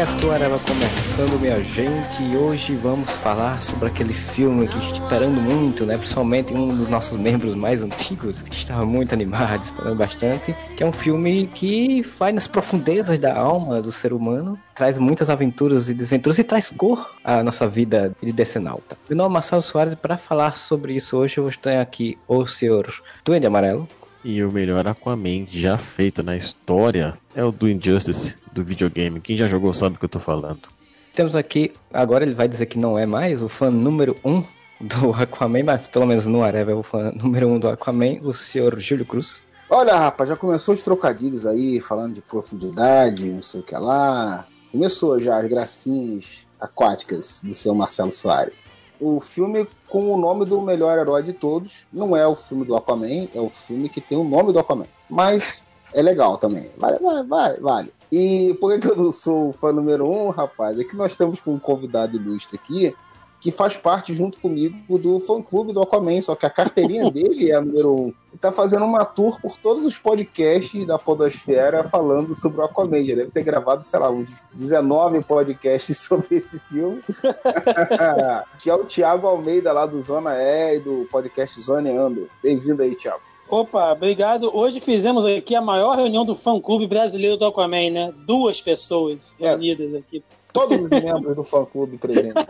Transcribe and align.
do 0.00 0.32
Areva 0.32 0.58
começando, 0.60 1.38
minha 1.38 1.62
gente, 1.62 2.22
e 2.22 2.34
hoje 2.34 2.74
vamos 2.74 3.10
falar 3.16 3.62
sobre 3.62 3.86
aquele 3.86 4.14
filme 4.14 4.66
que 4.66 4.78
esperando 4.78 5.38
muito, 5.38 5.84
né? 5.84 5.98
Principalmente 5.98 6.54
um 6.54 6.74
dos 6.74 6.88
nossos 6.88 7.18
membros 7.18 7.54
mais 7.54 7.82
antigos, 7.82 8.40
que 8.40 8.54
estava 8.54 8.86
muito 8.86 9.12
animado, 9.12 9.62
esperando 9.62 9.96
bastante, 9.96 10.56
que 10.74 10.82
é 10.82 10.86
um 10.86 10.92
filme 10.92 11.48
que 11.48 12.00
vai 12.18 12.32
nas 12.32 12.46
profundezas 12.46 13.18
da 13.18 13.38
alma 13.38 13.82
do 13.82 13.92
ser 13.92 14.14
humano, 14.14 14.58
traz 14.74 14.96
muitas 14.96 15.28
aventuras 15.28 15.90
e 15.90 15.92
desventuras 15.92 16.38
e 16.38 16.44
traz 16.44 16.70
cor 16.70 17.14
à 17.22 17.42
nossa 17.42 17.68
vida 17.68 18.16
de 18.22 18.32
decenalta. 18.32 18.96
Meu 19.06 19.18
nome 19.18 19.28
é 19.28 19.34
Marcelo 19.34 19.60
Soares 19.60 19.94
para 19.94 20.16
falar 20.16 20.56
sobre 20.56 20.94
isso 20.94 21.18
hoje 21.18 21.36
eu 21.36 21.50
tenho 21.60 21.78
aqui 21.78 22.16
o 22.26 22.46
senhor 22.46 22.90
Duende 23.22 23.46
Amarelo. 23.46 23.86
E 24.22 24.44
o 24.44 24.52
melhor 24.52 24.86
Aquaman 24.86 25.46
já 25.46 25.78
feito 25.78 26.22
na 26.22 26.36
história 26.36 27.16
é 27.34 27.42
o 27.42 27.50
do 27.50 27.68
Injustice 27.68 28.36
do 28.52 28.62
videogame. 28.62 29.20
Quem 29.20 29.34
já 29.34 29.48
jogou 29.48 29.72
sabe 29.72 29.96
o 29.96 29.98
que 29.98 30.04
eu 30.04 30.10
tô 30.10 30.20
falando. 30.20 30.68
Temos 31.14 31.34
aqui, 31.34 31.72
agora 31.92 32.24
ele 32.24 32.34
vai 32.34 32.46
dizer 32.46 32.66
que 32.66 32.78
não 32.78 32.98
é 32.98 33.06
mais 33.06 33.42
o 33.42 33.48
fã 33.48 33.70
número 33.70 34.16
1 34.22 34.30
um 34.30 34.44
do 34.80 35.12
Aquaman, 35.16 35.64
mas 35.64 35.86
pelo 35.86 36.06
menos 36.06 36.26
no 36.26 36.42
Areva 36.42 36.72
é 36.72 36.74
o 36.74 36.82
fã 36.82 37.10
número 37.12 37.48
1 37.48 37.54
um 37.54 37.58
do 37.58 37.68
Aquaman, 37.68 38.18
o 38.22 38.34
senhor 38.34 38.78
Júlio 38.78 39.06
Cruz. 39.06 39.42
Olha, 39.70 39.96
rapaz, 39.96 40.28
já 40.28 40.36
começou 40.36 40.74
os 40.74 40.82
trocadilhos 40.82 41.46
aí, 41.46 41.80
falando 41.80 42.14
de 42.14 42.20
profundidade, 42.20 43.24
não 43.26 43.40
sei 43.40 43.60
o 43.60 43.62
que 43.62 43.74
lá. 43.74 44.46
Começou 44.70 45.18
já 45.18 45.38
as 45.38 45.46
gracinhas 45.46 46.46
aquáticas 46.60 47.40
do 47.42 47.54
seu 47.54 47.74
Marcelo 47.74 48.10
Soares. 48.10 48.62
O 49.00 49.20
filme 49.20 49.66
com 49.88 50.12
o 50.12 50.18
nome 50.18 50.44
do 50.44 50.60
melhor 50.60 50.98
herói 50.98 51.22
de 51.22 51.32
todos 51.32 51.86
não 51.92 52.16
é 52.16 52.26
o 52.26 52.34
filme 52.34 52.64
do 52.64 52.76
Aquaman, 52.76 53.28
é 53.34 53.40
o 53.40 53.48
filme 53.48 53.88
que 53.88 54.00
tem 54.00 54.18
o 54.18 54.24
nome 54.24 54.52
do 54.52 54.58
Aquaman. 54.58 54.86
Mas 55.08 55.64
é 55.94 56.02
legal 56.02 56.36
também. 56.36 56.70
Vale, 56.76 56.98
vai, 56.98 57.22
vai, 57.24 57.56
vale. 57.58 57.94
E 58.12 58.56
por 58.60 58.78
que 58.78 58.86
eu 58.86 58.96
não 58.96 59.12
sou 59.12 59.48
o 59.48 59.52
fã 59.52 59.72
número 59.72 60.08
um, 60.08 60.30
rapaz? 60.30 60.78
É 60.78 60.84
que 60.84 60.96
nós 60.96 61.12
estamos 61.12 61.40
com 61.40 61.54
um 61.54 61.58
convidado 61.58 62.16
ilustre 62.16 62.58
aqui 62.62 62.94
que 63.40 63.50
faz 63.50 63.74
parte 63.76 64.12
junto 64.12 64.38
comigo 64.38 64.98
do 64.98 65.18
fã-clube 65.18 65.72
do 65.72 65.80
Aquaman, 65.80 66.20
só 66.20 66.34
que 66.34 66.44
a 66.44 66.50
carteirinha 66.50 67.08
dele 67.10 67.50
é 67.50 67.54
a 67.54 67.60
número 67.60 67.94
um. 67.94 68.06
Ele 68.30 68.38
tá 68.40 68.52
fazendo 68.52 68.84
uma 68.84 69.04
tour 69.04 69.40
por 69.40 69.56
todos 69.56 69.84
os 69.84 69.96
podcasts 69.98 70.84
da 70.86 70.98
Podosfera 70.98 71.82
falando 71.84 72.34
sobre 72.34 72.60
o 72.60 72.64
Aquaman. 72.64 73.04
Já 73.04 73.16
deve 73.16 73.30
ter 73.30 73.42
gravado, 73.42 73.84
sei 73.84 73.98
lá, 73.98 74.10
uns 74.10 74.30
19 74.52 75.22
podcasts 75.24 75.96
sobre 76.06 76.36
esse 76.36 76.58
filme. 76.68 77.00
que 78.62 78.68
é 78.70 78.74
o 78.74 78.84
Thiago 78.84 79.26
Almeida, 79.26 79.72
lá 79.72 79.86
do 79.86 80.00
Zona 80.00 80.34
E 80.36 80.76
e 80.76 80.80
do 80.80 81.08
podcast 81.10 81.60
Zona 81.60 81.90
Ando. 81.90 82.28
Bem-vindo 82.42 82.82
aí, 82.82 82.94
Thiago. 82.94 83.20
Opa, 83.48 83.90
obrigado. 83.92 84.54
Hoje 84.56 84.78
fizemos 84.78 85.26
aqui 85.26 85.56
a 85.56 85.60
maior 85.60 85.96
reunião 85.96 86.24
do 86.24 86.36
fã-clube 86.36 86.86
brasileiro 86.86 87.36
do 87.36 87.46
Aquaman, 87.46 87.90
né? 87.90 88.14
Duas 88.26 88.60
pessoas 88.62 89.34
É. 89.40 89.48
reunidas 89.48 89.92
aqui. 89.94 90.22
Todos 90.52 90.78
os 90.80 90.88
membros 90.88 91.34
do 91.34 91.42
fã-clube 91.42 91.96
presentes. 91.98 92.44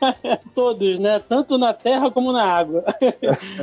Todos, 0.54 0.98
né? 0.98 1.20
Tanto 1.20 1.58
na 1.58 1.72
terra 1.72 2.10
como 2.10 2.32
na 2.32 2.44
água. 2.44 2.84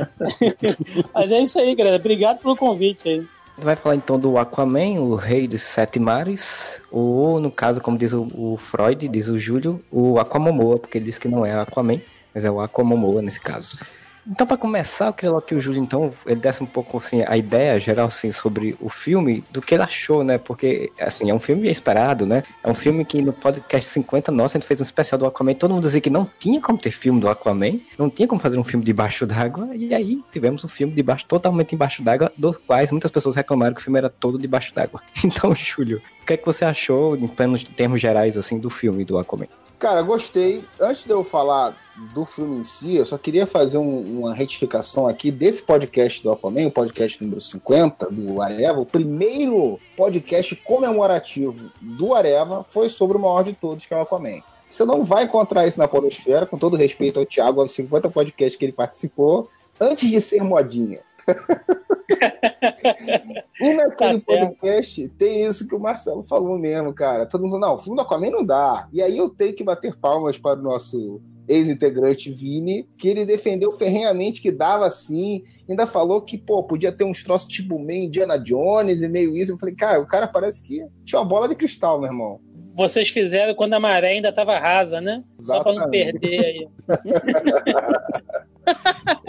Mas 1.14 1.32
é 1.32 1.40
isso 1.40 1.58
aí, 1.58 1.74
galera. 1.74 1.96
Obrigado 1.96 2.38
pelo 2.38 2.56
convite 2.56 3.08
aí. 3.08 3.26
Vai 3.56 3.76
falar 3.76 3.94
então 3.94 4.18
do 4.18 4.36
Aquaman, 4.36 5.00
o 5.00 5.14
rei 5.14 5.46
dos 5.46 5.62
sete 5.62 6.00
mares, 6.00 6.82
ou 6.90 7.38
no 7.38 7.52
caso, 7.52 7.80
como 7.80 7.96
diz 7.96 8.12
o, 8.12 8.28
o 8.34 8.56
Freud, 8.56 9.06
diz 9.06 9.28
o 9.28 9.38
Júlio, 9.38 9.80
o 9.92 10.18
Aquamomoa, 10.18 10.78
porque 10.78 10.98
ele 10.98 11.04
diz 11.04 11.18
que 11.18 11.28
não 11.28 11.46
é 11.46 11.54
Aquaman, 11.54 12.00
mas 12.34 12.44
é 12.44 12.50
o 12.50 12.60
Aquamomoa 12.60 13.22
nesse 13.22 13.40
caso. 13.40 13.78
Então, 14.26 14.46
para 14.46 14.56
começar, 14.56 15.08
eu 15.08 15.12
queria 15.12 15.30
logo 15.30 15.42
que 15.42 15.54
o 15.54 15.60
Júlio, 15.60 15.82
então, 15.82 16.10
ele 16.24 16.40
desse 16.40 16.62
um 16.62 16.66
pouco, 16.66 16.96
assim, 16.96 17.22
a 17.26 17.36
ideia 17.36 17.78
geral, 17.78 18.06
assim, 18.06 18.32
sobre 18.32 18.74
o 18.80 18.88
filme, 18.88 19.44
do 19.50 19.60
que 19.60 19.74
ele 19.74 19.82
achou, 19.82 20.24
né? 20.24 20.38
Porque, 20.38 20.90
assim, 20.98 21.30
é 21.30 21.34
um 21.34 21.38
filme 21.38 21.70
esperado, 21.70 22.24
né? 22.24 22.42
É 22.62 22.70
um 22.70 22.74
filme 22.74 23.04
que 23.04 23.20
no 23.20 23.34
podcast 23.34 23.90
50 23.90 24.32
nossa, 24.32 24.56
a 24.56 24.60
gente 24.60 24.66
fez 24.66 24.80
um 24.80 24.82
especial 24.82 25.18
do 25.18 25.26
Aquaman, 25.26 25.54
todo 25.54 25.72
mundo 25.72 25.82
dizia 25.82 26.00
que 26.00 26.08
não 26.08 26.28
tinha 26.38 26.58
como 26.58 26.78
ter 26.78 26.90
filme 26.90 27.20
do 27.20 27.28
Aquaman, 27.28 27.78
não 27.98 28.08
tinha 28.08 28.26
como 28.26 28.40
fazer 28.40 28.58
um 28.58 28.64
filme 28.64 28.84
debaixo 28.84 29.26
d'água, 29.26 29.76
e 29.76 29.92
aí 29.94 30.22
tivemos 30.32 30.64
um 30.64 30.68
filme 30.68 30.94
debaixo, 30.94 31.26
totalmente 31.26 31.74
embaixo 31.74 32.02
d'água, 32.02 32.32
dos 32.36 32.56
quais 32.56 32.90
muitas 32.90 33.10
pessoas 33.10 33.34
reclamaram 33.34 33.74
que 33.74 33.80
o 33.80 33.84
filme 33.84 33.98
era 33.98 34.08
todo 34.08 34.38
debaixo 34.38 34.74
d'água. 34.74 35.02
Então, 35.34 35.54
Júlio, 35.54 36.00
o 36.22 36.26
que 36.26 36.34
é 36.34 36.36
que 36.36 36.46
você 36.46 36.64
achou, 36.64 37.16
em 37.16 37.26
termos 37.26 38.00
gerais, 38.00 38.36
assim, 38.36 38.58
do 38.58 38.70
filme 38.70 39.04
do 39.04 39.18
Aquaman? 39.18 39.48
Cara, 39.78 40.02
gostei. 40.02 40.64
Antes 40.80 41.04
de 41.04 41.10
eu 41.10 41.22
falar 41.24 41.76
do 42.12 42.24
filme 42.24 42.60
em 42.60 42.64
si, 42.64 42.96
eu 42.96 43.04
só 43.04 43.16
queria 43.18 43.46
fazer 43.46 43.78
um- 43.78 44.20
uma 44.20 44.34
retificação 44.34 45.06
aqui 45.06 45.30
desse 45.30 45.62
podcast 45.62 46.22
do 46.22 46.32
Aquaman, 46.32 46.66
o 46.66 46.70
podcast 46.70 47.22
número 47.22 47.40
50 47.40 48.10
do 48.10 48.40
Areva. 48.40 48.80
O 48.80 48.86
primeiro 48.86 49.78
podcast 49.96 50.56
comemorativo 50.56 51.70
do 51.80 52.14
Areva 52.14 52.64
foi 52.64 52.88
sobre 52.88 53.16
o 53.16 53.20
maior 53.20 53.44
de 53.44 53.52
todos, 53.52 53.86
que 53.86 53.94
é 53.94 53.96
o 53.96 54.00
Aquaman. 54.00 54.40
Você 54.68 54.84
não 54.84 55.04
vai 55.04 55.24
encontrar 55.24 55.66
isso 55.66 55.78
na 55.78 55.86
Podosfera, 55.86 56.46
com 56.46 56.58
todo 56.58 56.76
respeito 56.76 57.20
ao 57.20 57.26
Thiago, 57.26 57.60
aos 57.60 57.70
50 57.72 58.10
podcasts 58.10 58.56
que 58.58 58.64
ele 58.64 58.72
participou, 58.72 59.48
antes 59.78 60.10
de 60.10 60.20
ser 60.20 60.42
modinha. 60.42 61.00
e 63.60 63.72
naquele 63.72 64.20
Tá 64.20 64.34
podcast 64.34 65.08
tem 65.18 65.46
isso 65.46 65.68
que 65.68 65.74
o 65.74 65.80
Marcelo 65.80 66.22
falou 66.22 66.58
mesmo, 66.58 66.92
cara. 66.92 67.26
Todo 67.26 67.42
mundo, 67.42 67.58
não, 67.58 67.74
o 67.74 67.78
filme 67.78 67.96
do 67.96 68.02
Aquaman 68.02 68.30
não 68.30 68.44
dá. 68.44 68.88
E 68.92 69.00
aí 69.00 69.16
eu 69.16 69.28
tenho 69.30 69.54
que 69.54 69.62
bater 69.62 69.94
palmas 69.94 70.38
para 70.38 70.58
o 70.58 70.62
nosso 70.62 71.20
ex-integrante 71.46 72.30
Vini, 72.30 72.88
que 72.96 73.08
ele 73.08 73.24
defendeu 73.24 73.70
ferrenhamente 73.70 74.40
que 74.40 74.50
dava 74.50 74.88
sim, 74.90 75.42
ainda 75.68 75.86
falou 75.86 76.22
que, 76.22 76.38
pô, 76.38 76.62
podia 76.62 76.90
ter 76.90 77.04
uns 77.04 77.22
troços 77.22 77.48
tipo 77.48 77.78
meio 77.78 78.04
Indiana 78.04 78.38
Jones 78.38 79.02
e 79.02 79.08
meio 79.08 79.36
isso. 79.36 79.52
Eu 79.52 79.58
falei, 79.58 79.74
cara, 79.74 80.00
o 80.00 80.06
cara 80.06 80.26
parece 80.26 80.62
que 80.62 80.84
tinha 81.04 81.20
uma 81.20 81.24
bola 81.24 81.48
de 81.48 81.54
cristal, 81.54 82.00
meu 82.00 82.10
irmão. 82.10 82.40
Vocês 82.74 83.08
fizeram 83.08 83.54
quando 83.54 83.74
a 83.74 83.80
maré 83.80 84.08
ainda 84.08 84.30
estava 84.30 84.58
rasa, 84.58 85.00
né? 85.00 85.22
Só 85.38 85.62
para 85.62 85.72
não 85.72 85.82
Exatamente. 85.82 86.18
perder 86.18 86.44
aí. 86.44 86.68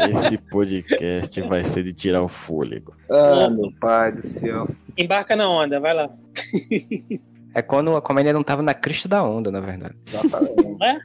Esse 0.10 0.38
podcast 0.38 1.42
vai 1.42 1.64
ser 1.64 1.84
de 1.84 1.94
tirar 1.94 2.22
o 2.22 2.28
fôlego. 2.28 2.96
Ah, 3.10 3.50
meu 3.50 3.72
pai 3.80 4.14
do 4.14 4.26
céu. 4.26 4.68
Embarca 4.98 5.36
na 5.36 5.50
onda, 5.50 5.80
vai 5.80 5.94
lá. 5.94 6.10
É 7.54 7.62
quando 7.62 7.96
Aquaman 7.96 8.22
ainda 8.22 8.34
não 8.34 8.44
tava 8.44 8.62
na 8.62 8.74
crista 8.74 9.08
da 9.08 9.24
onda, 9.24 9.52
na 9.52 9.60
verdade. 9.60 9.96
Exatamente. 10.08 10.84
É? 10.84 11.00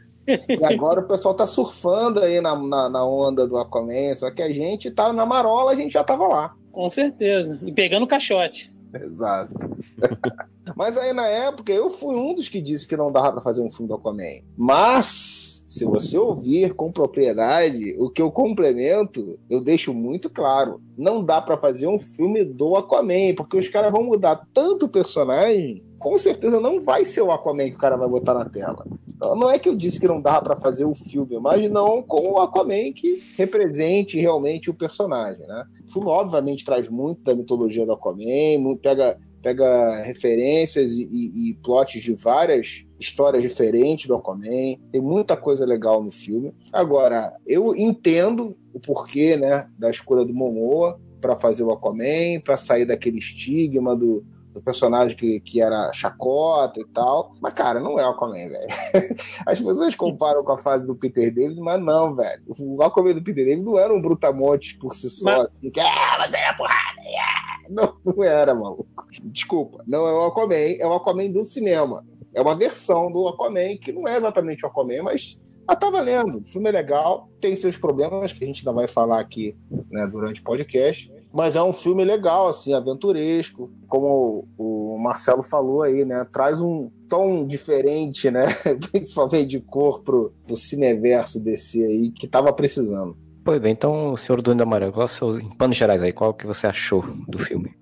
E 0.48 0.64
agora 0.64 1.00
o 1.00 1.08
pessoal 1.08 1.34
tá 1.34 1.46
surfando 1.46 2.20
aí 2.20 2.40
na, 2.40 2.56
na, 2.56 2.88
na 2.88 3.04
onda 3.04 3.46
do 3.46 3.58
Aquaman, 3.58 4.14
só 4.14 4.30
que 4.30 4.42
a 4.42 4.52
gente 4.52 4.90
tá 4.90 5.12
na 5.12 5.26
marola, 5.26 5.72
a 5.72 5.74
gente 5.74 5.92
já 5.92 6.04
tava 6.04 6.26
lá. 6.26 6.54
Com 6.72 6.88
certeza. 6.88 7.58
E 7.62 7.72
pegando 7.72 8.04
o 8.04 8.08
caixote. 8.08 8.72
Exato. 8.94 9.52
Mas 10.80 10.96
aí 10.96 11.12
na 11.12 11.28
época 11.28 11.70
eu 11.70 11.90
fui 11.90 12.16
um 12.16 12.32
dos 12.32 12.48
que 12.48 12.58
disse 12.58 12.88
que 12.88 12.96
não 12.96 13.12
dava 13.12 13.32
pra 13.32 13.42
fazer 13.42 13.60
um 13.60 13.68
filme 13.68 13.86
do 13.86 13.96
Aquaman. 13.96 14.40
Mas, 14.56 15.62
se 15.68 15.84
você 15.84 16.16
ouvir 16.16 16.72
com 16.72 16.90
propriedade, 16.90 17.94
o 17.98 18.08
que 18.08 18.22
eu 18.22 18.30
complemento, 18.30 19.38
eu 19.50 19.60
deixo 19.60 19.92
muito 19.92 20.30
claro. 20.30 20.80
Não 20.96 21.22
dá 21.22 21.42
pra 21.42 21.58
fazer 21.58 21.86
um 21.86 21.98
filme 21.98 22.42
do 22.42 22.76
Aquaman, 22.76 23.34
porque 23.36 23.58
os 23.58 23.68
caras 23.68 23.92
vão 23.92 24.04
mudar 24.04 24.42
tanto 24.54 24.86
o 24.86 24.88
personagem, 24.88 25.84
com 25.98 26.18
certeza 26.18 26.58
não 26.58 26.80
vai 26.80 27.04
ser 27.04 27.20
o 27.20 27.30
Aquaman 27.30 27.68
que 27.68 27.76
o 27.76 27.80
cara 27.80 27.98
vai 27.98 28.08
botar 28.08 28.32
na 28.32 28.46
tela. 28.46 28.86
Então, 29.06 29.36
não 29.36 29.50
é 29.50 29.58
que 29.58 29.68
eu 29.68 29.76
disse 29.76 30.00
que 30.00 30.08
não 30.08 30.18
dava 30.18 30.40
pra 30.40 30.60
fazer 30.60 30.86
o 30.86 30.94
filme, 30.94 31.38
mas 31.38 31.70
não 31.70 32.02
com 32.02 32.26
o 32.26 32.38
Aquaman 32.38 32.90
que 32.94 33.22
represente 33.36 34.18
realmente 34.18 34.70
o 34.70 34.74
personagem, 34.74 35.46
né? 35.46 35.62
O 35.86 35.92
filme, 35.92 36.08
obviamente, 36.08 36.64
traz 36.64 36.88
muito 36.88 37.22
da 37.22 37.34
mitologia 37.34 37.84
do 37.84 37.92
Aquaman, 37.92 38.76
pega, 38.80 39.18
pega 39.42 40.02
referências 40.02 40.92
e, 40.92 41.08
e, 41.10 41.50
e 41.50 41.54
plots 41.54 42.00
de 42.02 42.12
várias 42.14 42.84
histórias 42.98 43.42
diferentes 43.42 44.06
do 44.06 44.14
Aquaman. 44.14 44.76
Tem 44.92 45.00
muita 45.00 45.36
coisa 45.36 45.64
legal 45.64 46.02
no 46.02 46.10
filme. 46.10 46.54
Agora, 46.72 47.32
eu 47.46 47.74
entendo 47.74 48.56
o 48.72 48.80
porquê 48.80 49.36
né, 49.36 49.66
da 49.78 49.90
escolha 49.90 50.24
do 50.24 50.34
Momoa 50.34 51.00
para 51.20 51.36
fazer 51.36 51.62
o 51.62 51.70
Aquaman, 51.70 52.40
para 52.44 52.56
sair 52.56 52.84
daquele 52.84 53.18
estigma 53.18 53.94
do, 53.96 54.24
do 54.52 54.60
personagem 54.62 55.16
que, 55.16 55.40
que 55.40 55.60
era 55.60 55.92
chacota 55.92 56.80
e 56.80 56.84
tal. 56.86 57.34
Mas, 57.40 57.52
cara, 57.54 57.80
não 57.80 57.98
é 57.98 58.06
o 58.06 58.10
Aquaman, 58.10 58.48
velho. 58.48 58.68
As 59.46 59.58
pessoas 59.60 59.94
comparam 59.94 60.44
com 60.44 60.52
a 60.52 60.58
fase 60.58 60.86
do 60.86 60.94
Peter 60.94 61.32
David, 61.32 61.60
mas 61.60 61.80
não, 61.82 62.14
velho. 62.14 62.42
O 62.58 62.82
Aquaman 62.82 63.14
do 63.14 63.22
Peter 63.22 63.44
David 63.46 63.62
não 63.64 63.78
era 63.78 63.92
um 63.94 64.00
brutamonte 64.00 64.76
por 64.78 64.94
si 64.94 65.08
só. 65.08 65.24
Mas- 65.24 65.50
Assim, 65.58 65.70
que, 65.70 65.80
ah, 65.80 66.16
mas 66.18 66.34
é 66.34 66.52
porrada, 66.52 67.00
yeah. 67.02 67.40
Não, 67.70 67.96
não 68.04 68.24
era, 68.24 68.52
maluco. 68.52 68.86
Desculpa, 69.24 69.82
não 69.86 70.06
é 70.06 70.12
o 70.12 70.26
Aquaman, 70.26 70.76
é 70.78 70.86
o 70.86 70.92
Aquaman 70.92 71.30
do 71.30 71.42
cinema. 71.44 72.04
É 72.32 72.40
uma 72.40 72.54
versão 72.54 73.10
do 73.10 73.26
Aquaman 73.28 73.76
que 73.76 73.92
não 73.92 74.06
é 74.06 74.16
exatamente 74.16 74.64
o 74.64 74.68
Aquaman, 74.68 75.02
mas 75.02 75.38
ah, 75.70 75.76
tá 75.76 75.88
valendo. 75.88 76.38
O 76.38 76.44
filme 76.44 76.68
é 76.68 76.72
legal, 76.72 77.28
tem 77.40 77.54
seus 77.54 77.76
problemas 77.76 78.32
que 78.32 78.42
a 78.42 78.46
gente 78.46 78.60
ainda 78.60 78.72
vai 78.72 78.88
falar 78.88 79.20
aqui 79.20 79.56
né, 79.88 80.06
durante 80.06 80.40
o 80.40 80.44
podcast. 80.44 81.12
Mas 81.32 81.54
é 81.54 81.62
um 81.62 81.72
filme 81.72 82.04
legal, 82.04 82.48
assim, 82.48 82.72
aventuresco. 82.72 83.70
Como 83.86 84.48
o 84.58 84.98
Marcelo 84.98 85.44
falou 85.44 85.82
aí, 85.82 86.04
né? 86.04 86.26
Traz 86.32 86.60
um 86.60 86.90
tom 87.08 87.46
diferente, 87.46 88.28
né? 88.32 88.46
Principalmente 88.90 89.46
de 89.46 89.60
cor 89.60 90.02
pro, 90.02 90.32
pro 90.44 90.56
cineverso 90.56 91.38
DC 91.38 91.84
aí, 91.84 92.10
que 92.10 92.26
tava 92.26 92.52
precisando. 92.52 93.16
Pois 93.44 93.60
bem, 93.60 93.72
então, 93.72 94.16
senhor 94.16 94.42
Dono 94.42 94.64
da 94.64 95.04
é 95.04 95.06
seu, 95.06 95.38
em 95.38 95.48
panos 95.50 95.76
gerais 95.76 96.02
aí, 96.02 96.12
qual 96.12 96.34
que 96.34 96.46
você 96.46 96.66
achou 96.66 97.02
do 97.28 97.38
filme? 97.38 97.72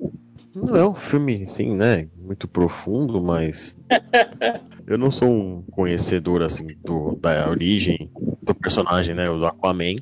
Não 0.66 0.76
é 0.76 0.86
um 0.86 0.94
filme, 0.94 1.34
assim, 1.42 1.74
né? 1.76 2.08
Muito 2.16 2.48
profundo, 2.48 3.22
mas. 3.22 3.78
eu 4.86 4.98
não 4.98 5.10
sou 5.10 5.28
um 5.28 5.62
conhecedor, 5.70 6.42
assim, 6.42 6.66
do, 6.84 7.16
da 7.20 7.48
origem 7.48 8.10
do 8.42 8.54
personagem, 8.54 9.14
né? 9.14 9.28
O 9.30 9.38
do 9.38 9.46
Aquaman. 9.46 9.94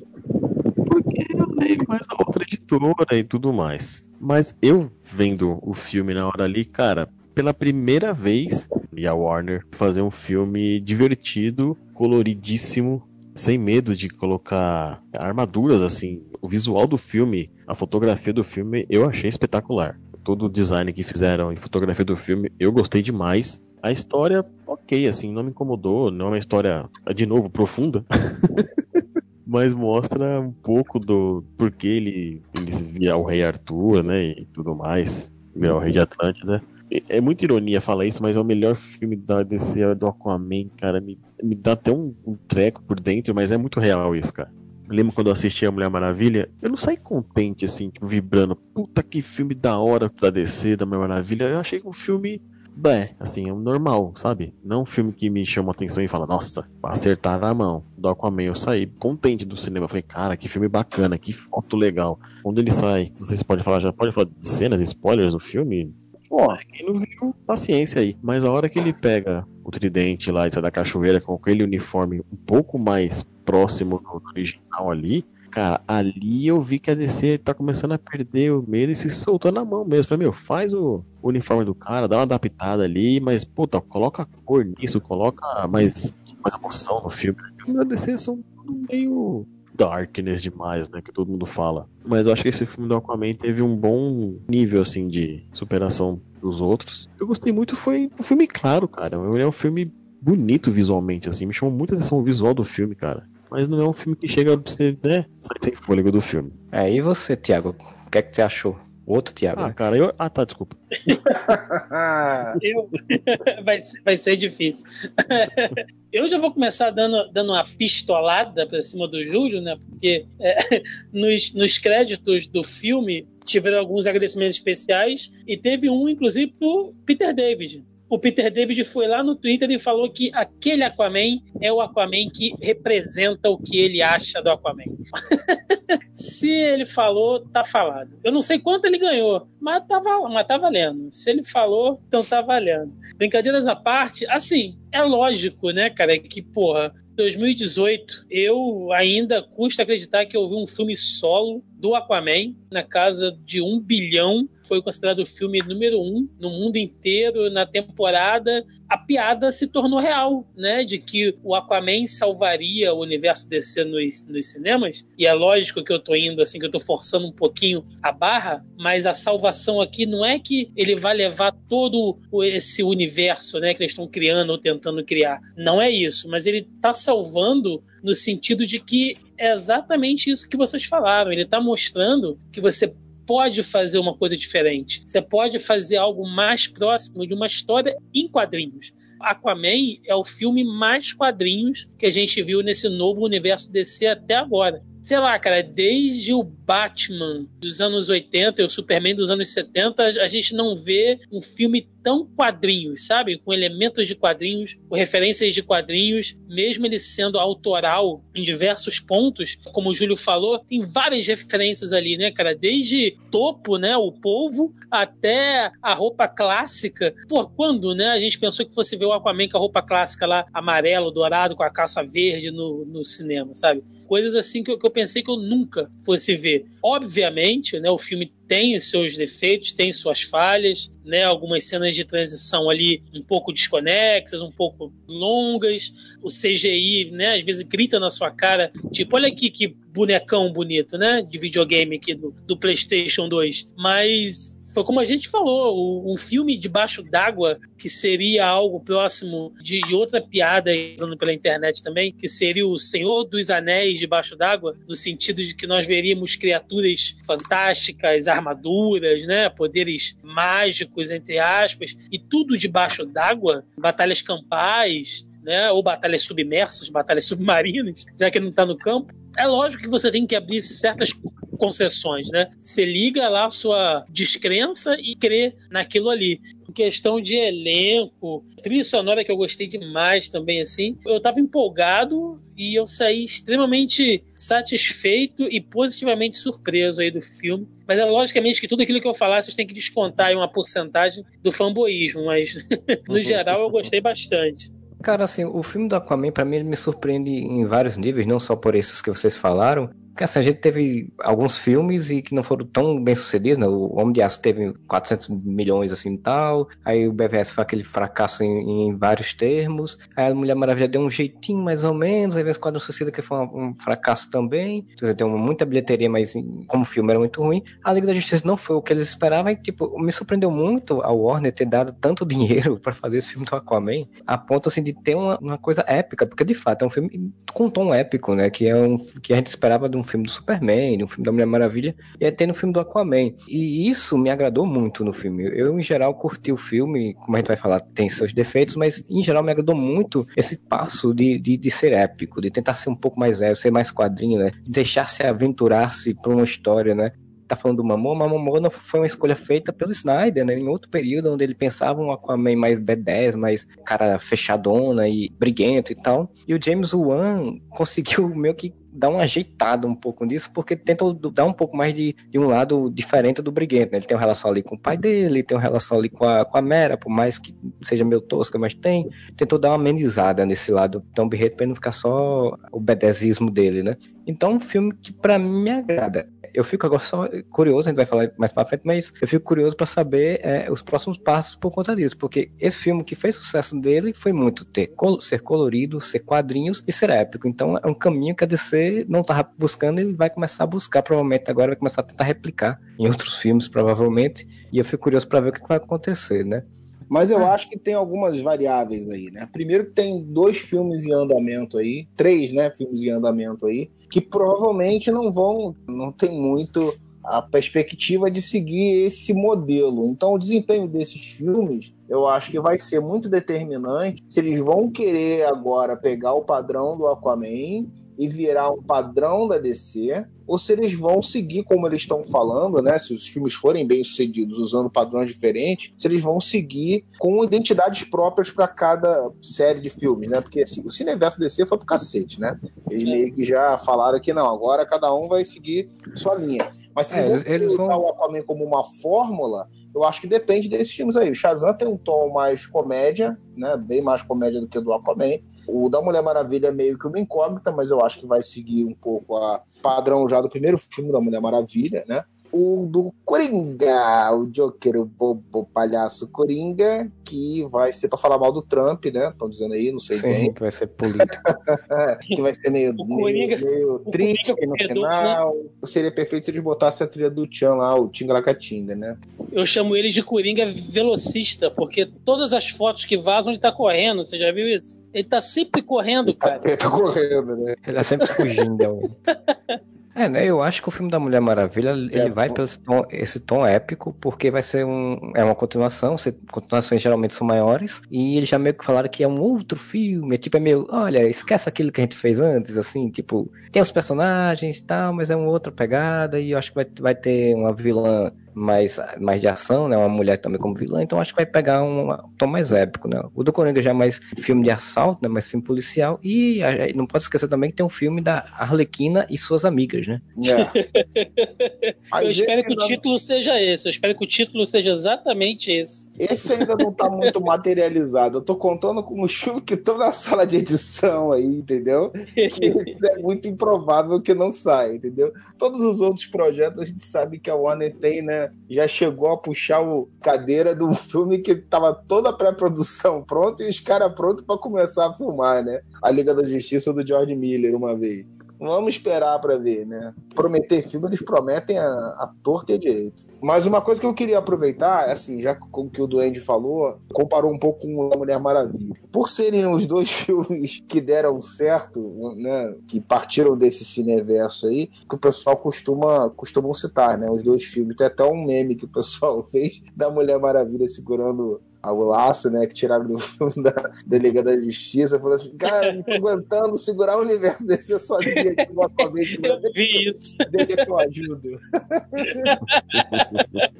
Porque 0.75 1.25
eu 1.37 1.47
leio 1.47 1.85
mais 1.87 2.01
a 2.09 2.15
outra 2.17 2.43
editora 2.43 3.05
e 3.11 3.23
tudo 3.23 3.53
mais. 3.53 4.09
Mas 4.19 4.55
eu 4.61 4.91
vendo 5.03 5.59
o 5.61 5.73
filme 5.73 6.13
na 6.13 6.27
hora 6.27 6.45
ali, 6.45 6.65
cara, 6.65 7.07
pela 7.35 7.53
primeira 7.53 8.13
vez, 8.13 8.67
e 8.95 9.07
a 9.07 9.13
Warner 9.13 9.63
fazer 9.71 10.01
um 10.01 10.11
filme 10.11 10.79
divertido, 10.79 11.77
coloridíssimo, 11.93 13.07
sem 13.35 13.57
medo 13.59 13.95
de 13.95 14.09
colocar 14.09 15.03
armaduras, 15.15 15.81
assim. 15.83 16.25
O 16.41 16.47
visual 16.47 16.87
do 16.87 16.97
filme, 16.97 17.51
a 17.67 17.75
fotografia 17.75 18.33
do 18.33 18.43
filme, 18.43 18.85
eu 18.89 19.07
achei 19.07 19.29
espetacular 19.29 19.99
todo 20.27 20.47
o 20.47 20.49
design 20.49 20.91
que 20.91 21.03
fizeram 21.03 21.53
e 21.53 21.55
fotografia 21.55 22.03
do 22.03 22.17
filme, 22.17 22.51
eu 22.59 22.69
gostei 22.69 23.01
demais. 23.01 23.63
A 23.81 23.93
história, 23.93 24.43
ok, 24.67 25.07
assim, 25.07 25.31
não 25.31 25.41
me 25.41 25.51
incomodou, 25.51 26.11
não 26.11 26.25
é 26.25 26.29
uma 26.31 26.37
história, 26.37 26.85
de 27.15 27.25
novo, 27.25 27.49
profunda. 27.49 28.03
Mas 29.47 29.73
mostra 29.73 30.41
um 30.41 30.51
pouco 30.51 30.99
do 30.99 31.45
porquê 31.57 31.87
ele, 31.87 32.41
ele 32.53 32.71
via 32.71 33.15
o 33.15 33.23
rei 33.23 33.41
Arthur, 33.41 34.03
né, 34.03 34.31
e 34.31 34.45
tudo 34.51 34.75
mais, 34.75 35.31
virar 35.55 35.77
o 35.77 35.79
rei 35.79 35.93
de 35.93 36.01
Atlântida. 36.01 36.61
E 36.91 37.01
É 37.07 37.21
muita 37.21 37.45
ironia 37.45 37.79
falar 37.79 38.05
isso, 38.05 38.21
mas 38.21 38.35
é 38.35 38.41
o 38.41 38.43
melhor 38.43 38.75
filme 38.75 39.15
da 39.15 39.43
DC 39.43 39.81
é 39.81 39.95
do 39.95 40.07
Aquaman, 40.07 40.67
cara. 40.75 40.99
Me, 40.99 41.17
me 41.41 41.55
dá 41.55 41.71
até 41.71 41.91
um, 41.91 42.13
um 42.25 42.35
treco 42.49 42.83
por 42.83 42.99
dentro, 42.99 43.33
mas 43.33 43.49
é 43.49 43.57
muito 43.57 43.79
real 43.79 44.13
isso, 44.13 44.33
cara. 44.33 44.51
Lembro 44.89 45.13
quando 45.13 45.27
eu 45.27 45.33
assisti 45.33 45.65
a 45.65 45.71
Mulher 45.71 45.89
Maravilha, 45.89 46.49
eu 46.61 46.69
não 46.69 46.77
saí 46.77 46.97
contente, 46.97 47.65
assim, 47.65 47.89
tipo, 47.89 48.07
vibrando. 48.07 48.55
Puta 48.55 49.03
que 49.03 49.21
filme 49.21 49.53
da 49.53 49.77
hora 49.77 50.11
da 50.21 50.29
DC, 50.29 50.77
da 50.77 50.85
Mulher 50.85 50.99
Maravilha. 50.99 51.45
Eu 51.45 51.59
achei 51.59 51.81
um 51.85 51.91
filme, 51.91 52.41
bé, 52.75 53.15
assim, 53.19 53.49
é 53.49 53.53
normal, 53.53 54.13
sabe? 54.15 54.53
Não 54.63 54.83
um 54.83 54.85
filme 54.85 55.11
que 55.11 55.29
me 55.29 55.45
chama 55.45 55.71
atenção 55.71 56.01
e 56.03 56.07
fala, 56.07 56.25
nossa, 56.25 56.65
acertaram 56.83 57.47
a 57.47 57.53
mão. 57.53 57.83
Do 57.97 58.07
Aquaman 58.07 58.43
eu 58.43 58.55
saí 58.55 58.85
contente 58.85 59.45
do 59.45 59.57
cinema. 59.57 59.85
Eu 59.85 59.89
falei, 59.89 60.03
cara, 60.03 60.37
que 60.37 60.47
filme 60.47 60.69
bacana, 60.69 61.17
que 61.17 61.33
foto 61.33 61.75
legal. 61.75 62.17
Quando 62.41 62.59
ele 62.59 62.71
sai, 62.71 63.11
não 63.17 63.25
sei 63.25 63.35
se 63.35 63.43
pode 63.43 63.63
falar, 63.63 63.81
já 63.81 63.91
pode 63.91 64.13
falar 64.13 64.27
de 64.39 64.47
cenas, 64.47 64.79
spoilers 64.79 65.33
do 65.33 65.39
filme? 65.39 65.93
Pô, 66.29 66.55
quem 66.71 66.85
não 66.85 66.93
viu, 66.93 67.33
paciência 67.45 68.01
aí. 68.01 68.17
Mas 68.21 68.43
a 68.43 68.51
hora 68.51 68.69
que 68.69 68.77
ele 68.77 68.93
pega 68.93 69.45
o 69.63 69.71
tridente 69.71 70.31
lá 70.31 70.47
e 70.47 70.51
sai 70.51 70.61
da 70.61 70.71
cachoeira 70.71 71.19
com 71.19 71.33
aquele 71.33 71.63
uniforme 71.63 72.19
um 72.19 72.35
pouco 72.45 72.77
mais 72.77 73.25
próximo 73.47 73.99
do 73.99 74.21
original 74.29 74.91
ali, 74.91 75.25
cara, 75.49 75.81
ali 75.87 76.45
eu 76.45 76.61
vi 76.61 76.79
que 76.79 76.91
a 76.91 76.95
DC 76.95 77.37
tá 77.37 77.53
começando 77.53 77.93
a 77.93 77.97
perder 77.97 78.51
o 78.51 78.63
medo 78.67 78.91
e 78.91 78.95
se 78.95 79.09
soltou 79.09 79.53
na 79.53 79.63
mão 79.63 79.85
mesmo. 79.85 80.09
Falei, 80.09 80.25
meu, 80.25 80.33
faz 80.33 80.73
o 80.73 81.01
uniforme 81.23 81.63
do 81.63 81.73
cara, 81.73 82.09
dá 82.09 82.17
uma 82.17 82.23
adaptada 82.23 82.83
ali, 82.83 83.21
mas, 83.21 83.45
puta, 83.45 83.79
coloca 83.79 84.27
cor 84.45 84.65
nisso, 84.65 84.99
coloca 84.99 85.65
mais, 85.67 86.13
mais 86.43 86.55
emoção 86.55 87.01
no 87.01 87.09
filme. 87.09 87.39
Filmes 87.63 87.77
da 87.77 87.83
DC 87.83 88.17
são 88.17 88.43
tudo 88.57 88.85
meio 88.91 89.47
darkness 89.73 90.41
demais, 90.41 90.89
né, 90.89 91.01
que 91.01 91.13
todo 91.13 91.31
mundo 91.31 91.45
fala. 91.45 91.87
Mas 92.05 92.25
eu 92.25 92.33
acho 92.33 92.41
que 92.41 92.49
esse 92.49 92.65
filme 92.65 92.89
do 92.89 92.95
Aquaman 92.95 93.33
teve 93.33 93.61
um 93.61 93.75
bom 93.75 94.35
nível, 94.49 94.81
assim, 94.81 95.07
de 95.07 95.43
superação 95.53 96.19
dos 96.41 96.61
outros. 96.61 97.09
Eu 97.19 97.27
gostei 97.27 97.53
muito 97.53 97.75
foi 97.75 98.11
o 98.19 98.23
filme 98.23 98.47
claro, 98.47 98.87
cara. 98.87 99.17
Ele 99.33 99.43
é 99.43 99.47
um 99.47 99.51
filme 99.51 99.91
bonito 100.21 100.71
visualmente, 100.71 101.29
assim, 101.29 101.45
me 101.45 101.53
chamou 101.53 101.73
muita 101.73 101.93
atenção 101.93 102.19
o 102.19 102.23
visual 102.23 102.53
do 102.53 102.63
filme, 102.63 102.95
cara. 102.95 103.27
Mas 103.49 103.67
não 103.67 103.79
é 103.81 103.87
um 103.87 103.93
filme 103.93 104.15
que 104.17 104.27
chega 104.27 104.57
pra 104.57 104.69
você, 104.71 104.97
né, 105.03 105.25
sair 105.39 105.57
sem 105.63 105.75
fôlego 105.75 106.11
do 106.11 106.19
filme. 106.21 106.51
É, 106.71 106.91
e 106.91 106.99
você, 107.01 107.35
Thiago, 107.35 107.75
o 108.05 108.09
que 108.09 108.17
é 108.17 108.21
que 108.21 108.35
você 108.35 108.41
achou? 108.41 108.77
O 109.05 109.13
outro 109.13 109.33
Thiago, 109.33 109.61
Ah, 109.61 109.67
né? 109.69 109.73
cara, 109.73 109.97
eu... 109.97 110.11
Ah, 110.19 110.29
tá, 110.29 110.43
desculpa. 110.43 110.75
Eu... 112.61 112.89
vai, 113.63 113.79
ser- 113.79 114.01
vai 114.03 114.17
ser 114.17 114.35
difícil. 114.35 114.85
Eu 116.11 116.27
já 116.27 116.37
vou 116.37 116.51
começar 116.53 116.89
dando, 116.91 117.31
dando 117.31 117.51
uma 117.51 117.63
pistolada 117.63 118.65
pra 118.67 118.81
cima 118.81 119.07
do 119.07 119.23
Júlio, 119.23 119.61
né? 119.61 119.77
Porque 119.89 120.25
é, 120.39 120.81
nos, 121.11 121.53
nos 121.53 121.77
créditos 121.77 122.47
do 122.47 122.63
filme 122.63 123.27
tiveram 123.45 123.79
alguns 123.79 124.07
agradecimentos 124.07 124.57
especiais 124.57 125.31
e 125.45 125.55
teve 125.57 125.89
um, 125.89 126.07
inclusive, 126.09 126.51
pro 126.57 126.93
Peter 127.05 127.33
David. 127.33 127.83
O 128.09 128.17
Peter 128.17 128.51
David 128.51 128.83
foi 128.85 129.07
lá 129.07 129.21
no 129.21 129.35
Twitter 129.35 129.69
e 129.69 129.77
falou 129.77 130.09
que 130.09 130.31
aquele 130.33 130.83
Aquaman 130.83 131.41
é 131.61 131.71
o 131.71 131.81
Aquaman 131.81 132.29
que 132.33 132.53
representa 132.61 133.49
o 133.49 133.57
que 133.57 133.77
ele 133.77 134.01
acha 134.01 134.41
do 134.41 134.49
Aquaman. 134.49 134.85
Se 136.13 136.49
ele 136.49 136.85
falou, 136.85 137.45
tá 137.47 137.63
falado. 137.63 138.17
Eu 138.23 138.31
não 138.31 138.41
sei 138.41 138.59
quanto 138.59 138.85
ele 138.85 138.97
ganhou, 138.97 139.47
mas 139.59 139.85
tá, 139.87 140.01
mas 140.29 140.47
tá 140.47 140.57
valendo. 140.57 141.11
Se 141.11 141.29
ele 141.29 141.43
falou, 141.43 142.01
então 142.07 142.23
tá 142.23 142.41
valendo. 142.41 142.93
Brincadeiras 143.17 143.67
à 143.67 143.75
parte, 143.75 144.25
assim, 144.29 144.77
é 144.91 145.01
lógico, 145.01 145.71
né, 145.71 145.89
cara, 145.89 146.17
que, 146.17 146.41
porra, 146.41 146.93
2018, 147.17 148.25
eu 148.29 148.91
ainda 148.93 149.41
custa 149.41 149.81
acreditar 149.81 150.25
que 150.27 150.37
eu 150.37 150.47
vi 150.47 150.55
um 150.55 150.67
filme 150.67 150.95
solo 150.95 151.63
do 151.77 151.95
Aquaman 151.95 152.55
na 152.71 152.83
casa 152.83 153.37
de 153.45 153.61
um 153.61 153.79
bilhão. 153.79 154.47
Foi 154.67 154.81
considerado 154.81 155.19
o 155.19 155.25
filme 155.25 155.59
número 155.59 156.01
um 156.01 156.27
no 156.39 156.49
mundo 156.49 156.75
inteiro 156.75 157.49
na 157.49 157.65
temporada. 157.65 158.65
A 158.89 158.97
piada 158.97 159.51
se 159.51 159.67
tornou 159.67 159.99
real, 159.99 160.45
né? 160.57 160.83
De 160.83 160.97
que 160.97 161.37
o 161.43 161.55
Aquaman 161.55 162.05
salvaria 162.05 162.93
o 162.93 162.99
universo 162.99 163.47
DC 163.47 163.85
nos, 163.85 164.27
nos 164.27 164.51
cinemas. 164.51 165.07
E 165.17 165.25
é 165.25 165.33
lógico 165.33 165.83
que 165.83 165.93
eu 165.93 165.99
tô 165.99 166.15
indo 166.15 166.41
assim, 166.41 166.59
que 166.59 166.65
eu 166.65 166.71
tô 166.71 166.79
forçando 166.79 167.27
um 167.27 167.31
pouquinho 167.31 167.85
a 168.01 168.11
barra, 168.11 168.65
mas 168.77 169.05
a 169.05 169.13
salvação 169.13 169.79
aqui 169.79 170.05
não 170.05 170.25
é 170.25 170.39
que 170.39 170.69
ele 170.75 170.95
vai 170.95 171.15
levar 171.15 171.55
todo 171.69 172.17
esse 172.43 172.83
universo, 172.83 173.59
né, 173.59 173.73
que 173.73 173.81
eles 173.81 173.91
estão 173.91 174.07
criando 174.07 174.49
ou 174.49 174.57
tentando 174.57 175.03
criar. 175.03 175.39
Não 175.55 175.81
é 175.81 175.89
isso, 175.89 176.27
mas 176.27 176.45
ele 176.45 176.67
tá 176.81 176.93
salvando 176.93 177.81
no 178.03 178.13
sentido 178.13 178.65
de 178.65 178.79
que 178.79 179.15
é 179.37 179.53
exatamente 179.53 180.29
isso 180.29 180.49
que 180.49 180.57
vocês 180.57 180.85
falaram. 180.85 181.31
Ele 181.31 181.45
tá 181.45 181.61
mostrando 181.61 182.39
que 182.51 182.61
você 182.61 182.93
pode 183.25 183.61
fazer 183.61 183.99
uma 183.99 184.15
coisa 184.15 184.37
diferente. 184.37 185.01
Você 185.05 185.21
pode 185.21 185.59
fazer 185.59 185.97
algo 185.97 186.27
mais 186.27 186.65
próximo 186.67 187.27
de 187.27 187.33
uma 187.33 187.45
história 187.45 187.97
em 188.13 188.27
quadrinhos. 188.27 188.93
Aquaman 189.19 189.97
é 190.05 190.15
o 190.15 190.23
filme 190.23 190.63
mais 190.63 191.11
quadrinhos 191.11 191.87
que 191.97 192.05
a 192.05 192.11
gente 192.11 192.41
viu 192.41 192.61
nesse 192.61 192.87
novo 192.87 193.23
universo 193.25 193.71
DC 193.71 194.07
até 194.07 194.35
agora. 194.35 194.81
Sei 195.01 195.17
lá, 195.17 195.37
cara, 195.39 195.63
desde 195.63 196.33
o 196.33 196.43
Batman 196.43 197.47
dos 197.59 197.79
anos 197.79 198.09
80 198.09 198.61
e 198.61 198.65
o 198.65 198.69
Superman 198.69 199.15
dos 199.15 199.31
anos 199.31 199.49
70, 199.53 200.03
a 200.03 200.27
gente 200.27 200.53
não 200.53 200.75
vê 200.75 201.19
um 201.31 201.41
filme 201.41 201.87
tão 202.07 202.25
quadrinhos, 202.25 203.05
sabe? 203.05 203.37
Com 203.37 203.53
elementos 203.53 204.07
de 204.07 204.15
quadrinhos, 204.15 204.77
com 204.87 204.95
referências 204.95 205.53
de 205.53 205.61
quadrinhos, 205.61 206.37
mesmo 206.47 206.85
ele 206.85 206.97
sendo 206.97 207.37
autoral 207.37 208.23
em 208.33 208.43
diversos 208.43 208.97
pontos, 208.97 209.57
como 209.73 209.89
o 209.89 209.93
Júlio 209.93 210.15
falou, 210.15 210.57
tem 210.57 210.85
várias 210.85 211.27
referências 211.27 211.91
ali, 211.91 212.15
né, 212.15 212.31
cara? 212.31 212.55
Desde 212.55 213.17
topo, 213.29 213.77
né, 213.77 213.97
o 213.97 214.09
polvo, 214.09 214.73
até 214.89 215.69
a 215.83 215.93
roupa 215.93 216.29
clássica. 216.29 217.13
Pô, 217.27 217.45
quando, 217.45 217.93
né, 217.93 218.07
a 218.07 218.19
gente 218.19 218.39
pensou 218.39 218.65
que 218.65 218.73
fosse 218.73 218.95
ver 218.95 219.07
o 219.07 219.11
Aquaman 219.11 219.49
com 219.49 219.57
a 219.57 219.59
roupa 219.59 219.81
clássica 219.81 220.25
lá, 220.25 220.45
amarelo, 220.53 221.11
dourado, 221.11 221.57
com 221.57 221.63
a 221.63 221.69
calça 221.69 222.01
verde 222.01 222.51
no, 222.51 222.85
no 222.85 223.03
cinema, 223.03 223.53
sabe? 223.53 223.83
Coisas 224.07 224.33
assim 224.33 224.63
que 224.63 224.71
eu, 224.71 224.79
que 224.79 224.87
eu 224.87 224.91
pensei 224.91 225.21
que 225.21 225.29
eu 225.29 225.35
nunca 225.35 225.91
fosse 226.05 226.37
ver. 226.37 226.67
Obviamente, 226.81 227.77
né, 227.81 227.91
o 227.91 227.97
filme 227.97 228.31
tem 228.47 228.75
os 228.75 228.89
seus 228.89 229.15
defeitos, 229.17 229.71
tem 229.71 229.91
suas 229.91 230.21
falhas, 230.21 230.89
né, 231.03 231.23
algumas 231.23 231.65
cenas 231.65 231.95
de 231.95 232.03
transição 232.03 232.69
ali 232.69 233.03
um 233.13 233.21
pouco 233.21 233.53
desconexas, 233.53 234.41
um 234.41 234.51
pouco 234.51 234.91
longas. 235.07 235.93
O 236.21 236.29
CGI, 236.29 237.11
né, 237.11 237.35
às 237.35 237.43
vezes 237.43 237.61
grita 237.61 237.99
na 237.99 238.09
sua 238.09 238.31
cara, 238.31 238.71
tipo, 238.91 239.15
olha 239.15 239.27
aqui 239.27 239.49
que 239.49 239.67
bonecão 239.67 240.51
bonito, 240.51 240.97
né, 240.97 241.21
de 241.21 241.37
videogame 241.37 241.97
aqui 241.97 242.15
do, 242.15 242.31
do 242.45 242.57
PlayStation 242.57 243.29
2. 243.29 243.73
Mas 243.77 244.56
foi 244.77 244.83
como 244.83 244.99
a 244.99 245.05
gente 245.05 245.27
falou, 245.27 246.07
um 246.07 246.15
filme 246.15 246.55
debaixo 246.55 247.01
d'água 247.01 247.59
que 247.79 247.89
seria 247.89 248.45
algo 248.45 248.79
próximo 248.79 249.51
de, 249.59 249.81
de 249.81 249.95
outra 249.95 250.21
piada 250.21 250.69
usando 250.99 251.17
pela 251.17 251.33
internet 251.33 251.81
também, 251.81 252.13
que 252.13 252.27
seria 252.27 252.67
o 252.67 252.77
Senhor 252.77 253.23
dos 253.23 253.49
Anéis 253.49 253.97
debaixo 253.97 254.35
d'água, 254.35 254.77
no 254.87 254.93
sentido 254.93 255.41
de 255.41 255.55
que 255.55 255.65
nós 255.65 255.87
veríamos 255.87 256.35
criaturas 256.35 257.15
fantásticas, 257.25 258.27
armaduras, 258.27 259.25
né, 259.25 259.49
poderes 259.49 260.15
mágicos 260.21 261.09
entre 261.09 261.39
aspas, 261.39 261.97
e 262.11 262.19
tudo 262.19 262.55
debaixo 262.55 263.03
d'água, 263.03 263.65
batalhas 263.79 264.21
campais, 264.21 265.27
né, 265.41 265.71
ou 265.71 265.81
batalhas 265.81 266.21
submersas, 266.21 266.87
batalhas 266.87 267.25
submarinas, 267.25 268.05
já 268.15 268.29
que 268.29 268.39
não 268.39 268.49
está 268.49 268.63
no 268.63 268.77
campo. 268.77 269.11
É 269.35 269.47
lógico 269.47 269.81
que 269.81 269.89
você 269.89 270.11
tem 270.11 270.27
que 270.27 270.35
abrir 270.35 270.61
certas 270.61 271.11
concessões, 271.57 272.29
né? 272.31 272.49
Você 272.59 272.85
liga 272.85 273.27
lá 273.27 273.45
a 273.45 273.49
sua 273.49 274.05
descrença 274.09 274.95
e 274.99 275.15
crê 275.15 275.53
naquilo 275.69 276.09
ali. 276.09 276.39
Em 276.69 276.71
questão 276.71 277.19
de 277.19 277.35
elenco, 277.35 278.45
trilha 278.61 278.83
sonora 278.83 279.23
que 279.23 279.31
eu 279.31 279.37
gostei 279.37 279.67
demais 279.67 280.29
também, 280.29 280.61
assim. 280.61 280.97
Eu 281.05 281.19
tava 281.19 281.39
empolgado 281.39 282.39
e 282.55 282.75
eu 282.75 282.87
saí 282.87 283.23
extremamente 283.23 284.23
satisfeito 284.35 285.43
e 285.43 285.61
positivamente 285.61 286.37
surpreso 286.37 287.01
aí 287.01 287.11
do 287.11 287.21
filme. 287.21 287.67
Mas 287.87 287.99
é 287.99 288.05
logicamente 288.05 288.59
que 288.59 288.67
tudo 288.67 288.83
aquilo 288.83 288.99
que 288.99 289.07
eu 289.07 289.13
falar, 289.13 289.41
vocês 289.41 289.55
têm 289.55 289.67
que 289.67 289.73
descontar 289.73 290.27
aí 290.27 290.35
uma 290.35 290.47
porcentagem 290.47 291.23
do 291.41 291.51
fanboísmo, 291.51 292.25
mas 292.25 292.55
no 293.07 293.21
geral 293.21 293.61
eu 293.61 293.69
gostei 293.69 294.01
bastante. 294.01 294.71
Cara, 295.01 295.23
assim, 295.23 295.45
o 295.45 295.61
filme 295.61 295.87
do 295.87 295.95
Aquaman, 295.95 296.31
pra 296.31 296.43
mim, 296.43 296.55
ele 296.57 296.65
me 296.65 296.75
surpreende 296.75 297.29
em 297.29 297.65
vários 297.65 297.97
níveis, 297.97 298.25
não 298.25 298.39
só 298.39 298.55
por 298.55 298.75
esses 298.75 299.01
que 299.01 299.09
vocês 299.09 299.37
falaram, 299.37 299.89
porque 300.17 300.23
assim, 300.23 300.39
a 300.39 300.41
gente 300.41 300.57
teve 300.57 301.13
alguns 301.21 301.59
filmes 301.59 302.09
e 302.09 302.23
que 302.23 302.33
não 302.33 302.41
foram 302.41 302.65
tão 302.65 303.03
bem 303.03 303.13
sucedidos, 303.13 303.59
né? 303.59 303.67
O 303.67 303.95
Homem 303.99 304.13
de 304.13 304.23
Aço 304.23 304.41
teve 304.41 304.73
400 304.87 305.27
milhões 305.27 305.91
assim 305.91 306.15
e 306.15 306.17
tal. 306.17 306.67
Aí 306.83 307.07
o 307.07 307.13
BVS 307.13 307.51
foi 307.51 307.61
aquele 307.61 307.83
fracasso 307.83 308.43
em, 308.43 308.87
em, 308.87 308.97
vários 308.97 309.35
termos. 309.35 309.95
Aí 310.15 310.31
a 310.31 310.33
Mulher 310.33 310.55
Maravilha 310.55 310.87
deu 310.87 311.01
um 311.01 311.09
jeitinho 311.09 311.59
mais 311.59 311.83
ou 311.83 311.93
menos. 311.93 312.35
Aí 312.35 312.41
vem 312.41 312.49
Esquadrão 312.49 312.79
Suicida 312.79 313.11
que 313.11 313.21
foi 313.21 313.37
um, 313.37 313.67
um 313.67 313.75
fracasso 313.75 314.31
também. 314.31 314.87
Deu 315.15 315.29
muita 315.29 315.67
bilheteria, 315.67 316.09
mas 316.09 316.33
como 316.65 316.83
filme 316.83 317.11
era 317.11 317.19
muito 317.19 317.39
ruim. 317.39 317.61
A 317.83 317.93
Liga 317.93 318.07
da 318.07 318.13
Justiça 318.15 318.41
não 318.43 318.57
foi 318.57 318.75
o 318.75 318.81
que 318.81 318.91
eles 318.91 319.07
esperavam. 319.07 319.51
E 319.51 319.55
tipo, 319.55 320.01
me 320.01 320.11
surpreendeu 320.11 320.49
muito 320.49 320.99
a 321.03 321.11
Warner 321.11 321.53
ter 321.53 321.65
dado 321.65 321.95
tanto 322.01 322.25
dinheiro 322.25 322.79
para 322.79 322.91
fazer 322.91 323.17
esse 323.17 323.27
filme 323.27 323.45
do 323.45 323.55
Aquaman. 323.55 324.07
A 324.25 324.35
ponto 324.35 324.67
assim 324.67 324.81
de 324.81 324.93
ter 324.93 325.13
uma, 325.13 325.37
uma 325.37 325.57
coisa 325.59 325.85
épica. 325.87 326.25
Porque 326.25 326.43
de 326.43 326.55
fato 326.55 326.81
é 326.81 326.87
um 326.87 326.89
filme 326.89 327.31
com 327.53 327.65
um 327.65 327.69
tom 327.69 327.93
épico, 327.93 328.33
né? 328.33 328.49
Que 328.49 328.67
é 328.67 328.75
um 328.75 328.97
que 329.21 329.33
a 329.33 329.35
gente 329.35 329.47
esperava 329.47 329.87
de 329.87 329.95
um 329.97 330.06
filme 330.07 330.25
do 330.25 330.31
Superman, 330.31 330.97
no 330.97 331.07
filme 331.07 331.23
da 331.23 331.31
Mulher 331.31 331.45
Maravilha, 331.45 331.95
e 332.19 332.25
até 332.25 332.45
no 332.45 332.53
filme 332.53 332.73
do 332.73 332.79
Aquaman. 332.79 333.33
E 333.47 333.87
isso 333.87 334.17
me 334.17 334.29
agradou 334.29 334.65
muito 334.65 335.03
no 335.03 335.13
filme. 335.13 335.43
Eu, 335.43 335.77
em 335.77 335.83
geral, 335.83 336.13
curti 336.15 336.51
o 336.51 336.57
filme, 336.57 337.13
como 337.15 337.35
a 337.35 337.39
gente 337.39 337.47
vai 337.47 337.57
falar, 337.57 337.79
tem 337.79 338.09
seus 338.09 338.33
defeitos, 338.33 338.75
mas 338.75 339.05
em 339.09 339.21
geral 339.21 339.43
me 339.43 339.51
agradou 339.51 339.75
muito 339.75 340.25
esse 340.35 340.57
passo 340.67 341.13
de, 341.13 341.37
de, 341.39 341.57
de 341.57 341.71
ser 341.71 341.93
épico, 341.93 342.41
de 342.41 342.49
tentar 342.49 342.75
ser 342.75 342.89
um 342.89 342.95
pouco 342.95 343.19
mais 343.19 343.41
épico, 343.41 343.61
ser 343.61 343.71
mais 343.71 343.91
quadrinho, 343.91 344.39
né? 344.39 344.51
De 344.63 344.71
deixar-se 344.71 345.23
aventurar-se 345.23 346.13
por 346.13 346.33
uma 346.33 346.43
história, 346.43 346.95
né? 346.95 347.11
tá 347.47 347.55
falando 347.55 347.77
do 347.77 347.83
Mamô, 347.83 348.13
mas 348.13 348.29
Mamô 348.29 348.59
não 348.59 348.69
foi 348.69 348.99
uma 348.99 349.05
escolha 349.05 349.35
feita 349.35 349.71
pelo 349.71 349.91
Snyder, 349.91 350.45
né? 350.45 350.57
Em 350.57 350.67
outro 350.67 350.89
período, 350.89 351.31
onde 351.31 351.43
ele 351.43 351.55
pensava 351.55 352.01
um 352.01 352.11
Aquaman 352.11 352.55
mais 352.55 352.79
B10, 352.79 353.35
mais 353.35 353.63
cara 353.85 354.19
fechadona 354.19 355.07
e 355.07 355.29
briguento 355.39 355.91
e 355.91 355.95
tal. 355.95 356.31
E 356.47 356.53
o 356.53 356.59
James 356.61 356.93
Wan 356.93 357.57
conseguiu 357.71 358.27
meio 358.29 358.53
que 358.53 358.73
dar 358.97 359.09
uma 359.09 359.21
ajeitada 359.21 359.87
um 359.87 359.95
pouco 359.95 360.25
nisso, 360.25 360.51
porque 360.53 360.75
tenta 360.75 361.05
dar 361.31 361.45
um 361.45 361.53
pouco 361.53 361.77
mais 361.77 361.93
de, 361.93 362.15
de 362.29 362.39
um 362.39 362.47
lado 362.47 362.89
diferente 362.89 363.41
do 363.41 363.51
briguento, 363.51 363.91
né? 363.91 363.99
Ele 363.99 364.05
tem 364.05 364.15
uma 364.15 364.21
relação 364.21 364.49
ali 364.51 364.63
com 364.63 364.75
o 364.75 364.79
pai 364.79 364.97
dele, 364.97 365.43
tem 365.43 365.55
uma 365.55 365.61
relação 365.61 365.97
ali 365.99 366.09
com 366.09 366.25
a, 366.25 366.43
com 366.43 366.57
a 366.57 366.61
Mera, 366.61 366.97
por 366.97 367.09
mais 367.09 367.37
que 367.37 367.53
seja 367.83 368.03
meio 368.03 368.21
tosca, 368.21 368.57
mas 368.57 368.73
tem. 368.73 369.09
Tentou 369.35 369.59
dar 369.59 369.69
uma 369.69 369.75
amenizada 369.75 370.45
nesse 370.45 370.71
lado 370.71 371.03
tão 371.13 371.29
birrento 371.29 371.55
pra 371.55 371.67
não 371.67 371.75
ficar 371.75 371.91
só 371.91 372.57
o 372.71 372.79
bedezismo 372.79 373.51
dele, 373.51 373.83
né? 373.83 373.95
Então, 374.25 374.53
um 374.53 374.59
filme 374.59 374.93
que 375.01 375.13
para 375.13 375.39
mim 375.39 375.63
me 375.63 375.69
agrada 375.69 376.27
eu 376.57 376.63
fico 376.63 376.87
agora 376.87 377.03
só 377.03 377.29
curioso, 377.51 377.87
a 377.87 377.91
gente 377.91 377.97
vai 377.97 378.05
falar 378.07 378.31
mais 378.35 378.51
pra 378.51 378.65
frente, 378.65 378.81
mas 378.83 379.13
eu 379.21 379.27
fico 379.27 379.45
curioso 379.45 379.75
para 379.75 379.85
saber 379.85 380.39
é, 380.41 380.71
os 380.71 380.81
próximos 380.81 381.15
passos 381.15 381.53
por 381.53 381.69
conta 381.69 381.95
disso, 381.95 382.17
porque 382.17 382.49
esse 382.59 382.75
filme 382.75 383.03
que 383.03 383.15
fez 383.15 383.35
sucesso 383.35 383.79
dele 383.79 384.11
foi 384.11 384.33
muito 384.33 384.65
ter 384.65 384.91
ser 385.19 385.41
colorido, 385.41 386.01
ser 386.01 386.19
quadrinhos 386.21 386.83
e 386.87 386.91
ser 386.91 387.11
épico. 387.11 387.47
Então 387.47 387.77
é 387.77 387.85
um 387.85 387.93
caminho 387.93 388.35
que 388.35 388.43
a 388.43 388.47
DC 388.47 389.05
não 389.07 389.21
tava 389.21 389.47
buscando 389.55 390.01
e 390.01 390.13
vai 390.13 390.31
começar 390.31 390.63
a 390.63 390.67
buscar, 390.67 391.03
provavelmente 391.03 391.45
agora 391.47 391.67
vai 391.67 391.75
começar 391.75 392.01
a 392.01 392.05
tentar 392.05 392.23
replicar 392.23 392.81
em 392.97 393.07
outros 393.07 393.37
filmes, 393.37 393.67
provavelmente. 393.67 394.47
E 394.73 394.79
eu 394.79 394.85
fico 394.85 395.03
curioso 395.03 395.27
para 395.27 395.39
ver 395.39 395.49
o 395.49 395.53
que 395.53 395.67
vai 395.67 395.77
acontecer, 395.77 396.43
né? 396.43 396.63
Mas 397.09 397.31
eu 397.31 397.39
é. 397.39 397.45
acho 397.45 397.69
que 397.69 397.77
tem 397.77 397.93
algumas 397.93 398.39
variáveis 398.39 399.09
aí, 399.09 399.31
né? 399.31 399.47
Primeiro 399.51 399.91
tem 399.91 400.23
dois 400.23 400.57
filmes 400.57 401.05
em 401.05 401.13
andamento 401.13 401.77
aí, 401.77 402.07
três, 402.15 402.51
né, 402.51 402.69
filmes 402.71 403.01
em 403.01 403.09
andamento 403.09 403.65
aí, 403.65 403.89
que 404.09 404.19
provavelmente 404.19 405.11
não 405.11 405.31
vão, 405.31 405.75
não 405.87 406.11
tem 406.11 406.31
muito 406.31 406.93
a 407.23 407.41
perspectiva 407.41 408.31
de 408.31 408.41
seguir 408.41 409.03
esse 409.05 409.33
modelo. 409.33 410.05
Então, 410.05 410.33
o 410.33 410.39
desempenho 410.39 410.87
desses 410.87 411.21
filmes, 411.21 411.93
eu 412.07 412.25
acho 412.25 412.49
que 412.49 412.59
vai 412.59 412.79
ser 412.79 413.01
muito 413.01 413.27
determinante 413.27 414.23
se 414.29 414.39
eles 414.39 414.57
vão 414.59 414.89
querer 414.89 415.45
agora 415.45 415.97
pegar 415.97 416.33
o 416.33 416.45
padrão 416.45 416.97
do 416.97 417.05
Aquaman 417.05 417.85
e 418.17 418.27
virar 418.27 418.71
um 418.71 418.81
padrão 418.81 419.47
da 419.47 419.57
DC, 419.57 420.25
ou 420.47 420.57
se 420.57 420.71
eles 420.71 420.93
vão 420.93 421.21
seguir 421.21 421.63
como 421.63 421.85
eles 421.85 422.01
estão 422.01 422.23
falando, 422.23 422.81
né? 422.81 422.97
Se 422.97 423.13
os 423.13 423.27
filmes 423.27 423.53
forem 423.53 423.85
bem 423.85 424.03
sucedidos 424.03 424.57
usando 424.57 424.89
padrões 424.89 425.27
diferentes, 425.29 425.93
se 425.97 426.07
eles 426.07 426.21
vão 426.21 426.39
seguir 426.39 427.05
com 427.19 427.43
identidades 427.43 428.03
próprias 428.05 428.49
para 428.49 428.67
cada 428.67 429.29
série 429.41 429.79
de 429.79 429.89
filmes, 429.89 430.29
né? 430.29 430.41
Porque 430.41 430.61
assim, 430.61 430.81
o 430.85 430.89
Cineverso 430.89 431.39
DC 431.39 431.65
foi 431.65 431.77
pro 431.77 431.85
cacete, 431.85 432.39
né? 432.39 432.59
Eles 432.89 433.03
meio 433.03 433.33
que 433.33 433.43
já 433.43 433.77
falaram 433.77 434.19
que 434.19 434.33
não, 434.33 434.47
agora 434.49 434.85
cada 434.85 435.13
um 435.13 435.27
vai 435.27 435.45
seguir 435.45 435.89
sua 436.15 436.35
linha. 436.35 436.71
Mas 436.95 437.07
se 437.07 437.15
é, 437.15 437.27
eles, 437.27 437.45
eles 437.45 437.73
usar 437.73 437.85
vão... 437.85 438.01
o 438.01 438.09
Aquaman 438.09 438.41
como 438.41 438.63
uma 438.65 438.83
fórmula, 438.83 439.69
eu 439.93 440.03
acho 440.03 440.21
que 440.21 440.27
depende 440.27 440.67
desses 440.67 440.93
filmes 440.93 441.15
aí. 441.15 441.29
O 441.29 441.35
Shazam 441.35 441.73
tem 441.73 441.87
um 441.87 441.97
tom 441.97 442.31
mais 442.31 442.65
comédia, 442.65 443.37
né? 443.55 443.77
Bem 443.77 444.01
mais 444.01 444.23
comédia 444.23 444.59
do 444.59 444.67
que 444.67 444.79
o 444.79 444.81
do 444.81 444.93
Aquaman. 444.93 445.39
O 445.67 445.89
da 445.89 446.01
Mulher 446.01 446.23
Maravilha 446.23 446.67
é 446.67 446.71
meio 446.71 446.97
que 446.97 447.07
uma 447.07 447.19
incógnita, 447.19 447.71
mas 447.71 447.89
eu 447.89 448.03
acho 448.03 448.19
que 448.19 448.25
vai 448.25 448.41
seguir 448.41 448.85
um 448.85 448.93
pouco 448.93 449.35
a 449.35 449.61
padrão 449.81 450.27
já 450.27 450.39
do 450.39 450.49
primeiro 450.49 450.77
filme 450.77 451.11
da 451.11 451.19
Mulher 451.19 451.41
Maravilha, 451.41 452.05
né? 452.07 452.23
O 452.51 452.87
do 452.89 453.13
Coringa, 453.25 454.33
o 454.33 454.45
Joker, 454.47 455.01
o 455.01 455.05
bobo 455.05 455.69
palhaço 455.73 456.27
Coringa, 456.29 457.07
que 457.23 457.65
vai 457.65 457.91
ser 457.91 458.07
para 458.07 458.17
falar 458.17 458.37
mal 458.37 458.51
do 458.51 458.61
Trump, 458.61 459.05
né? 459.05 459.29
Estão 459.29 459.49
dizendo 459.49 459.73
aí, 459.73 459.91
não 459.91 459.99
sei 459.99 460.17
Sim, 460.17 460.27
bem. 460.27 460.53
que 460.53 460.61
vai 460.61 460.71
ser 460.71 460.87
político. 460.87 461.43
que 462.21 462.41
vai 462.41 462.53
ser 462.53 462.69
meio, 462.69 462.93
meio, 462.95 463.59
meio 463.59 463.99
triste 464.11 464.53
no 464.65 464.75
final. 464.77 465.55
Né? 465.55 465.69
Seria 465.85 466.11
perfeito 466.11 466.45
se 466.45 466.51
eles 466.51 466.63
botassem 466.63 467.05
a 467.05 467.09
trilha 467.09 467.29
do 467.29 467.47
Chan 467.49 467.75
lá, 467.75 467.95
o 467.95 468.07
Tingalacatinga, 468.07 468.95
né? 468.95 469.17
Eu 469.51 469.65
chamo 469.65 469.95
ele 469.95 470.09
de 470.09 470.23
Coringa 470.23 470.65
velocista, 470.65 471.69
porque 471.69 472.05
todas 472.05 472.53
as 472.53 472.69
fotos 472.69 473.05
que 473.05 473.17
vazam 473.17 473.53
ele 473.53 473.61
tá 473.61 473.71
correndo, 473.71 474.23
você 474.23 474.37
já 474.37 474.51
viu 474.51 474.67
isso? 474.67 475.01
Ele 475.13 475.23
tá 475.23 475.41
sempre 475.41 475.81
correndo, 475.81 476.29
ele 476.29 476.37
cara. 476.37 476.59
Tá, 476.59 476.67
ele 476.69 476.77
tá 476.77 476.89
correndo, 476.89 477.55
né? 477.57 477.75
Ele 477.85 477.97
tá 477.97 478.03
sempre 478.03 478.27
fugindo. 478.27 479.11
É, 480.17 480.27
né? 480.27 480.43
Eu 480.43 480.63
acho 480.63 480.81
que 480.81 480.87
o 480.87 480.91
filme 480.91 481.11
da 481.11 481.19
Mulher 481.19 481.39
Maravilha 481.39 481.91
ele 481.91 482.17
é, 482.17 482.27
vai 482.27 482.49
pelo 482.49 482.65
esse 482.65 482.79
tom, 482.79 483.03
esse 483.11 483.39
tom, 483.39 483.63
épico, 483.63 484.11
porque 484.19 484.49
vai 484.49 484.63
ser 484.63 484.83
um, 484.83 485.31
é 485.35 485.43
uma 485.43 485.53
continuação. 485.53 486.15
Continuações 486.51 487.03
geralmente 487.03 487.35
são 487.35 487.45
maiores. 487.45 488.01
E 488.09 488.35
eles 488.35 488.49
já 488.49 488.57
meio 488.57 488.73
que 488.73 488.83
falaram 488.83 489.07
que 489.07 489.23
é 489.23 489.27
um 489.27 489.39
outro 489.39 489.77
filme. 489.77 490.33
É 490.33 490.37
tipo, 490.39 490.57
é 490.57 490.59
meio, 490.59 490.87
olha, 490.89 491.27
esquece 491.29 491.69
aquilo 491.69 491.91
que 491.91 492.01
a 492.01 492.03
gente 492.03 492.17
fez 492.17 492.39
antes, 492.39 492.77
assim, 492.77 493.11
tipo, 493.11 493.47
tem 493.71 493.79
os 493.79 493.91
personagens 493.91 494.79
e 494.79 494.83
tal, 494.83 495.13
mas 495.13 495.29
é 495.29 495.35
uma 495.35 495.49
outra 495.49 495.71
pegada. 495.71 496.39
E 496.39 496.49
eu 496.49 496.57
acho 496.57 496.71
que 496.71 496.75
vai, 496.75 496.87
vai 496.99 497.13
ter 497.13 497.53
uma 497.53 497.71
vilã 497.71 498.31
mais, 498.57 498.99
mais 499.19 499.39
de 499.39 499.47
ação, 499.47 499.87
né? 499.87 499.95
Uma 499.95 500.09
mulher 500.09 500.37
também 500.37 500.59
como 500.59 500.73
vilã, 500.73 501.03
então 501.03 501.19
acho 501.19 501.31
que 501.31 501.35
vai 501.35 501.45
pegar 501.45 501.83
um, 501.83 502.11
um 502.11 502.29
tom 502.37 502.47
mais 502.47 502.71
épico, 502.73 503.07
né? 503.07 503.21
O 503.35 503.43
do 503.43 503.53
Coringa 503.53 503.81
já 503.81 503.91
é 503.91 503.93
mais 503.93 504.19
filme 504.39 504.63
de 504.63 504.71
assalto, 504.71 505.19
né? 505.21 505.29
Mais 505.29 505.45
filme 505.45 505.63
policial. 505.63 506.19
E 506.23 506.63
a, 506.63 506.91
não 506.95 507.05
pode 507.05 507.23
esquecer 507.23 507.47
também 507.47 507.69
que 507.69 507.75
tem 507.75 507.85
um 507.85 507.89
filme 507.89 508.19
da 508.19 508.43
Arlequina 508.57 509.27
e 509.29 509.37
suas 509.37 509.63
amigas, 509.63 510.07
né? 510.07 510.21
É. 510.43 511.93
eu 512.23 512.29
espero 512.29 512.63
que 512.63 512.73
o 512.73 512.77
título 512.77 513.19
seja 513.19 513.61
esse. 513.61 513.87
Eu 513.87 513.91
espero 513.91 514.17
que 514.17 514.23
o 514.23 514.27
título 514.27 514.65
seja 514.65 514.89
exatamente 514.89 515.71
esse. 515.71 516.07
Esse 516.17 516.53
ainda 516.53 516.75
não 516.75 516.91
tá 516.91 517.07
muito 517.09 517.39
materializado. 517.39 518.39
Eu 518.39 518.41
tô 518.41 518.55
contando 518.55 519.03
com 519.03 519.21
os 519.21 519.35
filmes 519.35 519.63
que 519.65 519.75
estão 519.75 519.99
na 519.99 520.11
sala 520.11 520.47
de 520.47 520.57
edição 520.57 521.31
aí, 521.31 521.45
entendeu? 521.45 522.11
Que 522.33 522.97
é 523.05 523.17
muito 523.19 523.47
improvável 523.47 524.19
que 524.19 524.33
não 524.33 524.49
saia, 524.49 524.95
entendeu? 524.95 525.31
Todos 525.59 525.81
os 525.81 526.01
outros 526.01 526.25
projetos 526.25 526.79
a 526.79 526.85
gente 526.85 527.05
sabe 527.05 527.37
que 527.37 527.51
a 527.51 527.55
Warner 527.55 527.95
tem, 527.95 528.23
né? 528.23 528.46
Já 528.69 528.87
chegou 528.87 529.31
a 529.31 529.37
puxar 529.37 529.81
o 529.81 530.09
cadeira 530.21 530.75
do 530.75 530.93
filme 530.95 531.39
que 531.39 531.55
tava 531.55 531.93
toda 531.93 532.29
a 532.29 532.33
pré-produção 532.33 533.23
pronta 533.23 533.63
e 533.63 533.69
os 533.69 533.79
caras 533.79 534.13
prontos 534.13 534.43
para 534.43 534.57
começar 534.57 535.07
a 535.07 535.13
filmar, 535.13 535.63
né? 535.63 535.81
A 536.01 536.09
Liga 536.11 536.33
da 536.33 536.45
Justiça 536.45 536.93
do 536.93 537.05
George 537.05 537.35
Miller, 537.35 537.75
uma 537.75 537.95
vez. 537.95 538.25
Vamos 538.59 538.95
esperar 538.95 539.39
para 539.39 539.57
ver, 539.57 539.85
né? 539.85 540.13
Prometer 540.33 540.81
filme, 540.87 541.07
eles 541.07 541.21
prometem 541.21 541.77
a, 541.77 541.87
a 541.87 542.33
torta 542.41 542.71
e 542.71 542.75
a 542.75 542.77
direito. 542.77 543.23
Mas 543.41 543.65
uma 543.65 543.81
coisa 543.81 544.01
que 544.01 544.07
eu 544.07 544.13
queria 544.13 544.39
aproveitar, 544.39 545.09
assim, 545.09 545.41
já 545.41 545.53
com 545.53 545.89
que 545.89 546.01
o 546.01 546.07
Duende 546.07 546.39
falou, 546.39 546.99
comparou 547.13 547.53
um 547.53 547.59
pouco 547.59 547.81
com 547.81 548.11
a 548.11 548.17
Mulher 548.17 548.39
Maravilha. 548.39 548.95
Por 549.11 549.29
serem 549.29 549.65
os 549.67 549.85
dois 549.85 550.09
filmes 550.11 550.83
que 550.87 550.99
deram 550.99 551.39
certo, 551.39 552.33
né? 552.35 552.75
Que 552.87 552.99
partiram 552.99 553.55
desse 553.55 553.85
cineverso 553.85 554.67
aí, 554.67 554.87
que 554.87 555.15
o 555.15 555.19
pessoal 555.19 555.57
costuma, 555.57 556.29
costumam 556.31 556.73
citar, 556.73 557.17
né? 557.17 557.29
Os 557.29 557.43
dois 557.43 557.63
filmes. 557.63 557.95
Tem 557.95 558.07
até 558.07 558.23
um 558.23 558.43
meme 558.43 558.75
que 558.75 558.85
o 558.85 558.89
pessoal 558.89 559.43
fez 559.51 559.83
da 559.95 560.09
Mulher 560.09 560.39
Maravilha 560.39 560.87
segurando 560.87 561.61
o 561.83 562.03
laço, 562.03 562.49
né, 562.49 562.65
que 562.65 562.73
tiraram 562.73 563.05
do 563.05 563.17
filme 563.19 563.53
da 563.63 563.73
Delegada 564.05 564.55
da 564.55 564.61
Justiça, 564.61 565.19
falou 565.19 565.35
assim, 565.35 565.55
cara, 565.57 565.93
não 565.93 566.03
tô 566.03 566.11
aguentando 566.11 566.77
segurar 566.77 567.17
o 567.17 567.21
universo 567.21 567.65
desse 567.65 567.91
eu 567.91 567.99
sozinho 567.99 568.51
aqui 568.51 568.73
no 568.73 568.83
Aquaman. 568.83 569.21
Eu 569.43 569.73
vi 569.73 570.09
isso. 570.09 570.35
Deixa 570.49 570.85
que 570.85 570.91
eu 570.91 570.99
ajudo. 570.99 571.57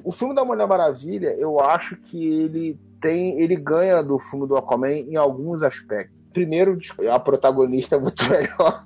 o 0.03 0.11
filme 0.11 0.35
da 0.35 0.45
Mulher 0.45 0.67
Maravilha, 0.67 1.35
eu 1.37 1.59
acho 1.59 1.95
que 1.97 2.25
ele 2.25 2.79
tem, 2.99 3.39
ele 3.39 3.55
ganha 3.55 4.01
do 4.01 4.17
filme 4.17 4.47
do 4.47 4.55
Aquaman 4.55 4.91
em 4.91 5.15
alguns 5.15 5.63
aspectos. 5.63 6.15
Primeiro, 6.33 6.77
a 7.11 7.19
protagonista 7.19 7.95
é 7.95 7.99
muito 7.99 8.23
melhor 8.29 8.83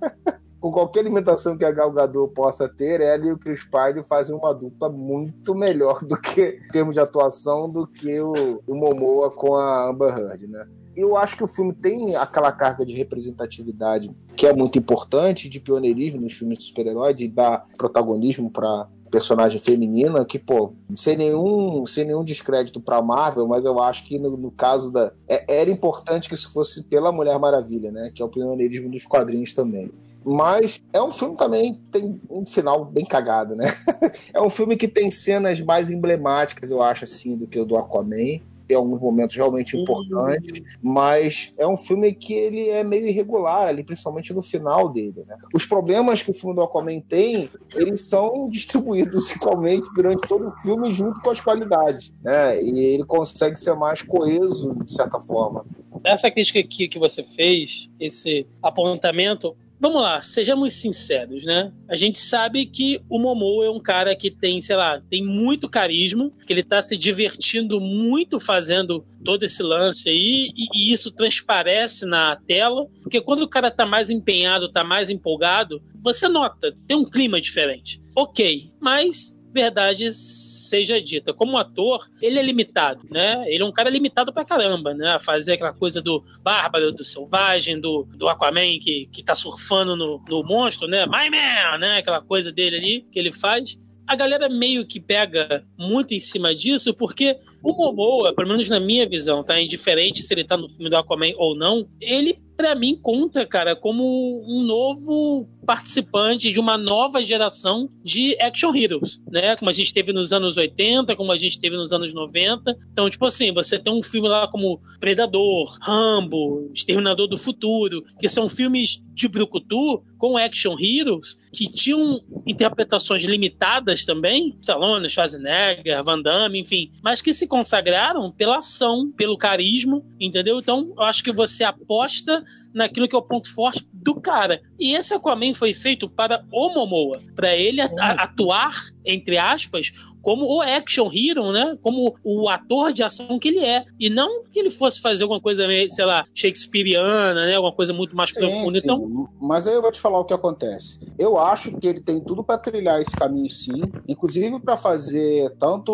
com 0.61 0.69
qualquer 0.69 0.99
alimentação 0.99 1.57
que 1.57 1.65
a 1.65 1.71
Gal 1.71 1.91
Gadot 1.91 2.31
possa 2.35 2.69
ter, 2.69 3.01
ela 3.01 3.25
e 3.25 3.31
o 3.31 3.37
Chris 3.37 3.63
Pine 3.63 4.03
fazem 4.07 4.35
uma 4.35 4.53
dupla 4.53 4.89
muito 4.89 5.55
melhor 5.55 6.05
do 6.05 6.15
que, 6.15 6.59
em 6.63 6.71
termos 6.71 6.93
de 6.93 6.99
atuação, 6.99 7.63
do 7.63 7.87
que 7.87 8.21
o, 8.21 8.61
o 8.67 8.75
Momoa 8.75 9.31
com 9.31 9.55
a 9.55 9.89
Amber 9.89 10.15
Heard, 10.15 10.47
né? 10.47 10.67
Eu 10.95 11.17
acho 11.17 11.35
que 11.35 11.43
o 11.43 11.47
filme 11.47 11.73
tem 11.73 12.15
aquela 12.15 12.51
carga 12.51 12.85
de 12.85 12.93
representatividade 12.93 14.11
que 14.35 14.45
é 14.45 14.53
muito 14.53 14.77
importante, 14.77 15.49
de 15.49 15.59
pioneirismo 15.59 16.21
nos 16.21 16.33
filmes 16.33 16.59
de 16.59 16.65
super-herói, 16.65 17.13
de 17.13 17.27
dar 17.27 17.65
protagonismo 17.77 18.51
para 18.51 18.87
personagem 19.09 19.59
feminina 19.59 20.23
que, 20.23 20.37
pô, 20.37 20.73
sem 20.95 21.17
nenhum, 21.17 21.85
sem 21.85 22.05
nenhum 22.05 22.23
descrédito 22.23 22.79
pra 22.79 23.01
Marvel, 23.01 23.47
mas 23.47 23.65
eu 23.65 23.81
acho 23.81 24.05
que 24.05 24.19
no, 24.19 24.37
no 24.37 24.51
caso 24.51 24.91
da. 24.91 25.11
É, 25.27 25.59
era 25.59 25.69
importante 25.69 26.29
que 26.29 26.35
isso 26.35 26.51
fosse 26.51 26.83
pela 26.83 27.11
Mulher 27.11 27.37
Maravilha, 27.39 27.91
né? 27.91 28.11
Que 28.13 28.21
é 28.21 28.25
o 28.25 28.29
pioneirismo 28.29 28.89
dos 28.89 29.05
quadrinhos 29.05 29.53
também. 29.53 29.91
Mas 30.23 30.83
é 30.93 31.01
um 31.01 31.11
filme 31.11 31.35
também 31.35 31.79
tem 31.91 32.19
um 32.29 32.45
final 32.45 32.85
bem 32.85 33.05
cagado, 33.05 33.55
né? 33.55 33.73
é 34.33 34.41
um 34.41 34.49
filme 34.49 34.77
que 34.77 34.87
tem 34.87 35.09
cenas 35.09 35.59
mais 35.61 35.89
emblemáticas, 35.89 36.69
eu 36.69 36.81
acho, 36.81 37.03
assim, 37.03 37.35
do 37.35 37.47
que 37.47 37.59
o 37.59 37.65
do 37.65 37.75
Aquaman. 37.75 38.39
Tem 38.67 38.77
alguns 38.77 39.01
momentos 39.01 39.35
realmente 39.35 39.75
importantes, 39.75 40.63
mas 40.81 41.51
é 41.57 41.67
um 41.67 41.75
filme 41.75 42.13
que 42.13 42.33
ele 42.33 42.69
é 42.69 42.85
meio 42.85 43.05
irregular 43.05 43.67
ali, 43.67 43.83
principalmente 43.83 44.33
no 44.33 44.41
final 44.41 44.87
dele, 44.87 45.25
né? 45.27 45.35
Os 45.53 45.65
problemas 45.65 46.23
que 46.23 46.31
o 46.31 46.33
filme 46.33 46.55
do 46.55 46.61
Aquaman 46.61 47.01
tem, 47.01 47.49
eles 47.75 48.07
são 48.07 48.47
distribuídos 48.47 49.29
igualmente 49.35 49.89
durante 49.93 50.25
todo 50.25 50.47
o 50.47 50.51
filme 50.61 50.89
junto 50.93 51.19
com 51.19 51.31
as 51.31 51.41
qualidades, 51.41 52.13
né? 52.23 52.63
E 52.63 52.79
ele 52.79 53.03
consegue 53.03 53.59
ser 53.59 53.75
mais 53.75 54.03
coeso, 54.03 54.73
de 54.85 54.93
certa 54.93 55.19
forma. 55.19 55.65
Essa 56.05 56.31
crítica 56.31 56.59
aqui 56.59 56.87
que 56.87 56.97
você 56.97 57.25
fez, 57.25 57.89
esse 57.99 58.47
apontamento, 58.63 59.53
Vamos 59.81 59.99
lá, 59.99 60.21
sejamos 60.21 60.75
sinceros, 60.75 61.43
né? 61.43 61.73
A 61.89 61.95
gente 61.95 62.19
sabe 62.19 62.67
que 62.67 63.01
o 63.09 63.17
Momo 63.17 63.63
é 63.63 63.71
um 63.71 63.79
cara 63.79 64.15
que 64.15 64.29
tem, 64.29 64.61
sei 64.61 64.75
lá, 64.75 65.01
tem 65.09 65.25
muito 65.25 65.67
carisma, 65.67 66.29
que 66.45 66.53
ele 66.53 66.63
tá 66.63 66.83
se 66.83 66.95
divertindo 66.95 67.81
muito 67.81 68.39
fazendo 68.39 69.03
todo 69.25 69.41
esse 69.41 69.63
lance 69.63 70.07
aí, 70.07 70.51
e, 70.55 70.67
e 70.71 70.93
isso 70.93 71.11
transparece 71.11 72.05
na 72.05 72.35
tela, 72.35 72.85
porque 73.01 73.19
quando 73.19 73.41
o 73.41 73.49
cara 73.49 73.71
tá 73.71 73.83
mais 73.83 74.11
empenhado, 74.11 74.71
tá 74.71 74.83
mais 74.83 75.09
empolgado, 75.09 75.81
você 76.03 76.27
nota, 76.29 76.77
tem 76.87 76.95
um 76.95 77.09
clima 77.09 77.41
diferente. 77.41 77.99
Ok, 78.15 78.71
mas 78.79 79.35
verdade 79.51 80.09
seja 80.11 81.01
dita. 81.01 81.33
Como 81.33 81.57
ator, 81.57 82.07
ele 82.21 82.39
é 82.39 82.41
limitado, 82.41 83.01
né? 83.09 83.43
Ele 83.47 83.63
é 83.63 83.65
um 83.65 83.71
cara 83.71 83.89
limitado 83.89 84.31
pra 84.33 84.45
caramba, 84.45 84.93
né? 84.93 85.15
A 85.15 85.19
fazer 85.19 85.53
aquela 85.53 85.73
coisa 85.73 86.01
do 86.01 86.23
bárbaro, 86.43 86.91
do 86.91 87.03
selvagem, 87.03 87.79
do, 87.79 88.07
do 88.15 88.29
Aquaman 88.29 88.79
que, 88.79 89.07
que 89.11 89.23
tá 89.23 89.35
surfando 89.35 89.95
no, 89.95 90.23
no 90.27 90.43
monstro, 90.43 90.87
né? 90.87 91.05
My 91.05 91.29
Man, 91.29 91.77
né? 91.79 91.97
Aquela 91.97 92.21
coisa 92.21 92.51
dele 92.51 92.77
ali 92.77 93.07
que 93.11 93.19
ele 93.19 93.31
faz 93.31 93.77
a 94.07 94.15
galera 94.15 94.49
meio 94.49 94.85
que 94.85 94.99
pega 94.99 95.63
muito 95.77 96.13
em 96.13 96.19
cima 96.19 96.53
disso, 96.53 96.93
porque 96.93 97.37
o 97.63 97.71
Momoa, 97.71 98.35
pelo 98.35 98.49
menos 98.49 98.69
na 98.69 98.79
minha 98.79 99.07
visão, 99.07 99.43
tá? 99.43 99.59
Indiferente 99.59 100.21
se 100.21 100.33
ele 100.33 100.43
tá 100.43 100.57
no 100.57 100.69
filme 100.69 100.89
do 100.89 100.97
Aquaman 100.97 101.31
ou 101.37 101.55
não, 101.55 101.87
ele 101.99 102.37
para 102.61 102.75
mim 102.75 102.95
conta, 102.95 103.43
cara, 103.43 103.75
como 103.75 104.45
um 104.47 104.61
novo 104.61 105.49
participante 105.65 106.51
de 106.51 106.59
uma 106.59 106.77
nova 106.77 107.21
geração 107.23 107.89
de 108.03 108.39
action 108.39 108.75
heroes, 108.75 109.19
né? 109.31 109.55
Como 109.55 109.69
a 109.69 109.73
gente 109.73 109.91
teve 109.91 110.13
nos 110.13 110.31
anos 110.31 110.57
80, 110.57 111.15
como 111.15 111.31
a 111.31 111.37
gente 111.37 111.59
teve 111.59 111.75
nos 111.75 111.91
anos 111.91 112.13
90. 112.13 112.77
Então, 112.91 113.09
tipo 113.09 113.25
assim, 113.25 113.51
você 113.51 113.79
tem 113.79 113.91
um 113.91 114.03
filme 114.03 114.29
lá 114.29 114.47
como 114.47 114.79
Predador, 114.99 115.75
Rambo, 115.81 116.69
Exterminador 116.71 117.27
do 117.27 117.37
Futuro, 117.37 118.03
que 118.19 118.29
são 118.29 118.47
filmes 118.47 119.03
de 119.13 119.27
brucutu 119.27 120.03
com 120.17 120.37
action 120.37 120.75
heroes 120.79 121.35
que 121.51 121.69
tinham 121.69 122.21
interpretações 122.45 123.23
limitadas 123.23 124.05
também, 124.05 124.55
Stallone, 124.61 125.09
Schwarzenegger, 125.09 126.03
Van 126.03 126.21
Damme, 126.21 126.59
enfim, 126.59 126.91
mas 127.03 127.21
que 127.21 127.33
se 127.33 127.47
consagraram 127.47 128.31
pela 128.31 128.59
ação, 128.59 129.11
pelo 129.11 129.37
carisma, 129.37 130.01
entendeu? 130.19 130.59
Então, 130.59 130.93
eu 130.95 131.03
acho 131.03 131.23
que 131.23 131.31
você 131.31 131.63
aposta 131.63 132.43
naquilo 132.73 133.07
que 133.07 133.15
é 133.15 133.19
o 133.19 133.21
ponto 133.21 133.53
forte 133.53 133.87
do 133.93 134.15
cara. 134.15 134.61
E 134.79 134.93
esse 134.95 135.13
Aquaman 135.13 135.53
foi 135.53 135.73
feito 135.73 136.09
para 136.09 136.45
o 136.51 136.73
Momoa, 136.73 137.21
para 137.35 137.55
ele 137.55 137.81
atuar, 137.81 138.75
entre 139.05 139.37
aspas, 139.37 139.91
como 140.21 140.45
o 140.45 140.61
action 140.61 141.09
hero, 141.11 141.51
né? 141.51 141.77
Como 141.81 142.15
o 142.23 142.49
ator 142.49 142.93
de 142.93 143.03
ação 143.03 143.39
que 143.39 143.47
ele 143.47 143.59
é. 143.59 143.83
E 143.99 144.09
não 144.09 144.43
que 144.45 144.59
ele 144.59 144.69
fosse 144.69 145.01
fazer 145.01 145.23
alguma 145.23 145.41
coisa, 145.41 145.65
sei 145.89 146.05
lá, 146.05 146.23
shakespeariana, 146.33 147.45
né? 147.45 147.55
Alguma 147.55 147.73
coisa 147.73 147.93
muito 147.93 148.15
mais 148.15 148.29
Sim, 148.29 148.39
profunda. 148.39 148.79
sim. 148.79 148.81
Então, 148.83 149.29
Mas 149.39 149.67
aí 149.67 149.73
eu 149.73 149.81
vou 149.81 149.91
te 149.91 149.99
falar 149.99 150.19
o 150.19 150.25
que 150.25 150.33
acontece. 150.33 150.99
Eu 151.17 151.37
acho 151.37 151.71
que 151.77 151.87
ele 151.87 152.01
tem 152.01 152.19
tudo 152.19 152.43
para 152.43 152.57
trilhar 152.57 153.01
esse 153.01 153.11
caminho 153.11 153.49
sim, 153.49 153.81
inclusive 154.07 154.59
para 154.59 154.77
fazer 154.77 155.51
tanto 155.59 155.91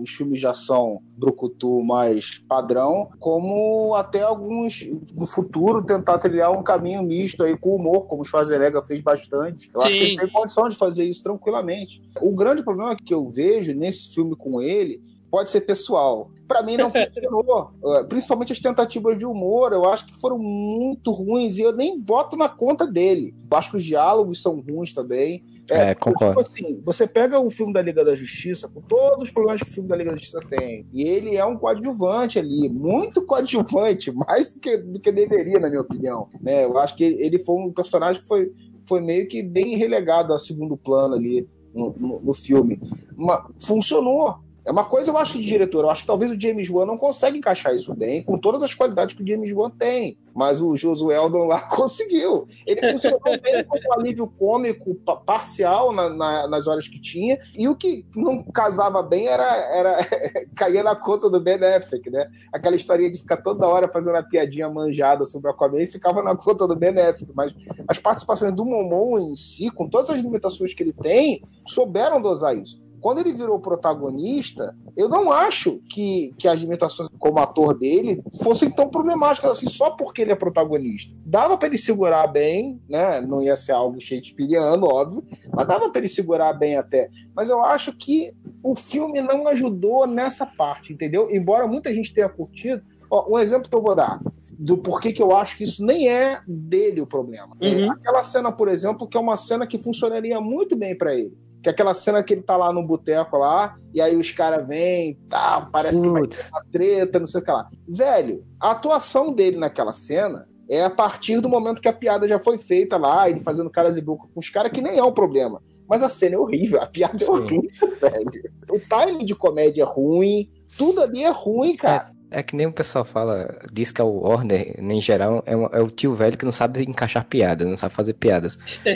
os 0.00 0.10
filmes 0.10 0.40
de 0.40 0.46
ação 0.46 1.00
brucutu 1.16 1.82
mais 1.82 2.38
padrão, 2.48 3.08
como 3.18 3.94
até 3.94 4.22
alguns 4.22 4.86
no 5.14 5.26
futuro 5.26 5.82
tentar 5.84 6.18
trilhar 6.18 6.52
um 6.52 6.62
caminho 6.62 7.02
misto 7.02 7.42
aí 7.42 7.56
com 7.56 7.74
humor, 7.74 8.06
como 8.06 8.22
o 8.22 8.24
Schwarzenegger 8.24 8.82
fez 8.82 9.02
bastante. 9.02 9.70
Eu 9.74 9.82
acho 9.82 9.92
que 9.92 10.00
Sim. 10.00 10.06
ele 10.10 10.18
tem 10.18 10.28
condição 10.30 10.68
de 10.68 10.76
fazer 10.76 11.04
isso 11.04 11.22
tranquilamente. 11.22 12.02
O 12.20 12.34
grande 12.34 12.62
problema 12.62 12.96
que 12.96 13.14
eu 13.14 13.24
vejo 13.24 13.55
nesse 13.74 14.14
filme 14.14 14.34
com 14.36 14.60
ele 14.60 15.00
pode 15.30 15.50
ser 15.50 15.60
pessoal. 15.62 16.30
Pra 16.46 16.62
mim 16.62 16.76
não 16.76 16.90
funcionou. 16.92 17.72
Uh, 17.82 18.04
Principalmente 18.08 18.52
as 18.52 18.60
tentativas 18.60 19.18
de 19.18 19.26
humor, 19.26 19.72
eu 19.72 19.84
acho 19.84 20.06
que 20.06 20.14
foram 20.14 20.38
muito 20.38 21.10
ruins 21.10 21.58
e 21.58 21.62
eu 21.62 21.72
nem 21.72 22.00
boto 22.00 22.36
na 22.36 22.48
conta 22.48 22.86
dele. 22.86 23.34
Eu 23.50 23.56
acho 23.58 23.70
que 23.70 23.76
os 23.76 23.84
diálogos 23.84 24.40
são 24.40 24.60
ruins 24.60 24.92
também. 24.92 25.44
É, 25.68 25.94
concordo. 25.94 26.42
Tipo 26.42 26.52
assim, 26.52 26.80
você 26.84 27.06
pega 27.06 27.40
o 27.40 27.50
filme 27.50 27.72
da 27.72 27.82
Liga 27.82 28.04
da 28.04 28.14
Justiça, 28.14 28.68
com 28.68 28.80
todos 28.80 29.24
os 29.24 29.30
problemas 29.30 29.62
que 29.62 29.68
o 29.68 29.72
filme 29.72 29.88
da 29.88 29.96
Liga 29.96 30.12
da 30.12 30.16
Justiça 30.16 30.40
tem, 30.48 30.86
e 30.92 31.02
ele 31.02 31.36
é 31.36 31.44
um 31.44 31.56
coadjuvante 31.56 32.38
ali, 32.38 32.68
muito 32.68 33.20
coadjuvante, 33.22 34.12
mais 34.14 34.54
do 34.54 34.60
que, 34.60 34.76
do 34.76 35.00
que 35.00 35.10
deveria, 35.10 35.58
na 35.58 35.68
minha 35.68 35.80
opinião. 35.80 36.28
Né? 36.40 36.64
Eu 36.64 36.78
acho 36.78 36.94
que 36.96 37.04
ele 37.04 37.40
foi 37.40 37.56
um 37.56 37.72
personagem 37.72 38.22
que 38.22 38.28
foi, 38.28 38.52
foi 38.88 39.00
meio 39.00 39.26
que 39.26 39.42
bem 39.42 39.76
relegado 39.76 40.32
a 40.32 40.38
segundo 40.38 40.76
plano 40.76 41.14
ali 41.14 41.46
no, 41.76 41.94
no- 41.98 42.20
filme. 42.34 42.80
Mas 43.16 43.40
funcionou. 43.58 44.36
É 44.66 44.72
uma 44.72 44.84
coisa 44.84 45.10
eu 45.12 45.16
acho 45.16 45.34
de 45.38 45.44
diretor. 45.46 45.84
Eu 45.84 45.90
acho 45.90 46.00
que 46.00 46.06
talvez 46.08 46.32
o 46.32 46.40
James 46.40 46.68
Wan 46.68 46.84
não 46.86 46.98
consegue 46.98 47.38
encaixar 47.38 47.72
isso 47.74 47.94
bem, 47.94 48.22
com 48.24 48.36
todas 48.36 48.62
as 48.64 48.74
qualidades 48.74 49.14
que 49.14 49.22
o 49.22 49.26
James 49.26 49.52
Wan 49.52 49.70
tem. 49.70 50.18
Mas 50.34 50.60
o 50.60 50.76
Josué 50.76 51.14
Eldon 51.16 51.44
lá 51.46 51.60
conseguiu. 51.70 52.46
Ele 52.66 52.92
funcionou 52.92 53.20
bem 53.40 53.64
como 53.64 53.92
alívio 53.94 54.26
cômico 54.26 54.94
pa- 54.96 55.16
parcial 55.16 55.92
na- 55.92 56.10
na- 56.10 56.48
nas 56.48 56.66
horas 56.66 56.88
que 56.88 57.00
tinha. 57.00 57.38
E 57.56 57.68
o 57.68 57.76
que 57.76 58.04
não 58.14 58.42
casava 58.42 59.02
bem 59.02 59.28
era, 59.28 59.44
era 59.44 59.96
cair 60.56 60.82
na 60.82 60.96
conta 60.96 61.30
do 61.30 61.40
Ben 61.40 61.54
Affleck, 61.62 62.10
né? 62.10 62.28
Aquela 62.52 62.74
historinha 62.74 63.10
de 63.12 63.18
ficar 63.18 63.36
toda 63.38 63.66
hora 63.68 63.88
fazendo 63.88 64.16
a 64.16 64.22
piadinha 64.22 64.68
manjada 64.68 65.24
sobre 65.24 65.48
o 65.48 65.52
Aquaman 65.52 65.82
e 65.82 65.86
ficava 65.86 66.22
na 66.24 66.34
conta 66.36 66.66
do 66.66 66.74
Ben 66.74 66.90
Affleck. 66.98 67.32
Mas 67.34 67.54
as 67.86 67.98
participações 68.00 68.52
do 68.52 68.64
Momon 68.64 69.30
em 69.30 69.36
si, 69.36 69.70
com 69.70 69.88
todas 69.88 70.10
as 70.10 70.20
limitações 70.20 70.74
que 70.74 70.82
ele 70.82 70.92
tem, 70.92 71.42
souberam 71.66 72.20
dosar 72.20 72.56
isso. 72.56 72.84
Quando 73.00 73.18
ele 73.18 73.32
virou 73.32 73.58
protagonista, 73.58 74.76
eu 74.96 75.08
não 75.08 75.30
acho 75.30 75.80
que, 75.90 76.34
que 76.38 76.48
as 76.48 76.58
limitações 76.58 77.08
como 77.18 77.38
ator 77.38 77.78
dele 77.78 78.22
fossem 78.42 78.70
tão 78.70 78.88
problemáticas 78.88 79.52
assim, 79.52 79.68
só 79.68 79.90
porque 79.90 80.22
ele 80.22 80.32
é 80.32 80.36
protagonista. 80.36 81.14
Dava 81.24 81.56
pra 81.56 81.68
ele 81.68 81.78
segurar 81.78 82.26
bem, 82.26 82.80
né? 82.88 83.20
Não 83.20 83.42
ia 83.42 83.56
ser 83.56 83.72
algo 83.72 84.00
shakespeariano, 84.00 84.86
óbvio, 84.86 85.24
mas 85.52 85.66
dava 85.66 85.90
pra 85.90 86.00
ele 86.00 86.08
segurar 86.08 86.52
bem 86.52 86.76
até. 86.76 87.10
Mas 87.34 87.48
eu 87.48 87.60
acho 87.62 87.92
que 87.92 88.32
o 88.62 88.74
filme 88.74 89.20
não 89.20 89.46
ajudou 89.48 90.06
nessa 90.06 90.44
parte, 90.44 90.92
entendeu? 90.92 91.28
Embora 91.30 91.66
muita 91.66 91.94
gente 91.94 92.12
tenha 92.12 92.28
curtido. 92.28 92.82
Ó, 93.10 93.32
um 93.32 93.38
exemplo 93.38 93.68
que 93.68 93.76
eu 93.76 93.82
vou 93.82 93.94
dar. 93.94 94.20
do 94.58 94.78
porquê 94.78 95.12
que 95.12 95.22
eu 95.22 95.36
acho 95.36 95.56
que 95.56 95.64
isso 95.64 95.84
nem 95.84 96.08
é 96.08 96.40
dele 96.46 97.00
o 97.00 97.06
problema. 97.06 97.56
Uhum. 97.60 97.90
aquela 97.90 98.22
cena, 98.24 98.50
por 98.50 98.68
exemplo, 98.68 99.06
que 99.06 99.16
é 99.16 99.20
uma 99.20 99.36
cena 99.36 99.66
que 99.66 99.78
funcionaria 99.78 100.40
muito 100.40 100.74
bem 100.74 100.96
pra 100.96 101.14
ele. 101.14 101.36
Que 101.66 101.70
é 101.70 101.72
aquela 101.72 101.94
cena 101.94 102.22
que 102.22 102.32
ele 102.32 102.42
tá 102.42 102.56
lá 102.56 102.72
no 102.72 102.80
boteco 102.80 103.38
lá, 103.38 103.74
e 103.92 104.00
aí 104.00 104.14
os 104.14 104.30
caras 104.30 104.64
vêm, 104.68 105.18
tá, 105.28 105.68
parece 105.72 106.00
que 106.00 106.08
vai 106.08 106.22
ter 106.22 106.28
Putz, 106.28 106.50
uma 106.52 106.64
treta, 106.70 107.18
não 107.18 107.26
sei 107.26 107.40
o 107.40 107.44
que 107.44 107.50
lá. 107.50 107.68
Velho, 107.88 108.46
a 108.60 108.70
atuação 108.70 109.32
dele 109.32 109.56
naquela 109.56 109.92
cena 109.92 110.46
é 110.70 110.84
a 110.84 110.90
partir 110.90 111.40
do 111.40 111.48
momento 111.48 111.82
que 111.82 111.88
a 111.88 111.92
piada 111.92 112.28
já 112.28 112.38
foi 112.38 112.56
feita 112.56 112.96
lá, 112.96 113.28
ele 113.28 113.40
fazendo 113.40 113.68
caras 113.68 113.96
e 113.96 114.00
boca 114.00 114.28
com 114.32 114.38
os 114.38 114.48
caras, 114.48 114.70
que 114.70 114.80
nem 114.80 114.96
é 114.96 115.02
um 115.02 115.10
problema. 115.10 115.60
Mas 115.88 116.04
a 116.04 116.08
cena 116.08 116.36
é 116.36 116.38
horrível, 116.38 116.80
a 116.80 116.86
piada 116.86 117.16
é 117.16 117.26
Sim. 117.26 117.32
horrível, 117.32 117.90
velho. 118.00 118.52
O 118.70 118.78
timing 118.78 119.24
de 119.24 119.34
comédia 119.34 119.82
é 119.82 119.86
ruim, 119.86 120.48
tudo 120.78 121.02
ali 121.02 121.24
é 121.24 121.30
ruim, 121.30 121.74
cara. 121.74 122.12
É 122.38 122.42
que 122.42 122.54
nem 122.54 122.66
o 122.66 122.72
pessoal 122.72 123.04
fala, 123.04 123.60
diz 123.72 123.90
que 123.90 124.00
é 124.00 124.04
o 124.04 124.20
Warner, 124.20 124.74
em 124.78 125.00
geral, 125.00 125.42
é, 125.46 125.56
um- 125.56 125.66
é 125.72 125.80
o 125.80 125.88
tio 125.88 126.14
velho 126.14 126.36
que 126.36 126.44
não 126.44 126.52
sabe 126.52 126.82
encaixar 126.84 127.24
piadas, 127.24 127.66
não 127.66 127.76
sabe 127.76 127.94
fazer 127.94 128.14
piadas. 128.14 128.58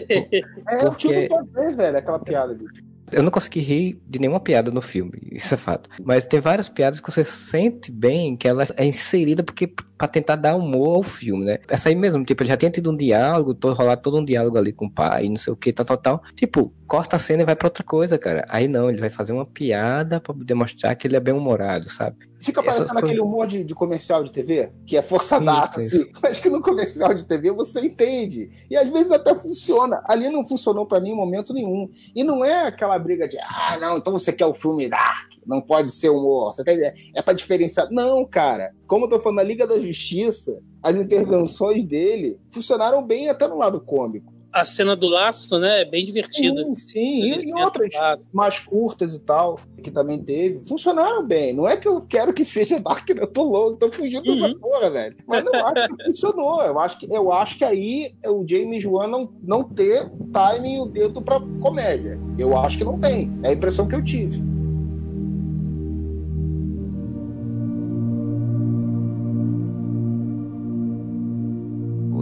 É 0.68 0.86
o 0.86 0.94
tio 0.94 1.10
Porque- 1.10 1.28
do 1.28 1.46
Pavê, 1.46 1.74
velho, 1.74 1.98
aquela 1.98 2.18
piada, 2.18 2.54
bicho. 2.54 2.82
Eu 3.12 3.24
não 3.24 3.30
consegui 3.32 3.58
rir 3.58 4.00
de 4.06 4.20
nenhuma 4.20 4.38
piada 4.38 4.70
no 4.70 4.80
filme, 4.80 5.12
isso 5.32 5.52
é 5.52 5.56
fato. 5.56 5.90
Mas 6.04 6.24
tem 6.24 6.38
várias 6.38 6.68
piadas 6.68 7.00
que 7.00 7.10
você 7.10 7.24
sente 7.24 7.90
bem 7.90 8.36
que 8.36 8.46
ela 8.46 8.64
é 8.76 8.84
inserida 8.86 9.42
porque 9.42 9.66
pra 9.98 10.06
tentar 10.06 10.36
dar 10.36 10.54
humor 10.54 10.94
ao 10.98 11.02
filme, 11.02 11.44
né? 11.44 11.58
Essa 11.68 11.88
aí 11.88 11.96
mesmo, 11.96 12.24
tipo, 12.24 12.40
ele 12.44 12.50
já 12.50 12.56
tinha 12.56 12.70
tido 12.70 12.88
um 12.88 12.96
diálogo, 12.96 13.52
todo, 13.52 13.74
rolado 13.74 14.00
todo 14.00 14.16
um 14.18 14.24
diálogo 14.24 14.56
ali 14.56 14.72
com 14.72 14.86
o 14.86 14.90
pai, 14.90 15.28
não 15.28 15.36
sei 15.36 15.52
o 15.52 15.56
que, 15.56 15.72
tal, 15.72 15.84
tal, 15.84 15.96
tal. 15.96 16.22
Tipo, 16.36 16.72
corta 16.90 17.14
a 17.14 17.18
cena 17.20 17.42
e 17.42 17.46
vai 17.46 17.54
pra 17.54 17.68
outra 17.68 17.84
coisa, 17.84 18.18
cara. 18.18 18.44
Aí 18.48 18.66
não, 18.66 18.90
ele 18.90 18.98
vai 18.98 19.08
fazer 19.08 19.32
uma 19.32 19.46
piada 19.46 20.20
pra 20.20 20.34
demonstrar 20.36 20.96
que 20.96 21.06
ele 21.06 21.14
é 21.14 21.20
bem 21.20 21.32
humorado, 21.32 21.88
sabe? 21.88 22.16
Fica 22.40 22.60
parecendo 22.60 22.98
aquele 22.98 23.20
humor 23.20 23.46
de, 23.46 23.62
de 23.62 23.76
comercial 23.76 24.24
de 24.24 24.32
TV, 24.32 24.72
que 24.84 24.96
é 24.96 25.02
forçadaço, 25.02 25.78
assim. 25.78 26.10
Mas 26.20 26.40
que 26.40 26.50
no 26.50 26.60
comercial 26.60 27.14
de 27.14 27.24
TV 27.24 27.52
você 27.52 27.80
entende. 27.80 28.48
E 28.68 28.76
às 28.76 28.88
vezes 28.88 29.12
até 29.12 29.32
funciona. 29.36 30.02
Ali 30.04 30.28
não 30.28 30.44
funcionou 30.44 30.84
pra 30.84 30.98
mim 30.98 31.10
em 31.10 31.16
momento 31.16 31.54
nenhum. 31.54 31.88
E 32.12 32.24
não 32.24 32.44
é 32.44 32.66
aquela 32.66 32.98
briga 32.98 33.28
de, 33.28 33.38
ah, 33.38 33.78
não, 33.80 33.98
então 33.98 34.12
você 34.12 34.32
quer 34.32 34.46
o 34.46 34.54
filme 34.54 34.88
dark, 34.88 35.30
não 35.46 35.60
pode 35.60 35.92
ser 35.92 36.08
humor. 36.08 36.52
Você 36.52 36.64
quer, 36.64 36.94
é 37.14 37.22
pra 37.22 37.34
diferenciar. 37.34 37.86
Não, 37.92 38.24
cara. 38.24 38.74
Como 38.88 39.04
eu 39.04 39.08
tô 39.10 39.20
falando, 39.20 39.36
na 39.36 39.44
Liga 39.44 39.64
da 39.64 39.78
Justiça, 39.78 40.60
as 40.82 40.96
intervenções 40.96 41.84
dele 41.84 42.36
funcionaram 42.50 43.00
bem 43.00 43.28
até 43.28 43.46
no 43.46 43.58
lado 43.58 43.80
cômico. 43.80 44.39
A 44.52 44.64
cena 44.64 44.96
do 44.96 45.08
laço, 45.08 45.58
né? 45.60 45.82
É 45.82 45.84
bem 45.84 46.04
divertida. 46.04 46.64
Sim, 46.64 46.74
sim. 46.74 47.22
E, 47.22 47.38
e 47.50 47.62
outras 47.62 47.92
mais 48.32 48.58
curtas 48.58 49.14
e 49.14 49.20
tal, 49.20 49.60
que 49.82 49.90
também 49.90 50.22
teve, 50.22 50.64
funcionaram 50.64 51.24
bem. 51.24 51.52
Não 51.54 51.68
é 51.68 51.76
que 51.76 51.86
eu 51.86 52.00
quero 52.00 52.32
que 52.32 52.44
seja 52.44 52.80
Dark, 52.80 53.08
né? 53.10 53.22
eu 53.22 53.26
tô 53.28 53.44
louco, 53.44 53.76
tô 53.78 53.92
fugindo 53.92 54.24
dessa 54.24 54.48
Uhum. 54.48 54.58
porra, 54.58 54.90
velho. 54.90 55.16
Mas 55.26 55.44
não 55.44 55.54
acho 55.54 55.88
que 55.96 56.04
funcionou. 56.04 56.62
Eu 56.62 56.78
acho 56.80 56.98
que, 56.98 57.12
eu 57.12 57.32
acho 57.32 57.58
que 57.58 57.64
aí 57.64 58.12
é 58.24 58.30
o 58.30 58.44
James 58.46 58.84
Wan 58.84 59.06
não, 59.06 59.32
não 59.42 59.62
ter 59.62 60.02
o 60.06 60.26
timing 60.32 60.74
e 60.74 60.80
o 60.80 60.86
dedo 60.86 61.22
pra 61.22 61.40
comédia. 61.60 62.18
Eu 62.38 62.56
acho 62.56 62.76
que 62.78 62.84
não 62.84 62.98
tem. 62.98 63.30
É 63.42 63.50
a 63.50 63.52
impressão 63.52 63.86
que 63.86 63.94
eu 63.94 64.02
tive. 64.02 64.42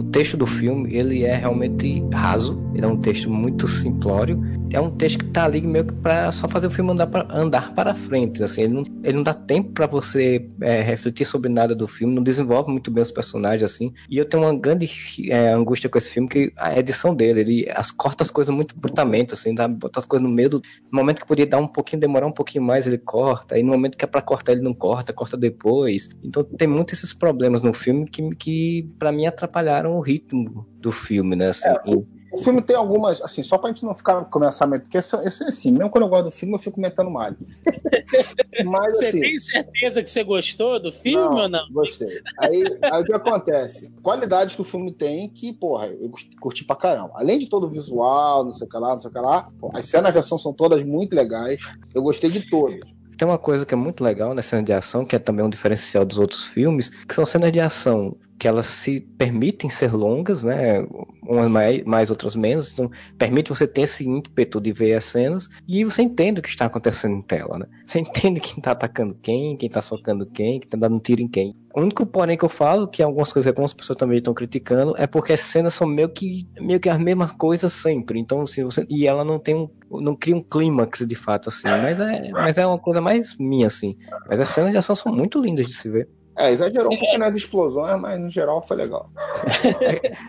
Texto 0.09 0.37
do 0.37 0.45
filme, 0.45 0.93
ele 0.95 1.23
é 1.23 1.35
realmente 1.35 2.03
raso, 2.13 2.61
ele 2.73 2.85
é 2.85 2.87
um 2.87 2.97
texto 2.97 3.29
muito 3.29 3.67
simplório, 3.67 4.41
é 4.71 4.79
um 4.79 4.91
texto 4.91 5.19
que 5.19 5.31
tá 5.31 5.45
ali 5.45 5.61
meio 5.61 5.85
que 5.85 5.93
pra 5.95 6.31
só 6.31 6.47
fazer 6.47 6.67
o 6.67 6.71
filme 6.71 6.91
andar, 6.91 7.07
pra, 7.07 7.25
andar 7.31 7.73
para 7.73 7.93
frente, 7.95 8.43
assim, 8.43 8.63
ele 8.63 8.73
não, 8.73 8.83
ele 9.03 9.13
não 9.13 9.23
dá 9.23 9.33
tempo 9.33 9.71
pra 9.71 9.87
você 9.87 10.47
é, 10.61 10.81
refletir 10.81 11.25
sobre 11.25 11.49
nada 11.49 11.75
do 11.75 11.87
filme, 11.87 12.13
não 12.13 12.21
desenvolve 12.23 12.71
muito 12.71 12.91
bem 12.91 13.01
os 13.01 13.11
personagens, 13.11 13.63
assim, 13.63 13.91
e 14.09 14.17
eu 14.17 14.25
tenho 14.25 14.43
uma 14.43 14.55
grande 14.55 14.89
é, 15.29 15.49
angústia 15.51 15.89
com 15.89 15.97
esse 15.97 16.11
filme, 16.11 16.29
que 16.29 16.51
a 16.57 16.77
edição 16.77 17.15
dele, 17.15 17.39
ele 17.41 17.69
as, 17.71 17.91
corta 17.91 18.23
as 18.23 18.29
coisas 18.31 18.53
muito 18.53 18.77
brutalmente, 18.77 19.33
assim, 19.33 19.53
dá, 19.55 19.67
bota 19.67 19.99
as 19.99 20.05
coisas 20.05 20.27
no 20.27 20.33
meio 20.33 20.49
do, 20.49 20.61
no 20.91 20.99
momento 20.99 21.21
que 21.21 21.27
podia 21.27 21.47
dar 21.47 21.57
um 21.59 21.67
pouquinho, 21.67 21.99
demorar 21.99 22.27
um 22.27 22.31
pouquinho 22.31 22.63
mais, 22.63 22.85
ele 22.85 22.97
corta, 22.97 23.55
aí 23.55 23.63
no 23.63 23.71
momento 23.71 23.97
que 23.97 24.05
é 24.05 24.07
pra 24.07 24.21
cortar, 24.21 24.51
ele 24.51 24.61
não 24.61 24.73
corta, 24.73 25.11
corta 25.11 25.35
depois, 25.35 26.09
então 26.23 26.43
tem 26.43 26.67
muitos 26.67 26.99
esses 26.99 27.13
problemas 27.13 27.61
no 27.63 27.73
filme 27.73 28.05
que, 28.07 28.29
que 28.35 28.89
para 28.99 29.11
mim 29.11 29.25
atrapalharam 29.25 29.95
o 29.95 29.99
ritmo 30.01 30.67
do 30.79 30.91
filme, 30.91 31.35
né, 31.35 31.47
assim, 31.49 31.67
É, 31.69 31.75
e- 31.87 32.18
O 32.31 32.37
filme 32.37 32.61
tem 32.61 32.75
algumas, 32.75 33.21
assim, 33.21 33.41
só 33.41 33.57
pra 33.57 33.71
gente 33.71 33.83
não 33.83 33.93
ficar 33.93 34.23
começar 34.25 34.65
a 34.65 34.79
porque 34.79 34.97
esse, 34.97 35.15
esse, 35.25 35.43
assim, 35.43 35.71
mesmo 35.71 35.89
quando 35.89 36.03
eu 36.03 36.09
gosto 36.09 36.25
do 36.25 36.31
filme, 36.31 36.53
eu 36.53 36.59
fico 36.59 36.79
metendo 36.79 37.09
malho. 37.09 37.37
Mas 38.65 38.97
Você 38.97 39.07
assim. 39.07 39.19
tem 39.19 39.37
certeza 39.37 40.03
que 40.03 40.09
você 40.09 40.23
gostou 40.23 40.79
do 40.79 40.91
filme 40.91 41.17
Não, 41.17 41.35
ou 41.35 41.49
não? 41.49 41.65
Gostei. 41.71 42.21
Aí, 42.37 42.63
aí 42.83 43.01
o 43.01 43.05
que 43.05 43.13
acontece? 43.13 43.93
Qualidades 44.01 44.55
que 44.55 44.61
o 44.61 44.65
filme 44.65 44.91
tem 44.91 45.29
que, 45.29 45.53
porra, 45.53 45.87
eu 45.87 46.11
curti 46.39 46.63
pra 46.63 46.75
caramba. 46.75 47.13
Além 47.15 47.39
de 47.39 47.47
todo 47.49 47.65
o 47.65 47.69
visual, 47.69 48.43
não 48.43 48.53
sei 48.53 48.67
o 48.67 48.69
que 48.69 48.77
lá, 48.77 48.89
não 48.89 48.99
sei 48.99 49.09
o 49.09 49.13
que 49.13 49.19
lá, 49.19 49.49
as 49.73 49.87
cenas 49.87 50.13
de 50.13 50.19
ação 50.19 50.37
são 50.37 50.53
todas 50.53 50.83
muito 50.83 51.15
legais. 51.15 51.61
Eu 51.93 52.03
gostei 52.03 52.29
de 52.29 52.47
todas. 52.49 52.79
Tem 53.17 53.27
uma 53.27 53.37
coisa 53.37 53.65
que 53.65 53.73
é 53.73 53.77
muito 53.77 54.01
legal 54.03 54.33
nessa 54.33 54.51
cena 54.51 54.63
de 54.63 54.71
ação, 54.71 55.05
que 55.05 55.15
é 55.15 55.19
também 55.19 55.43
um 55.43 55.49
diferencial 55.49 56.05
dos 56.05 56.17
outros 56.17 56.45
filmes, 56.45 56.87
que 56.87 57.13
são 57.13 57.25
cenas 57.25 57.51
de 57.51 57.59
ação 57.59 58.15
que 58.39 58.47
elas 58.47 58.67
se 58.67 59.01
permitem 59.01 59.69
ser 59.69 59.93
longas, 59.93 60.45
né? 60.45 60.87
Umas 61.21 61.51
mais, 61.51 61.83
mais 61.83 62.09
outras 62.09 62.37
menos. 62.37 62.71
Então, 62.71 62.89
permite 63.17 63.49
você 63.49 63.67
ter 63.67 63.81
esse 63.81 64.07
ímpeto 64.07 64.61
de 64.61 64.71
ver 64.71 64.93
as 64.93 65.03
cenas 65.03 65.49
e 65.67 65.83
você 65.83 66.01
entende 66.01 66.39
o 66.39 66.41
que 66.41 66.47
está 66.47 66.65
acontecendo 66.65 67.15
em 67.15 67.21
tela, 67.21 67.59
né? 67.59 67.65
Você 67.85 67.99
entende 67.99 68.39
quem 68.39 68.55
tá 68.55 68.71
atacando 68.71 69.13
quem, 69.21 69.57
quem 69.57 69.67
tá 69.67 69.81
socando 69.81 70.25
quem, 70.25 70.61
quem 70.61 70.69
tá 70.69 70.77
dando 70.77 70.99
tiro 71.01 71.21
em 71.21 71.27
quem. 71.27 71.53
O 71.75 71.81
único 71.81 72.05
porém 72.05 72.37
que 72.37 72.45
eu 72.45 72.49
falo, 72.49 72.87
que 72.87 73.03
algumas 73.03 73.31
coisas 73.31 73.47
algumas 73.47 73.73
pessoas 73.73 73.97
também 73.97 74.17
estão 74.17 74.33
criticando, 74.33 74.95
é 74.97 75.05
porque 75.05 75.33
as 75.33 75.41
cenas 75.41 75.73
são 75.73 75.85
meio 75.85 76.09
que, 76.09 76.47
meio 76.59 76.79
que 76.79 76.89
as 76.89 76.97
mesmas 76.97 77.31
coisas 77.33 77.73
sempre. 77.73 78.19
Então, 78.19 78.45
se 78.47 78.63
você. 78.63 78.85
E 78.89 79.05
ela 79.05 79.23
não 79.23 79.37
tem 79.37 79.55
um. 79.55 79.69
Não 79.91 80.15
cria 80.15 80.35
um 80.35 80.41
clímax 80.41 81.05
de 81.05 81.15
fato, 81.15 81.49
assim. 81.49 81.67
Mas 81.67 81.99
é, 81.99 82.31
mas 82.31 82.57
é 82.57 82.65
uma 82.65 82.79
coisa 82.79 83.01
mais 83.01 83.35
minha, 83.37 83.67
assim. 83.67 83.97
Mas 84.27 84.39
as 84.39 84.47
cenas 84.47 84.71
de 84.71 84.77
ação 84.77 84.95
são 84.95 85.13
muito 85.13 85.41
lindas 85.41 85.67
de 85.67 85.73
se 85.73 85.89
ver. 85.89 86.07
É, 86.39 86.51
exagerou 86.51 86.93
um 86.93 86.97
pouco 86.97 87.17
nas 87.17 87.35
explosões, 87.35 87.99
mas 87.99 88.19
no 88.19 88.29
geral 88.29 88.61
foi 88.61 88.77
legal. 88.77 89.09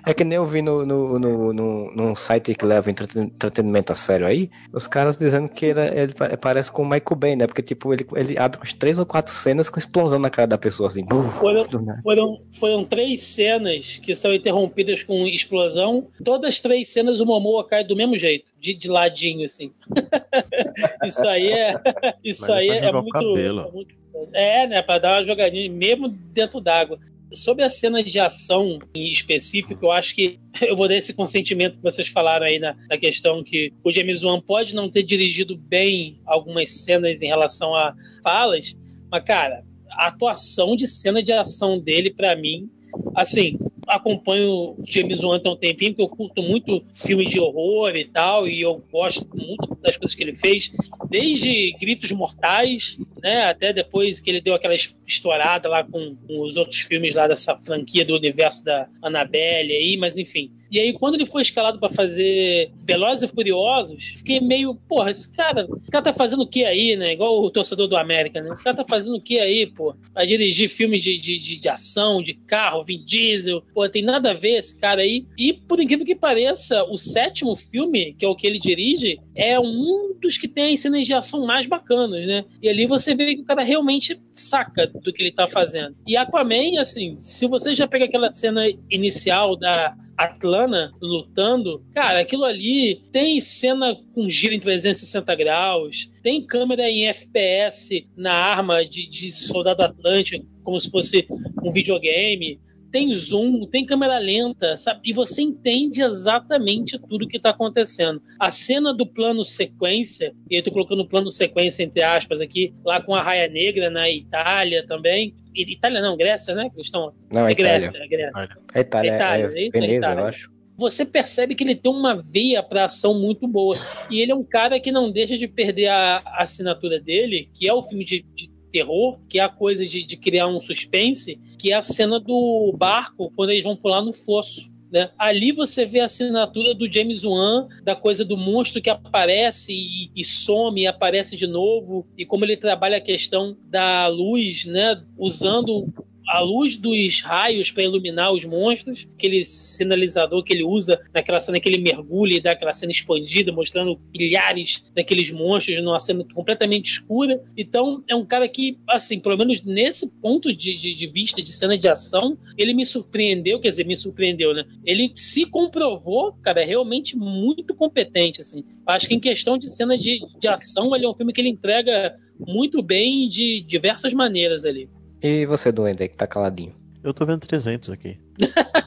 É 0.07 0.12
que 0.12 0.25
nem 0.25 0.37
eu 0.37 0.44
vi 0.44 0.61
no, 0.61 0.85
no, 0.85 1.18
no, 1.18 1.53
no, 1.53 1.94
num 1.94 2.14
site 2.16 2.55
que 2.55 2.64
leva 2.66 2.90
entreten- 2.90 3.23
entretenimento 3.25 3.92
a 3.92 3.94
sério 3.94 4.27
aí, 4.27 4.51
os 4.73 4.87
caras 4.87 5.16
dizendo 5.16 5.49
que 5.49 5.66
ele, 5.66 5.81
ele 5.81 6.12
pa- 6.14 6.37
parece 6.37 6.70
com 6.73 6.83
o 6.83 6.85
Michael 6.85 7.16
Bay, 7.16 7.37
né? 7.37 7.46
Porque, 7.46 7.62
tipo, 7.62 7.92
ele, 7.92 8.05
ele 8.16 8.38
abre 8.38 8.59
umas 8.59 8.73
três 8.73 8.99
ou 8.99 9.07
quatro 9.07 9.33
cenas 9.33 9.68
com 9.70 9.79
explosão 9.79 10.18
na 10.18 10.31
cara 10.31 10.49
da 10.49 10.59
pessoa, 10.59 10.88
assim. 10.88 11.05
buf, 11.05 11.38
Foram, 11.38 11.64
foram, 12.03 12.40
foram 12.59 12.85
três 12.85 13.20
cenas 13.23 13.99
que 14.03 14.14
são 14.14 14.33
interrompidas 14.35 15.03
com 15.03 15.27
explosão. 15.29 16.09
Todas 16.25 16.55
as 16.55 16.61
três 16.61 16.88
cenas 16.88 17.20
o 17.20 17.27
Momoa 17.27 17.64
cai 17.66 17.85
do 17.85 17.94
mesmo 17.94 18.18
jeito, 18.18 18.46
de, 18.59 18.75
de 18.75 18.88
ladinho, 18.88 19.44
assim. 19.44 19.70
isso 21.05 21.27
aí 21.29 21.53
é. 21.53 21.75
Isso 22.25 22.42
Mas 22.42 22.51
é 22.51 22.55
aí 22.55 22.68
é, 22.70 22.90
o 22.90 22.94
muito, 22.94 23.11
cabelo. 23.12 23.61
é 23.68 23.70
muito- 23.73 24.00
É, 24.33 24.66
né? 24.66 24.83
Pra 24.83 24.99
dar 24.99 25.18
uma 25.18 25.25
jogadinha, 25.25 25.70
mesmo 25.70 26.09
dentro 26.09 26.61
d'água. 26.61 26.99
Sobre 27.33 27.64
a 27.64 27.70
cena 27.70 28.03
de 28.03 28.18
ação 28.18 28.81
em 28.92 29.09
específico, 29.11 29.87
eu 29.87 29.92
acho 29.92 30.14
que 30.14 30.40
eu 30.61 30.77
vou 30.77 30.88
dar 30.88 30.96
esse 30.96 31.14
consentimento 31.14 31.77
que 31.77 31.83
vocês 31.83 32.09
falaram 32.09 32.46
aí 32.46 32.59
na, 32.59 32.77
na 32.88 32.99
questão 32.99 33.44
que 33.44 33.73
o 33.85 33.92
James 33.92 34.25
Wan 34.25 34.40
pode 34.40 34.75
não 34.75 34.90
ter 34.90 35.03
dirigido 35.03 35.57
bem 35.57 36.20
algumas 36.27 36.70
cenas 36.83 37.23
em 37.23 37.29
relação 37.29 37.75
a 37.75 37.94
falas, 38.23 38.77
mas, 39.11 39.25
cara, 39.25 39.64
a 39.90 40.09
atuação 40.09 40.75
de 40.75 40.88
cena 40.88 41.23
de 41.23 41.33
ação 41.33 41.79
dele, 41.79 42.11
pra 42.11 42.35
mim, 42.35 42.68
assim, 43.14 43.59
acompanho 43.90 44.50
o 44.50 44.76
James 44.87 45.22
Wan 45.22 45.40
há 45.44 45.50
um 45.50 45.57
tempinho, 45.57 45.92
porque 45.94 46.03
eu 46.03 46.09
curto 46.16 46.42
muito 46.42 46.85
filme 46.94 47.24
de 47.26 47.38
horror 47.40 47.94
e 47.96 48.05
tal, 48.05 48.48
e 48.48 48.61
eu 48.61 48.83
gosto 48.90 49.29
muito 49.37 49.76
das 49.83 49.96
coisas 49.96 50.14
que 50.14 50.22
ele 50.22 50.35
fez, 50.35 50.72
desde 51.09 51.72
Gritos 51.81 52.11
Mortais, 52.12 52.98
né, 53.22 53.44
até 53.44 53.72
depois 53.72 54.20
que 54.20 54.31
ele 54.31 54.40
deu 54.40 54.55
aquela 54.55 54.74
es- 54.74 54.98
estourada 55.07 55.68
lá 55.68 55.83
com, 55.85 56.16
com 56.26 56.40
os 56.42 56.57
outros 56.57 56.81
filmes 56.81 57.14
lá 57.14 57.26
dessa 57.26 57.57
franquia 57.59 58.05
do 58.05 58.16
universo 58.16 58.64
da 58.64 58.88
Annabelle 59.03 59.72
aí, 59.72 59.96
mas 59.96 60.16
enfim. 60.18 60.50
E 60.71 60.79
aí, 60.79 60.93
quando 60.93 61.15
ele 61.15 61.27
foi 61.27 61.43
escalado 61.43 61.79
pra 61.79 61.91
fazer 61.91 62.71
Velozes 62.85 63.29
e 63.29 63.35
Furiosos, 63.35 64.15
fiquei 64.19 64.41
meio, 64.41 64.75
porra, 64.75 65.11
esse 65.11 65.31
cara, 65.35 65.67
esse 65.81 65.91
cara 65.91 66.05
tá 66.05 66.13
fazendo 66.13 66.43
o 66.43 66.47
que 66.47 66.65
aí, 66.65 66.97
né? 66.97 67.13
Igual 67.13 67.43
o 67.43 67.51
torcedor 67.51 67.89
do 67.89 67.97
América, 67.97 68.41
né? 68.41 68.51
Esse 68.53 68.63
cara 68.63 68.77
tá 68.77 68.85
fazendo 68.89 69.17
o 69.17 69.21
que 69.21 69.39
aí, 69.39 69.67
pô? 69.67 69.95
Vai 70.15 70.27
dirigir 70.27 70.69
filme 70.69 70.99
de, 70.99 71.19
de, 71.19 71.39
de, 71.39 71.59
de 71.59 71.69
ação, 71.69 72.23
de 72.23 72.35
carro, 72.35 72.85
Vin 72.85 73.05
Diesel, 73.05 73.63
pô, 73.75 73.89
tem 73.89 74.03
nada 74.03 74.31
a 74.31 74.35
ver 74.35 74.59
esse 74.59 74.79
cara 74.79 75.03
aí. 75.03 75.27
E, 75.37 75.53
por 75.53 75.81
incrível 75.81 76.07
que 76.07 76.15
pareça, 76.15 76.85
o 76.85 76.97
sétimo 76.97 77.57
filme, 77.57 78.15
que 78.15 78.25
é 78.25 78.29
o 78.29 78.37
que 78.37 78.47
ele 78.47 78.59
dirige, 78.59 79.19
é 79.35 79.59
um 79.59 80.15
dos 80.21 80.39
que 80.39 80.47
tem 80.47 80.75
as 80.75 80.81
cenas 80.81 81.07
de 81.07 81.15
ação 81.15 81.45
mais 81.47 81.67
bacanas, 81.67 82.27
né? 82.27 82.45
E 82.63 82.69
ali 82.69 82.87
você 82.87 83.15
vê 83.15 83.35
que 83.35 83.43
o 83.43 83.45
cara 83.45 83.63
realmente 83.63 84.21
saca 84.33 84.87
do 84.87 85.13
que 85.13 85.23
ele 85.23 85.33
tá 85.33 85.49
fazendo. 85.49 85.97
E 86.07 86.17
Aquaman, 86.17 86.79
assim, 86.79 87.17
se 87.17 87.49
você 87.49 87.75
já 87.75 87.89
pega 87.89 88.05
aquela 88.05 88.31
cena 88.31 88.63
inicial 88.91 89.57
da 89.57 89.97
Atlana 90.21 90.93
lutando, 91.01 91.83
cara, 91.95 92.21
aquilo 92.21 92.45
ali 92.45 93.03
tem 93.11 93.41
cena 93.41 93.97
com 94.15 94.29
giro 94.29 94.53
em 94.53 94.61
360 94.61 95.35
graus, 95.35 96.11
tem 96.23 96.45
câmera 96.45 96.91
em 96.91 97.07
FPS 97.07 98.07
na 98.15 98.35
arma 98.35 98.85
de, 98.85 99.09
de 99.09 99.33
soldado 99.33 99.83
atlântico, 99.83 100.45
como 100.63 100.79
se 100.79 100.91
fosse 100.91 101.27
um 101.63 101.73
videogame. 101.73 102.61
tem 102.93 103.15
zoom, 103.15 103.67
tem 103.67 103.87
câmera 103.87 104.19
lenta, 104.19 104.77
sabe? 104.77 105.01
E 105.05 105.13
você 105.13 105.41
entende 105.43 106.03
exatamente 106.03 106.99
tudo 106.99 107.27
que 107.27 107.37
está 107.37 107.51
acontecendo. 107.51 108.21
A 108.39 108.51
cena 108.51 108.93
do 108.93 109.07
plano 109.07 109.45
sequência, 109.45 110.35
e 110.51 110.57
eu 110.57 110.63
tô 110.63 110.71
colocando 110.71 111.07
plano 111.09 111.31
sequência 111.31 111.83
entre 111.83 112.03
aspas 112.03 112.41
aqui, 112.41 112.75
lá 112.85 113.01
com 113.01 113.15
a 113.15 113.23
Raia 113.23 113.49
Negra 113.49 113.89
na 113.89 114.11
Itália 114.11 114.85
também. 114.87 115.35
Itália 115.55 116.01
não, 116.01 116.17
Grécia, 116.17 116.55
né? 116.55 116.71
Eles 116.75 116.87
estão... 116.87 117.13
Não, 117.33 117.47
é 117.47 117.55
Grécia, 117.55 117.89
Itália. 117.89 118.05
é 118.05 118.09
Grécia. 118.09 118.59
É 118.75 118.81
Itália, 118.81 119.15
Itália, 119.15 119.51
é, 119.53 119.59
é 119.59 119.63
isso? 119.63 119.73
Veneza, 119.73 119.97
Itália. 119.97 120.21
eu 120.21 120.27
acho. 120.27 120.51
você 120.77 121.05
percebe 121.05 121.55
que 121.55 121.65
ele 121.65 121.75
tem 121.75 121.91
uma 121.91 122.15
veia 122.15 122.63
para 122.63 122.87
ação 122.87 123.19
muito 123.19 123.47
boa. 123.47 123.77
E 124.11 124.21
ele 124.21 124.33
é 124.33 124.35
um 124.35 124.45
cara 124.45 124.81
que 124.81 124.91
não 124.91 125.11
deixa 125.11 125.37
de 125.37 125.47
perder 125.47 125.89
a, 125.89 126.19
a 126.19 126.43
assinatura 126.43 127.01
dele, 127.01 127.51
que 127.55 127.69
é 127.69 127.75
o 127.75 127.83
filme 127.83 128.05
de, 128.05 128.25
de 128.35 128.51
terror, 128.71 129.19
que 129.29 129.39
é 129.39 129.43
a 129.43 129.49
coisa 129.49 129.85
de, 129.85 130.05
de 130.05 130.17
criar 130.17 130.47
um 130.47 130.61
suspense, 130.61 131.39
que 131.59 131.73
é 131.73 131.77
a 131.77 131.83
cena 131.83 132.19
do 132.19 132.75
barco 132.77 133.33
quando 133.37 133.51
eles 133.51 133.65
vão 133.65 133.77
pular 133.77 134.01
no 134.01 134.13
fosso. 134.13 134.71
Né? 134.90 135.11
Ali 135.18 135.53
você 135.53 135.85
vê 135.85 136.00
a 136.00 136.07
assinatura 136.07 136.74
do 136.74 136.90
James 136.90 137.24
Wan, 137.24 137.68
da 137.85 137.94
coisa 137.94 138.24
do 138.24 138.37
monstro 138.37 138.83
que 138.83 138.90
aparece 138.90 139.72
e, 139.72 140.11
e 140.14 140.24
some 140.24 140.83
e 140.83 140.87
aparece 140.87 141.37
de 141.37 141.46
novo, 141.46 142.07
e 142.18 142.26
como 142.26 142.44
ele 142.44 142.57
trabalha 142.57 142.96
a 142.96 143.00
questão 143.00 143.57
da 143.64 144.09
luz, 144.09 144.66
né? 144.66 145.00
usando 145.16 145.92
a 146.31 146.38
luz 146.38 146.77
dos 146.77 147.23
raios 147.23 147.73
para 147.73 147.83
iluminar 147.83 148.33
os 148.33 148.45
monstros, 148.45 149.09
aquele 149.12 149.43
sinalizador 149.43 150.45
que 150.45 150.53
ele 150.53 150.62
usa 150.62 151.01
naquela 151.12 151.40
cena 151.40 151.59
que 151.59 151.69
ele 151.69 151.79
mergulha 151.79 152.37
e 152.37 152.40
dá 152.40 152.53
aquela 152.53 152.73
cena 152.73 152.93
expandida, 152.93 153.51
mostrando 153.51 154.01
milhares 154.14 154.88
daqueles 154.95 155.33
monstros 155.33 155.83
numa 155.83 155.99
cena 155.99 156.25
completamente 156.33 156.87
escura. 156.87 157.43
Então, 157.57 158.05
é 158.09 158.14
um 158.14 158.25
cara 158.25 158.49
que, 158.49 158.79
assim, 158.88 159.19
pelo 159.19 159.37
menos 159.37 159.62
nesse 159.64 160.14
ponto 160.21 160.55
de, 160.55 160.77
de, 160.77 160.95
de 160.95 161.07
vista 161.09 161.43
de 161.43 161.53
cena 161.53 161.77
de 161.77 161.88
ação, 161.88 162.38
ele 162.57 162.75
me 162.75 162.87
surpreendeu, 162.87 163.59
quer 163.59 163.71
dizer, 163.71 163.85
me 163.85 163.97
surpreendeu, 163.97 164.55
né? 164.55 164.64
Ele 164.85 165.12
se 165.16 165.45
comprovou, 165.45 166.33
cara, 166.43 166.64
realmente 166.64 167.16
muito 167.16 167.75
competente, 167.75 168.40
assim. 168.40 168.64
Acho 168.87 169.09
que 169.09 169.14
em 169.14 169.21
questão 169.21 169.59
de 169.59 169.69
cena 169.69 169.99
de, 169.99 170.21
de 170.38 170.47
ação, 170.47 170.95
ele 170.95 171.07
é 171.07 171.09
um 171.09 171.14
filme 171.14 171.33
que 171.33 171.40
ele 171.40 171.49
entrega 171.49 172.14
muito 172.38 172.81
bem 172.83 173.29
de 173.29 173.62
diversas 173.62 174.14
maneiras 174.14 174.64
ali. 174.64 174.88
E 175.23 175.47
você, 175.47 175.71
Duende, 175.71 176.03
aí 176.03 176.09
que 176.09 176.17
tá 176.17 176.27
caladinho? 176.27 176.75
Eu 177.03 177.15
tô 177.15 177.25
vendo 177.25 177.41
300 177.41 177.91
aqui. 177.91 178.19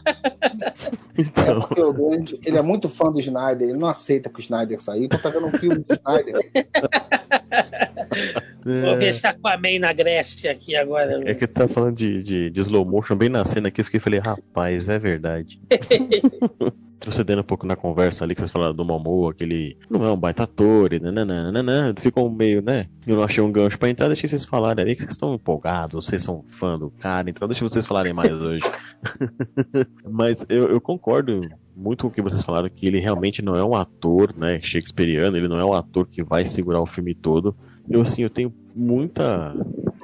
É 1.16 1.22
então, 1.22 1.62
porque 1.62 1.82
o 1.82 1.94
Duende, 1.94 2.40
ele 2.46 2.58
é 2.58 2.62
muito 2.62 2.90
fã 2.90 3.12
do 3.12 3.20
Snyder, 3.20 3.70
ele 3.70 3.78
não 3.78 3.88
aceita 3.88 4.30
que 4.30 4.40
o 4.40 4.42
Snyder 4.42 4.82
sair, 4.82 5.06
então 5.06 5.20
tá 5.20 5.30
vendo 5.30 5.48
um 5.48 5.52
filme 5.52 5.80
do 5.80 5.94
Snyder. 5.94 6.36
Vou 8.64 8.94
é, 8.94 8.98
ver 8.98 9.08
esse 9.08 9.28
Aquaman 9.28 9.80
na 9.80 9.94
Grécia 9.94 10.52
aqui 10.52 10.76
agora. 10.76 11.22
é 11.30 11.34
que 11.34 11.46
tá 11.46 11.68
falando 11.68 11.96
de, 11.96 12.24
de, 12.24 12.50
de 12.50 12.60
slow 12.62 12.86
motion 12.86 13.16
bem 13.16 13.30
na 13.30 13.44
cena 13.44 13.68
aqui, 13.68 13.82
eu 13.82 13.86
fiquei 13.86 14.00
falei, 14.00 14.20
rapaz, 14.20 14.90
é 14.90 14.98
verdade. 14.98 15.60
Procedendo 17.00 17.40
um 17.40 17.44
pouco 17.44 17.66
na 17.66 17.76
conversa 17.76 18.24
ali 18.24 18.34
que 18.34 18.42
vocês 18.42 18.52
falaram 18.52 18.74
do 18.74 18.86
Momoa, 18.86 19.34
que 19.34 19.44
ele 19.44 19.78
não 19.90 20.04
é 20.04 20.12
um 20.12 20.18
baita 20.18 20.44
ator, 20.44 20.94
e 20.94 21.00
nananana, 21.00 21.94
ficou 21.98 22.30
meio, 22.30 22.62
né? 22.62 22.86
Eu 23.06 23.18
não 23.18 23.24
achei 23.24 23.44
um 23.44 23.52
gancho 23.52 23.78
pra 23.78 23.90
entrar, 23.90 24.08
deixei 24.08 24.28
vocês 24.28 24.46
falarem 24.46 24.84
ali 24.84 24.96
que 24.96 25.02
vocês 25.02 25.12
estão 25.12 25.34
empolgados, 25.34 26.06
vocês 26.06 26.24
são 26.24 26.44
fã 26.48 26.80
do 26.80 26.90
cara, 26.92 27.30
então 27.30 27.48
deixa 27.48 27.68
vocês 27.68 27.86
falarem 27.86 28.14
mais 28.14 28.42
hoje. 28.42 28.64
Mas 30.10 30.46
eu, 30.48 30.70
eu 30.70 30.80
concordo 30.80 31.42
muito 31.76 32.04
com 32.04 32.08
o 32.08 32.12
que 32.12 32.22
vocês 32.22 32.44
falaram, 32.44 32.70
que 32.70 32.88
ele 32.88 33.00
realmente 33.00 33.42
não 33.42 33.56
é 33.56 33.64
um 33.64 33.76
ator, 33.76 34.34
né, 34.38 34.60
shakespeariano, 34.62 35.36
ele 35.36 35.48
não 35.48 35.60
é 35.60 35.66
um 35.66 35.74
ator 35.74 36.08
que 36.08 36.24
vai 36.24 36.46
segurar 36.46 36.80
o 36.80 36.86
filme 36.86 37.14
todo. 37.14 37.56
Eu, 37.90 38.02
assim, 38.02 38.24
eu 38.24 38.30
tenho 38.30 38.54
muita 38.76 39.54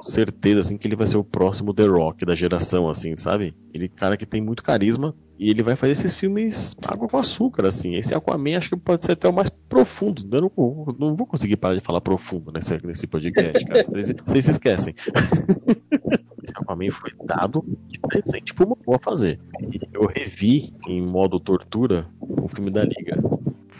certeza, 0.02 0.60
assim, 0.60 0.76
que 0.76 0.86
ele 0.86 0.96
vai 0.96 1.06
ser 1.06 1.16
o 1.16 1.24
próximo 1.24 1.74
The 1.74 1.86
Rock 1.86 2.24
da 2.24 2.34
geração, 2.34 2.88
assim, 2.88 3.16
sabe? 3.16 3.54
Ele 3.72 3.84
é 3.84 3.88
cara 3.88 4.16
que 4.16 4.26
tem 4.26 4.40
muito 4.40 4.62
carisma 4.62 5.14
e 5.38 5.48
ele 5.48 5.62
vai 5.62 5.74
fazer 5.74 5.92
esses 5.92 6.12
filmes 6.12 6.76
água 6.86 7.08
com 7.08 7.16
açúcar, 7.16 7.66
assim. 7.66 7.94
Esse 7.96 8.14
Aquaman 8.14 8.58
acho 8.58 8.68
que 8.68 8.76
pode 8.76 9.02
ser 9.02 9.12
até 9.12 9.28
o 9.28 9.32
mais 9.32 9.48
profundo. 9.48 10.22
Eu 10.30 10.52
não, 10.56 10.94
não 10.98 11.16
vou 11.16 11.26
conseguir 11.26 11.56
parar 11.56 11.74
de 11.74 11.80
falar 11.80 12.00
profundo 12.00 12.52
nesse, 12.52 12.78
nesse 12.86 13.06
podcast, 13.06 13.64
cara. 13.64 13.84
Vocês, 13.84 14.12
vocês 14.26 14.48
esquecem. 14.48 14.94
Esse 16.42 16.54
Aquaman 16.54 16.90
foi 16.90 17.12
dado 17.24 17.64
de 17.86 17.98
presente 18.00 18.52
pro 18.52 18.68
Momoa 18.68 18.98
fazer. 19.02 19.40
Eu 19.92 20.06
revi 20.06 20.74
em 20.86 21.00
modo 21.00 21.40
tortura 21.40 22.06
o 22.20 22.48
filme 22.48 22.70
da 22.70 22.82
Liga. 22.82 23.18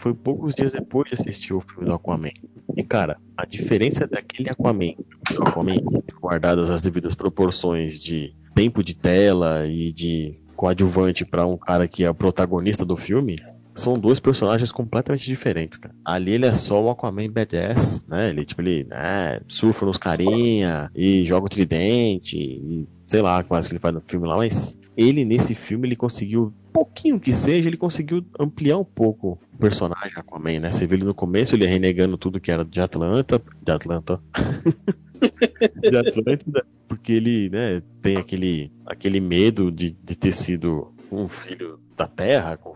Foi 0.00 0.14
poucos 0.14 0.54
dias 0.54 0.72
depois 0.72 1.10
de 1.10 1.14
assistir 1.14 1.52
o 1.52 1.60
filme 1.60 1.86
do 1.86 1.94
Aquaman. 1.94 2.30
E, 2.74 2.82
cara, 2.82 3.18
a 3.36 3.44
diferença 3.44 4.06
daquele 4.06 4.48
Aquaman, 4.48 4.94
Aquaman, 5.38 5.76
guardadas 6.18 6.70
as 6.70 6.80
devidas 6.80 7.14
proporções 7.14 8.00
de 8.00 8.34
tempo 8.54 8.82
de 8.82 8.96
tela 8.96 9.66
e 9.66 9.92
de 9.92 10.40
coadjuvante 10.56 11.26
para 11.26 11.44
um 11.44 11.58
cara 11.58 11.86
que 11.86 12.02
é 12.02 12.08
o 12.08 12.14
protagonista 12.14 12.82
do 12.82 12.96
filme, 12.96 13.36
são 13.80 13.94
dois 13.94 14.20
personagens 14.20 14.70
completamente 14.70 15.24
diferentes, 15.24 15.78
cara. 15.78 15.94
Ali 16.04 16.32
ele 16.32 16.46
é 16.46 16.52
só 16.52 16.82
o 16.82 16.90
Aquaman 16.90 17.30
badass, 17.30 18.04
né? 18.06 18.30
Ele, 18.30 18.44
tipo, 18.44 18.60
ele 18.60 18.84
né, 18.84 19.40
surfa 19.44 19.86
nos 19.86 19.96
carinha 19.96 20.90
e 20.94 21.24
joga 21.24 21.46
o 21.46 21.48
tridente 21.48 22.36
e 22.36 22.88
sei 23.06 23.22
lá 23.22 23.40
o 23.40 23.44
que 23.44 23.52
ele 23.72 23.80
faz 23.80 23.92
no 23.92 24.00
filme 24.00 24.28
lá, 24.28 24.36
mas 24.36 24.78
ele 24.96 25.24
nesse 25.24 25.52
filme 25.52 25.88
ele 25.88 25.96
conseguiu, 25.96 26.52
pouquinho 26.72 27.18
que 27.18 27.32
seja, 27.32 27.68
ele 27.68 27.76
conseguiu 27.76 28.24
ampliar 28.38 28.78
um 28.78 28.84
pouco 28.84 29.36
o 29.52 29.58
personagem 29.58 30.12
Aquaman, 30.14 30.60
né? 30.60 30.70
Você 30.70 30.86
vê 30.86 30.94
ele 30.94 31.04
no 31.04 31.14
começo, 31.14 31.56
ele 31.56 31.66
renegando 31.66 32.16
tudo 32.16 32.38
que 32.38 32.52
era 32.52 32.64
de 32.64 32.80
Atlanta, 32.80 33.42
de 33.64 33.72
Atlanta, 33.72 34.20
de 35.82 35.96
Atlântida, 35.96 36.64
porque 36.86 37.12
ele, 37.12 37.50
né, 37.50 37.82
tem 38.00 38.16
aquele, 38.16 38.70
aquele 38.86 39.20
medo 39.20 39.72
de, 39.72 39.90
de 39.90 40.16
ter 40.16 40.32
sido 40.32 40.92
um 41.12 41.28
filho 41.28 41.78
da 41.96 42.06
terra, 42.06 42.56
com 42.56 42.74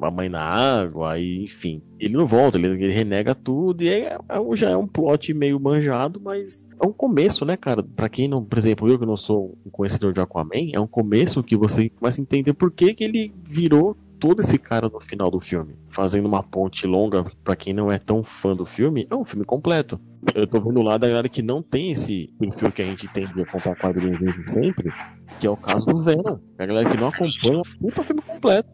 a 0.00 0.10
mãe 0.10 0.28
na 0.28 0.40
água, 0.40 1.18
e 1.18 1.42
enfim. 1.42 1.82
Ele 1.98 2.14
não 2.14 2.26
volta, 2.26 2.58
ele, 2.58 2.68
ele 2.68 2.90
renega 2.90 3.34
tudo, 3.34 3.82
e 3.82 3.88
é, 3.88 4.18
é, 4.28 4.56
já 4.56 4.70
é 4.70 4.76
um 4.76 4.86
plot 4.86 5.32
meio 5.34 5.60
manjado, 5.60 6.20
mas 6.20 6.68
é 6.80 6.86
um 6.86 6.92
começo, 6.92 7.44
né, 7.44 7.56
cara? 7.56 7.82
Pra 7.82 8.08
quem 8.08 8.28
não, 8.28 8.44
por 8.44 8.58
exemplo, 8.58 8.88
eu 8.88 8.98
que 8.98 9.06
não 9.06 9.16
sou 9.16 9.56
um 9.64 9.70
conhecedor 9.70 10.12
de 10.12 10.20
Aquaman, 10.20 10.70
é 10.72 10.80
um 10.80 10.86
começo 10.86 11.42
que 11.42 11.56
você 11.56 11.88
começa 11.90 12.20
a 12.20 12.22
entender 12.22 12.54
por 12.54 12.70
que, 12.70 12.94
que 12.94 13.04
ele 13.04 13.32
virou 13.44 13.96
todo 14.22 14.40
esse 14.40 14.56
cara 14.56 14.88
no 14.88 15.00
final 15.00 15.32
do 15.32 15.40
filme, 15.40 15.74
fazendo 15.88 16.26
uma 16.26 16.44
ponte 16.44 16.86
longa 16.86 17.24
para 17.42 17.56
quem 17.56 17.72
não 17.72 17.90
é 17.90 17.98
tão 17.98 18.22
fã 18.22 18.54
do 18.54 18.64
filme, 18.64 19.04
é 19.10 19.16
um 19.16 19.24
filme 19.24 19.44
completo. 19.44 20.00
Eu 20.32 20.46
tô 20.46 20.60
vendo 20.60 20.80
lá 20.80 20.96
da 20.96 21.08
galera 21.08 21.28
que 21.28 21.42
não 21.42 21.60
tem 21.60 21.90
esse 21.90 22.32
perfil 22.38 22.70
que 22.70 22.82
a 22.82 22.84
gente 22.84 23.12
tem 23.12 23.26
de 23.26 23.44
comprar 23.44 23.74
quadrinhos 23.74 24.20
desde 24.20 24.48
sempre, 24.48 24.92
que 25.40 25.46
é 25.48 25.50
o 25.50 25.56
caso 25.56 25.86
do 25.86 26.00
Venom. 26.00 26.38
A 26.56 26.64
galera 26.64 26.88
que 26.88 26.96
não 26.96 27.08
acompanha, 27.08 27.62
puta 27.80 28.04
filme 28.04 28.22
completo. 28.22 28.70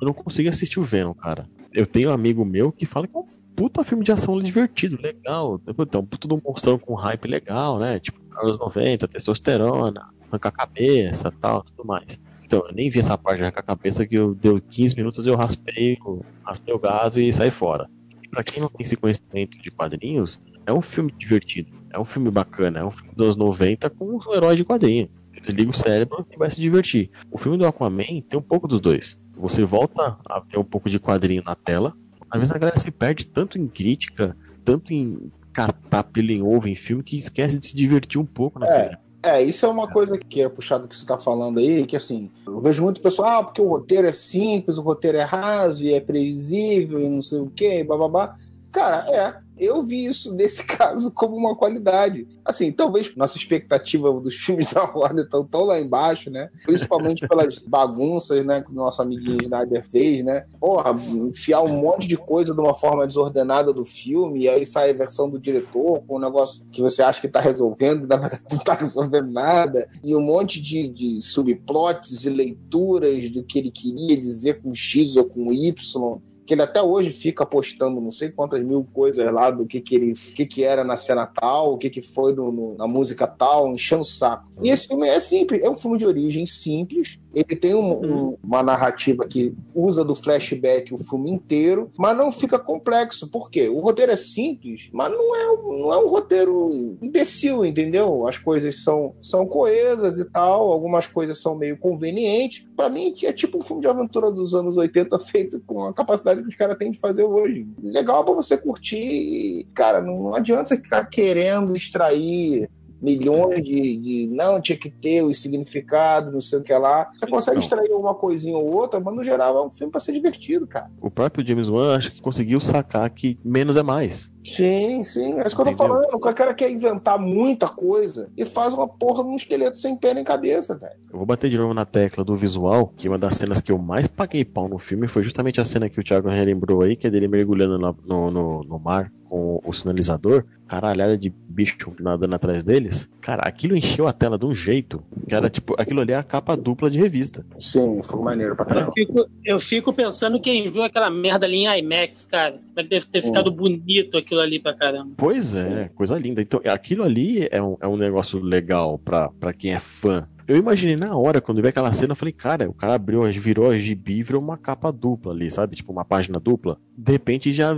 Eu 0.00 0.06
não 0.06 0.12
consigo 0.12 0.48
assistir 0.48 0.80
o 0.80 0.82
Venom, 0.82 1.14
cara. 1.14 1.48
Eu 1.72 1.86
tenho 1.86 2.10
um 2.10 2.12
amigo 2.12 2.44
meu 2.44 2.72
que 2.72 2.84
fala 2.84 3.06
que 3.06 3.16
é 3.16 3.20
um 3.20 3.28
puta 3.54 3.84
filme 3.84 4.02
de 4.02 4.10
ação 4.10 4.36
divertido, 4.40 5.00
legal. 5.00 5.60
Então, 5.68 6.04
puta 6.04 6.26
de 6.26 6.34
um 6.34 6.40
monstrão 6.44 6.80
com 6.80 6.94
hype 6.94 7.28
legal, 7.28 7.78
né? 7.78 8.00
Tipo, 8.00 8.20
anos 8.42 8.58
90, 8.58 9.06
testosterona, 9.06 10.02
arranca 10.28 10.48
a 10.48 10.52
cabeça 10.52 11.32
tal, 11.40 11.62
tudo 11.62 11.86
mais. 11.86 12.18
Então, 12.50 12.66
eu 12.66 12.74
nem 12.74 12.88
vi 12.90 12.98
essa 12.98 13.16
parte 13.16 13.36
de 13.38 13.44
arrancar 13.44 13.60
a 13.60 13.62
cabeça 13.62 14.04
que 14.04 14.16
eu 14.16 14.34
deu 14.34 14.60
15 14.60 14.96
minutos 14.96 15.24
eu 15.24 15.36
raspei, 15.36 15.96
eu 16.04 16.20
raspei 16.44 16.74
o 16.74 16.80
gato 16.80 17.20
e 17.20 17.32
saí 17.32 17.48
fora. 17.48 17.88
E 18.24 18.28
pra 18.28 18.42
quem 18.42 18.60
não 18.60 18.68
tem 18.68 18.82
esse 18.82 18.96
conhecimento 18.96 19.56
de 19.56 19.70
quadrinhos, 19.70 20.40
é 20.66 20.72
um 20.72 20.80
filme 20.80 21.14
divertido, 21.16 21.70
é 21.94 22.00
um 22.00 22.04
filme 22.04 22.28
bacana, 22.28 22.80
é 22.80 22.84
um 22.84 22.90
filme 22.90 23.12
dos 23.14 23.22
anos 23.22 23.36
90 23.36 23.88
com 23.90 24.16
um 24.16 24.34
herói 24.34 24.56
de 24.56 24.64
quadrinho. 24.64 25.08
Desliga 25.40 25.70
o 25.70 25.72
cérebro 25.72 26.26
e 26.28 26.36
vai 26.36 26.50
se 26.50 26.60
divertir. 26.60 27.08
O 27.30 27.38
filme 27.38 27.56
do 27.56 27.64
Aquaman 27.64 28.20
tem 28.28 28.36
um 28.36 28.42
pouco 28.42 28.66
dos 28.66 28.80
dois. 28.80 29.16
Você 29.36 29.62
volta 29.62 30.18
a 30.28 30.40
ter 30.40 30.58
um 30.58 30.64
pouco 30.64 30.90
de 30.90 30.98
quadrinho 30.98 31.44
na 31.46 31.54
tela. 31.54 31.94
Às 32.28 32.38
vezes 32.40 32.52
a 32.52 32.58
galera 32.58 32.76
se 32.80 32.90
perde 32.90 33.28
tanto 33.28 33.58
em 33.60 33.68
crítica, 33.68 34.36
tanto 34.64 34.92
em 34.92 35.30
catar 35.52 36.02
pelo 36.02 36.32
em 36.32 36.42
ovo 36.42 36.66
em 36.66 36.74
filme, 36.74 37.04
que 37.04 37.16
esquece 37.16 37.60
de 37.60 37.66
se 37.66 37.76
divertir 37.76 38.20
um 38.20 38.26
pouco 38.26 38.58
no 38.58 38.64
É. 38.64 38.68
cinema. 38.68 38.98
É, 39.22 39.42
isso 39.42 39.66
é 39.66 39.68
uma 39.68 39.86
coisa 39.86 40.16
que 40.16 40.40
é 40.40 40.48
puxado 40.48 40.88
que 40.88 40.96
você 40.96 41.04
tá 41.04 41.18
falando 41.18 41.58
aí, 41.58 41.86
que 41.86 41.94
assim, 41.94 42.30
eu 42.46 42.58
vejo 42.58 42.82
muito 42.82 43.02
pessoal, 43.02 43.40
ah, 43.40 43.44
porque 43.44 43.60
o 43.60 43.68
roteiro 43.68 44.06
é 44.06 44.12
simples, 44.12 44.78
o 44.78 44.82
roteiro 44.82 45.18
é 45.18 45.22
raso 45.22 45.84
e 45.84 45.92
é 45.92 46.00
previsível 46.00 46.98
e 47.00 47.08
não 47.08 47.20
sei 47.20 47.40
o 47.40 47.50
que, 47.50 47.84
bababá. 47.84 48.36
Cara, 48.72 49.06
é, 49.10 49.36
eu 49.60 49.82
vi 49.82 50.06
isso 50.06 50.32
nesse 50.34 50.64
caso 50.64 51.12
como 51.12 51.36
uma 51.36 51.54
qualidade. 51.54 52.26
Assim, 52.44 52.72
talvez 52.72 53.14
nossa 53.14 53.36
expectativa 53.36 54.12
dos 54.20 54.34
filmes 54.34 54.72
da 54.72 54.84
Warner 54.84 55.24
estão 55.24 55.44
tão 55.44 55.64
lá 55.64 55.78
embaixo, 55.78 56.30
né? 56.30 56.48
Principalmente 56.64 57.26
pelas 57.28 57.58
bagunças, 57.68 58.44
né, 58.44 58.62
que 58.62 58.72
o 58.72 58.74
nosso 58.74 59.02
amiguinho 59.02 59.42
Snyder 59.42 59.86
fez, 59.86 60.24
né? 60.24 60.46
Porra, 60.58 60.90
enfiar 60.92 61.62
um 61.62 61.80
monte 61.80 62.08
de 62.08 62.16
coisa 62.16 62.54
de 62.54 62.60
uma 62.60 62.74
forma 62.74 63.06
desordenada 63.06 63.72
do 63.72 63.84
filme, 63.84 64.42
e 64.42 64.48
aí 64.48 64.64
sai 64.64 64.90
a 64.90 64.94
versão 64.94 65.28
do 65.28 65.38
diretor 65.38 66.02
com 66.06 66.16
um 66.16 66.20
negócio 66.20 66.64
que 66.72 66.80
você 66.80 67.02
acha 67.02 67.20
que 67.20 67.28
tá 67.28 67.40
resolvendo, 67.40 68.04
e 68.04 68.06
na 68.06 68.16
verdade 68.16 68.44
não 68.50 68.58
tá 68.58 68.74
resolvendo 68.74 69.30
nada, 69.30 69.88
e 70.02 70.14
um 70.14 70.20
monte 70.20 70.60
de, 70.60 70.88
de 70.88 71.20
subplots 71.20 72.24
e 72.24 72.30
leituras 72.30 73.30
do 73.30 73.42
que 73.42 73.58
ele 73.58 73.70
queria 73.70 74.16
dizer 74.16 74.60
com 74.62 74.74
X 74.74 75.16
ou 75.16 75.24
com 75.24 75.52
Y 75.52 76.20
que 76.50 76.54
ele 76.54 76.62
até 76.62 76.82
hoje 76.82 77.12
fica 77.12 77.46
postando 77.46 78.00
não 78.00 78.10
sei 78.10 78.28
quantas 78.28 78.60
mil 78.60 78.84
coisas 78.92 79.24
lá 79.32 79.52
do 79.52 79.64
que 79.64 79.80
que 79.80 79.94
ele, 79.94 80.14
que 80.14 80.44
que 80.44 80.64
era 80.64 80.82
na 80.82 80.96
cena 80.96 81.24
tal, 81.24 81.74
o 81.74 81.78
que 81.78 81.88
que 81.88 82.02
foi 82.02 82.34
no, 82.34 82.50
no- 82.50 82.74
na 82.76 82.88
música 82.88 83.24
tal, 83.24 83.68
enchendo 83.68 84.02
o 84.02 84.04
saco. 84.04 84.50
E 84.60 84.68
esse 84.68 84.88
filme 84.88 85.06
é 85.06 85.20
simples, 85.20 85.62
é 85.62 85.70
um 85.70 85.76
filme 85.76 85.96
de 85.96 86.04
origem 86.04 86.44
simples, 86.46 87.20
Ele 87.34 87.56
tem 87.56 87.74
um- 87.74 88.00
um- 88.30 88.36
uma 88.42 88.62
narrativa 88.62 89.26
que 89.26 89.54
usa 89.74 90.04
do 90.04 90.14
flashback 90.14 90.92
o 90.92 90.98
filme 90.98 91.30
inteiro, 91.30 91.90
mas 91.96 92.16
não 92.16 92.32
fica 92.32 92.58
complexo. 92.58 93.28
Por 93.28 93.50
quê? 93.50 93.68
O 93.68 93.80
roteiro 93.80 94.12
é 94.12 94.16
simples, 94.16 94.88
mas 94.92 95.10
não 95.10 95.36
é, 95.36 95.50
um- 95.50 95.78
não 95.82 95.92
é 95.92 95.98
um 95.98 96.08
roteiro 96.08 96.96
imbecil, 97.00 97.64
entendeu? 97.64 98.26
As 98.26 98.38
coisas 98.38 98.82
são, 98.82 99.14
são 99.22 99.46
coesas 99.46 100.18
e 100.18 100.24
tal, 100.24 100.70
algumas 100.72 101.06
coisas 101.06 101.40
são 101.40 101.54
meio 101.54 101.76
convenientes. 101.78 102.66
Pra 102.76 102.88
mim, 102.88 103.14
é 103.22 103.32
tipo 103.32 103.58
um 103.58 103.62
filme 103.62 103.82
de 103.82 103.88
aventura 103.88 104.30
dos 104.30 104.54
anos 104.54 104.76
80 104.76 105.18
feito 105.20 105.60
com 105.66 105.84
a 105.84 105.92
capacidade 105.92 106.42
que 106.42 106.48
os 106.48 106.54
caras 106.54 106.76
têm 106.78 106.90
de 106.90 106.98
fazer 106.98 107.24
hoje. 107.24 107.66
Legal 107.82 108.24
pra 108.24 108.34
você 108.34 108.56
curtir 108.56 109.66
cara, 109.74 110.00
não, 110.00 110.24
não 110.24 110.34
adianta 110.34 110.64
você 110.64 110.76
ficar 110.76 111.04
querendo 111.06 111.74
extrair 111.76 112.68
milhões 113.00 113.62
de, 113.62 113.96
de 113.96 114.26
não 114.28 114.60
tinha 114.60 114.76
que 114.78 114.90
ter 114.90 115.22
o 115.22 115.32
significado, 115.32 116.30
não 116.32 116.40
sei 116.40 116.58
o 116.58 116.62
que 116.62 116.72
lá. 116.72 117.10
Você 117.14 117.26
consegue 117.26 117.58
extrair 117.58 117.90
uma 117.92 118.14
coisinha 118.14 118.56
ou 118.56 118.72
outra, 118.74 119.00
mas 119.00 119.14
no 119.14 119.22
geral 119.24 119.56
é 119.56 119.66
um 119.66 119.70
filme 119.70 119.90
pra 119.90 120.00
ser 120.00 120.12
divertido, 120.12 120.66
cara. 120.66 120.90
O 121.00 121.10
próprio 121.10 121.46
James 121.46 121.68
Wan 121.68 121.96
acho 121.96 122.12
que 122.12 122.20
conseguiu 122.22 122.60
sacar 122.60 123.08
que 123.10 123.38
menos 123.44 123.76
é 123.76 123.82
mais. 123.82 124.32
Sim, 124.44 125.02
sim, 125.02 125.38
é 125.38 125.46
isso 125.46 125.54
que 125.54 125.62
eu 125.62 125.66
tô 125.66 125.72
falando. 125.76 126.06
O 126.14 126.18
cara 126.18 126.54
quer 126.54 126.70
inventar 126.70 127.18
muita 127.18 127.68
coisa 127.68 128.30
e 128.36 128.44
faz 128.44 128.72
uma 128.72 128.88
porra 128.88 129.22
de 129.22 129.28
um 129.30 129.36
esqueleto 129.36 129.76
sem 129.78 129.94
pé 129.96 130.14
nem 130.14 130.24
cabeça, 130.24 130.74
velho. 130.76 130.94
Eu 131.12 131.18
vou 131.18 131.26
bater 131.26 131.50
de 131.50 131.58
novo 131.58 131.74
na 131.74 131.84
tecla 131.84 132.24
do 132.24 132.34
visual, 132.34 132.92
que 132.96 133.08
uma 133.08 133.18
das 133.18 133.34
cenas 133.34 133.60
que 133.60 133.70
eu 133.70 133.78
mais 133.78 134.08
paguei 134.08 134.44
pau 134.44 134.68
no 134.68 134.78
filme 134.78 135.06
foi 135.06 135.22
justamente 135.22 135.60
a 135.60 135.64
cena 135.64 135.88
que 135.88 136.00
o 136.00 136.02
Thiago 136.04 136.28
relembrou 136.28 136.82
aí, 136.82 136.96
que 136.96 137.06
é 137.06 137.10
dele 137.10 137.28
mergulhando 137.28 137.78
na- 137.78 137.94
no, 138.06 138.30
no, 138.30 138.62
no 138.64 138.78
mar 138.78 139.12
com 139.30 139.60
o 139.64 139.72
sinalizador, 139.72 140.44
caralhada 140.66 141.16
de 141.16 141.32
bicho 141.48 141.92
nadando 142.00 142.34
atrás 142.34 142.64
deles. 142.64 143.08
Cara, 143.20 143.42
aquilo 143.42 143.76
encheu 143.76 144.08
a 144.08 144.12
tela 144.12 144.36
de 144.36 144.44
um 144.44 144.54
jeito 144.54 145.02
que 145.28 145.34
era 145.34 145.48
tipo, 145.48 145.74
aquilo 145.78 146.00
ali 146.00 146.12
é 146.12 146.16
a 146.16 146.22
capa 146.22 146.56
dupla 146.56 146.90
de 146.90 146.98
revista. 146.98 147.46
Sim, 147.60 148.00
foi 148.02 148.20
maneiro 148.20 148.56
pra 148.56 148.64
Eu 148.64 148.68
caramba. 148.68 148.92
fico, 148.92 149.26
eu 149.44 149.60
fico 149.60 149.92
pensando 149.92 150.40
quem 150.40 150.68
viu 150.68 150.82
aquela 150.82 151.10
merda 151.10 151.46
ali 151.46 151.64
em 151.64 151.78
IMAX, 151.78 152.24
cara. 152.24 152.52
Como 152.52 152.80
é 152.80 152.82
que 152.82 152.88
deve 152.88 153.06
ter 153.06 153.22
ficado 153.22 153.52
bonito 153.52 154.18
aquilo 154.18 154.40
ali 154.40 154.58
pra 154.58 154.74
caramba. 154.74 155.12
Pois 155.16 155.54
é, 155.54 155.88
coisa 155.94 156.18
linda. 156.18 156.42
Então, 156.42 156.60
aquilo 156.66 157.04
ali 157.04 157.46
é 157.50 157.62
um, 157.62 157.76
é 157.80 157.86
um 157.86 157.96
negócio 157.96 158.40
legal 158.40 158.98
pra, 158.98 159.28
pra 159.38 159.52
quem 159.52 159.72
é 159.72 159.78
fã. 159.78 160.26
Eu 160.50 160.56
imaginei 160.56 160.96
na 160.96 161.16
hora, 161.16 161.40
quando 161.40 161.62
vi 161.62 161.68
aquela 161.68 161.92
cena, 161.92 162.10
eu 162.10 162.16
falei, 162.16 162.32
cara, 162.32 162.68
o 162.68 162.74
cara 162.74 162.94
abriu, 162.94 163.22
virou 163.22 163.70
a 163.70 163.78
gibi, 163.78 164.20
virou 164.20 164.42
uma 164.42 164.58
capa 164.58 164.90
dupla 164.90 165.32
ali, 165.32 165.48
sabe? 165.48 165.76
Tipo, 165.76 165.92
uma 165.92 166.04
página 166.04 166.40
dupla. 166.40 166.76
De 166.98 167.12
repente 167.12 167.52
já 167.52 167.72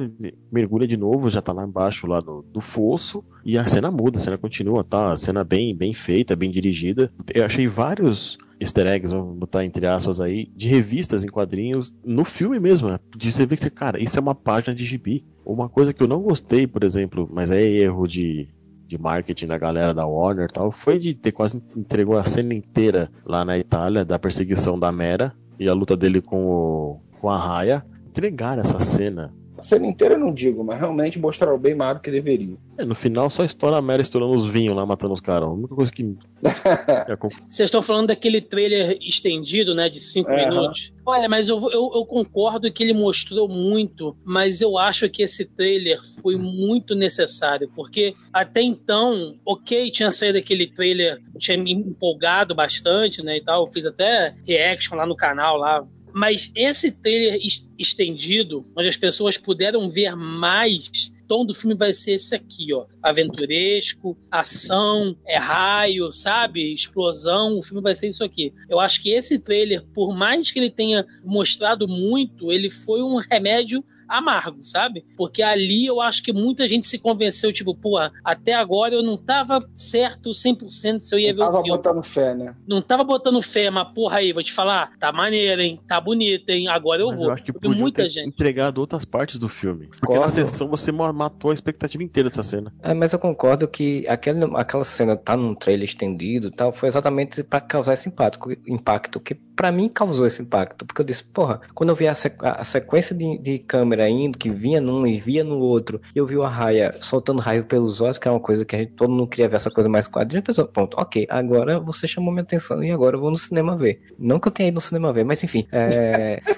mergulha 0.50 0.86
de 0.86 0.96
novo, 0.96 1.28
já 1.28 1.42
tá 1.42 1.52
lá 1.52 1.66
embaixo, 1.66 2.06
lá 2.06 2.18
do, 2.20 2.40
do 2.40 2.62
fosso, 2.62 3.22
e 3.44 3.58
a 3.58 3.66
cena 3.66 3.90
muda, 3.90 4.18
a 4.18 4.22
cena 4.22 4.38
continua, 4.38 4.82
tá? 4.82 5.12
A 5.12 5.16
cena 5.16 5.44
bem, 5.44 5.76
bem 5.76 5.92
feita, 5.92 6.34
bem 6.34 6.50
dirigida. 6.50 7.12
Eu 7.34 7.44
achei 7.44 7.66
vários 7.66 8.38
easter 8.58 8.86
eggs, 8.86 9.12
vamos 9.12 9.36
botar 9.36 9.66
entre 9.66 9.86
aspas 9.86 10.18
aí, 10.18 10.50
de 10.56 10.66
revistas 10.66 11.24
em 11.24 11.28
quadrinhos, 11.28 11.94
no 12.02 12.24
filme 12.24 12.58
mesmo. 12.58 12.88
né? 12.88 12.98
De 13.14 13.30
você 13.30 13.44
ver 13.44 13.58
que, 13.58 13.68
cara, 13.68 14.02
isso 14.02 14.18
é 14.18 14.22
uma 14.22 14.34
página 14.34 14.74
de 14.74 14.86
gibi. 14.86 15.26
Uma 15.44 15.68
coisa 15.68 15.92
que 15.92 16.02
eu 16.02 16.08
não 16.08 16.22
gostei, 16.22 16.66
por 16.66 16.84
exemplo, 16.84 17.28
mas 17.30 17.50
é 17.50 17.62
erro 17.62 18.06
de, 18.06 18.48
de 18.92 18.98
marketing 18.98 19.46
da 19.46 19.56
galera 19.56 19.94
da 19.94 20.06
Warner 20.06 20.44
e 20.44 20.52
tal, 20.52 20.70
foi 20.70 20.98
de 20.98 21.14
ter 21.14 21.32
quase 21.32 21.62
entregou 21.74 22.18
a 22.18 22.24
cena 22.24 22.52
inteira 22.52 23.10
lá 23.24 23.44
na 23.44 23.56
Itália 23.56 24.04
da 24.04 24.18
perseguição 24.18 24.78
da 24.78 24.92
Mera 24.92 25.34
e 25.58 25.66
a 25.68 25.72
luta 25.72 25.96
dele 25.96 26.20
com, 26.20 26.44
o, 26.44 27.00
com 27.18 27.30
a 27.30 27.38
Raya. 27.38 27.84
Entregaram 28.06 28.60
essa 28.60 28.78
cena. 28.78 29.32
A 29.62 29.64
cena 29.64 29.86
inteira 29.86 30.16
eu 30.16 30.18
não 30.18 30.34
digo, 30.34 30.64
mas 30.64 30.80
realmente 30.80 31.20
mostraram 31.20 31.56
bem 31.56 31.72
mais 31.72 31.94
do 31.94 32.00
que 32.00 32.10
deveria. 32.10 32.56
É, 32.76 32.84
no 32.84 32.96
final 32.96 33.30
só 33.30 33.44
estoura 33.44 33.76
a 33.76 33.82
Mera 33.82 34.02
estourando 34.02 34.34
os 34.34 34.44
vinhos 34.44 34.74
lá, 34.74 34.84
matando 34.84 35.14
os 35.14 35.20
caras. 35.20 35.44
A 35.44 35.52
única 35.52 35.72
coisa 35.72 35.92
que. 35.92 36.02
é 36.42 37.16
Vocês 37.46 37.68
estão 37.68 37.80
falando 37.80 38.08
daquele 38.08 38.40
trailer 38.40 38.98
estendido, 39.00 39.72
né, 39.72 39.88
de 39.88 40.00
cinco 40.00 40.32
É, 40.32 40.48
minutos. 40.48 40.92
Olha, 41.06 41.28
mas 41.28 41.48
eu, 41.48 41.58
eu, 41.70 41.92
eu 41.94 42.04
concordo 42.04 42.72
que 42.72 42.82
ele 42.82 42.92
mostrou 42.92 43.48
muito, 43.48 44.16
mas 44.24 44.60
eu 44.60 44.76
acho 44.76 45.08
que 45.08 45.22
esse 45.22 45.44
trailer 45.44 46.00
foi 46.20 46.34
muito 46.34 46.96
necessário, 46.96 47.70
porque 47.72 48.16
até 48.32 48.62
então, 48.62 49.36
ok, 49.46 49.92
tinha 49.92 50.10
saído 50.10 50.38
aquele 50.38 50.66
trailer, 50.66 51.20
tinha 51.38 51.56
me 51.56 51.72
empolgado 51.72 52.52
bastante, 52.52 53.22
né, 53.22 53.36
e 53.36 53.44
tal, 53.44 53.64
eu 53.64 53.72
fiz 53.72 53.86
até 53.86 54.34
reaction 54.44 54.96
lá 54.96 55.06
no 55.06 55.14
canal, 55.14 55.56
lá, 55.56 55.86
mas 56.14 56.50
esse 56.54 56.90
trailer 56.90 57.38
es- 57.42 57.64
estendido, 57.78 58.66
onde 58.76 58.88
as 58.88 58.96
pessoas 58.96 59.36
puderam 59.36 59.90
ver 59.90 60.14
mais, 60.14 61.12
o 61.24 61.26
tom 61.26 61.46
do 61.46 61.54
filme 61.54 61.74
vai 61.74 61.92
ser 61.92 62.12
esse 62.12 62.34
aqui, 62.34 62.72
ó. 62.74 62.84
Aventuresco, 63.02 64.16
ação, 64.30 65.16
é 65.26 65.38
raio, 65.38 66.12
sabe? 66.12 66.72
Explosão, 66.74 67.58
o 67.58 67.62
filme 67.62 67.82
vai 67.82 67.94
ser 67.94 68.08
isso 68.08 68.22
aqui. 68.22 68.52
Eu 68.68 68.78
acho 68.78 69.02
que 69.02 69.10
esse 69.10 69.38
trailer, 69.38 69.82
por 69.94 70.14
mais 70.14 70.50
que 70.50 70.58
ele 70.58 70.70
tenha 70.70 71.06
mostrado 71.24 71.88
muito, 71.88 72.52
ele 72.52 72.68
foi 72.70 73.02
um 73.02 73.16
remédio 73.16 73.82
amargo, 74.16 74.58
sabe? 74.62 75.04
Porque 75.16 75.42
ali 75.42 75.86
eu 75.86 76.00
acho 76.00 76.22
que 76.22 76.32
muita 76.32 76.66
gente 76.68 76.86
se 76.86 76.98
convenceu, 76.98 77.52
tipo, 77.52 77.74
pô, 77.74 77.98
até 78.24 78.52
agora 78.54 78.94
eu 78.94 79.02
não 79.02 79.16
tava 79.16 79.58
certo 79.74 80.30
100% 80.30 81.00
se 81.00 81.14
eu 81.14 81.18
ia 81.18 81.32
ver 81.32 81.40
Tava 81.40 81.58
o 81.58 81.62
filme 81.62 81.76
botando 81.76 82.02
fé, 82.02 82.34
né? 82.34 82.54
não 82.66 82.80
tava 82.82 83.04
botando 83.04 83.40
fé, 83.42 83.70
mas 83.70 83.88
porra 83.94 84.18
aí, 84.18 84.32
vou 84.32 84.42
te 84.42 84.52
falar, 84.52 84.92
tá 84.98 85.12
maneiro, 85.12 85.60
hein? 85.62 85.80
Tá 85.86 86.00
bonito, 86.00 86.48
hein? 86.50 86.68
Agora 86.68 87.02
eu 87.02 87.08
Mas 87.08 87.18
vou. 87.20 87.28
eu 87.28 87.34
acho 87.34 87.42
que 87.42 87.52
podiam 87.52 87.74
muita 87.74 88.02
ter 88.02 88.08
gente. 88.10 88.28
entregado 88.28 88.78
outras 88.78 89.04
partes 89.04 89.38
do 89.38 89.48
filme. 89.48 89.86
Porque 89.88 90.06
Concordo. 90.06 90.20
na 90.22 90.28
sessão 90.28 90.68
você 90.68 90.92
ma- 90.92 91.12
matou 91.12 91.50
a 91.50 91.54
expectativa 91.54 92.02
inteira 92.02 92.28
dessa 92.28 92.42
cena. 92.42 92.72
É, 92.82 92.92
mas 92.94 93.12
eu 93.12 93.18
concordo 93.18 93.66
que 93.68 94.06
aquele, 94.08 94.44
aquela 94.56 94.84
cena 94.84 95.16
tá 95.16 95.36
num 95.36 95.54
trailer 95.54 95.88
estendido 95.88 96.48
e 96.48 96.50
tal, 96.50 96.72
foi 96.72 96.88
exatamente 96.88 97.42
pra 97.42 97.60
causar 97.60 97.94
esse 97.94 98.08
impacto, 98.08 98.38
impacto 98.66 99.20
que 99.20 99.34
pra 99.34 99.70
mim 99.70 99.88
causou 99.88 100.26
esse 100.26 100.42
impacto, 100.42 100.84
porque 100.86 101.00
eu 101.00 101.04
disse, 101.06 101.22
porra, 101.24 101.60
quando 101.74 101.90
eu 101.90 101.96
vi 101.96 102.08
a, 102.08 102.14
sequ- 102.14 102.42
a 102.44 102.64
sequência 102.64 103.14
de, 103.14 103.38
de 103.38 103.58
câmera 103.58 104.01
indo, 104.08 104.38
que 104.38 104.50
vinha 104.50 104.80
num 104.80 105.06
e 105.06 105.18
via 105.18 105.44
no 105.44 105.58
outro, 105.58 106.00
e 106.14 106.18
eu 106.18 106.26
vi 106.26 106.36
o 106.36 106.42
Arraia 106.42 106.92
soltando 107.00 107.40
raio 107.40 107.64
pelos 107.64 108.00
olhos, 108.00 108.18
que 108.18 108.28
é 108.28 108.30
uma 108.30 108.40
coisa 108.40 108.64
que 108.64 108.76
a 108.76 108.78
gente 108.78 108.92
todo 108.92 109.10
mundo 109.10 109.26
queria 109.26 109.48
ver 109.48 109.56
essa 109.56 109.70
coisa 109.70 109.88
mais 109.88 110.08
quadrinha, 110.08 110.40
eu 110.40 110.44
pensei, 110.44 110.64
pronto, 110.64 110.96
ok, 110.98 111.26
agora 111.28 111.78
você 111.80 112.06
chamou 112.06 112.32
minha 112.32 112.42
atenção 112.42 112.82
e 112.82 112.90
agora 112.90 113.16
eu 113.16 113.20
vou 113.20 113.30
no 113.30 113.36
cinema 113.36 113.76
ver. 113.76 114.02
Não 114.18 114.38
que 114.38 114.48
eu 114.48 114.52
tenha 114.52 114.68
ido 114.68 114.76
no 114.76 114.80
cinema 114.80 115.12
ver, 115.12 115.24
mas 115.24 115.42
enfim, 115.42 115.66
é... 115.72 116.40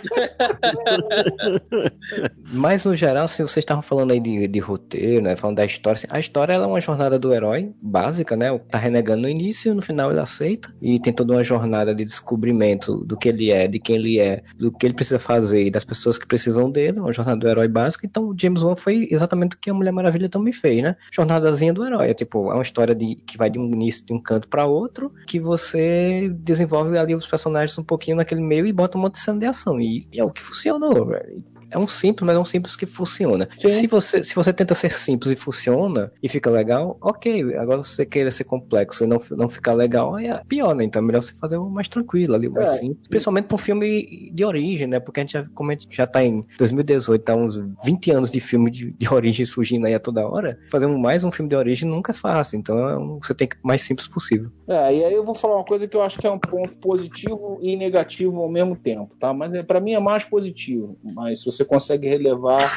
Mas 2.52 2.84
no 2.84 2.94
geral, 2.94 3.24
assim, 3.24 3.42
vocês 3.42 3.62
estavam 3.62 3.82
falando 3.82 4.12
aí 4.12 4.20
de, 4.20 4.46
de 4.46 4.58
roteiro, 4.58 5.22
né? 5.22 5.36
Falando 5.36 5.56
da 5.56 5.64
história. 5.64 5.96
assim, 5.96 6.06
a 6.10 6.20
história 6.20 6.52
ela 6.52 6.64
é 6.64 6.66
uma 6.66 6.80
jornada 6.80 7.18
do 7.18 7.32
herói, 7.32 7.72
básica, 7.80 8.36
né? 8.36 8.50
O 8.52 8.58
que 8.58 8.66
tá 8.66 8.78
renegando 8.78 9.22
no 9.22 9.28
início, 9.28 9.74
no 9.74 9.82
final 9.82 10.10
ele 10.10 10.20
aceita. 10.20 10.74
E 10.80 11.00
tem 11.00 11.12
toda 11.12 11.32
uma 11.32 11.44
jornada 11.44 11.94
de 11.94 12.04
descobrimento 12.04 13.04
do 13.04 13.16
que 13.16 13.28
ele 13.28 13.50
é, 13.50 13.66
de 13.66 13.78
quem 13.78 13.96
ele 13.96 14.18
é, 14.18 14.42
do 14.56 14.70
que 14.70 14.86
ele 14.86 14.94
precisa 14.94 15.18
fazer 15.18 15.66
e 15.66 15.70
das 15.70 15.84
pessoas 15.84 16.18
que 16.18 16.26
precisam 16.26 16.70
dele. 16.70 17.00
Uma 17.00 17.12
jornada 17.12 17.33
do 17.36 17.48
herói 17.48 17.68
básica. 17.68 18.06
Então 18.06 18.34
James 18.38 18.62
Wan 18.62 18.76
foi 18.76 19.08
exatamente 19.10 19.56
o 19.56 19.58
que 19.58 19.70
a 19.70 19.74
Mulher 19.74 19.92
Maravilha 19.92 20.28
também 20.28 20.52
fez, 20.52 20.82
né? 20.82 20.96
Jornadazinha 21.12 21.72
do 21.72 21.84
herói. 21.84 22.10
É 22.10 22.14
tipo, 22.14 22.50
é 22.50 22.54
uma 22.54 22.62
história 22.62 22.94
de, 22.94 23.16
que 23.26 23.36
vai 23.36 23.50
de 23.50 23.58
um 23.58 23.66
início 23.66 24.04
de 24.06 24.12
um 24.12 24.20
canto 24.20 24.48
para 24.48 24.64
outro, 24.66 25.12
que 25.26 25.40
você 25.40 26.30
desenvolve 26.40 26.96
ali 26.98 27.14
os 27.14 27.26
personagens 27.26 27.76
um 27.78 27.84
pouquinho 27.84 28.16
naquele 28.16 28.40
meio 28.40 28.66
e 28.66 28.72
bota 28.72 28.98
um 28.98 29.00
monte 29.00 29.14
de 29.14 29.20
cena 29.20 29.38
de 29.38 29.46
ação. 29.46 29.80
E, 29.80 30.06
e 30.12 30.20
é 30.20 30.24
o 30.24 30.30
que 30.30 30.42
funcionou, 30.42 31.06
velho. 31.06 31.53
É 31.74 31.78
um 31.78 31.86
simples, 31.86 32.24
mas 32.26 32.36
é 32.36 32.38
um 32.38 32.44
simples 32.44 32.76
que 32.76 32.86
funciona. 32.86 33.48
Sim. 33.58 33.68
Se 33.68 33.86
você, 33.88 34.22
se 34.22 34.34
você 34.34 34.52
tenta 34.52 34.74
ser 34.74 34.92
simples 34.92 35.32
e 35.32 35.36
funciona 35.36 36.12
e 36.22 36.28
fica 36.28 36.48
legal, 36.50 36.96
ok. 37.02 37.56
Agora 37.56 37.82
se 37.82 37.90
você 37.96 38.06
queira 38.06 38.30
ser 38.30 38.44
complexo 38.44 39.04
e 39.04 39.06
não, 39.06 39.20
não 39.32 39.48
ficar 39.48 39.72
legal, 39.74 40.14
aí 40.14 40.26
é 40.26 40.40
pior, 40.48 40.74
né? 40.74 40.84
Então 40.84 41.02
é 41.02 41.04
melhor 41.04 41.20
você 41.22 41.32
fazer 41.34 41.56
o 41.56 41.68
mais 41.68 41.88
tranquilo 41.88 42.34
ali, 42.34 42.48
mais 42.48 42.70
É. 42.70 42.72
simples. 42.74 43.08
Principalmente 43.08 43.46
pra 43.46 43.54
um 43.56 43.58
filme 43.58 44.30
de 44.32 44.44
origem, 44.44 44.86
né? 44.86 45.00
Porque 45.00 45.20
a 45.20 45.22
gente 45.22 45.32
já, 45.32 45.44
como 45.54 45.70
a 45.70 45.74
gente 45.74 45.86
já 45.90 46.06
tá 46.06 46.22
em 46.24 46.44
2018, 46.58 47.22
tá 47.22 47.34
uns 47.34 47.58
20 47.84 48.10
anos 48.12 48.30
de 48.30 48.38
filme 48.40 48.70
de, 48.70 48.92
de 48.92 49.08
origem 49.12 49.44
surgindo 49.44 49.86
aí 49.86 49.94
a 49.94 50.00
toda 50.00 50.26
hora. 50.26 50.58
Fazer 50.70 50.86
um, 50.86 50.96
mais 50.98 51.24
um 51.24 51.32
filme 51.32 51.48
de 51.48 51.56
origem 51.56 51.88
nunca 51.88 52.12
é 52.12 52.14
fácil. 52.14 52.56
Então 52.58 52.78
é 52.88 52.96
um- 52.96 53.18
você 53.20 53.34
tem 53.34 53.48
que 53.48 53.56
ir 53.56 53.60
mais 53.64 53.82
simples 53.82 54.06
possível. 54.06 54.50
É, 54.68 54.94
e 54.96 55.04
aí 55.04 55.12
eu 55.12 55.24
vou 55.24 55.34
falar 55.34 55.56
uma 55.56 55.64
coisa 55.64 55.88
que 55.88 55.96
eu 55.96 56.02
acho 56.02 56.18
que 56.18 56.26
é 56.26 56.30
um 56.30 56.38
ponto 56.38 56.76
positivo 56.76 57.58
e 57.60 57.74
negativo 57.76 58.40
ao 58.40 58.48
mesmo 58.48 58.76
tempo, 58.76 59.14
tá? 59.18 59.32
Mas 59.34 59.52
é, 59.54 59.62
para 59.62 59.80
mim 59.80 59.92
é 59.92 60.00
mais 60.00 60.24
positivo. 60.24 60.96
Mas 61.02 61.40
se 61.40 61.46
você 61.46 61.63
consegue 61.64 62.08
relevar 62.08 62.72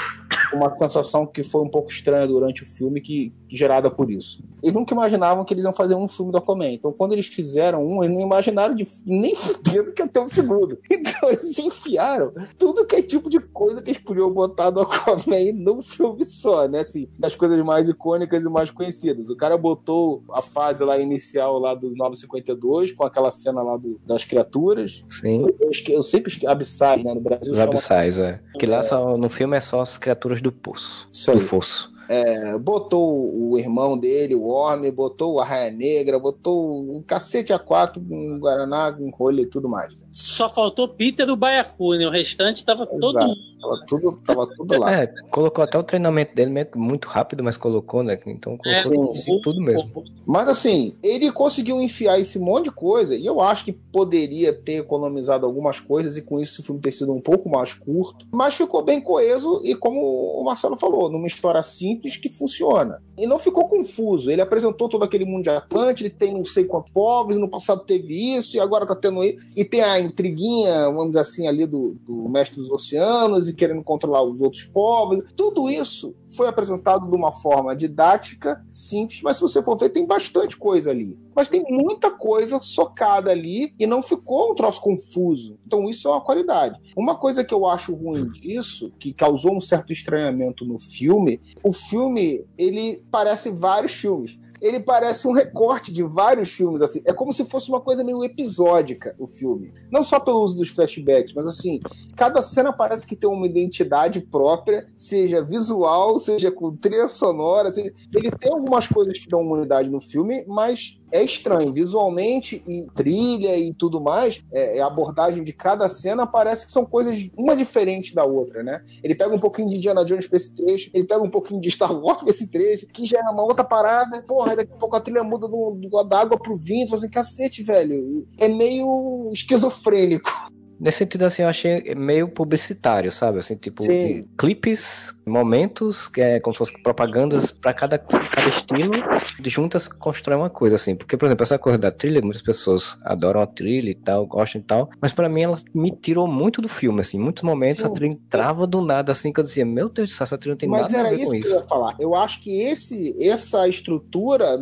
uma 0.54 0.74
sensação 0.76 1.26
que 1.26 1.44
foi 1.44 1.62
um 1.62 1.70
pouco 1.70 1.92
estranha 1.92 2.28
durante 2.28 2.64
o 2.64 2.66
filme, 2.66 3.02
que 3.02 3.34
gerada 3.50 3.90
por 3.90 4.10
isso. 4.12 4.44
Eles 4.62 4.74
nunca 4.76 4.94
imaginavam 4.94 5.46
que 5.46 5.54
eles 5.54 5.64
iam 5.66 5.74
fazer 5.74 5.96
um 5.96 6.08
filme 6.08 6.32
do 6.32 6.38
Aquaman. 6.38 6.72
Então, 6.72 6.92
quando 6.92 7.14
eles 7.14 7.28
fizeram 7.28 7.86
um, 7.86 8.04
eles 8.04 8.16
não 8.16 8.24
imaginaram 8.24 8.74
de 8.76 8.86
nem 9.06 9.36
fudendo 9.36 9.92
que 9.94 10.02
ia 10.02 10.08
ter 10.08 10.20
um 10.20 10.28
segundo. 10.28 10.78
Então, 10.90 11.30
eles 11.30 11.58
enfiaram 11.58 12.32
tudo 12.58 12.86
que 12.86 12.96
é 12.96 13.02
tipo 13.02 13.30
de 13.30 13.40
coisa 13.40 13.82
que 13.82 13.92
eles 13.92 14.02
podiam 14.02 14.30
botar 14.32 14.70
do 14.70 14.82
Aquaman 14.82 15.52
num 15.54 15.82
filme 15.82 16.24
só, 16.26 16.68
né? 16.68 16.82
Assim, 16.82 17.08
das 17.18 17.36
coisas 17.36 17.60
mais 17.64 17.88
icônicas 17.90 18.44
e 18.46 18.50
mais 18.50 18.70
conhecidas. 18.72 19.30
O 19.30 19.36
cara 19.36 19.58
botou 19.58 20.24
a 20.32 20.42
fase 20.42 20.84
lá 20.84 20.98
inicial 21.00 21.58
lá 21.60 21.74
dos 21.74 21.96
952, 21.96 22.92
com 22.92 23.04
aquela 23.04 23.32
cena 23.32 23.62
lá 23.62 23.78
do- 23.78 24.00
das 24.06 24.26
criaturas. 24.26 25.04
Sim. 25.10 25.42
Eu, 25.44 25.56
eu, 25.60 25.72
eu 25.96 26.04
sempre 26.04 26.32
esque... 26.32 26.46
Abissais, 26.48 27.04
né? 27.04 27.14
No 27.14 27.22
Brasil 27.22 27.52
Os 27.52 27.58
chama- 27.58 27.70
abissais, 27.70 28.20
é. 28.20 28.42
Que 28.60 28.66
lá 28.66 28.82
só, 28.82 29.18
no 29.18 29.30
filme 29.30 29.56
é 29.58 29.62
só 29.62 29.82
as 29.82 29.98
criaturas 29.98 30.42
do 30.42 30.52
poço. 30.52 31.08
Isso 31.12 31.32
Do 31.32 31.38
aí. 31.38 31.44
fosso. 31.44 31.94
É, 32.10 32.58
botou 32.58 33.52
o 33.52 33.58
irmão 33.58 33.98
dele, 33.98 34.34
o 34.34 34.48
Orme, 34.48 34.90
botou 34.90 35.34
o 35.34 35.40
Arraia 35.40 35.72
Negra, 35.72 36.18
botou 36.18 36.96
um 36.96 37.02
cacete 37.02 37.52
a 37.52 37.60
quatro, 37.60 38.02
um 38.10 38.40
Guaraná, 38.40 38.96
um 39.00 39.10
rolho 39.10 39.42
e 39.42 39.46
tudo 39.46 39.68
mais. 39.68 39.94
Só 40.10 40.48
faltou 40.48 40.88
Peter 40.88 41.28
e 41.28 41.32
o 41.32 41.36
Baiacu, 41.36 41.96
né? 41.96 42.08
O 42.08 42.10
restante 42.10 42.64
tava 42.64 42.86
todo 42.86 43.20
Exato. 43.20 43.28
mundo. 43.28 43.40
Tava 43.68 43.86
tudo, 43.86 44.20
tava 44.26 44.48
tudo 44.48 44.80
lá. 44.80 44.94
É, 44.94 45.08
colocou 45.30 45.64
até 45.64 45.78
o 45.78 45.84
treinamento 45.84 46.36
dele 46.36 46.68
muito 46.76 47.08
rápido, 47.08 47.44
mas 47.44 47.58
colocou, 47.58 48.04
né? 48.04 48.20
Então 48.26 48.58
É, 48.66 48.84
colocou 48.84 49.14
em 49.28 49.42
tudo 49.42 49.62
mesmo. 49.62 50.04
Mas 50.26 50.48
assim, 50.48 50.94
ele 51.02 51.32
conseguiu 51.32 51.82
enfiar 51.82 52.20
esse 52.20 52.40
monte 52.40 52.66
de 52.66 52.72
coisa, 52.72 53.16
e 53.16 53.26
eu 53.26 53.42
acho 53.42 53.66
que 53.66 53.72
poderia 53.72 54.54
ter 54.54 54.80
economizado 54.80 55.46
algumas 55.46 55.80
coisas, 55.80 56.18
e 56.18 56.22
com 56.22 56.40
isso 56.40 56.62
o 56.62 56.64
filme 56.64 56.82
ter 56.82 56.92
sido 56.92 57.14
um 57.14 57.22
pouco 57.22 57.50
mais 57.50 57.74
curto, 57.74 58.26
mas 58.32 58.56
ficou 58.56 58.84
bem 58.84 59.00
coeso, 59.02 59.62
e 59.64 59.76
como 59.76 60.02
o 60.02 60.44
Marcelo 60.44 60.78
falou, 60.78 61.10
numa 61.10 61.28
história 61.28 61.62
simples 61.64 62.18
que 62.18 62.30
funciona. 62.30 63.02
E 63.18 63.26
não 63.26 63.40
ficou 63.40 63.68
confuso. 63.68 64.30
Ele 64.30 64.42
apresentou 64.42 64.88
todo 64.88 65.04
aquele 65.04 65.26
mundo 65.26 65.44
de 65.44 65.50
Atlântida, 65.50 66.08
ele 66.08 66.16
tem 66.16 66.34
não 66.34 66.46
sei 66.46 66.66
quantos 66.66 66.92
povos, 66.92 67.38
no 67.38 67.50
passado 67.50 67.84
teve 67.84 68.36
isso, 68.36 68.56
e 68.56 68.60
agora 68.60 68.86
tá 68.86 68.96
tendo 68.96 69.24
isso. 69.24 69.46
E 69.56 69.66
tem 69.66 69.82
a 69.82 70.00
intriguinha, 70.00 70.86
vamos 70.86 71.08
dizer 71.08 71.20
assim, 71.20 71.48
ali 71.48 71.66
do, 71.66 71.96
do 72.06 72.30
Mestre 72.30 72.58
dos 72.58 72.70
Oceanos, 72.70 73.50
e 73.50 73.54
querendo 73.58 73.84
controlar 73.84 74.24
os 74.24 74.40
outros 74.40 74.64
povos. 74.64 75.34
Tudo 75.36 75.70
isso 75.70 76.16
foi 76.36 76.48
apresentado 76.48 77.10
de 77.10 77.16
uma 77.16 77.32
forma 77.32 77.76
didática, 77.76 78.66
simples, 78.72 79.22
mas 79.22 79.38
se 79.38 79.42
você 79.42 79.64
for 79.64 79.78
ver, 79.78 79.90
tem 79.90 80.06
bastante 80.06 80.58
coisa 80.58 80.92
ali. 80.92 81.18
Mas 81.36 81.50
tem 81.50 81.64
muita 81.70 82.10
coisa 82.10 82.60
socada 82.60 83.32
ali 83.32 83.74
e 83.80 83.86
não 83.86 84.02
ficou 84.02 84.52
um 84.52 84.56
troço 84.56 84.82
confuso. 84.82 85.58
Então 85.66 85.88
isso 85.88 86.08
é 86.08 86.12
uma 86.12 86.22
qualidade. 86.22 86.80
Uma 86.96 87.16
coisa 87.16 87.44
que 87.44 87.54
eu 87.54 87.66
acho 87.66 87.94
ruim 87.94 88.30
disso, 88.32 88.92
que 89.00 89.14
causou 89.14 89.56
um 89.56 89.62
certo 89.62 89.94
estranhamento 89.94 90.66
no 90.66 90.80
filme, 90.80 91.40
o 91.64 91.72
filme, 91.72 92.46
ele 92.58 93.04
parece 93.12 93.50
vários 93.50 93.94
filmes. 93.94 94.38
Ele 94.60 94.80
parece 94.80 95.28
um 95.28 95.32
recorte 95.32 95.94
de 95.94 96.02
vários 96.02 96.50
filmes, 96.50 96.82
assim. 96.82 97.02
É 97.06 97.14
como 97.14 97.32
se 97.32 97.46
fosse 97.46 97.70
uma 97.70 97.80
coisa 97.80 98.04
meio 98.04 98.24
episódica, 98.24 99.16
o 99.20 99.28
filme. 99.28 99.72
Não 99.92 100.04
só 100.04 100.20
pelo 100.20 100.42
uso 100.42 100.58
dos 100.58 100.70
flashbacks, 100.70 101.34
mas 101.34 101.48
assim, 101.48 101.80
cada 102.16 102.42
cena 102.42 102.74
parece 102.74 103.06
que 103.06 103.16
tem 103.16 103.30
uma 103.30 103.46
identidade 103.46 104.20
própria, 104.22 104.88
seja 104.96 105.44
visual, 105.44 106.17
seja 106.20 106.52
com 106.52 106.76
trilha 106.76 107.08
sonora. 107.08 107.72
Seja... 107.72 107.92
Ele 108.16 108.32
tem 108.32 108.52
algumas 108.52 108.88
coisas 108.88 109.18
que 109.18 109.28
dão 109.28 109.42
unidade 109.42 109.90
no 109.90 110.02
filme, 110.02 110.44
mas 110.48 110.98
é 111.12 111.24
estranho. 111.24 111.72
Visualmente, 111.72 112.64
e 112.68 112.88
trilha 112.94 113.58
e 113.58 113.74
tudo 113.74 114.02
mais, 114.02 114.44
é, 114.52 114.80
a 114.82 114.88
abordagem 114.88 115.44
de 115.44 115.54
cada 115.54 115.88
cena 115.90 116.28
parece 116.28 116.66
que 116.66 116.72
são 116.72 116.86
coisas 116.86 117.30
uma 117.38 117.56
diferente 117.56 118.14
da 118.14 118.26
outra, 118.26 118.64
né? 118.64 118.84
Ele 119.04 119.16
pega 119.16 119.34
um 119.34 119.40
pouquinho 119.40 119.70
de 119.70 119.78
Indiana 119.78 120.04
Jones 120.04 120.28
pra 120.28 120.38
esse 120.38 120.56
trecho, 120.56 120.90
ele 120.94 121.06
pega 121.06 121.22
um 121.22 121.30
pouquinho 121.30 121.62
de 121.62 121.72
Star 121.72 121.94
Wars 121.94 122.22
pra 122.22 122.30
esse 122.30 122.48
trecho, 122.48 122.88
que 122.88 123.06
já 123.06 123.20
é 123.20 123.30
uma 123.32 123.44
outra 123.44 123.64
parada. 123.64 124.22
Porra, 124.24 124.56
daqui 124.56 124.74
a 124.74 124.78
pouco 124.78 124.96
a 124.96 125.02
trilha 125.02 125.24
muda 125.24 125.48
do, 125.48 125.72
do, 125.72 126.04
da 126.04 126.20
água 126.20 126.38
pro 126.38 126.58
vinho. 126.58 126.88
Fala 126.88 127.00
assim, 127.00 127.10
cacete, 127.10 127.64
velho. 127.64 128.28
É 128.38 128.48
meio 128.48 129.30
esquizofrênico. 129.32 130.32
Nesse 130.80 131.00
sentido, 131.00 131.24
assim, 131.24 131.42
eu 131.42 131.48
achei 131.48 131.96
meio 131.96 132.28
publicitário, 132.28 133.12
sabe? 133.12 133.40
Assim, 133.40 133.56
tipo, 133.56 133.84
Sim. 133.84 134.26
clipes, 134.38 135.14
momentos, 135.26 136.08
que 136.08 136.22
é 136.22 136.40
como 136.40 136.54
se 136.54 136.60
fossem 136.60 136.82
propagandas 136.82 137.52
para 137.52 137.74
cada, 137.74 137.98
cada 137.98 138.48
estilo, 138.48 138.92
de 139.40 139.50
juntas 139.50 139.88
constrói 139.88 140.38
uma 140.38 140.50
coisa, 140.50 140.76
assim. 140.76 140.96
Porque, 140.96 141.18
por 141.18 141.26
exemplo, 141.26 141.44
essa 141.44 141.58
coisa 141.58 141.78
da 141.78 141.92
trilha, 141.92 142.22
muitas 142.22 142.42
pessoas 142.42 142.98
adoram 143.04 143.42
a 143.42 143.48
trilha 143.48 143.90
e 143.90 143.96
tal, 143.96 144.26
gostam 144.26 144.62
e 144.62 144.64
tal, 144.64 144.90
mas 145.02 145.14
para 145.14 145.28
mim 145.28 145.42
ela 145.42 145.58
me 145.74 145.92
tirou 145.92 146.28
muito 146.28 146.62
do 146.62 146.70
filme, 146.70 147.02
assim. 147.02 147.18
Em 147.18 147.22
muitos 147.22 147.44
momentos 147.44 147.82
Sim. 147.82 147.90
a 147.90 147.92
trilha 147.92 148.12
entrava 148.12 148.68
do 148.68 148.82
nada, 148.82 149.12
assim, 149.12 149.34
que 149.34 149.40
eu 149.40 149.44
dizia, 149.44 149.66
meu 149.66 149.90
Deus 149.90 150.10
do 150.10 150.16
céu, 150.16 150.24
essa 150.26 150.38
trilha 150.38 150.54
não 150.54 150.58
tem 150.58 150.70
Mas 150.70 150.82
nada 150.84 150.96
a 150.96 151.00
era 151.00 151.10
ver 151.10 151.22
isso 151.22 151.26
com 151.26 151.32
que 151.32 151.38
eu 151.38 151.42
isso. 151.42 151.60
ia 151.60 151.64
falar. 151.64 151.96
Eu 152.00 152.16
acho 152.16 152.42
que 152.42 152.62
esse, 152.62 153.16
essa 153.20 153.68
estrutura 153.68 154.58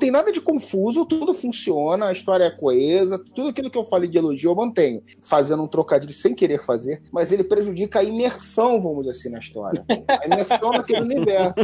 tem 0.00 0.10
nada 0.10 0.32
de 0.32 0.40
confuso, 0.40 1.04
tudo 1.04 1.34
funciona, 1.34 2.06
a 2.06 2.12
história 2.12 2.44
é 2.44 2.50
coesa, 2.50 3.18
tudo 3.18 3.50
aquilo 3.50 3.70
que 3.70 3.78
eu 3.78 3.84
falei 3.84 4.08
de 4.08 4.18
elogio 4.18 4.50
eu 4.50 4.56
mantenho. 4.56 5.02
Fazendo 5.20 5.62
um 5.62 5.68
trocadilho 5.68 6.12
sem 6.12 6.34
querer 6.34 6.60
fazer, 6.60 7.02
mas 7.12 7.30
ele 7.30 7.44
prejudica 7.44 8.00
a 8.00 8.04
imersão, 8.04 8.80
vamos 8.80 9.04
dizer 9.04 9.10
assim, 9.10 9.28
na 9.28 9.38
história. 9.38 9.84
A 10.08 10.26
imersão 10.26 10.72
naquele 10.72 11.02
universo. 11.02 11.60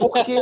Porque 0.00 0.34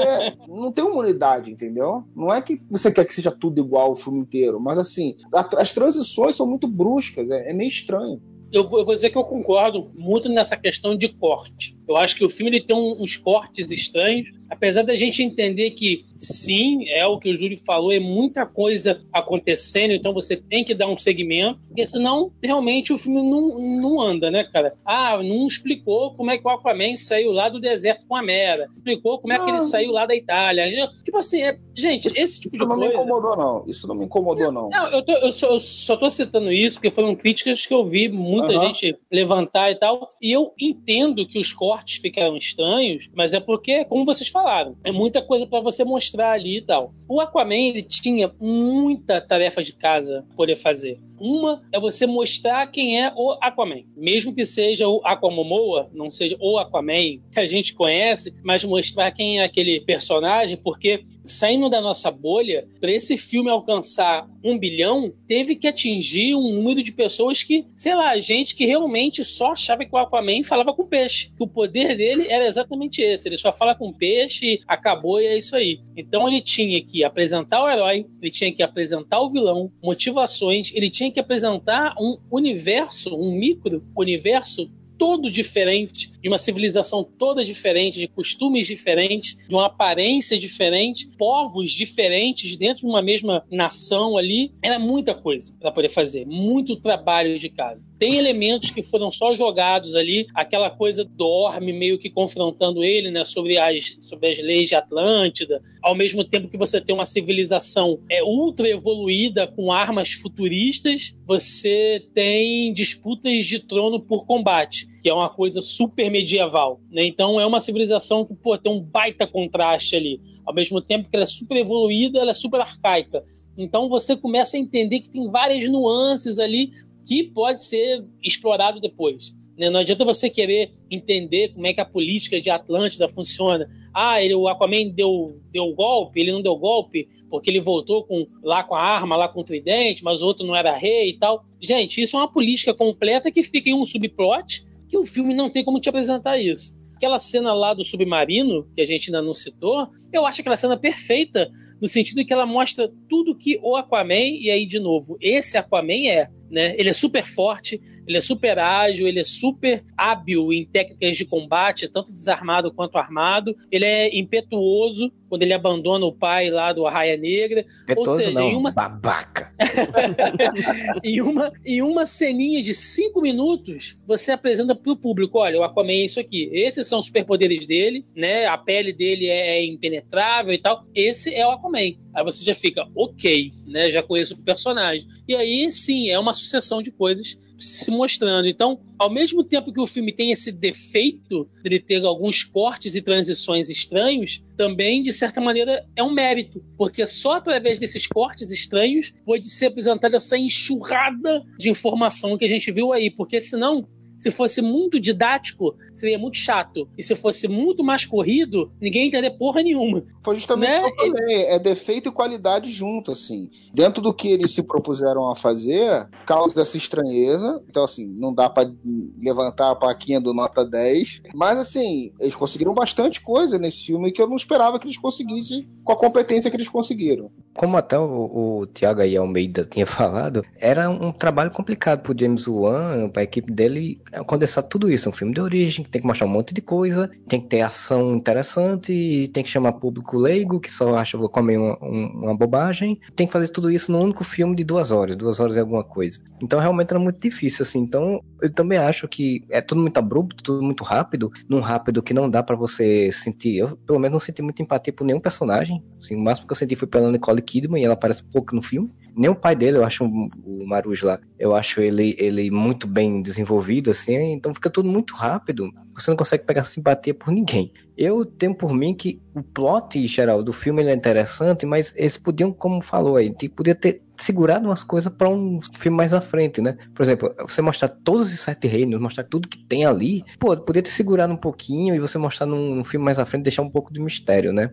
não 0.48 0.70
tem 0.70 0.84
uma 0.84 1.00
unidade, 1.00 1.50
entendeu? 1.50 2.04
Não 2.14 2.32
é 2.32 2.40
que 2.40 2.62
você 2.70 2.90
quer 2.90 3.04
que 3.04 3.12
seja 3.12 3.32
tudo 3.32 3.60
igual 3.60 3.90
o 3.90 3.96
filme 3.96 4.20
inteiro, 4.20 4.60
mas 4.60 4.78
assim, 4.78 5.16
as 5.56 5.72
transições 5.72 6.36
são 6.36 6.46
muito 6.46 6.68
bruscas, 6.68 7.28
é, 7.28 7.50
é 7.50 7.52
meio 7.52 7.68
estranho. 7.68 8.22
Eu 8.52 8.68
vou, 8.68 8.84
dizer 8.84 9.10
que 9.10 9.18
eu 9.18 9.24
concordo 9.24 9.90
muito 9.94 10.28
nessa 10.28 10.56
questão 10.56 10.96
de 10.96 11.08
corte. 11.08 11.76
Eu 11.88 11.96
acho 11.96 12.16
que 12.16 12.24
o 12.24 12.28
filme 12.28 12.50
ele 12.50 12.64
tem 12.64 12.74
uns 12.76 13.16
cortes 13.16 13.70
estranhos, 13.70 14.30
apesar 14.50 14.82
da 14.82 14.94
gente 14.94 15.22
entender 15.22 15.70
que 15.72 16.04
sim, 16.16 16.88
é 16.88 17.04
o 17.06 17.18
que 17.18 17.28
o 17.28 17.34
Júlio 17.36 17.58
falou, 17.64 17.92
é 17.92 18.00
muita 18.00 18.46
coisa 18.46 19.00
acontecendo, 19.12 19.92
então 19.92 20.12
você 20.12 20.36
tem 20.36 20.64
que 20.64 20.74
dar 20.74 20.86
um 20.88 20.96
segmento, 20.96 21.58
porque 21.66 21.84
senão 21.84 22.32
realmente 22.42 22.92
o 22.92 22.98
filme 22.98 23.22
não, 23.22 23.80
não 23.80 24.00
anda, 24.00 24.30
né, 24.30 24.44
cara? 24.44 24.74
Ah, 24.84 25.18
não 25.22 25.46
explicou 25.46 26.14
como 26.14 26.30
é 26.30 26.38
que 26.38 26.46
o 26.46 26.50
Aquaman 26.50 26.96
saiu 26.96 27.32
lá 27.32 27.48
do 27.48 27.60
deserto 27.60 28.06
com 28.06 28.16
a 28.16 28.22
Mera, 28.22 28.68
explicou 28.76 29.18
como 29.18 29.32
é 29.32 29.38
que 29.38 29.50
ele 29.50 29.60
saiu 29.60 29.92
lá 29.92 30.06
da 30.06 30.14
Itália. 30.14 30.66
Tipo 31.04 31.18
assim, 31.18 31.42
é- 31.42 31.58
gente, 31.74 32.08
esse 32.16 32.40
tipo 32.40 32.56
de 32.56 32.62
Isso 32.62 32.68
não 32.68 32.76
me 32.76 32.86
coisa. 32.86 33.02
incomodou, 33.02 33.36
não. 33.36 33.64
Isso 33.66 33.86
não 33.86 33.94
me 33.94 34.04
incomodou, 34.06 34.50
não. 34.52 34.68
Não, 34.70 34.88
eu, 34.92 35.02
tô- 35.04 35.12
eu 35.12 35.32
só, 35.32 35.46
eu 35.48 35.58
só 35.60 35.96
tô 35.96 36.10
citando 36.10 36.50
isso 36.52 36.76
porque 36.78 36.90
foram 36.90 37.14
críticas 37.14 37.64
que 37.66 37.74
eu 37.74 37.84
vi 37.84 38.08
muita 38.36 38.54
Aham. 38.54 38.66
gente 38.66 38.96
levantar 39.10 39.70
e 39.70 39.74
tal. 39.76 40.10
E 40.20 40.32
eu 40.32 40.52
entendo 40.60 41.26
que 41.26 41.38
os 41.38 41.52
cortes 41.52 41.98
ficaram 42.00 42.36
estranhos, 42.36 43.10
mas 43.14 43.34
é 43.34 43.40
porque, 43.40 43.84
como 43.84 44.04
vocês 44.04 44.28
falaram, 44.28 44.76
é 44.84 44.92
muita 44.92 45.22
coisa 45.22 45.46
pra 45.46 45.60
você 45.60 45.84
mostrar 45.84 46.32
ali 46.32 46.58
e 46.58 46.62
tal. 46.62 46.92
O 47.08 47.20
Aquaman, 47.20 47.54
ele 47.54 47.82
tinha 47.82 48.32
muita 48.40 49.20
tarefa 49.20 49.62
de 49.62 49.72
casa 49.72 50.24
poder 50.36 50.56
fazer. 50.56 50.98
Uma 51.18 51.62
é 51.72 51.80
você 51.80 52.06
mostrar 52.06 52.66
quem 52.66 53.00
é 53.02 53.12
o 53.16 53.32
Aquaman. 53.40 53.82
Mesmo 53.96 54.34
que 54.34 54.44
seja 54.44 54.86
o 54.86 55.00
Aquamomoa, 55.02 55.88
não 55.92 56.10
seja 56.10 56.36
o 56.40 56.58
Aquaman 56.58 57.18
que 57.32 57.40
a 57.40 57.46
gente 57.46 57.74
conhece, 57.74 58.34
mas 58.44 58.64
mostrar 58.64 59.10
quem 59.12 59.40
é 59.40 59.44
aquele 59.44 59.80
personagem, 59.80 60.56
porque 60.56 61.04
saindo 61.26 61.68
da 61.68 61.80
nossa 61.80 62.10
bolha, 62.10 62.68
para 62.80 62.90
esse 62.90 63.16
filme 63.16 63.50
alcançar 63.50 64.28
um 64.42 64.58
bilhão, 64.58 65.12
teve 65.26 65.56
que 65.56 65.66
atingir 65.66 66.34
um 66.34 66.54
número 66.54 66.82
de 66.82 66.92
pessoas 66.92 67.42
que, 67.42 67.66
sei 67.74 67.94
lá, 67.94 68.18
gente 68.18 68.54
que 68.54 68.64
realmente 68.64 69.24
só 69.24 69.52
achava 69.52 69.84
que 69.84 69.94
o 69.94 69.98
Aquaman 69.98 70.44
falava 70.44 70.72
com 70.72 70.86
peixe. 70.86 71.30
Que 71.36 71.42
o 71.42 71.48
poder 71.48 71.96
dele 71.96 72.26
era 72.28 72.46
exatamente 72.46 73.02
esse. 73.02 73.28
Ele 73.28 73.36
só 73.36 73.52
fala 73.52 73.74
com 73.74 73.92
peixe, 73.92 74.60
acabou 74.66 75.20
e 75.20 75.26
é 75.26 75.38
isso 75.38 75.56
aí. 75.56 75.80
Então 75.96 76.28
ele 76.28 76.40
tinha 76.40 76.82
que 76.82 77.02
apresentar 77.04 77.62
o 77.62 77.68
herói, 77.68 78.06
ele 78.22 78.30
tinha 78.30 78.52
que 78.52 78.62
apresentar 78.62 79.20
o 79.20 79.30
vilão, 79.30 79.72
motivações, 79.82 80.72
ele 80.74 80.90
tinha 80.90 81.10
que 81.10 81.20
apresentar 81.20 81.94
um 81.98 82.18
universo, 82.30 83.14
um 83.14 83.32
micro 83.32 83.84
universo 83.96 84.70
todo 84.98 85.30
diferente, 85.30 86.10
de 86.20 86.28
uma 86.28 86.38
civilização 86.38 87.04
toda 87.04 87.44
diferente, 87.44 87.98
de 87.98 88.08
costumes 88.08 88.66
diferentes, 88.66 89.36
de 89.48 89.54
uma 89.54 89.66
aparência 89.66 90.38
diferente, 90.38 91.08
povos 91.18 91.72
diferentes 91.72 92.56
dentro 92.56 92.82
de 92.82 92.88
uma 92.88 93.02
mesma 93.02 93.44
nação 93.50 94.16
ali. 94.16 94.52
Era 94.62 94.78
muita 94.78 95.14
coisa 95.14 95.54
para 95.60 95.72
poder 95.72 95.88
fazer, 95.88 96.26
muito 96.26 96.76
trabalho 96.76 97.38
de 97.38 97.48
casa. 97.48 97.88
Tem 97.98 98.16
elementos 98.16 98.70
que 98.70 98.82
foram 98.82 99.10
só 99.10 99.34
jogados 99.34 99.94
ali, 99.94 100.26
aquela 100.34 100.70
coisa 100.70 101.04
dorme 101.04 101.72
meio 101.72 101.98
que 101.98 102.10
confrontando 102.10 102.84
ele, 102.84 103.10
né, 103.10 103.24
sobre 103.24 103.58
as, 103.58 103.96
sobre 104.00 104.30
as 104.30 104.38
leis 104.38 104.68
de 104.68 104.74
Atlântida, 104.74 105.62
ao 105.82 105.94
mesmo 105.94 106.24
tempo 106.24 106.48
que 106.48 106.58
você 106.58 106.80
tem 106.80 106.94
uma 106.94 107.04
civilização 107.04 108.00
é, 108.10 108.22
ultra 108.22 108.68
evoluída 108.68 109.46
com 109.46 109.72
armas 109.72 110.12
futuristas, 110.12 111.15
você 111.26 112.06
tem 112.14 112.72
disputas 112.72 113.44
de 113.44 113.58
trono 113.58 114.00
por 114.00 114.24
combate, 114.24 114.86
que 115.02 115.08
é 115.08 115.12
uma 115.12 115.28
coisa 115.28 115.60
super 115.60 116.08
medieval. 116.08 116.80
Né? 116.88 117.04
Então 117.04 117.40
é 117.40 117.44
uma 117.44 117.60
civilização 117.60 118.24
que 118.24 118.34
pô, 118.34 118.56
tem 118.56 118.72
um 118.72 118.80
baita 118.80 119.26
contraste 119.26 119.96
ali. 119.96 120.20
Ao 120.46 120.54
mesmo 120.54 120.80
tempo 120.80 121.10
que 121.10 121.16
ela 121.16 121.24
é 121.24 121.26
super 121.26 121.56
evoluída, 121.56 122.20
ela 122.20 122.30
é 122.30 122.34
super 122.34 122.60
arcaica. 122.60 123.24
Então 123.58 123.88
você 123.88 124.16
começa 124.16 124.56
a 124.56 124.60
entender 124.60 125.00
que 125.00 125.10
tem 125.10 125.28
várias 125.28 125.68
nuances 125.68 126.38
ali 126.38 126.70
que 127.04 127.24
pode 127.24 127.62
ser 127.62 128.04
explorado 128.22 128.80
depois. 128.80 129.34
Né? 129.56 129.70
Não 129.70 129.80
adianta 129.80 130.04
você 130.04 130.28
querer 130.28 130.70
entender 130.90 131.48
como 131.54 131.66
é 131.66 131.72
que 131.72 131.80
a 131.80 131.84
política 131.84 132.40
de 132.40 132.50
Atlântida 132.50 133.08
funciona. 133.08 133.68
Ah, 133.94 134.22
ele, 134.22 134.34
o 134.34 134.46
Aquaman 134.46 134.88
deu, 134.88 135.40
deu 135.50 135.72
golpe, 135.74 136.20
ele 136.20 136.32
não 136.32 136.42
deu 136.42 136.56
golpe 136.56 137.08
porque 137.30 137.50
ele 137.50 137.60
voltou 137.60 138.04
com, 138.04 138.26
lá 138.42 138.62
com 138.62 138.74
a 138.74 138.82
arma, 138.82 139.16
lá 139.16 139.28
com 139.28 139.40
o 139.40 139.44
tridente, 139.44 140.04
mas 140.04 140.20
o 140.20 140.26
outro 140.26 140.46
não 140.46 140.54
era 140.54 140.76
rei 140.76 141.10
e 141.10 141.18
tal. 141.18 141.44
Gente, 141.62 142.02
isso 142.02 142.16
é 142.16 142.20
uma 142.20 142.30
política 142.30 142.74
completa 142.74 143.30
que 143.30 143.42
fica 143.42 143.70
em 143.70 143.74
um 143.74 143.86
subplot 143.86 144.64
que 144.88 144.96
o 144.96 145.04
filme 145.04 145.34
não 145.34 145.50
tem 145.50 145.64
como 145.64 145.80
te 145.80 145.88
apresentar 145.88 146.38
isso. 146.38 146.76
Aquela 146.94 147.18
cena 147.18 147.52
lá 147.52 147.74
do 147.74 147.84
submarino, 147.84 148.66
que 148.74 148.80
a 148.80 148.86
gente 148.86 149.10
ainda 149.10 149.20
não 149.20 149.34
citou, 149.34 149.88
eu 150.12 150.24
acho 150.24 150.40
aquela 150.40 150.56
cena 150.56 150.78
perfeita, 150.78 151.50
no 151.80 151.86
sentido 151.86 152.24
que 152.24 152.32
ela 152.32 152.46
mostra 152.46 152.90
tudo 153.08 153.36
que 153.36 153.58
o 153.62 153.76
Aquaman, 153.76 154.14
e 154.14 154.50
aí 154.50 154.64
de 154.64 154.78
novo, 154.78 155.18
esse 155.20 155.58
Aquaman 155.58 156.08
é. 156.08 156.30
Né? 156.50 156.74
Ele 156.78 156.88
é 156.88 156.92
super 156.92 157.26
forte, 157.26 157.80
ele 158.06 158.16
é 158.16 158.20
super 158.20 158.58
ágil, 158.58 159.06
ele 159.06 159.20
é 159.20 159.24
super 159.24 159.84
hábil 159.96 160.52
em 160.52 160.64
técnicas 160.64 161.16
de 161.16 161.24
combate, 161.24 161.88
tanto 161.88 162.12
desarmado 162.12 162.72
quanto 162.72 162.98
armado. 162.98 163.54
Ele 163.70 163.84
é 163.84 164.16
impetuoso 164.16 165.12
quando 165.28 165.42
ele 165.42 165.52
abandona 165.52 166.06
o 166.06 166.12
pai 166.12 166.50
lá 166.50 166.72
do 166.72 166.86
Arraia 166.86 167.16
Negra. 167.16 167.64
Petoso 167.86 168.10
Ou 168.10 168.16
seja, 168.16 168.30
não, 168.30 168.48
em 168.48 168.56
uma, 168.56 168.70
babaca. 168.70 169.52
em, 171.02 171.20
uma, 171.20 171.52
em 171.64 171.82
uma 171.82 172.04
ceninha 172.04 172.62
de 172.62 172.74
cinco 172.74 173.20
minutos, 173.20 173.96
você 174.06 174.32
apresenta 174.32 174.74
pro 174.74 174.96
público: 174.96 175.38
olha, 175.38 175.58
o 175.58 175.64
Aquaman 175.64 175.92
é 175.92 176.04
isso 176.04 176.20
aqui. 176.20 176.48
Esses 176.52 176.86
são 176.86 177.00
os 177.00 177.06
superpoderes 177.06 177.66
dele, 177.66 178.04
né? 178.14 178.46
A 178.46 178.56
pele 178.56 178.92
dele 178.92 179.26
é 179.26 179.64
impenetrável 179.64 180.52
e 180.52 180.58
tal. 180.58 180.84
Esse 180.94 181.34
é 181.34 181.46
o 181.46 181.50
Aquaman. 181.50 181.96
Aí 182.14 182.24
você 182.24 182.44
já 182.44 182.54
fica, 182.54 182.86
ok, 182.94 183.52
né? 183.66 183.90
Já 183.90 184.02
conheço 184.02 184.34
o 184.34 184.38
personagem. 184.38 185.06
E 185.28 185.34
aí, 185.34 185.70
sim, 185.70 186.08
é 186.08 186.18
uma 186.18 186.32
sucessão 186.36 186.82
de 186.82 186.90
coisas 186.90 187.36
se 187.58 187.90
mostrando. 187.90 188.46
Então, 188.46 188.78
ao 188.98 189.10
mesmo 189.10 189.42
tempo 189.42 189.72
que 189.72 189.80
o 189.80 189.86
filme 189.86 190.12
tem 190.12 190.30
esse 190.30 190.52
defeito 190.52 191.48
de 191.64 191.78
ter 191.80 192.04
alguns 192.04 192.44
cortes 192.44 192.94
e 192.94 193.02
transições 193.02 193.68
estranhos, 193.68 194.42
também, 194.56 195.02
de 195.02 195.12
certa 195.12 195.40
maneira, 195.40 195.86
é 195.94 196.02
um 196.02 196.12
mérito, 196.12 196.64
porque 196.76 197.04
só 197.06 197.34
através 197.34 197.78
desses 197.78 198.06
cortes 198.06 198.50
estranhos 198.50 199.12
pode 199.24 199.48
ser 199.48 199.66
apresentada 199.66 200.16
essa 200.16 200.38
enxurrada 200.38 201.44
de 201.58 201.70
informação 201.70 202.36
que 202.36 202.44
a 202.44 202.48
gente 202.48 202.70
viu 202.70 202.92
aí, 202.92 203.10
porque 203.10 203.40
senão 203.40 203.86
se 204.16 204.30
fosse 204.30 204.62
muito 204.62 204.98
didático, 204.98 205.74
seria 205.94 206.18
muito 206.18 206.36
chato. 206.36 206.88
E 206.96 207.02
se 207.02 207.14
fosse 207.16 207.48
muito 207.48 207.84
mais 207.84 208.04
corrido, 208.06 208.70
ninguém 208.80 209.02
ia 209.02 209.08
entender 209.08 209.30
porra 209.38 209.62
nenhuma. 209.62 210.02
Foi 210.22 210.36
justamente 210.36 210.70
Né? 210.70 210.80
o 210.80 210.94
que 210.94 211.02
eu 211.02 211.12
falei. 211.12 211.42
É 211.46 211.58
defeito 211.58 212.08
e 212.08 212.12
qualidade 212.12 212.70
junto, 212.70 213.12
assim. 213.12 213.50
Dentro 213.72 214.00
do 214.02 214.12
que 214.14 214.28
eles 214.28 214.54
se 214.54 214.62
propuseram 214.62 215.28
a 215.28 215.36
fazer, 215.36 216.08
causa 216.24 216.54
dessa 216.54 216.76
estranheza. 216.76 217.62
Então, 217.68 217.84
assim, 217.84 218.06
não 218.18 218.32
dá 218.32 218.48
pra 218.48 218.70
levantar 219.18 219.70
a 219.70 219.74
plaquinha 219.76 220.20
do 220.20 220.32
nota 220.32 220.64
10. 220.64 221.22
Mas, 221.34 221.58
assim, 221.58 222.12
eles 222.18 222.34
conseguiram 222.34 222.74
bastante 222.74 223.20
coisa 223.20 223.58
nesse 223.58 223.86
filme 223.86 224.12
que 224.12 224.20
eu 224.20 224.28
não 224.28 224.36
esperava 224.36 224.78
que 224.78 224.86
eles 224.86 224.98
conseguissem 224.98 225.68
com 225.84 225.92
a 225.92 225.96
competência 225.96 226.50
que 226.50 226.56
eles 226.56 226.68
conseguiram. 226.68 227.30
Como 227.54 227.76
até 227.76 227.98
o, 227.98 228.60
o 228.60 228.66
Thiago 228.66 229.00
aí 229.00 229.16
Almeida 229.16 229.64
tinha 229.64 229.86
falado, 229.86 230.42
era 230.58 230.88
um 230.88 231.12
trabalho 231.12 231.50
complicado 231.50 232.00
pro 232.02 232.14
James 232.18 232.46
Wan, 232.46 233.08
pra 233.08 233.22
equipe 233.22 233.52
dele, 233.52 234.00
condensar 234.26 234.62
tudo 234.64 234.90
isso. 234.90 235.08
É 235.08 235.10
um 235.10 235.14
filme 235.14 235.32
de 235.34 235.40
origem, 235.40 235.84
tem 235.84 236.00
que 236.00 236.06
mostrar 236.06 236.26
um 236.26 236.30
monte 236.30 236.54
de 236.54 236.60
coisa, 236.60 237.10
tem 237.28 237.40
que 237.40 237.48
ter 237.48 237.60
ação 237.60 238.14
interessante, 238.14 238.92
e 238.92 239.28
tem 239.28 239.42
que 239.42 239.50
chamar 239.50 239.72
público 239.72 240.16
leigo, 240.18 240.60
que 240.60 240.70
só 240.72 240.94
acha 240.96 241.16
vou 241.18 241.28
comer 241.28 241.58
uma, 241.58 241.78
um- 241.82 242.20
uma 242.24 242.36
bobagem. 242.36 242.98
Tem 243.14 243.26
que 243.26 243.32
fazer 243.32 243.48
tudo 243.48 243.70
isso 243.70 243.90
num 243.92 244.00
único 244.02 244.24
filme 244.24 244.54
de 244.56 244.64
duas 244.64 244.90
horas, 244.92 245.16
duas 245.16 245.40
horas 245.40 245.56
é 245.56 245.60
alguma 245.60 245.84
coisa. 245.84 246.18
Então 246.42 246.58
realmente 246.58 246.90
era 246.90 246.98
muito 246.98 247.18
difícil, 247.20 247.62
assim. 247.62 247.78
Então 247.80 248.20
eu 248.42 248.52
também 248.52 248.78
acho 248.78 249.08
que 249.08 249.44
é 249.50 249.60
tudo 249.60 249.80
muito 249.80 249.96
abrupto, 249.98 250.42
tudo 250.42 250.62
muito 250.62 250.84
rápido, 250.84 251.30
num 251.48 251.60
rápido 251.60 252.02
que 252.02 252.12
não 252.14 252.28
dá 252.28 252.42
pra 252.42 252.54
você 252.56 253.10
sentir. 253.12 253.56
Eu, 253.58 253.76
pelo 253.78 253.98
menos, 253.98 254.12
não 254.12 254.20
senti 254.20 254.42
muita 254.42 254.62
empatia 254.62 254.92
por 254.92 255.04
nenhum 255.04 255.20
personagem. 255.20 255.82
Assim, 255.98 256.16
o 256.16 256.20
máximo 256.20 256.46
que 256.46 256.52
eu 256.52 256.56
senti 256.56 256.76
foi 256.76 256.86
pela 256.88 257.10
Nicole 257.10 257.40
Kidman, 257.42 257.80
e 257.80 257.84
ela 257.84 257.94
aparece 257.94 258.22
pouco 258.30 258.54
no 258.54 258.62
filme. 258.62 258.92
Nem 259.16 259.30
o 259.30 259.34
pai 259.34 259.56
dele, 259.56 259.78
eu 259.78 259.84
acho 259.84 260.04
o 260.04 260.66
Maruj 260.66 261.02
lá, 261.02 261.18
eu 261.38 261.54
acho 261.54 261.80
ele, 261.80 262.14
ele 262.18 262.50
muito 262.50 262.86
bem 262.86 263.22
desenvolvido, 263.22 263.90
assim, 263.90 264.32
então 264.32 264.52
fica 264.52 264.68
tudo 264.68 264.88
muito 264.88 265.14
rápido. 265.14 265.70
Você 265.94 266.10
não 266.10 266.16
consegue 266.16 266.44
pegar 266.44 266.64
simpatia 266.64 267.14
por 267.14 267.32
ninguém. 267.32 267.72
Eu 267.96 268.26
tenho 268.26 268.54
por 268.54 268.74
mim 268.74 268.94
que 268.94 269.20
o 269.34 269.42
plot 269.42 270.06
geral 270.06 270.42
do 270.42 270.52
filme 270.52 270.84
é 270.84 270.92
interessante, 270.92 271.64
mas 271.64 271.94
eles 271.96 272.18
podiam, 272.18 272.52
como 272.52 272.82
falou 272.82 273.16
aí, 273.16 273.30
tipo, 273.30 273.56
podia 273.56 273.74
ter 273.74 274.02
segurado 274.16 274.66
umas 274.66 274.84
coisas 274.84 275.12
pra 275.12 275.28
um 275.28 275.60
filme 275.74 275.96
mais 275.96 276.12
à 276.12 276.20
frente, 276.20 276.60
né? 276.60 276.76
Por 276.94 277.02
exemplo, 277.02 277.34
você 277.46 277.62
mostrar 277.62 277.88
todos 277.88 278.32
os 278.32 278.40
sete 278.40 278.66
reinos, 278.66 279.00
mostrar 279.00 279.24
tudo 279.24 279.48
que 279.48 279.58
tem 279.58 279.84
ali, 279.84 280.24
pô, 280.38 280.56
podia 280.56 280.82
ter 280.82 280.90
segurado 280.90 281.32
um 281.32 281.36
pouquinho 281.36 281.94
e 281.94 281.98
você 281.98 282.18
mostrar 282.18 282.46
num, 282.46 282.74
num 282.74 282.84
filme 282.84 283.04
mais 283.04 283.18
à 283.18 283.24
frente, 283.24 283.44
deixar 283.44 283.62
um 283.62 283.70
pouco 283.70 283.92
de 283.92 284.00
mistério, 284.00 284.52
né? 284.52 284.70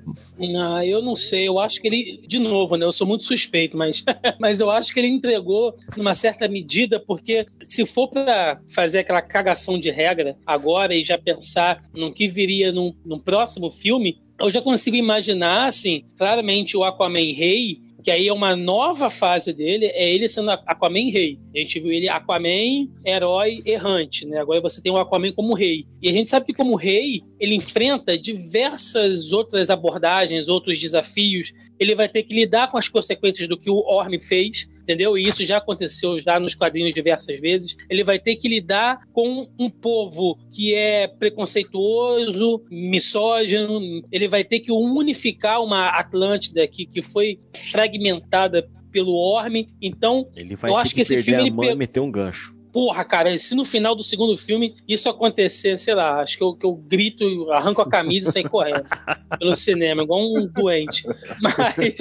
Ah, 0.57 0.85
eu 0.85 1.01
não 1.01 1.15
sei, 1.15 1.47
eu 1.47 1.59
acho 1.59 1.81
que 1.81 1.87
ele, 1.87 2.23
de 2.27 2.39
novo, 2.39 2.75
né? 2.75 2.85
Eu 2.85 2.91
sou 2.91 3.05
muito 3.05 3.25
suspeito, 3.25 3.77
mas, 3.77 4.03
mas 4.39 4.59
eu 4.59 4.69
acho 4.69 4.93
que 4.93 4.99
ele 4.99 5.09
entregou 5.09 5.75
numa 5.97 6.15
certa 6.15 6.47
medida, 6.47 6.99
porque 6.99 7.45
se 7.61 7.85
for 7.85 8.09
pra 8.09 8.59
fazer 8.69 8.99
aquela 8.99 9.21
cagação 9.21 9.79
de 9.79 9.89
regra 9.89 10.37
agora 10.45 10.95
e 10.95 11.03
já 11.03 11.17
pensar 11.17 11.81
no 11.93 12.11
que 12.13 12.27
viria 12.27 12.71
num, 12.71 12.93
num 13.05 13.19
próximo 13.19 13.71
filme, 13.71 14.21
eu 14.39 14.49
já 14.49 14.61
consigo 14.61 14.95
imaginar, 14.95 15.67
assim, 15.67 16.03
claramente 16.17 16.75
o 16.75 16.83
Aquaman 16.83 17.33
Rei, 17.33 17.79
que 18.03 18.11
aí 18.11 18.27
é 18.27 18.33
uma 18.33 18.55
nova 18.55 19.09
fase 19.09 19.53
dele, 19.53 19.85
é 19.85 20.13
ele 20.13 20.27
sendo 20.27 20.51
Aquaman 20.51 21.09
Rei. 21.09 21.39
A 21.55 21.59
gente 21.59 21.79
viu 21.79 21.91
ele 21.91 22.09
Aquaman, 22.09 22.89
herói 23.05 23.61
errante, 23.65 24.25
né? 24.25 24.39
Agora 24.39 24.59
você 24.59 24.81
tem 24.81 24.91
o 24.91 24.97
Aquaman 24.97 25.31
como 25.31 25.53
rei. 25.53 25.85
E 26.01 26.09
a 26.09 26.11
gente 26.11 26.29
sabe 26.29 26.47
que 26.47 26.53
como 26.53 26.75
rei, 26.75 27.21
ele 27.39 27.55
enfrenta 27.55 28.17
diversas 28.17 29.31
outras 29.31 29.69
abordagens, 29.69 30.49
outros 30.49 30.79
desafios. 30.79 31.53
Ele 31.79 31.95
vai 31.95 32.09
ter 32.09 32.23
que 32.23 32.33
lidar 32.33 32.69
com 32.69 32.77
as 32.77 32.89
consequências 32.89 33.47
do 33.47 33.57
que 33.57 33.69
o 33.69 33.77
Orm 33.77 34.19
fez, 34.19 34.67
entendeu? 34.83 35.17
E 35.17 35.27
isso 35.27 35.43
já 35.43 35.57
aconteceu 35.57 36.17
já 36.19 36.39
nos 36.39 36.53
quadrinhos 36.53 36.93
diversas 36.93 37.39
vezes. 37.39 37.75
Ele 37.89 38.03
vai 38.03 38.19
ter 38.19 38.35
que 38.35 38.47
lidar 38.47 38.99
com 39.11 39.47
um 39.57 39.69
povo 39.69 40.37
que 40.51 40.73
é 40.75 41.07
preconceituoso, 41.07 42.63
misógino. 42.69 44.01
Ele 44.11 44.27
vai 44.27 44.43
ter 44.43 44.59
que 44.59 44.71
unificar 44.71 45.63
uma 45.63 45.87
Atlântida 45.87 46.67
que, 46.67 46.85
que 46.85 47.01
foi 47.01 47.39
fragmentada 47.71 48.67
pelo 48.91 49.13
Orm. 49.13 49.65
Então, 49.81 50.27
Ele 50.35 50.55
vai 50.55 50.69
Eu 50.69 50.77
acho 50.77 50.89
que, 50.91 50.95
que 50.97 51.01
esse 51.01 51.23
filme, 51.23 51.39
a 51.39 51.41
ele 51.41 51.51
mão 51.51 51.65
pe- 51.65 51.71
e 51.71 51.75
meter 51.75 51.99
um 51.99 52.11
gancho. 52.11 52.53
Porra, 52.73 53.05
cara, 53.05 53.37
se 53.37 53.53
no 53.55 53.63
final 53.63 53.95
do 53.95 54.03
segundo 54.03 54.35
filme 54.35 54.75
isso 54.87 55.07
acontecer, 55.07 55.77
sei 55.77 55.93
lá, 55.93 56.19
acho 56.21 56.35
que 56.37 56.43
eu, 56.43 56.55
que 56.55 56.65
eu 56.65 56.73
grito, 56.73 57.23
arranco 57.51 57.81
a 57.81 57.87
camisa 57.89 58.29
e 58.29 58.31
saio 58.33 58.49
correndo 58.49 58.83
pelo 59.39 59.55
cinema, 59.55 60.01
igual 60.03 60.19
um 60.21 60.47
doente. 60.47 61.03
Mas, 61.41 61.95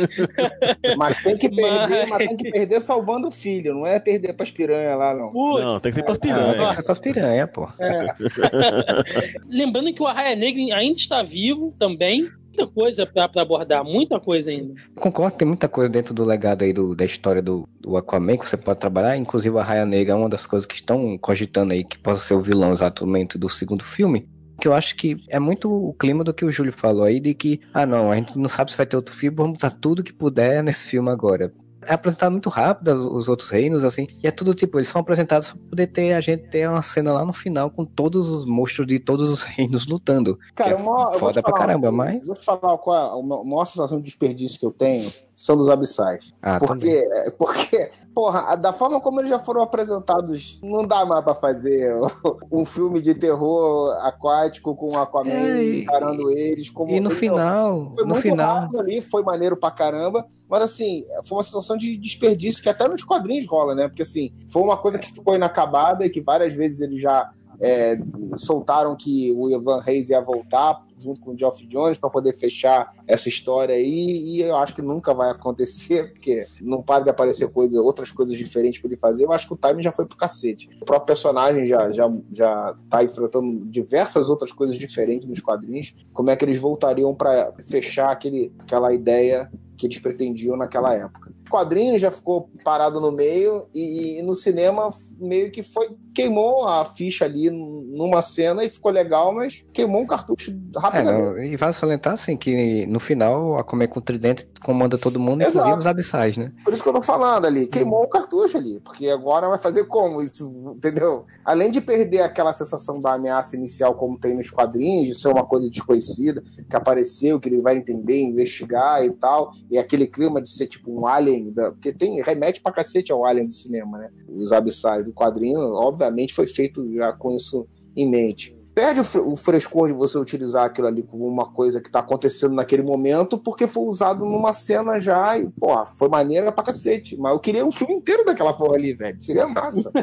Mas 0.97 1.23
tem 1.23 1.37
que 1.37 1.49
perder, 1.51 2.07
Mas- 2.07 2.09
mas 2.09 2.29
tem 2.29 2.37
que 2.37 2.51
perder 2.51 2.81
salvando 2.81 3.29
o 3.29 3.31
filho, 3.31 3.75
não 3.75 3.87
é 3.87 4.01
perder 4.01 4.33
pras 4.33 4.51
piranhas 4.51 4.99
lá, 4.99 5.15
não. 5.15 5.31
putz, 5.31 5.63
Não, 5.65 5.79
tem 5.81 5.91
que 5.93 5.97
ser 5.97 6.03
pras 6.05 6.17
Ah, 6.17 6.21
tem 6.21 6.33
piranhas. 6.35 6.67
que 6.77 6.81
ser 6.81 6.87
com 6.87 6.93
as 6.93 6.99
piranha, 6.99 7.47
pô. 7.47 7.69
Lembrando 9.49 9.93
que 9.93 10.03
o 10.03 10.07
Arraia 10.07 10.35
Negra 10.37 10.77
ainda 10.77 10.99
está 10.99 11.23
vivo 11.23 11.75
também. 11.79 12.29
Muita 12.57 12.67
coisa 12.67 13.07
pra 13.07 13.31
abordar, 13.41 13.83
muita 13.83 14.21
coisa 14.21 14.51
ainda. 14.51 14.75
Concordo, 14.97 15.39
tem 15.39 15.49
muita 15.49 15.69
coisa 15.69 15.89
dentro 15.89 16.13
do 16.13 16.23
legado 16.23 16.63
aí 16.63 16.73
do, 16.73 16.95
da 16.95 17.05
história 17.05 17.41
do, 17.41 17.67
do 17.81 17.97
Aquaman 17.97 18.37
que 18.37 18.49
você 18.49 18.59
pode 18.59 18.79
trabalhar. 18.79 19.17
Inclusive, 19.17 19.59
a 19.59 19.63
Raia 19.63 19.87
Negra 19.87 20.13
é 20.13 20.17
uma 20.17 20.29
das 20.29 20.47
coisas 20.47 20.67
que 20.67 20.75
estão 20.75 21.17
cogitando 21.17 21.73
aí 21.73 21.83
que 21.83 21.99
possa 21.99 22.21
ser 22.21 22.35
o 22.35 22.43
vilão 22.43 22.73
exatamente 22.73 23.39
do 23.39 23.49
segundo 23.49 23.83
filme. 23.83 24.29
Que 24.61 24.69
eu 24.69 24.75
acho 24.75 24.95
que 24.97 25.17
é 25.29 25.41
muito 25.41 25.73
o 25.73 25.95
clima 25.95 26.23
do 26.23 26.35
que 26.35 26.45
o 26.45 26.53
Júlio 26.53 26.73
falou 26.73 27.05
aí, 27.05 27.19
de 27.19 27.33
que, 27.33 27.61
ah 27.73 27.87
não, 27.87 28.13
a 28.13 28.17
gente 28.17 28.39
não 28.39 28.49
sabe 28.49 28.71
se 28.71 28.77
vai 28.77 28.87
ter 28.87 28.97
outro 28.97 29.15
filme, 29.15 29.37
vamos 29.37 29.59
usar 29.59 29.71
tudo 29.71 30.05
que 30.05 30.13
puder 30.13 30.63
nesse 30.63 30.85
filme 30.85 31.11
agora. 31.11 31.53
É 31.87 31.95
apresentado 31.95 32.31
muito 32.33 32.49
rápido 32.49 33.13
os 33.15 33.29
outros 33.29 33.51
reinos, 33.51 33.85
assim, 33.85 34.07
e 34.23 34.27
é 34.27 34.31
tudo 34.31 34.55
tipo, 34.55 34.79
eles 34.79 34.89
são 34.89 35.01
apresentados 35.01 35.51
pra 35.53 35.61
poder 35.71 35.87
ter 35.89 36.13
a 36.13 36.21
gente 36.21 36.49
ter 36.49 36.69
uma 36.69 36.83
cena 36.83 37.13
lá 37.13 37.25
no 37.25 37.33
final 37.33 37.71
com 37.71 37.85
todos 37.85 38.29
os 38.29 38.45
monstros 38.45 38.87
de 38.87 38.99
todos 38.99 39.29
os 39.31 39.43
reinos 39.45 39.87
lutando. 39.87 40.39
Cara, 40.55 40.71
é 40.73 40.77
vou 40.77 41.13
foda 41.15 41.41
te 41.41 41.43
pra 41.43 41.51
falar 41.51 41.55
uma 41.55 41.67
caramba, 41.67 41.93
mas- 41.93 42.25
Vou 42.25 42.37
te 42.37 42.45
falar 42.45 42.79
qual 42.79 42.97
é 42.97 43.21
a 43.21 43.23
ma- 43.27 43.45
maior 43.45 43.65
sensação 43.65 43.99
de 43.99 44.05
desperdício 44.05 44.59
que 44.61 44.67
eu 44.67 44.73
tenho 44.73 45.11
são 45.37 45.57
dos 45.57 45.69
abissais. 45.69 46.33
Ah. 46.43 46.59
Porque, 46.59 47.09
porque, 47.39 47.91
porra, 48.15 48.55
da 48.57 48.73
forma 48.73 49.01
como 49.01 49.21
eles 49.21 49.31
já 49.31 49.39
foram 49.39 49.63
apresentados, 49.63 50.61
não 50.63 50.87
dá 50.87 51.05
mais 51.05 51.25
pra 51.25 51.35
fazer 51.35 51.95
um 52.51 52.65
filme 52.65 53.01
de 53.01 53.15
terror 53.15 53.97
aquático 54.03 54.75
com 54.77 54.93
o 54.93 54.99
Aquaman 54.99 55.31
É, 55.31 55.79
encarando 55.79 56.31
eles. 56.31 56.71
Como 56.71 56.91
E 56.93 57.01
no 57.01 57.11
final, 57.11 57.93
Foi 57.95 58.05
no 58.05 58.11
muito 58.11 58.23
final, 58.23 58.69
ali, 58.79 59.01
foi 59.01 59.23
maneiro 59.23 59.57
pra 59.57 59.71
caramba, 59.71 60.27
mas 60.49 60.63
assim, 60.63 61.05
foi 61.25 61.39
uma 61.39 61.45
sensação 61.45 61.77
de 61.77 61.97
desperdício 61.97 62.63
que 62.63 62.69
até 62.69 62.87
nos 62.89 63.03
quadrinhos 63.03 63.47
rola, 63.47 63.75
né? 63.75 63.89
Porque 63.89 64.03
assim, 64.03 64.33
foi 64.49 64.63
uma 64.63 64.77
coisa 64.77 64.99
que 64.99 65.13
ficou 65.13 65.35
inacabada 65.35 66.05
e 66.05 66.11
que 66.11 66.21
várias 66.21 66.55
vezes 66.55 66.81
eles 66.81 67.01
já 67.01 67.31
é, 67.63 67.97
soltaram 68.37 68.97
que 68.97 69.33
o 69.33 69.49
Ivan 69.49 69.81
Reis 69.81 70.11
ia 70.11 70.21
voltar 70.21 70.85
junto 70.99 71.21
com 71.21 71.33
o 71.33 71.39
Geoff 71.39 71.65
Jones 71.67 71.97
para 71.99 72.11
poder 72.11 72.33
fechar 72.33 72.93
essa 73.07 73.29
história 73.29 73.75
aí, 73.75 73.85
e 73.85 74.41
eu 74.41 74.57
acho 74.57 74.75
que 74.75 74.83
nunca 74.83 75.15
vai 75.15 75.31
acontecer, 75.31 76.11
porque 76.13 76.47
não 76.61 76.83
para 76.83 77.05
de 77.05 77.11
aparecer 77.11 77.51
coisa, 77.51 77.81
outras 77.81 78.11
coisas 78.11 78.37
diferentes 78.37 78.81
para 78.81 78.89
ele 78.89 78.97
fazer. 78.97 79.25
Eu 79.25 79.33
acho 79.33 79.47
que 79.47 79.55
o 79.55 79.57
timing 79.57 79.83
já 79.83 79.93
foi 79.93 80.07
pro 80.07 80.17
cacete. 80.17 80.69
O 80.81 80.85
próprio 80.85 81.07
personagem 81.07 81.67
já, 81.67 81.91
já, 81.91 82.13
já 82.33 82.75
tá 82.91 83.05
enfrentando 83.05 83.65
diversas 83.67 84.29
outras 84.29 84.53
coisas 84.53 84.77
diferentes 84.77 85.29
nos 85.29 85.41
quadrinhos. 85.41 85.95
Como 86.13 86.31
é 86.31 86.37
que 86.37 86.45
eles 86.45 86.59
voltariam 86.59 87.15
para 87.15 87.53
fechar 87.61 88.11
aquele, 88.11 88.53
aquela 88.59 88.93
ideia 88.93 89.51
que 89.77 89.87
eles 89.87 89.99
pretendiam 89.99 90.57
naquela 90.57 90.95
época. 90.95 91.33
Quadrinhos 91.53 92.01
já 92.01 92.11
ficou 92.11 92.49
parado 92.65 92.99
no 92.99 93.13
meio 93.13 93.67
e, 93.75 94.19
e 94.19 94.23
no 94.23 94.35
cinema 94.35 94.91
meio 95.21 95.53
que 95.53 95.63
foi 95.63 95.91
queimou 96.15 96.67
a 96.69 96.85
ficha 96.85 97.25
ali 97.25 97.49
numa 97.51 98.21
cena 98.21 98.65
e 98.65 98.69
ficou 98.69 98.91
legal, 98.93 99.33
mas 99.35 99.65
queimou 99.73 100.03
um 100.03 100.07
cartucho 100.07 100.51
É, 100.51 100.79
rapidamente. 100.79 101.23
não, 101.23 101.43
e 101.43 101.57
vale 101.57 101.73
salientar 101.73 102.13
assim 102.15 102.37
que 102.37 102.87
no 102.87 103.01
final 103.01 103.59
a 103.59 103.65
Comer 103.65 103.89
com 103.89 103.99
o 103.99 104.03
Tridente 104.03 104.47
comanda 104.63 104.99
todo 104.99 105.19
mundo, 105.19 105.41
Exato. 105.43 105.59
inclusive 105.59 105.79
os 105.79 105.87
abissais, 105.87 106.37
né? 106.37 106.53
Por 106.65 106.73
isso 106.75 106.83
que 106.83 106.89
eu 106.89 106.93
tô 106.93 107.03
falando 107.03 107.47
ali, 107.47 107.67
queimou 107.67 108.03
o 108.03 108.09
cartucho 108.09 108.57
ali, 108.59 108.79
porque 108.81 109.09
agora 109.09 109.49
vai 109.49 109.59
fazer 109.59 109.85
como 109.85 110.21
isso, 110.23 110.53
entendeu? 110.77 111.25
Além 111.45 111.71
de 111.71 111.81
perder 111.81 112.21
aquela 112.23 112.53
sensação 112.53 113.01
da 113.01 113.15
ameaça 113.15 113.57
inicial, 113.57 113.95
como 113.95 114.19
tem 114.19 114.35
nos 114.35 114.51
quadrinhos, 114.51 115.09
de 115.09 115.15
ser 115.19 115.29
uma 115.29 115.45
coisa 115.47 115.69
desconhecida, 115.71 116.43
que 116.69 116.77
apareceu, 116.77 117.41
que 117.41 117.49
ele 117.49 117.61
vai 117.63 117.77
entender, 117.77 118.21
investigar 118.21 119.03
e 119.05 119.11
tal, 119.11 119.53
e 119.71 119.79
aquele 119.79 120.07
clima 120.07 120.43
de 120.43 120.51
ser 120.51 120.67
tipo 120.67 120.93
um 120.93 121.07
alien, 121.07 121.42
da- 121.51 121.73
porque 121.73 121.93
tem 121.93 122.21
remete 122.23 122.61
pra 122.61 122.73
cacete 122.73 123.11
ao 123.11 123.25
alien 123.25 123.47
do 123.47 123.53
cinema, 123.53 123.99
né? 123.99 124.11
Os 124.29 124.53
abissais 124.53 125.05
do 125.05 125.13
quadrinho, 125.13 125.59
obviamente, 125.59 126.35
foi 126.35 126.47
feito 126.47 126.91
já 126.95 127.13
com 127.13 127.35
isso 127.35 127.67
em 127.97 128.09
mente. 128.09 128.57
Perde 128.75 129.01
o 129.01 129.05
fre- 129.05 129.21
o 129.21 129.37
frescor 129.37 129.89
de 129.89 129.93
você 129.95 130.17
utilizar 130.19 130.65
aquilo 130.65 130.87
ali 130.87 131.03
como 131.03 131.27
uma 131.27 131.47
coisa 131.47 131.81
que 131.81 131.91
tá 131.91 131.99
acontecendo 132.01 132.55
naquele 132.55 132.83
momento, 132.83 133.37
porque 133.37 133.67
foi 133.67 133.85
usado 133.85 134.25
numa 134.25 134.53
cena 134.53 134.99
já 134.99 135.37
e, 135.39 135.49
porra, 135.51 135.85
foi 135.87 136.09
maneira 136.09 136.51
pra 136.51 136.65
cacete. 136.65 137.17
Mas 137.17 137.33
eu 137.33 137.39
queria 137.39 137.67
um 137.67 137.71
filme 137.73 137.95
inteiro 137.95 138.25
daquela 138.25 138.53
porra 138.55 138.77
ali, 138.77 138.95
velho. 138.95 139.21
Seria 139.21 139.47
massa. 139.47 139.91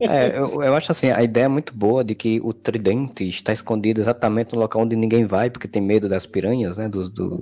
É, 0.00 0.38
eu, 0.38 0.62
eu 0.62 0.74
acho 0.74 0.90
assim, 0.92 1.10
a 1.10 1.22
ideia 1.22 1.44
é 1.44 1.48
muito 1.48 1.74
boa 1.74 2.02
de 2.04 2.14
que 2.14 2.40
o 2.42 2.52
tridente 2.52 3.28
está 3.28 3.52
escondido 3.52 4.00
exatamente 4.00 4.54
no 4.54 4.60
local 4.60 4.82
onde 4.82 4.96
ninguém 4.96 5.24
vai, 5.24 5.50
porque 5.50 5.68
tem 5.68 5.82
medo 5.82 6.08
das 6.08 6.26
piranhas, 6.26 6.76
né? 6.76 6.88
Dos, 6.88 7.08
do- 7.10 7.38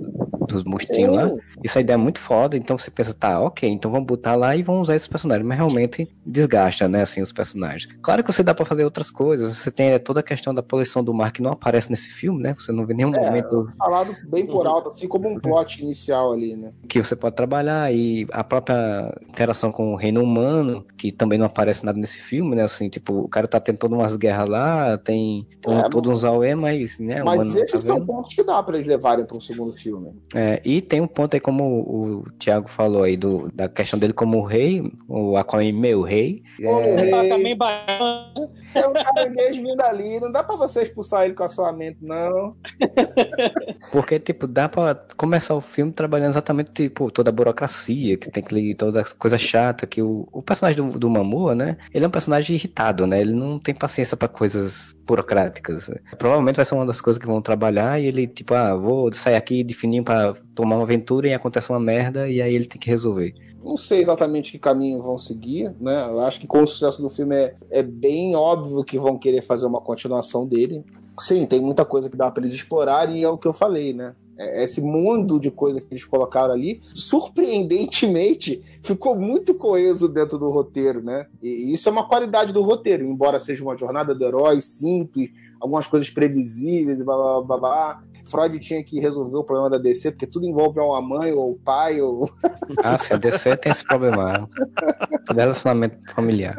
dos 0.47 0.63
monstrinhos 0.63 1.15
lá. 1.15 1.31
Isso 1.63 1.77
a 1.77 1.81
ideia 1.81 1.95
é 1.95 1.97
muito 1.97 2.19
foda, 2.19 2.55
então 2.57 2.77
você 2.77 2.89
pensa, 2.89 3.13
tá, 3.13 3.39
ok, 3.41 3.67
então 3.69 3.91
vamos 3.91 4.07
botar 4.07 4.35
lá 4.35 4.55
e 4.55 4.63
vamos 4.63 4.83
usar 4.83 4.95
esses 4.95 5.07
personagens, 5.07 5.45
mas 5.45 5.57
realmente 5.57 6.07
desgasta, 6.25 6.87
né, 6.87 7.01
assim, 7.01 7.21
os 7.21 7.31
personagens. 7.33 7.87
Claro 8.01 8.23
que 8.23 8.31
você 8.31 8.43
dá 8.43 8.53
pra 8.53 8.65
fazer 8.65 8.83
outras 8.85 9.11
coisas, 9.11 9.57
você 9.57 9.69
tem 9.71 9.97
toda 9.99 10.19
a 10.21 10.23
questão 10.27 10.53
da 10.53 10.61
poluição 10.61 11.03
do 11.03 11.13
mar 11.13 11.31
que 11.31 11.41
não 11.41 11.51
aparece 11.51 11.89
nesse 11.89 12.09
filme, 12.09 12.41
né, 12.41 12.53
você 12.53 12.71
não 12.71 12.85
vê 12.85 12.93
nenhum 12.93 13.13
É. 13.15 13.19
momento 13.25 13.67
Falado 13.77 14.15
bem 14.27 14.45
por 14.45 14.67
alto, 14.67 14.89
assim 14.89 15.07
como 15.07 15.29
um 15.29 15.39
plot 15.39 15.81
inicial 15.81 16.33
ali, 16.33 16.55
né? 16.55 16.71
que 16.89 17.01
você 17.01 17.15
pode 17.15 17.35
trabalhar 17.35 17.91
e 17.93 18.27
a 18.31 18.43
própria 18.43 19.13
interação 19.27 19.71
com 19.71 19.93
o 19.93 19.95
reino 19.95 20.21
humano, 20.21 20.85
que 20.97 21.11
também 21.11 21.37
não 21.39 21.45
aparece 21.45 21.85
nada 21.85 21.97
nesse 21.99 22.19
filme, 22.19 22.55
né, 22.55 22.63
assim, 22.63 22.89
tipo, 22.89 23.13
o 23.21 23.27
cara 23.27 23.47
tá 23.47 23.59
tendo 23.59 23.77
todas 23.77 23.97
umas 23.97 24.15
guerras 24.15 24.49
lá, 24.49 24.97
tem, 24.97 25.47
tem 25.61 25.77
É, 25.79 25.89
todos 25.89 26.09
uns 26.11 26.23
auê, 26.23 26.55
mas, 26.55 26.99
né, 26.99 27.23
Mas 27.23 27.37
não 27.37 27.61
esses 27.61 27.71
tá 27.71 27.87
são 27.87 28.05
pontos 28.05 28.33
que 28.33 28.43
dá 28.43 28.61
pra 28.61 28.75
eles 28.75 28.87
levarem 28.87 29.25
pra 29.25 29.37
um 29.37 29.39
segundo 29.39 29.73
filme. 29.73 30.11
É, 30.35 30.61
e 30.65 30.81
tem 30.81 30.99
um 31.01 31.07
ponto 31.07 31.33
aí, 31.33 31.39
como 31.39 31.63
o, 31.63 32.23
Thiago 32.39 32.67
falou 32.69 33.03
aí, 33.03 33.15
do, 33.15 33.49
da 33.53 33.67
questão 33.69 33.97
dele 33.99 34.13
como 34.13 34.43
rei, 34.43 34.83
o 35.07 35.37
Aquaman 35.37 35.71
meu 35.73 36.01
rei. 36.01 36.41
É, 36.59 37.09
tá 37.09 37.21
rei. 37.21 37.29
também 37.29 37.55
baiano. 37.57 38.49
É 38.73 38.87
um 38.87 38.93
caranguejo 38.93 39.61
vindo 39.63 39.81
ali, 39.81 40.16
não 40.19 40.31
dá 40.31 40.43
pra 40.43 40.55
você 40.55 40.83
expulsar 40.83 41.25
ele 41.25 41.33
com 41.33 41.43
a 41.43 41.47
sua 41.47 41.71
mente, 41.71 41.99
não. 42.01 42.55
porque, 43.91 44.19
tipo, 44.19 44.47
dá 44.47 44.67
pra 44.69 44.95
começar 45.15 45.55
o 45.55 45.61
filme 45.61 45.91
trabalhando 45.91 46.31
exatamente, 46.31 46.71
tipo, 46.71 47.11
toda 47.11 47.29
a 47.29 47.33
burocracia, 47.33 48.17
que 48.17 48.29
tem 48.29 48.43
que 48.43 48.53
ler 48.53 48.75
toda 48.75 49.03
coisa 49.03 49.37
chata, 49.37 49.87
que 49.87 50.01
o, 50.01 50.27
o 50.31 50.41
personagem 50.41 50.83
do, 50.83 50.99
do 50.99 51.09
Mamua, 51.09 51.55
né, 51.55 51.77
ele 51.93 52.05
é 52.05 52.07
um 52.07 52.11
personagem 52.11 52.55
irritado, 52.55 53.07
né, 53.07 53.21
ele 53.21 53.33
não 53.33 53.59
tem 53.59 53.73
paciência 53.73 54.17
pra 54.17 54.27
coisas 54.27 54.95
burocráticas. 55.05 55.89
Provavelmente 56.17 56.57
vai 56.57 56.65
ser 56.65 56.75
uma 56.75 56.85
das 56.85 57.01
coisas 57.01 57.19
que 57.19 57.27
vão 57.27 57.41
trabalhar 57.41 57.99
e 57.99 58.05
ele, 58.05 58.27
tipo, 58.27 58.53
ah, 58.53 58.75
vou 58.75 59.11
sair 59.13 59.35
aqui 59.35 59.63
de 59.63 59.73
fininho 59.73 60.03
pra 60.03 60.33
tomar 60.53 60.75
uma 60.75 60.83
aventura 60.83 61.27
e 61.27 61.33
acontece 61.33 61.69
uma 61.69 61.79
merda 61.79 62.27
e 62.27 62.41
aí 62.41 62.53
ele 62.53 62.65
tem 62.65 62.79
que 62.79 62.89
resolver. 62.89 63.33
Não 63.67 63.75
sei 63.77 63.99
exatamente 63.99 64.51
que 64.51 64.57
caminho 64.59 65.01
vão 65.01 65.17
seguir, 65.17 65.73
né? 65.79 66.05
Eu 66.09 66.19
acho 66.21 66.39
que 66.39 66.47
com 66.47 66.61
o 66.63 66.67
sucesso 66.67 67.01
do 67.01 67.09
filme 67.09 67.35
é, 67.35 67.55
é 67.69 67.83
bem 67.83 68.35
óbvio 68.35 68.83
que 68.83 68.97
vão 68.97 69.17
querer 69.17 69.41
fazer 69.41 69.65
uma 69.65 69.81
continuação 69.81 70.45
dele. 70.47 70.83
Sim, 71.19 71.45
tem 71.45 71.59
muita 71.59 71.83
coisa 71.83 72.09
que 72.09 72.15
dá 72.15 72.29
pra 72.31 72.41
eles 72.43 72.53
explorarem 72.53 73.17
e 73.19 73.23
é 73.23 73.29
o 73.29 73.37
que 73.37 73.47
eu 73.47 73.53
falei, 73.53 73.91
né? 73.91 74.15
É- 74.37 74.63
Esse 74.63 74.79
mundo 74.81 75.39
de 75.39 75.49
coisa 75.51 75.81
que 75.81 75.87
eles 75.91 76.05
colocaram 76.05 76.53
ali, 76.53 76.79
surpreendentemente, 76.93 78.61
ficou 78.83 79.15
muito 79.15 79.53
coeso 79.55 80.07
dentro 80.07 80.37
do 80.37 80.49
roteiro, 80.49 81.01
né? 81.03 81.25
E 81.41 81.73
isso 81.73 81.89
é 81.89 81.91
uma 81.91 82.07
qualidade 82.07 82.53
do 82.53 82.61
roteiro, 82.61 83.03
embora 83.03 83.39
seja 83.39 83.63
uma 83.63 83.77
jornada 83.77 84.13
do 84.13 84.23
herói 84.23 84.61
simples, 84.61 85.31
algumas 85.59 85.87
coisas 85.87 86.09
previsíveis 86.09 86.99
e 86.99 87.03
blá 87.03 87.15
blá 87.15 87.41
blá 87.41 87.57
blá. 87.57 88.03
Freud 88.29 88.59
tinha 88.59 88.83
que 88.83 88.99
resolver 88.99 89.37
o 89.37 89.43
problema 89.43 89.69
da 89.69 89.77
DC, 89.77 90.11
porque 90.11 90.27
tudo 90.27 90.45
envolve 90.45 90.79
a 90.79 91.01
mãe, 91.01 91.31
ou 91.31 91.51
o 91.51 91.55
pai, 91.55 92.01
ou 92.01 92.29
Ah, 92.83 92.97
sim, 92.97 93.13
a 93.13 93.17
DC 93.17 93.57
tem 93.57 93.71
esse 93.71 93.83
problema. 93.83 94.47
Todo 95.25 95.37
relacionamento 95.37 95.97
familiar. 96.13 96.55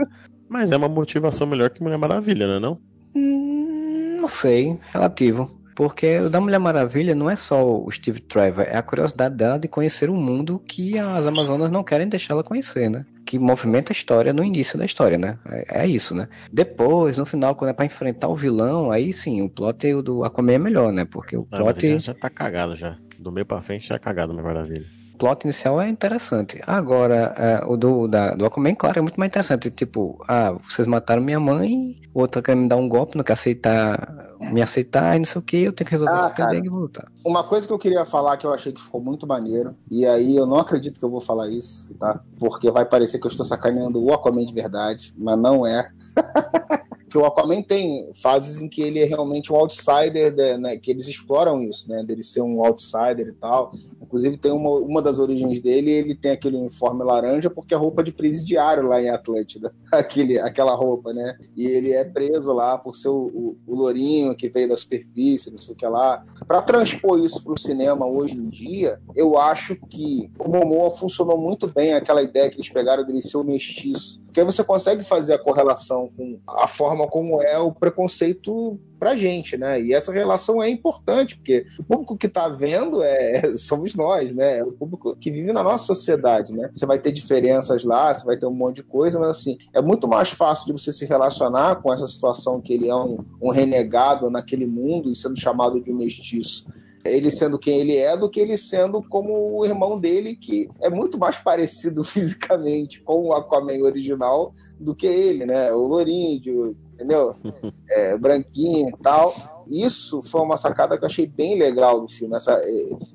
Mas 0.48 0.72
é 0.72 0.76
uma 0.76 0.88
motivação 0.88 1.46
melhor 1.46 1.70
que 1.70 1.82
Mulher 1.82 1.98
Maravilha, 1.98 2.46
né? 2.46 2.58
Não? 2.58 2.80
Hum, 3.14 4.18
Não 4.20 4.28
sei, 4.28 4.78
relativo. 4.92 5.50
Porque 5.76 6.18
o 6.18 6.28
da 6.28 6.40
Mulher 6.40 6.58
Maravilha 6.58 7.14
não 7.14 7.30
é 7.30 7.36
só 7.36 7.64
o 7.64 7.88
Steve 7.92 8.20
Trevor, 8.20 8.64
é 8.64 8.76
a 8.76 8.82
curiosidade 8.82 9.36
dela 9.36 9.58
de 9.58 9.68
conhecer 9.68 10.10
o 10.10 10.14
mundo 10.14 10.60
que 10.68 10.98
as 10.98 11.24
Amazonas 11.24 11.70
não 11.70 11.84
querem 11.84 12.08
deixar 12.08 12.34
ela 12.34 12.42
conhecer, 12.42 12.90
né? 12.90 13.06
Que 13.28 13.38
movimenta 13.38 13.92
a 13.92 13.94
história 13.94 14.32
no 14.32 14.42
início 14.42 14.78
da 14.78 14.86
história, 14.86 15.18
né? 15.18 15.38
É, 15.46 15.82
é 15.82 15.86
isso, 15.86 16.14
né? 16.14 16.30
Depois, 16.50 17.18
no 17.18 17.26
final, 17.26 17.54
quando 17.54 17.68
é 17.68 17.74
pra 17.74 17.84
enfrentar 17.84 18.26
o 18.26 18.34
vilão, 18.34 18.90
aí 18.90 19.12
sim, 19.12 19.42
o 19.42 19.50
plot 19.50 20.00
do 20.00 20.24
Aquaman 20.24 20.54
é 20.54 20.58
melhor, 20.58 20.90
né? 20.90 21.04
Porque 21.04 21.36
o 21.36 21.44
plot, 21.44 21.78
já, 21.78 21.98
já 21.98 22.14
tá 22.14 22.30
cagado 22.30 22.74
já. 22.74 22.96
Do 23.18 23.30
meio 23.30 23.44
pra 23.44 23.60
frente 23.60 23.86
já 23.86 23.96
é 23.96 23.98
cagado, 23.98 24.32
Mulher 24.32 24.46
Maravilha. 24.46 24.86
Plot 25.18 25.44
inicial 25.44 25.80
é 25.80 25.88
interessante. 25.88 26.60
Agora, 26.66 27.34
é, 27.36 27.64
o 27.66 27.76
do, 27.76 28.06
da, 28.06 28.34
do 28.34 28.46
Aquaman, 28.46 28.74
claro, 28.74 28.98
é 28.98 29.02
muito 29.02 29.18
mais 29.18 29.28
interessante. 29.28 29.70
Tipo, 29.70 30.16
ah, 30.28 30.52
vocês 30.62 30.86
mataram 30.86 31.20
minha 31.22 31.40
mãe, 31.40 32.00
o 32.14 32.20
outro 32.20 32.42
quer 32.42 32.54
me 32.56 32.68
dar 32.68 32.76
um 32.76 32.88
golpe, 32.88 33.16
não 33.16 33.24
quer 33.24 33.34
aceitar, 33.34 34.34
me 34.40 34.62
aceitar, 34.62 35.16
e 35.16 35.18
não 35.18 35.24
sei 35.24 35.38
o 35.38 35.42
que, 35.42 35.56
eu 35.58 35.72
tenho 35.72 35.86
que 35.86 35.92
resolver 35.92 36.14
Ah, 36.14 36.30
cara. 36.30 36.48
perrengue 36.50 36.68
e 36.68 36.70
voltar. 36.70 37.08
Uma 37.24 37.44
coisa 37.44 37.66
que 37.66 37.72
eu 37.72 37.78
queria 37.78 38.04
falar 38.06 38.36
que 38.36 38.46
eu 38.46 38.52
achei 38.52 38.72
que 38.72 38.80
ficou 38.80 39.00
muito 39.00 39.26
maneiro, 39.26 39.74
e 39.90 40.06
aí 40.06 40.36
eu 40.36 40.46
não 40.46 40.58
acredito 40.58 40.98
que 40.98 41.04
eu 41.04 41.10
vou 41.10 41.20
falar 41.20 41.48
isso, 41.48 41.92
tá? 41.94 42.20
Porque 42.38 42.70
vai 42.70 42.84
parecer 42.84 43.18
que 43.18 43.26
eu 43.26 43.30
estou 43.30 43.44
sacaneando 43.44 44.02
o 44.02 44.12
Aquaman 44.12 44.44
de 44.44 44.54
verdade, 44.54 45.12
mas 45.16 45.38
não 45.38 45.66
é. 45.66 45.90
Porque 47.08 47.16
o 47.16 47.24
Aquaman 47.24 47.62
tem 47.62 48.10
fases 48.12 48.60
em 48.60 48.68
que 48.68 48.82
ele 48.82 49.00
é 49.00 49.04
realmente 49.06 49.50
um 49.50 49.56
outsider, 49.56 50.58
né, 50.58 50.76
que 50.76 50.90
eles 50.90 51.08
exploram 51.08 51.62
isso, 51.62 51.88
né? 51.88 52.02
Dele 52.02 52.22
ser 52.22 52.42
um 52.42 52.62
outsider 52.62 53.28
e 53.28 53.32
tal. 53.32 53.72
Inclusive, 54.08 54.38
tem 54.38 54.50
uma, 54.50 54.70
uma 54.70 55.02
das 55.02 55.18
origens 55.18 55.60
dele, 55.60 55.90
ele 55.90 56.14
tem 56.14 56.30
aquele 56.30 56.56
uniforme 56.56 57.04
laranja 57.04 57.50
porque 57.50 57.74
é 57.74 57.76
roupa 57.76 58.02
de 58.02 58.10
presidiário 58.10 58.88
lá 58.88 59.02
em 59.02 59.10
Atlântida. 59.10 59.72
Aquele, 59.92 60.38
aquela 60.38 60.74
roupa, 60.74 61.12
né? 61.12 61.36
E 61.56 61.66
ele 61.66 61.92
é 61.92 62.04
preso 62.04 62.52
lá 62.52 62.78
por 62.78 62.94
ser 62.94 63.08
o, 63.08 63.26
o, 63.26 63.58
o 63.66 63.74
lourinho 63.74 64.34
que 64.34 64.48
veio 64.48 64.68
da 64.68 64.76
superfície, 64.76 65.50
não 65.50 65.58
sei 65.58 65.74
o 65.74 65.76
que 65.76 65.86
lá. 65.86 66.24
Para 66.46 66.62
transpor 66.62 67.22
isso 67.22 67.42
para 67.42 67.52
o 67.52 67.60
cinema 67.60 68.06
hoje 68.06 68.36
em 68.36 68.48
dia, 68.48 69.00
eu 69.14 69.38
acho 69.38 69.76
que 69.88 70.30
o 70.38 70.48
Momoa 70.48 70.90
funcionou 70.90 71.38
muito 71.38 71.66
bem 71.66 71.94
aquela 71.94 72.22
ideia 72.22 72.48
que 72.48 72.56
eles 72.56 72.70
pegaram 72.70 73.04
dele 73.04 73.20
ser 73.20 73.36
o 73.36 73.44
mestiço. 73.44 74.20
Porque 74.38 74.52
você 74.52 74.62
consegue 74.62 75.02
fazer 75.02 75.34
a 75.34 75.38
correlação 75.38 76.08
com 76.16 76.38
a 76.46 76.68
forma 76.68 77.08
como 77.08 77.42
é 77.42 77.58
o 77.58 77.72
preconceito 77.72 78.78
pra 78.96 79.16
gente, 79.16 79.56
né? 79.56 79.82
E 79.82 79.92
essa 79.92 80.12
relação 80.12 80.62
é 80.62 80.68
importante, 80.68 81.36
porque 81.36 81.66
o 81.76 81.82
público 81.82 82.16
que 82.16 82.28
tá 82.28 82.48
vendo 82.48 83.02
é 83.02 83.54
somos 83.58 83.96
nós, 83.96 84.32
né? 84.32 84.58
É 84.58 84.64
o 84.64 84.70
público 84.70 85.16
que 85.16 85.28
vive 85.28 85.52
na 85.52 85.64
nossa 85.64 85.86
sociedade, 85.86 86.52
né? 86.52 86.70
Você 86.72 86.86
vai 86.86 87.00
ter 87.00 87.10
diferenças 87.10 87.82
lá, 87.82 88.14
você 88.14 88.24
vai 88.24 88.36
ter 88.36 88.46
um 88.46 88.54
monte 88.54 88.76
de 88.76 88.84
coisa, 88.84 89.18
mas 89.18 89.30
assim, 89.30 89.58
é 89.74 89.82
muito 89.82 90.06
mais 90.06 90.30
fácil 90.30 90.66
de 90.66 90.72
você 90.72 90.92
se 90.92 91.04
relacionar 91.04 91.82
com 91.82 91.92
essa 91.92 92.06
situação 92.06 92.60
que 92.60 92.74
ele 92.74 92.88
é 92.88 92.94
um, 92.94 93.24
um 93.42 93.50
renegado 93.50 94.30
naquele 94.30 94.66
mundo 94.66 95.10
e 95.10 95.16
sendo 95.16 95.36
chamado 95.36 95.80
de 95.80 95.90
um 95.90 95.96
mestiço 95.96 96.64
ele 97.10 97.30
sendo 97.30 97.58
quem 97.58 97.80
ele 97.80 97.96
é, 97.96 98.16
do 98.16 98.28
que 98.28 98.40
ele 98.40 98.56
sendo 98.56 99.02
como 99.02 99.58
o 99.58 99.64
irmão 99.64 99.98
dele, 99.98 100.36
que 100.36 100.68
é 100.80 100.88
muito 100.88 101.18
mais 101.18 101.38
parecido 101.42 102.04
fisicamente 102.04 103.00
com 103.02 103.26
o 103.26 103.32
Aquaman 103.32 103.82
original 103.82 104.52
do 104.78 104.94
que 104.94 105.06
ele, 105.06 105.44
né? 105.44 105.72
O 105.72 105.86
Lourinho, 105.86 106.76
entendeu? 106.94 107.34
É, 107.90 108.18
branquinho 108.18 108.90
e 108.90 109.02
tal. 109.02 109.32
Isso 109.66 110.22
foi 110.22 110.42
uma 110.42 110.58
sacada 110.58 110.98
que 110.98 111.04
eu 111.04 111.08
achei 111.08 111.26
bem 111.26 111.58
legal 111.58 112.02
do 112.02 112.08
filme. 112.08 112.36
Essa, 112.36 112.60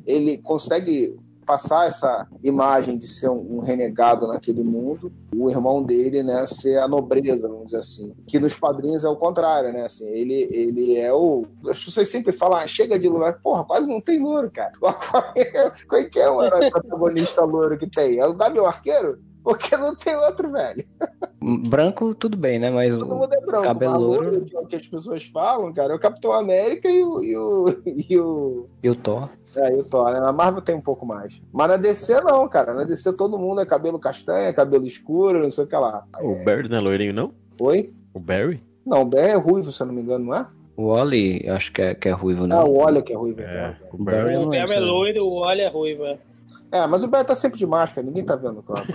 ele 0.03 0.39
consegue 0.39 1.15
passar 1.43 1.87
essa 1.87 2.27
imagem 2.43 2.97
de 2.97 3.07
ser 3.07 3.29
um, 3.29 3.57
um, 3.57 3.59
renegado 3.59 4.27
naquele 4.27 4.63
mundo, 4.63 5.11
o 5.35 5.49
irmão 5.49 5.83
dele, 5.83 6.23
né, 6.23 6.45
ser 6.47 6.77
a 6.77 6.87
nobreza, 6.87 7.47
vamos 7.47 7.65
dizer 7.65 7.77
assim. 7.77 8.13
Que 8.27 8.39
nos 8.39 8.55
quadrinhos 8.55 9.03
é 9.03 9.09
o 9.09 9.15
contrário, 9.15 9.71
né? 9.71 9.85
Assim, 9.85 10.07
ele, 10.07 10.47
ele 10.51 10.97
é 10.97 11.13
o. 11.13 11.45
As 11.69 11.83
pessoas 11.83 12.09
sempre 12.09 12.31
falam, 12.31 12.57
ah, 12.57 12.67
chega 12.67 12.97
de 12.97 13.07
louro. 13.07 13.37
Porra, 13.41 13.63
quase 13.63 13.87
não 13.87 14.01
tem 14.01 14.19
louro, 14.19 14.49
cara. 14.51 14.71
O 14.81 14.87
Aquaman, 14.87 15.33
qual 15.87 16.05
que 16.05 16.19
é 16.19 16.29
o 16.29 16.43
herói 16.43 16.71
protagonista 16.71 17.43
louro 17.43 17.77
que 17.77 17.87
tem? 17.87 18.19
É 18.19 18.25
o 18.25 18.33
Gabriel 18.33 18.65
Arqueiro? 18.65 19.19
Porque 19.43 19.75
não 19.75 19.93
tem 19.93 20.15
outro, 20.15 20.49
velho. 20.51 20.85
Branco, 21.67 22.15
tudo 22.15 22.37
bem, 22.37 22.57
né? 22.57 22.71
Mas 22.71 22.95
Todo 22.95 23.13
mundo 23.13 23.33
é 23.33 23.41
branco. 23.41 23.63
cabelo 23.63 23.99
louro. 23.99 24.45
O 24.53 24.65
que 24.65 24.77
as 24.77 24.87
pessoas 24.87 25.25
falam, 25.25 25.73
cara, 25.73 25.91
é 25.91 25.95
o 25.95 25.99
Capitão 25.99 26.31
América 26.31 26.89
e 26.89 27.03
o. 27.03 27.21
E 27.21 27.35
o, 27.35 27.65
e 28.09 28.17
o, 28.17 28.69
e 28.81 28.89
o 28.89 28.95
Thor. 28.95 29.29
É, 29.56 29.72
e 29.76 29.80
o 29.80 29.84
Thor, 29.84 30.12
né? 30.12 30.20
Na 30.20 30.32
Marvel 30.34 30.62
tem 30.62 30.76
um 30.76 30.82
pouco 30.82 31.06
mais. 31.06 31.41
Mas 31.51 31.68
na 31.68 31.78
DC 31.78 32.22
não, 32.22 32.47
cara. 32.47 32.74
Na 32.74 32.84
DC 32.84 33.14
todo 33.14 33.38
mundo 33.38 33.62
é 33.62 33.66
cabelo 33.66 33.99
castanha, 33.99 34.51
cabelo 34.54 34.86
escuro, 34.86 35.39
não 35.41 35.49
sei 35.49 35.64
o 35.64 35.68
que 35.68 35.76
lá. 35.76 36.04
O 36.22 36.43
Barry 36.43 36.68
não 36.68 36.78
é 36.78 36.82
loirinho, 36.82 37.14
não? 37.14 37.32
Oi? 37.62 37.93
O 38.14 38.20
Barry? 38.20 38.64
Não, 38.86 39.01
o 39.01 39.06
Barry 39.06 39.30
é 39.30 39.36
ruivo, 39.36 39.72
se 39.72 39.82
eu 39.82 39.88
não 39.88 39.93
me 39.93 40.01
engano, 40.01 40.26
não 40.26 40.36
é? 40.36 40.47
O 40.76 40.86
Oli, 40.88 41.47
acho 41.49 41.72
que 41.72 41.82
é, 41.84 41.93
que 41.93 42.10
é 42.10 42.12
ruivo, 42.12 42.47
Não, 42.47 42.56
não. 42.58 42.62
ah, 42.64 42.66
o 42.68 42.78
Olha 42.80 43.01
que 43.04 43.14
é 43.14 43.16
ruivo. 43.16 43.41
É, 43.41 43.78
então. 43.86 43.99
o 43.99 44.04
Barry. 44.04 44.36
O 44.38 44.41
não 44.41 44.49
lembro 44.49 44.68
Barry 44.68 44.72
é 44.74 44.76
é- 44.76 44.80
loiro, 44.80 45.26
o 45.26 45.34
Olha 45.36 45.62
é 45.62 45.68
ruivo. 45.70 46.04
é. 46.06 46.18
É, 46.72 46.88
mas 46.88 47.04
o 47.04 47.08
Barry 47.08 47.28
tá 47.28 47.36
sempre 47.36 47.60
de 47.60 47.68
máscara, 47.68 48.06
ninguém 48.06 48.26
tá 48.26 48.36
vendo. 48.36 48.64
Claro. 48.64 48.82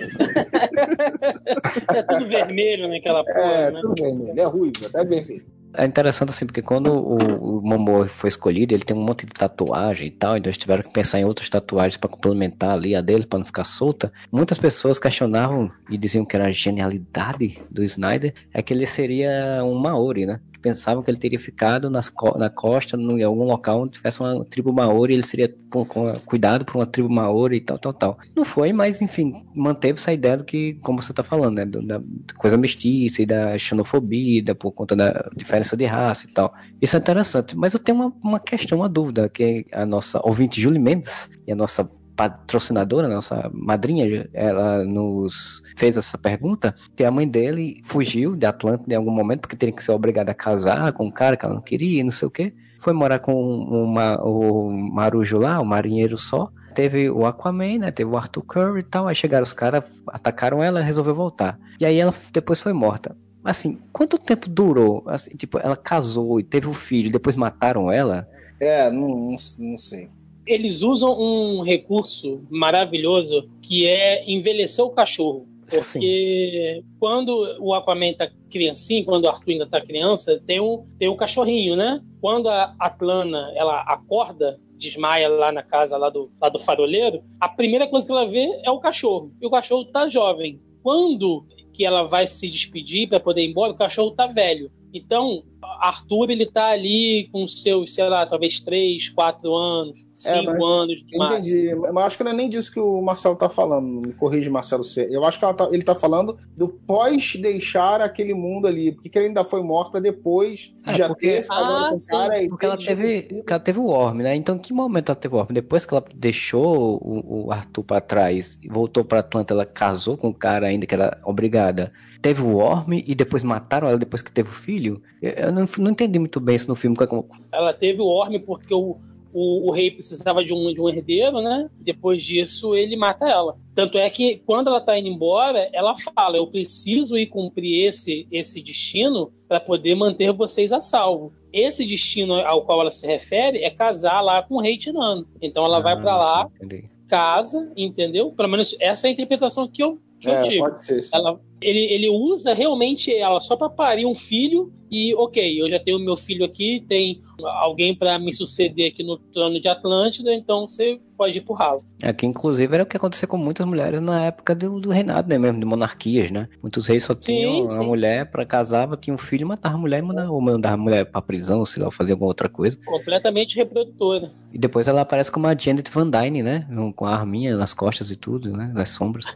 É 1.94 2.02
tudo 2.02 2.26
vermelho 2.26 2.88
naquela 2.88 3.24
porra, 3.24 3.38
É, 3.40 3.70
né? 3.70 3.80
tudo 3.80 3.94
vermelho. 4.02 4.40
É 4.40 4.44
ruivo, 4.44 4.86
até 4.86 5.04
vermelho. 5.04 5.46
É 5.74 5.84
interessante 5.84 6.30
assim, 6.30 6.46
porque 6.46 6.62
quando 6.62 6.92
o, 6.92 7.58
o 7.58 8.08
foi 8.08 8.28
escolhido, 8.28 8.74
ele 8.74 8.84
tem 8.84 8.96
um 8.96 9.02
monte 9.02 9.26
de 9.26 9.32
tatuagem 9.32 10.08
e 10.08 10.10
tal, 10.10 10.36
então 10.36 10.48
eles 10.48 10.58
tiveram 10.58 10.82
que 10.82 10.92
pensar 10.92 11.20
em 11.20 11.24
outras 11.24 11.48
tatuagens 11.48 11.96
para 11.96 12.08
complementar 12.08 12.70
ali 12.70 12.96
a 12.96 13.00
dele, 13.00 13.26
para 13.26 13.38
não 13.38 13.46
ficar 13.46 13.64
solta. 13.64 14.12
Muitas 14.32 14.58
pessoas 14.58 14.98
questionavam 14.98 15.70
e 15.90 15.98
diziam 15.98 16.24
que 16.24 16.36
era 16.36 16.46
a 16.46 16.52
genialidade 16.52 17.60
do 17.70 17.84
Snyder, 17.84 18.34
é 18.52 18.62
que 18.62 18.72
ele 18.72 18.86
seria 18.86 19.62
um 19.62 19.74
Maori, 19.74 20.26
né? 20.26 20.40
Pensavam 20.60 21.02
que 21.02 21.10
ele 21.10 21.18
teria 21.18 21.38
ficado 21.38 21.88
nas 21.90 22.10
na 22.36 22.50
costa, 22.50 22.96
em 22.96 23.22
algum 23.22 23.44
local 23.44 23.82
onde 23.82 23.92
tivesse 23.92 24.20
uma 24.20 24.44
tribo 24.44 24.72
Maori, 24.72 25.14
ele 25.14 25.22
seria 25.22 25.54
com, 25.70 25.84
com- 25.84 26.12
cuidado 26.26 26.64
por 26.64 26.76
uma 26.76 26.86
tribo 26.86 27.08
Maori 27.08 27.56
e 27.56 27.60
tal, 27.60 27.78
tal, 27.78 27.92
tal. 27.94 28.18
Não 28.36 28.44
foi, 28.44 28.72
mas 28.72 29.00
enfim, 29.00 29.32
manteve 29.54 29.98
essa 29.98 30.12
ideia 30.12 30.36
do 30.36 30.44
que, 30.44 30.74
como 30.82 31.00
você 31.02 31.12
tá 31.12 31.22
falando, 31.22 31.56
né? 31.56 31.64
da 31.66 32.00
coisa 32.36 32.56
mestiça 32.56 33.22
e 33.22 33.26
da 33.26 33.56
xenofobia, 33.58 34.42
da- 34.42 34.54
por 34.54 34.72
conta 34.72 34.96
da 34.96 35.28
diferença 35.36 35.76
de 35.76 35.84
raça 35.84 36.26
e 36.26 36.32
tal. 36.32 36.50
Isso 36.80 36.96
é 36.96 36.98
interessante. 36.98 37.56
Mas 37.56 37.74
eu 37.74 37.80
tenho 37.80 37.98
uma, 37.98 38.12
uma 38.22 38.40
questão, 38.40 38.78
uma 38.78 38.88
dúvida, 38.88 39.28
que 39.28 39.66
a 39.72 39.84
nossa 39.86 40.20
ouvinte 40.24 40.60
Julie 40.60 40.78
Mendes 40.80 41.28
e 41.46 41.52
a 41.52 41.56
nossa 41.56 41.88
patrocinadora, 42.18 43.06
nossa 43.06 43.48
madrinha, 43.54 44.28
ela 44.34 44.84
nos 44.84 45.62
fez 45.76 45.96
essa 45.96 46.18
pergunta, 46.18 46.74
que 46.96 47.04
a 47.04 47.12
mãe 47.12 47.28
dele 47.28 47.80
fugiu 47.84 48.34
de 48.34 48.44
Atlântida 48.44 48.92
em 48.92 48.96
algum 48.96 49.12
momento, 49.12 49.42
porque 49.42 49.54
teria 49.54 49.72
que 49.72 49.84
ser 49.84 49.92
obrigada 49.92 50.32
a 50.32 50.34
casar 50.34 50.92
com 50.92 51.06
um 51.06 51.12
cara 51.12 51.36
que 51.36 51.44
ela 51.44 51.54
não 51.54 51.62
queria, 51.62 52.02
não 52.02 52.10
sei 52.10 52.26
o 52.26 52.30
quê. 52.30 52.52
Foi 52.80 52.92
morar 52.92 53.20
com 53.20 53.32
uma, 53.32 54.20
o 54.20 54.68
Marujo 54.68 55.38
lá, 55.38 55.60
o 55.60 55.64
marinheiro 55.64 56.18
só. 56.18 56.50
Teve 56.74 57.08
o 57.08 57.24
Aquaman, 57.24 57.78
né? 57.78 57.90
Teve 57.92 58.10
o 58.10 58.16
Arthur 58.16 58.42
Curry 58.42 58.80
e 58.80 58.84
tal. 58.84 59.06
Aí 59.06 59.14
chegaram 59.14 59.42
os 59.44 59.52
caras, 59.52 59.84
atacaram 60.08 60.62
ela 60.62 60.80
resolveu 60.80 61.14
voltar. 61.14 61.58
E 61.78 61.86
aí 61.86 61.98
ela 61.98 62.14
depois 62.32 62.58
foi 62.58 62.72
morta. 62.72 63.16
Assim, 63.44 63.78
quanto 63.92 64.18
tempo 64.18 64.48
durou? 64.48 65.04
Assim, 65.06 65.30
tipo, 65.30 65.58
ela 65.58 65.76
casou 65.76 66.38
e 66.40 66.44
teve 66.44 66.68
um 66.68 66.74
filho, 66.74 67.10
depois 67.10 67.36
mataram 67.36 67.90
ela? 67.90 68.28
É, 68.60 68.90
não, 68.90 69.08
não, 69.08 69.36
não 69.58 69.78
sei. 69.78 70.08
Eles 70.48 70.82
usam 70.82 71.14
um 71.18 71.60
recurso 71.60 72.40
maravilhoso 72.48 73.48
que 73.62 73.86
é 73.86 74.24
envelhecer 74.28 74.84
o 74.84 74.90
cachorro. 74.90 75.46
Porque 75.68 76.82
quando 76.98 77.56
o 77.60 77.74
Aquaman 77.74 78.14
tá 78.14 78.30
criancinho, 78.50 79.04
quando 79.04 79.24
o 79.24 79.28
Arthur 79.28 79.50
ainda 79.52 79.66
tá 79.66 79.80
criança, 79.80 80.42
tem 80.46 80.58
um, 80.58 80.82
tem 80.98 81.08
um 81.08 81.16
cachorrinho, 81.16 81.76
né? 81.76 82.02
Quando 82.20 82.48
a 82.48 82.74
Atlana, 82.80 83.52
ela 83.54 83.82
acorda, 83.82 84.58
desmaia 84.78 85.28
lá 85.28 85.52
na 85.52 85.62
casa 85.62 85.98
lá 85.98 86.08
do, 86.08 86.30
lá 86.40 86.48
do 86.48 86.58
faroleiro, 86.58 87.22
a 87.38 87.48
primeira 87.48 87.86
coisa 87.86 88.06
que 88.06 88.12
ela 88.12 88.26
vê 88.26 88.48
é 88.64 88.70
o 88.70 88.80
cachorro. 88.80 89.30
E 89.40 89.46
o 89.46 89.50
cachorro 89.50 89.84
tá 89.84 90.08
jovem. 90.08 90.58
Quando 90.82 91.44
que 91.74 91.84
ela 91.84 92.02
vai 92.02 92.26
se 92.26 92.48
despedir 92.48 93.08
para 93.08 93.20
poder 93.20 93.42
ir 93.42 93.50
embora, 93.50 93.72
o 93.72 93.76
cachorro 93.76 94.12
tá 94.12 94.26
velho. 94.26 94.70
Então, 94.92 95.42
Arthur, 95.80 96.30
ele 96.30 96.46
tá 96.46 96.66
ali 96.68 97.28
com 97.30 97.46
seus, 97.46 97.94
sei 97.94 98.08
lá, 98.08 98.24
talvez 98.24 98.58
3, 98.60 99.10
4 99.10 99.54
anos, 99.54 100.00
5 100.14 100.44
mas- 100.46 100.62
anos 100.62 101.04
no 101.12 101.18
máximo. 101.18 101.58
Entendi. 101.60 101.74
Mas 101.92 102.04
acho 102.06 102.16
que 102.16 102.24
não 102.24 102.30
é 102.30 102.34
nem 102.34 102.48
disso 102.48 102.72
que 102.72 102.80
o 102.80 103.00
Marcelo 103.02 103.36
tá 103.36 103.48
falando. 103.48 104.06
Me 104.06 104.12
corrige, 104.14 104.48
Marcelo. 104.48 104.82
se- 104.82 105.06
Eu 105.12 105.24
acho 105.24 105.38
que 105.38 105.44
ela 105.44 105.52
tá- 105.54 105.68
ele 105.70 105.82
tá 105.82 105.94
falando 105.94 106.36
do 106.56 106.68
pós 106.68 107.36
deixar 107.36 108.00
aquele 108.00 108.32
mundo 108.34 108.66
ali. 108.66 108.92
Porque 108.92 109.08
que 109.08 109.18
ela 109.18 109.26
ainda 109.26 109.44
foi 109.44 109.62
morta 109.62 110.00
depois 110.00 110.72
de 110.82 110.90
É, 110.90 110.94
já 110.96 111.08
porque- 111.08 111.28
ter 111.36 111.42
falado 111.44 111.84
Ah, 111.84 111.88
com 111.88 111.94
o 111.94 111.98
sim, 111.98 112.10
cara. 112.12 112.42
e 112.42 112.48
Porque 112.48 112.64
ela 112.66 112.76
teve, 112.76 113.42
ela 113.46 113.60
teve 113.60 113.78
o 113.78 113.86
Orm, 113.86 114.18
né? 114.22 114.34
Então, 114.34 114.56
em 114.56 114.58
que 114.58 114.72
momento 114.72 115.10
ela 115.10 115.16
teve 115.16 115.34
o 115.34 115.38
Orm? 115.38 115.52
Depois 115.52 115.84
que 115.84 115.92
ela 115.94 116.04
deixou 116.14 116.96
o, 117.02 117.46
o 117.46 117.52
Arthur 117.52 117.84
pra 117.84 118.00
trás 118.00 118.58
e 118.62 118.68
voltou 118.68 119.04
pra 119.04 119.18
Atlanta, 119.20 119.52
ela 119.52 119.66
casou 119.66 120.16
com 120.16 120.28
o 120.28 120.34
cara 120.34 120.66
ainda 120.66 120.86
que 120.86 120.94
era 120.94 121.18
obrigada. 121.26 121.92
Teve 122.20 122.42
o 122.42 122.56
Orm 122.56 122.92
e 122.92 123.14
depois 123.14 123.44
mataram 123.44 123.88
ela 123.88 123.98
depois 123.98 124.20
que 124.22 124.32
teve 124.32 124.48
o 124.48 124.52
filho? 124.52 125.00
Eu, 125.22 125.30
eu 125.30 125.52
não, 125.52 125.68
não 125.78 125.90
entendi 125.92 126.18
muito 126.18 126.40
bem 126.40 126.56
isso 126.56 126.68
no 126.68 126.74
filme. 126.74 126.96
como- 126.96 127.26
Ela 127.52 127.72
teve 127.72 128.02
o 128.02 128.06
Orme 128.06 128.40
porque 128.40 128.74
o, 128.74 128.96
o, 129.32 129.68
o 129.68 129.70
rei 129.70 129.90
precisava 129.92 130.42
de 130.42 130.52
um, 130.52 130.72
de 130.74 130.80
um 130.80 130.88
herdeiro, 130.88 131.40
né? 131.40 131.70
Depois 131.78 132.24
disso, 132.24 132.74
ele 132.74 132.96
mata 132.96 133.28
ela. 133.28 133.56
Tanto 133.74 133.98
é 133.98 134.10
que 134.10 134.42
quando 134.44 134.66
ela 134.68 134.80
tá 134.80 134.98
indo 134.98 135.08
embora, 135.08 135.68
ela 135.72 135.94
fala: 135.96 136.36
Eu 136.36 136.46
preciso 136.48 137.16
ir 137.16 137.26
cumprir 137.26 137.86
esse, 137.86 138.26
esse 138.32 138.60
destino 138.62 139.32
para 139.46 139.60
poder 139.60 139.94
manter 139.94 140.32
vocês 140.32 140.72
a 140.72 140.80
salvo. 140.80 141.32
Esse 141.52 141.86
destino 141.86 142.34
ao 142.34 142.62
qual 142.64 142.80
ela 142.80 142.90
se 142.90 143.06
refere 143.06 143.62
é 143.62 143.70
casar 143.70 144.20
lá 144.22 144.42
com 144.42 144.56
o 144.56 144.60
rei 144.60 144.76
tirano. 144.76 145.26
Então 145.40 145.64
ela 145.64 145.78
vai 145.80 145.96
para 145.98 146.16
lá, 146.16 146.42
Ah, 146.42 146.50
Entendi. 146.64 146.90
casa, 147.08 147.70
entendeu? 147.76 148.32
Pelo 148.32 148.48
menos 148.48 148.76
essa 148.80 149.06
é 149.06 149.10
a 149.10 149.12
interpretação 149.12 149.66
que 149.68 149.82
eu, 149.82 149.98
que 150.20 150.28
eu 150.28 150.32
É, 150.34 150.42
tive. 150.42 150.58
pode 150.58 150.84
ser. 150.84 151.02
sim. 151.02 151.10
Ela, 151.14 151.40
ele, 151.60 151.80
ele 151.92 152.08
usa 152.08 152.54
realmente 152.54 153.12
ela 153.14 153.40
só 153.40 153.56
para 153.56 153.68
parir 153.68 154.06
um 154.06 154.14
filho 154.14 154.72
e, 154.90 155.14
ok, 155.14 155.60
eu 155.60 155.68
já 155.68 155.78
tenho 155.78 155.98
meu 155.98 156.16
filho 156.16 156.44
aqui, 156.44 156.84
tem 156.86 157.20
alguém 157.60 157.94
para 157.94 158.18
me 158.18 158.32
suceder 158.32 158.90
aqui 158.90 159.02
no 159.02 159.18
trono 159.18 159.60
de 159.60 159.68
Atlântida, 159.68 160.32
então 160.34 160.68
você 160.68 161.00
pode 161.16 161.38
ir 161.38 161.40
pro 161.40 161.54
ralo. 161.54 161.84
É 162.00 162.12
que 162.12 162.24
inclusive 162.24 162.72
era 162.72 162.84
o 162.84 162.86
que 162.86 162.96
acontecia 162.96 163.26
com 163.26 163.36
muitas 163.36 163.66
mulheres 163.66 164.00
na 164.00 164.26
época 164.26 164.54
do, 164.54 164.78
do 164.78 164.90
reinado, 164.90 165.28
né? 165.28 165.36
Mesmo 165.36 165.58
de 165.58 165.66
monarquias, 165.66 166.30
né? 166.30 166.48
Muitos 166.62 166.86
reis 166.86 167.02
só 167.02 167.14
Sim, 167.16 167.22
tinham 167.22 167.66
a 167.66 167.70
sim. 167.70 167.84
mulher 167.84 168.30
pra 168.30 168.46
casava, 168.46 168.96
tinha 168.96 169.12
um 169.12 169.18
filho, 169.18 169.46
matava 169.46 169.74
a 169.74 169.78
mulher 169.78 169.98
e 169.98 170.02
mandava, 170.02 170.30
ou 170.30 170.40
mandava 170.40 170.74
a 170.74 170.78
mulher 170.78 171.04
pra 171.04 171.20
prisão, 171.20 171.66
sei 171.66 171.82
lá, 171.82 171.90
fazer 171.90 172.12
alguma 172.12 172.28
outra 172.28 172.48
coisa. 172.48 172.78
Completamente 172.86 173.56
reprodutora. 173.56 174.30
E 174.52 174.58
depois 174.58 174.86
ela 174.86 175.00
aparece 175.00 175.30
como 175.30 175.48
a 175.48 175.56
Janet 175.56 175.90
Van 175.90 176.08
Dyne, 176.08 176.42
né? 176.42 176.68
Com 176.94 177.04
a 177.04 177.14
arminha 177.16 177.56
nas 177.56 177.74
costas 177.74 178.12
e 178.12 178.16
tudo, 178.16 178.52
né? 178.52 178.70
Das 178.74 178.90
sombras. 178.90 179.26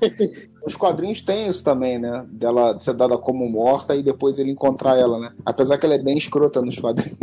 Os 0.65 0.77
quadrinhos 0.77 1.21
têm 1.21 1.49
isso 1.49 1.65
também, 1.65 1.99
né? 1.99 2.25
Dela 2.31 2.79
ser 2.79 2.95
dada 2.95 3.19
como 3.19 3.49
morta 3.51 3.97
e 3.97 4.03
depois 4.03 4.39
ele 4.39 4.53
encontrar 4.53 4.97
ela, 4.97 5.19
né? 5.19 5.33
Apesar 5.45 5.79
que 5.79 5.87
ela 5.87 5.95
é 5.95 5.99
bem 5.99 6.19
escrota 6.19 6.61
nos 6.63 6.79
quadrinhos. 6.79 7.19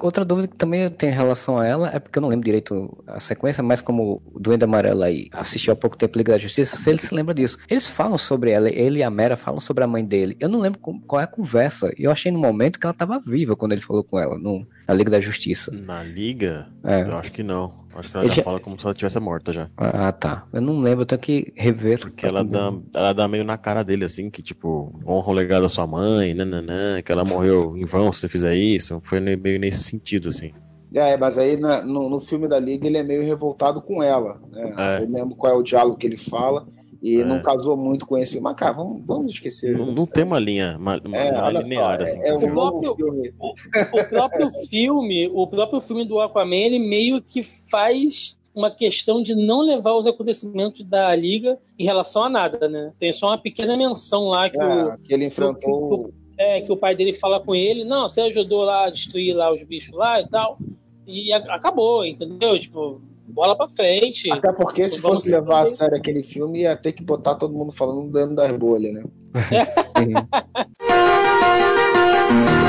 Outra 0.00 0.24
dúvida 0.24 0.48
que 0.48 0.56
também 0.56 0.82
eu 0.82 0.90
tenho 0.90 1.12
em 1.12 1.16
relação 1.16 1.58
a 1.58 1.66
ela 1.66 1.90
é 1.90 1.98
porque 1.98 2.18
eu 2.18 2.20
não 2.20 2.28
lembro 2.28 2.44
direito 2.44 3.02
a 3.06 3.18
sequência, 3.18 3.62
mas 3.62 3.80
como 3.80 4.20
o 4.32 4.38
Duende 4.38 4.64
Amarelo 4.64 5.02
aí 5.02 5.28
assistiu 5.32 5.72
há 5.72 5.76
pouco 5.76 5.96
tempo 5.96 6.18
Liga 6.18 6.32
da 6.32 6.38
Justiça, 6.38 6.76
se 6.76 6.90
ele 6.90 6.98
se 6.98 7.14
lembra 7.14 7.34
disso. 7.34 7.58
Eles 7.68 7.86
falam 7.86 8.18
sobre 8.18 8.50
ela, 8.50 8.68
ele 8.68 8.98
e 8.98 9.02
a 9.02 9.10
Mera 9.10 9.36
falam 9.36 9.58
sobre 9.58 9.84
a 9.84 9.86
mãe 9.86 10.04
dele. 10.04 10.36
Eu 10.38 10.48
não 10.48 10.60
lembro 10.60 10.78
qual 10.78 11.20
é 11.20 11.24
a 11.24 11.26
conversa. 11.26 11.92
E 11.98 12.04
eu 12.04 12.10
achei 12.10 12.30
no 12.30 12.38
momento 12.38 12.78
que 12.78 12.86
ela 12.86 12.92
tava 12.92 13.18
viva 13.18 13.56
quando 13.56 13.72
ele 13.72 13.80
falou 13.80 14.04
com 14.04 14.18
ela, 14.18 14.38
no, 14.38 14.66
na 14.86 14.94
Liga 14.94 15.10
da 15.10 15.20
Justiça. 15.20 15.72
Na 15.72 16.02
liga? 16.02 16.68
É. 16.84 17.02
Eu 17.02 17.16
acho 17.16 17.32
que 17.32 17.42
não. 17.42 17.85
Acho 17.98 18.10
que 18.10 18.16
ela 18.16 18.24
Ele 18.24 18.30
já 18.30 18.36
já- 18.36 18.42
fala 18.42 18.60
como 18.60 18.78
se 18.78 18.86
ela 18.86 18.94
tivesse 18.94 19.18
morta 19.20 19.52
já. 19.52 19.68
Ah, 19.76 20.12
tá. 20.12 20.46
Eu 20.52 20.60
não 20.60 20.80
lembro, 20.80 21.02
eu 21.02 21.06
tenho 21.06 21.20
que 21.20 21.52
rever. 21.56 21.98
Porque 22.00 22.26
ela 22.26 22.44
dá, 22.44 22.72
ela 22.94 23.12
dá 23.12 23.26
meio 23.26 23.44
na 23.44 23.56
cara 23.56 23.82
dele, 23.82 24.04
assim, 24.04 24.28
que 24.30 24.42
tipo, 24.42 24.92
honra 25.06 25.30
o 25.30 25.32
legado 25.32 25.62
da 25.62 25.68
sua 25.68 25.86
mãe, 25.86 26.34
nananã, 26.34 27.00
que 27.02 27.10
ela 27.10 27.24
morreu 27.24 27.76
em 27.76 27.84
vão 27.84 28.12
se 28.12 28.20
você 28.20 28.28
fizer 28.28 28.54
isso. 28.54 29.00
Foi 29.04 29.18
meio 29.20 29.58
nesse 29.58 29.82
sentido, 29.82 30.28
assim. 30.28 30.52
É, 30.94 31.16
mas 31.16 31.36
aí 31.36 31.56
na- 31.56 31.82
no, 31.82 32.08
no 32.08 32.20
filme 32.20 32.46
da 32.48 32.58
Liga 32.58 32.86
ele 32.86 32.96
é 32.96 33.02
meio 33.02 33.22
revoltado 33.24 33.82
com 33.82 34.02
ela. 34.02 34.40
Né? 34.50 34.72
É. 34.78 35.02
Eu 35.02 35.08
lembro 35.10 35.34
qual 35.34 35.52
é 35.52 35.56
o 35.56 35.62
diálogo 35.62 35.96
que 35.96 36.06
ele 36.06 36.16
fala. 36.16 36.66
E 37.02 37.20
É. 37.20 37.24
não 37.24 37.40
casou 37.42 37.76
muito 37.76 38.06
com 38.06 38.16
esse. 38.18 38.40
Mas, 38.40 38.54
cara, 38.56 38.72
vamos, 38.72 39.02
vamos 39.06 39.32
esquecer. 39.32 39.76
Não, 39.78 39.86
não 39.86 40.06
tem 40.06 40.24
uma 40.24 40.38
linha, 40.38 40.76
uma, 40.78 41.00
uma 41.04 41.16
É, 41.16 41.52
linear, 41.62 41.96
só, 41.98 42.02
assim. 42.02 42.20
é, 42.20 42.28
é 42.28 42.34
um 42.36 42.52
novo 42.54 42.80
próprio- 42.80 42.96
filme. 42.96 43.34
O 43.38 44.04
próprio 44.08 44.50
filme, 44.68 45.28
o 45.32 45.46
próprio 45.46 45.80
filme 45.80 46.04
do 46.06 46.18
Aquaman, 46.20 46.56
ele 46.56 46.78
meio 46.78 47.20
que 47.22 47.42
faz 47.42 48.36
uma 48.54 48.70
questão 48.70 49.22
de 49.22 49.34
não 49.34 49.60
levar 49.60 49.94
os 49.94 50.06
acontecimentos 50.06 50.82
da 50.82 51.14
liga 51.14 51.58
em 51.78 51.84
relação 51.84 52.24
a 52.24 52.30
nada, 52.30 52.68
né? 52.68 52.92
Tem 52.98 53.12
só 53.12 53.26
uma 53.28 53.38
pequena 53.38 53.76
menção 53.76 54.28
lá 54.28 54.48
que 54.48 54.56
o 54.58 54.62
É, 54.92 54.96
que 55.04 55.12
ele 55.12 55.26
enfrentou. 55.26 56.10
é, 56.38 56.60
que 56.62 56.72
o 56.72 56.76
pai 56.76 56.94
dele 56.96 57.12
fala 57.12 57.38
com 57.38 57.54
ele, 57.54 57.84
não, 57.84 58.08
você 58.08 58.22
ajudou 58.22 58.62
lá 58.64 58.86
a 58.86 58.90
destruir 58.90 59.34
lá 59.34 59.52
os 59.52 59.62
bichos 59.62 59.94
lá 59.94 60.20
e 60.22 60.28
tal. 60.28 60.58
E 61.06 61.32
a- 61.34 61.54
acabou, 61.54 62.04
entendeu? 62.04 62.58
Tipo, 62.58 63.00
bola 63.28 63.56
pra 63.56 63.68
frente. 63.68 64.30
Até 64.32 64.52
porque 64.52 64.88
se 64.88 65.00
fosse 65.00 65.30
levar 65.30 65.62
a 65.62 65.66
sério 65.66 65.96
aquele 65.96 66.22
filme, 66.22 66.60
ia 66.60 66.76
ter 66.76 66.92
que 66.92 67.02
botar 67.02 67.34
todo 67.34 67.54
mundo 67.54 67.72
falando 67.72 68.10
dando 68.10 68.34
das 68.34 68.56
bolhas, 68.56 68.94
né? 68.94 69.04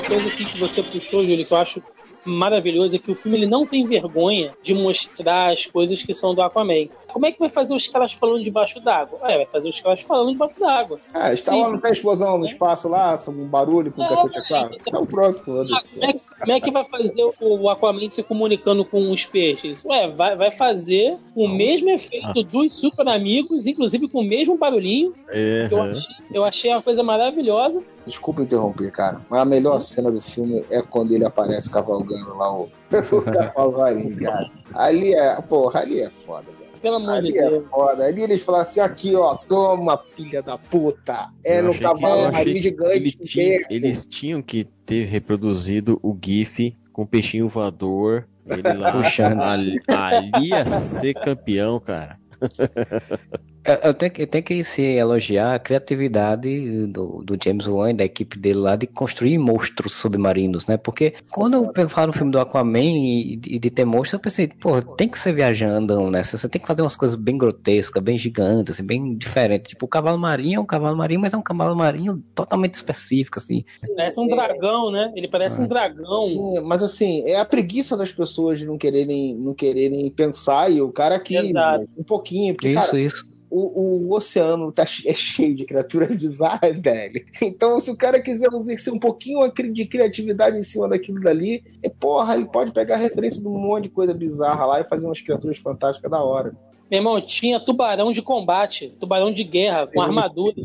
coisa 0.00 0.30
que 0.30 0.58
você 0.58 0.82
puxou, 0.82 1.24
Júlio, 1.24 1.44
que 1.44 1.52
eu 1.52 1.58
acho 1.58 1.82
maravilhoso 2.24 2.96
é 2.96 2.98
que 2.98 3.10
o 3.10 3.14
filme 3.14 3.38
ele 3.38 3.46
não 3.46 3.66
tem 3.66 3.84
vergonha 3.84 4.54
de 4.62 4.74
mostrar 4.74 5.52
as 5.52 5.66
coisas 5.66 6.02
que 6.02 6.12
são 6.12 6.34
do 6.34 6.42
Aquaman. 6.42 6.88
Como 7.10 7.26
é 7.26 7.32
que 7.32 7.38
vai 7.38 7.48
fazer 7.48 7.74
os 7.74 7.86
caras 7.88 8.12
falando 8.12 8.42
debaixo 8.42 8.80
d'água? 8.80 9.18
É, 9.24 9.36
vai 9.36 9.46
fazer 9.46 9.68
os 9.68 9.78
caras 9.80 10.00
falando 10.02 10.32
debaixo 10.32 10.54
d'água. 10.58 10.98
É, 11.14 11.32
está 11.34 11.54
lá, 11.54 11.68
não 11.70 11.78
tem 11.78 11.92
explosão 11.92 12.38
no 12.38 12.44
espaço 12.44 12.88
lá, 12.88 13.18
um 13.28 13.46
barulho 13.46 13.92
com 13.92 14.00
o 14.00 14.04
É, 14.04 14.08
cacete 14.08 14.38
a 14.38 14.42
quatro. 14.48 14.78
Então 14.86 15.06
pronto, 15.06 15.40
Ah, 15.40 15.44
foda-se. 15.44 15.88
como, 15.88 16.04
é, 16.04 16.12
que- 16.12 16.20
como 16.40 16.52
é 16.52 16.60
que 16.60 16.70
vai 16.70 16.84
fazer 16.84 17.30
o 17.40 17.68
Aquaman 17.68 18.08
se 18.08 18.22
comunicando 18.22 18.84
com 18.84 19.10
os 19.10 19.24
peixes? 19.24 19.84
Ué, 19.84 20.08
vai, 20.08 20.36
vai 20.36 20.50
fazer 20.50 21.16
o 21.34 21.46
mesmo 21.48 21.90
efeito 21.90 22.42
dos 22.44 22.74
super 22.74 23.06
amigos, 23.08 23.66
inclusive 23.66 24.08
com 24.08 24.20
o 24.20 24.24
mesmo 24.24 24.56
barulhinho. 24.56 25.12
É, 25.28 25.66
que 25.68 25.74
eu, 25.74 25.82
achei, 25.82 26.16
eu 26.32 26.44
achei 26.44 26.70
uma 26.72 26.82
coisa 26.82 27.02
maravilhosa. 27.02 27.82
Desculpa 28.06 28.42
interromper, 28.42 28.90
cara, 28.90 29.20
mas 29.28 29.40
a 29.40 29.44
melhor 29.44 29.80
cena 29.80 30.10
do 30.10 30.20
filme 30.20 30.64
é 30.70 30.80
quando 30.82 31.12
ele 31.12 31.24
aparece 31.24 31.68
cavalgando 31.70 32.36
lá 32.36 32.52
o, 32.52 32.68
o 33.12 33.22
cavalo 33.22 33.78
marinho, 33.78 34.18
cara. 34.20 34.50
Ali 34.74 35.14
é, 35.14 35.34
porra, 35.42 35.80
ali 35.80 36.00
é 36.00 36.08
foda. 36.10 36.59
Pelo 36.82 36.96
amor 36.96 37.20
de 37.20 37.28
Ali 37.28 37.38
é 37.38 37.48
Deus. 37.50 37.64
foda. 37.70 38.04
Ali 38.04 38.22
eles 38.22 38.42
falam 38.42 38.60
assim: 38.62 38.80
aqui, 38.80 39.14
ó, 39.14 39.34
toma, 39.36 39.98
filha 39.98 40.42
da 40.42 40.56
puta. 40.56 41.28
É 41.44 41.58
Eu 41.60 41.64
no 41.64 41.70
que- 41.74 41.78
eu 41.84 41.88
cavalo 41.94 42.32
que 42.32 42.60
gigante. 42.62 42.96
ele 42.96 43.12
tinha- 43.12 43.66
eles 43.70 44.06
tinham 44.06 44.40
que 44.42 44.64
ter 44.86 45.04
reproduzido 45.04 45.98
o 46.02 46.16
GIF 46.22 46.76
com 46.92 47.02
o 47.02 47.06
peixinho 47.06 47.48
voador. 47.48 48.26
Ele 48.46 48.72
lá 48.78 48.92
Puxando. 48.92 49.40
ali, 49.42 49.76
ali 49.88 50.48
ia 50.48 50.64
ser 50.66 51.14
campeão, 51.14 51.78
cara. 51.78 52.18
Eu, 53.64 53.74
eu 53.90 53.94
tenho, 53.94 54.12
que- 54.12 54.22
eu 54.22 54.26
tenho 54.26 54.44
que 54.44 54.64
se 54.64 54.82
elogiar 54.82 55.54
a 55.54 55.58
criatividade 55.58 56.86
do, 56.86 57.22
do 57.22 57.36
James 57.42 57.66
Wan 57.66 57.90
e 57.90 57.94
da 57.94 58.04
equipe 58.04 58.38
dele 58.38 58.58
lá 58.58 58.74
de 58.76 58.86
construir 58.86 59.36
monstros 59.38 59.94
submarinos, 59.94 60.66
né? 60.66 60.76
Porque 60.76 61.14
quando 61.30 61.70
eu 61.76 61.88
falo 61.88 62.08
no 62.08 62.12
filme 62.12 62.32
do 62.32 62.38
Aquaman 62.40 62.80
e, 62.80 63.34
e 63.46 63.58
de 63.58 63.70
ter 63.70 63.84
monstros, 63.84 64.14
eu 64.14 64.20
pensei, 64.20 64.48
pô, 64.48 64.80
tem 64.80 65.08
que 65.08 65.18
ser 65.18 65.32
viajando 65.34 66.10
nessa. 66.10 66.38
Você 66.38 66.48
tem 66.48 66.60
que 66.60 66.66
fazer 66.66 66.82
umas 66.82 66.96
coisas 66.96 67.16
bem 67.16 67.36
grotescas, 67.36 68.02
bem 68.02 68.16
gigantes, 68.16 68.76
assim, 68.76 68.84
bem 68.84 69.14
diferentes. 69.16 69.70
Tipo, 69.70 69.84
o 69.86 69.88
cavalo 69.88 70.18
marinho 70.18 70.56
é 70.58 70.60
um 70.60 70.66
cavalo 70.66 70.96
marinho, 70.96 71.20
mas 71.20 71.34
é 71.34 71.36
um 71.36 71.42
cavalo 71.42 71.76
marinho 71.76 72.22
totalmente 72.34 72.74
específico, 72.74 73.38
assim. 73.38 73.64
Parece 73.94 74.20
um 74.20 74.26
dragão, 74.26 74.90
né? 74.90 75.12
Ele 75.14 75.28
parece 75.28 75.60
um 75.60 75.66
dragão. 75.66 76.20
Sim, 76.20 76.60
mas 76.64 76.82
assim, 76.82 77.22
é 77.26 77.38
a 77.38 77.44
preguiça 77.44 77.96
das 77.96 78.12
pessoas 78.12 78.58
de 78.58 78.66
não 78.66 78.78
quererem, 78.78 79.34
não 79.34 79.54
quererem 79.54 80.10
pensar 80.10 80.70
e 80.70 80.80
o 80.80 80.90
cara 80.90 81.16
aqui 81.16 81.36
Exato. 81.36 81.86
um 81.96 82.02
pouquinho, 82.02 82.54
porque 82.54 82.68
Isso, 82.68 82.90
cara, 82.90 83.00
isso. 83.00 83.30
O, 83.50 84.06
o 84.08 84.14
oceano 84.14 84.70
tá 84.70 84.84
é 85.04 85.14
cheio 85.14 85.54
de 85.56 85.64
criaturas 85.64 86.08
bizarras, 86.16 86.76
velho. 86.80 87.24
Então, 87.42 87.80
se 87.80 87.90
o 87.90 87.96
cara 87.96 88.20
quiser 88.20 88.48
exercer 88.52 88.92
um 88.92 88.98
pouquinho 88.98 89.40
a 89.40 89.50
cri- 89.50 89.72
de 89.72 89.84
criatividade 89.86 90.56
em 90.56 90.62
cima 90.62 90.88
daquilo 90.88 91.20
dali, 91.20 91.62
é 91.82 91.88
porra, 91.88 92.36
ele 92.36 92.46
pode 92.46 92.72
pegar 92.72 92.96
referência 92.96 93.40
de 93.40 93.48
um 93.48 93.58
monte 93.58 93.84
de 93.84 93.90
coisa 93.90 94.14
bizarra 94.14 94.64
lá 94.66 94.80
e 94.80 94.84
fazer 94.84 95.06
umas 95.06 95.20
criaturas 95.20 95.58
fantásticas 95.58 96.10
da 96.10 96.22
hora. 96.22 96.54
Meu 96.90 96.98
irmão, 96.98 97.20
tinha 97.20 97.60
tubarão 97.60 98.10
de 98.10 98.20
combate, 98.20 98.92
tubarão 98.98 99.32
de 99.32 99.44
guerra, 99.44 99.86
com 99.86 100.02
armadura. 100.02 100.56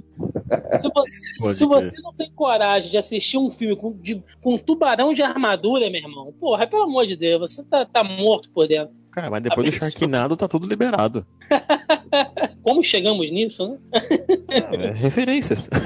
Se 0.80 0.90
você, 0.92 1.54
se 1.54 1.66
você 1.66 2.02
não 2.02 2.14
tem 2.14 2.32
coragem 2.32 2.90
de 2.90 2.98
assistir 2.98 3.38
um 3.38 3.52
filme 3.52 3.76
com, 3.76 3.92
de, 3.94 4.24
com 4.42 4.58
tubarão 4.58 5.14
de 5.14 5.22
armadura, 5.22 5.88
meu 5.88 6.02
irmão, 6.02 6.34
porra, 6.40 6.66
pelo 6.66 6.84
amor 6.84 7.06
de 7.06 7.16
Deus, 7.16 7.40
você 7.40 7.64
tá, 7.64 7.86
tá 7.86 8.04
morto 8.04 8.50
por 8.50 8.68
dentro. 8.68 8.92
Cara, 9.12 9.30
mas 9.30 9.44
depois 9.44 9.70
do 9.70 9.78
Sharknado 9.78 10.36
tá 10.36 10.48
tudo 10.48 10.68
liberado. 10.68 11.26
Como 12.66 12.84
chegamos 12.84 13.32
nisso, 13.32 13.68
né? 13.70 13.78
Ah, 14.49 14.76
é 14.76 14.91
referências. 14.91 15.70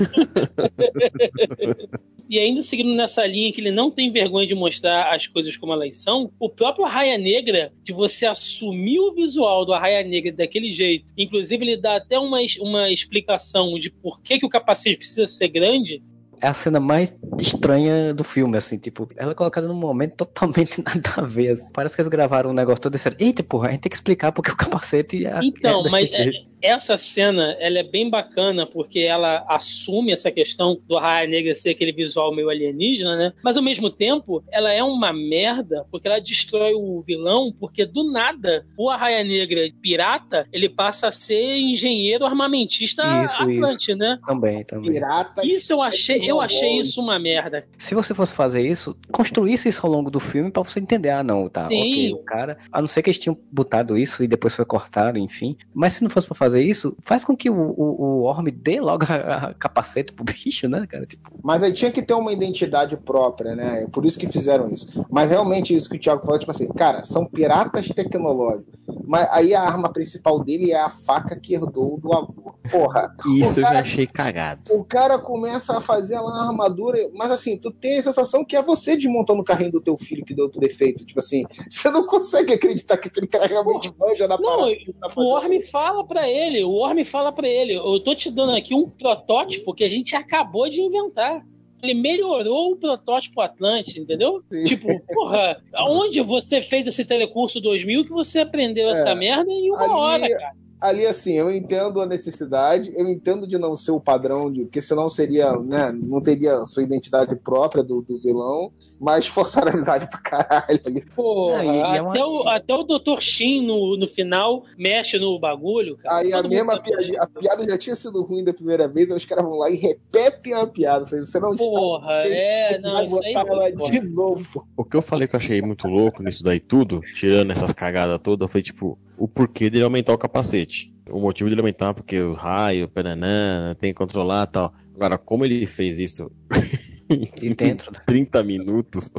E 2.29 2.37
ainda 2.37 2.61
seguindo 2.61 2.93
nessa 2.93 3.25
linha 3.25 3.51
que 3.51 3.59
ele 3.59 3.71
não 3.71 3.89
tem 3.89 4.11
vergonha 4.11 4.45
de 4.45 4.53
mostrar 4.53 5.09
as 5.15 5.25
coisas 5.25 5.57
como 5.57 5.73
elas 5.73 5.95
são, 5.95 6.31
o 6.39 6.47
próprio 6.47 6.85
Arraia 6.85 7.17
Negra, 7.17 7.73
de 7.83 7.91
você 7.91 8.27
assumir 8.27 8.99
o 8.99 9.15
visual 9.15 9.65
do 9.65 9.73
Arraia 9.73 10.03
Negra 10.07 10.31
daquele 10.31 10.71
jeito, 10.71 11.05
inclusive 11.17 11.65
ele 11.65 11.75
dá 11.75 11.95
até 11.95 12.19
uma, 12.19 12.37
uma 12.61 12.91
explicação 12.91 13.79
de 13.79 13.89
por 13.89 14.21
que, 14.21 14.37
que 14.37 14.45
o 14.45 14.49
capacete 14.49 14.97
precisa 14.97 15.25
ser 15.25 15.47
grande, 15.47 16.03
É 16.39 16.47
a 16.47 16.53
cena 16.53 16.79
mais 16.79 17.11
estranha 17.41 18.13
do 18.13 18.23
filme, 18.23 18.55
assim, 18.57 18.77
tipo, 18.77 19.09
ela 19.17 19.31
é 19.31 19.35
colocada 19.35 19.67
num 19.67 19.73
momento 19.73 20.17
totalmente 20.17 20.81
nada 20.85 21.09
a 21.17 21.21
ver. 21.23 21.49
assim. 21.49 21.71
Parece 21.73 21.95
que 21.95 22.01
eles 22.01 22.09
gravaram 22.09 22.51
um 22.51 22.53
negócio 22.53 22.79
todo 22.79 22.93
diferente. 22.93 23.23
Eita, 23.23 23.41
porra, 23.43 23.69
a 23.69 23.71
gente 23.71 23.81
tem 23.81 23.89
que 23.89 23.95
explicar 23.95 24.31
porque 24.31 24.51
o 24.51 24.55
capacete 24.55 25.25
é. 25.25 25.39
Então, 25.43 25.79
é 25.79 25.83
desse 25.83 25.91
mas 25.91 26.09
jeito. 26.11 26.37
é- 26.37 26.48
essa 26.61 26.97
cena 26.97 27.55
ela 27.59 27.79
é 27.79 27.83
bem 27.83 28.09
bacana 28.09 28.65
porque 28.65 28.99
ela 28.99 29.45
assume 29.47 30.11
essa 30.11 30.31
questão 30.31 30.79
do 30.87 30.97
Arraia 30.97 31.27
Negra 31.27 31.53
ser 31.53 31.71
aquele 31.71 31.91
visual 31.91 32.33
meio 32.33 32.49
alienígena, 32.49 33.15
né? 33.15 33.33
Mas 33.43 33.57
ao 33.57 33.63
mesmo 33.63 33.89
tempo, 33.89 34.43
ela 34.51 34.71
é 34.71 34.83
uma 34.83 35.13
merda 35.13 35.85
porque 35.91 36.07
ela 36.07 36.19
destrói 36.19 36.73
o 36.73 37.01
vilão, 37.05 37.53
porque 37.59 37.85
do 37.85 38.11
nada 38.11 38.65
o 38.77 38.89
Arraia 38.89 39.23
Negra 39.23 39.61
pirata 39.81 40.47
ele 40.51 40.69
passa 40.69 41.07
a 41.07 41.11
ser 41.11 41.57
engenheiro 41.57 42.25
armamentista 42.25 43.03
Isso, 43.23 43.41
Atlante, 43.41 43.95
né? 43.95 44.19
Também, 44.25 44.63
também. 44.63 44.93
Pirata. 44.93 45.45
Isso 45.45 45.73
eu 45.73 45.81
achei, 45.81 46.29
eu 46.29 46.41
achei 46.41 46.79
isso 46.79 47.01
uma 47.01 47.19
merda. 47.19 47.65
Se 47.77 47.95
você 47.95 48.13
fosse 48.13 48.33
fazer 48.33 48.65
isso, 48.67 48.95
construísse 49.11 49.69
isso 49.69 49.85
ao 49.85 49.91
longo 49.91 50.09
do 50.09 50.19
filme 50.19 50.51
pra 50.51 50.63
você 50.63 50.79
entender, 50.79 51.09
ah, 51.09 51.23
não, 51.23 51.47
tá, 51.49 51.67
Sim. 51.67 51.79
ok, 51.79 52.13
o 52.13 52.17
cara, 52.19 52.57
a 52.71 52.81
não 52.81 52.87
ser 52.87 53.01
que 53.01 53.09
eles 53.09 53.19
tinham 53.19 53.37
botado 53.51 53.97
isso 53.97 54.23
e 54.23 54.27
depois 54.27 54.55
foi 54.55 54.65
cortado, 54.65 55.17
enfim. 55.17 55.55
Mas 55.73 55.93
se 55.93 56.03
não 56.03 56.09
fosse 56.09 56.27
pra 56.27 56.35
fazer 56.35 56.48
isso, 56.55 56.95
faz 57.03 57.23
com 57.25 57.35
que 57.35 57.49
o, 57.49 57.53
o, 57.55 58.01
o 58.01 58.23
Orm 58.23 58.45
dê 58.51 58.79
logo 58.79 59.05
a, 59.09 59.49
a 59.49 59.53
capacete 59.53 60.13
pro 60.13 60.23
bicho, 60.25 60.67
né, 60.67 60.85
cara? 60.87 61.05
Tipo, 61.05 61.29
Mas 61.43 61.61
aí 61.63 61.71
tinha 61.73 61.91
que 61.91 62.01
ter 62.01 62.13
uma 62.13 62.31
identidade 62.31 62.95
própria, 62.97 63.55
né? 63.55 63.83
É 63.83 63.87
por 63.87 64.05
isso 64.05 64.17
que 64.19 64.27
fizeram 64.27 64.67
isso. 64.69 65.05
Mas 65.09 65.29
realmente 65.29 65.75
isso 65.75 65.89
que 65.89 65.97
o 65.97 65.99
Thiago 65.99 66.23
falou, 66.25 66.39
tipo 66.39 66.51
assim, 66.51 66.67
cara, 66.69 67.03
são 67.05 67.25
piratas 67.25 67.87
tecnológicos. 67.87 68.73
Mas 69.05 69.27
aí 69.31 69.53
a 69.53 69.61
arma 69.61 69.91
principal 69.91 70.43
dele 70.43 70.71
é 70.71 70.79
a 70.79 70.89
faca 70.89 71.35
que 71.35 71.53
herdou 71.53 71.97
do 71.99 72.13
avô. 72.13 72.53
Porra. 72.71 73.15
Isso 73.35 73.57
O 73.57 73.59
eu 73.59 73.63
cara- 73.63 73.75
já 73.77 73.81
achei 73.81 74.05
cagado. 74.07 74.61
O 74.71 74.83
cara 74.83 75.17
começa 75.17 75.77
a 75.77 75.81
fazer 75.81 76.19
lá 76.19 76.31
uma 76.31 76.47
armadura, 76.47 76.97
mas 77.15 77.31
assim, 77.31 77.57
tu 77.57 77.71
tem 77.71 77.97
a 77.97 78.01
sensação 78.03 78.45
que 78.45 78.55
é 78.55 78.61
você 78.61 78.95
desmontando 78.95 79.41
o 79.41 79.43
carrinho 79.45 79.71
do 79.71 79.81
teu 79.81 79.97
filho 79.97 80.23
que 80.23 80.35
deu 80.35 80.47
tudo 80.49 80.61
defeito. 80.61 81.03
Tipo 81.05 81.19
assim, 81.19 81.43
você 81.67 81.89
não 81.89 82.05
consegue 82.05 82.53
acreditar 82.53 82.97
que 82.97 83.07
aquele 83.07 83.27
cara 83.27 83.47
realmente 83.47 83.91
manja 83.97 84.27
da 84.27 84.37
Não, 84.37 84.43
parada. 84.43 84.75
tá 84.99 85.07
o 85.07 85.09
fazendo. 85.09 85.27
Orm 85.27 85.61
fala 85.71 86.05
pra 86.05 86.27
ele, 86.29 86.38
o 86.63 86.71
Orm 86.71 87.03
fala 87.03 87.31
pra 87.31 87.47
ele, 87.47 87.73
eu 87.73 87.99
tô 87.99 88.13
te 88.15 88.29
dando 88.31 88.53
aqui 88.53 88.73
um 88.73 88.89
protótipo 88.89 89.73
que 89.73 89.83
a 89.83 89.87
gente 89.89 90.15
acabou 90.15 90.69
de 90.69 90.81
inventar. 90.81 91.45
Ele 91.81 91.93
melhorou 91.93 92.73
o 92.73 92.75
protótipo 92.75 93.39
Atlante, 93.39 93.99
entendeu? 94.01 94.43
Sim. 94.51 94.63
Tipo, 94.65 94.87
porra, 95.13 95.61
aonde 95.73 96.21
você 96.21 96.61
fez 96.61 96.85
esse 96.87 97.05
telecurso 97.05 97.61
2000 97.61 98.03
que 98.03 98.11
você 98.11 98.39
aprendeu 98.39 98.89
essa 98.89 99.15
merda 99.15 99.49
em 99.49 99.71
uma 99.71 99.83
Ali- 99.83 99.93
hora, 99.93 100.29
cara? 100.39 100.51
ali 100.81 101.05
assim, 101.05 101.33
eu 101.33 101.49
entendo 101.53 102.01
a 102.01 102.05
necessidade, 102.05 102.91
eu 102.95 103.07
entendo 103.09 103.47
de 103.47 103.57
não 103.57 103.75
ser 103.77 103.91
o 103.91 103.99
padrão, 103.99 104.51
de, 104.51 104.63
porque 104.63 104.81
senão 104.81 105.07
seria, 105.09 105.53
né, 105.57 105.91
não 105.91 106.21
teria 106.21 106.55
a 106.55 106.65
sua 106.65 106.83
identidade 106.83 107.35
própria 107.37 107.81
do, 107.83 108.01
do 108.01 108.17
vilão, 108.21 108.71
mas 108.99 109.25
forçaram 109.27 109.67
a 109.69 109.71
amizade 109.73 110.07
pra 110.09 110.19
caralho 110.19 110.79
ali. 110.85 111.01
Porra, 111.15 111.63
Não, 111.63 111.73
e- 111.73 111.77
e 111.77 111.97
é 111.97 112.01
uma- 112.01 112.09
até, 112.11 112.25
o, 112.25 112.47
até 112.47 112.73
o 112.75 112.83
Dr. 112.83 113.19
Shin 113.21 113.65
no, 113.65 113.95
no 113.97 114.07
final 114.07 114.63
mexe 114.77 115.17
no 115.17 115.39
bagulho, 115.39 115.95
cara. 115.97 116.17
Aí 116.17 116.33
a 116.33 116.37
Todo 116.37 116.45
mundo 116.45 116.53
mesma 116.55 116.79
piada, 116.81 117.03
a 117.23 117.27
piada 117.27 117.65
já 117.69 117.77
tinha 117.77 117.95
sido 117.95 118.21
ruim 118.23 118.43
da 118.43 118.53
primeira 118.53 118.87
vez, 118.87 119.09
aí 119.09 119.17
os 119.17 119.25
caras 119.25 119.45
vão 119.45 119.55
lá 119.57 119.69
e 119.69 119.75
repetem 119.75 120.53
a 120.53 120.67
piada. 120.67 121.03
Eu 121.03 121.07
falei, 121.07 121.25
Você 121.25 121.39
não 121.39 121.55
Porra, 121.55 122.13
é, 122.27 122.77
não, 122.79 123.03
isso 123.05 123.23
aí 123.23 123.33
foda. 123.33 123.71
de 123.71 124.01
novo. 124.01 124.67
O 124.75 124.83
que 124.83 124.95
eu 124.97 125.01
falei 125.01 125.27
que 125.27 125.35
eu 125.35 125.39
achei 125.39 125.61
muito 125.61 125.87
louco 125.87 126.21
nisso 126.23 126.43
daí 126.43 126.59
tudo, 126.59 126.99
tirando 127.15 127.51
essas 127.51 127.71
cagadas 127.73 128.19
todas, 128.21 128.51
foi 128.51 128.61
tipo, 128.61 128.97
o 129.17 129.27
porquê 129.27 129.69
dele 129.69 129.85
aumentar 129.85 130.13
o 130.13 130.17
capacete. 130.17 130.93
O 131.09 131.19
motivo 131.19 131.49
dele 131.49 131.61
aumentar, 131.61 131.93
porque 131.93 132.19
o 132.21 132.33
raio, 132.33 132.87
peranã, 132.87 133.75
tem 133.79 133.91
que 133.91 133.97
controlar 133.97 134.47
e 134.47 134.51
tal. 134.51 134.73
Agora, 134.95 135.17
como 135.17 135.43
ele 135.45 135.65
fez 135.65 135.97
isso 135.97 136.29
e 137.09 137.53
dentro. 137.55 137.91
30 138.05 138.43
minutos, 138.43 139.11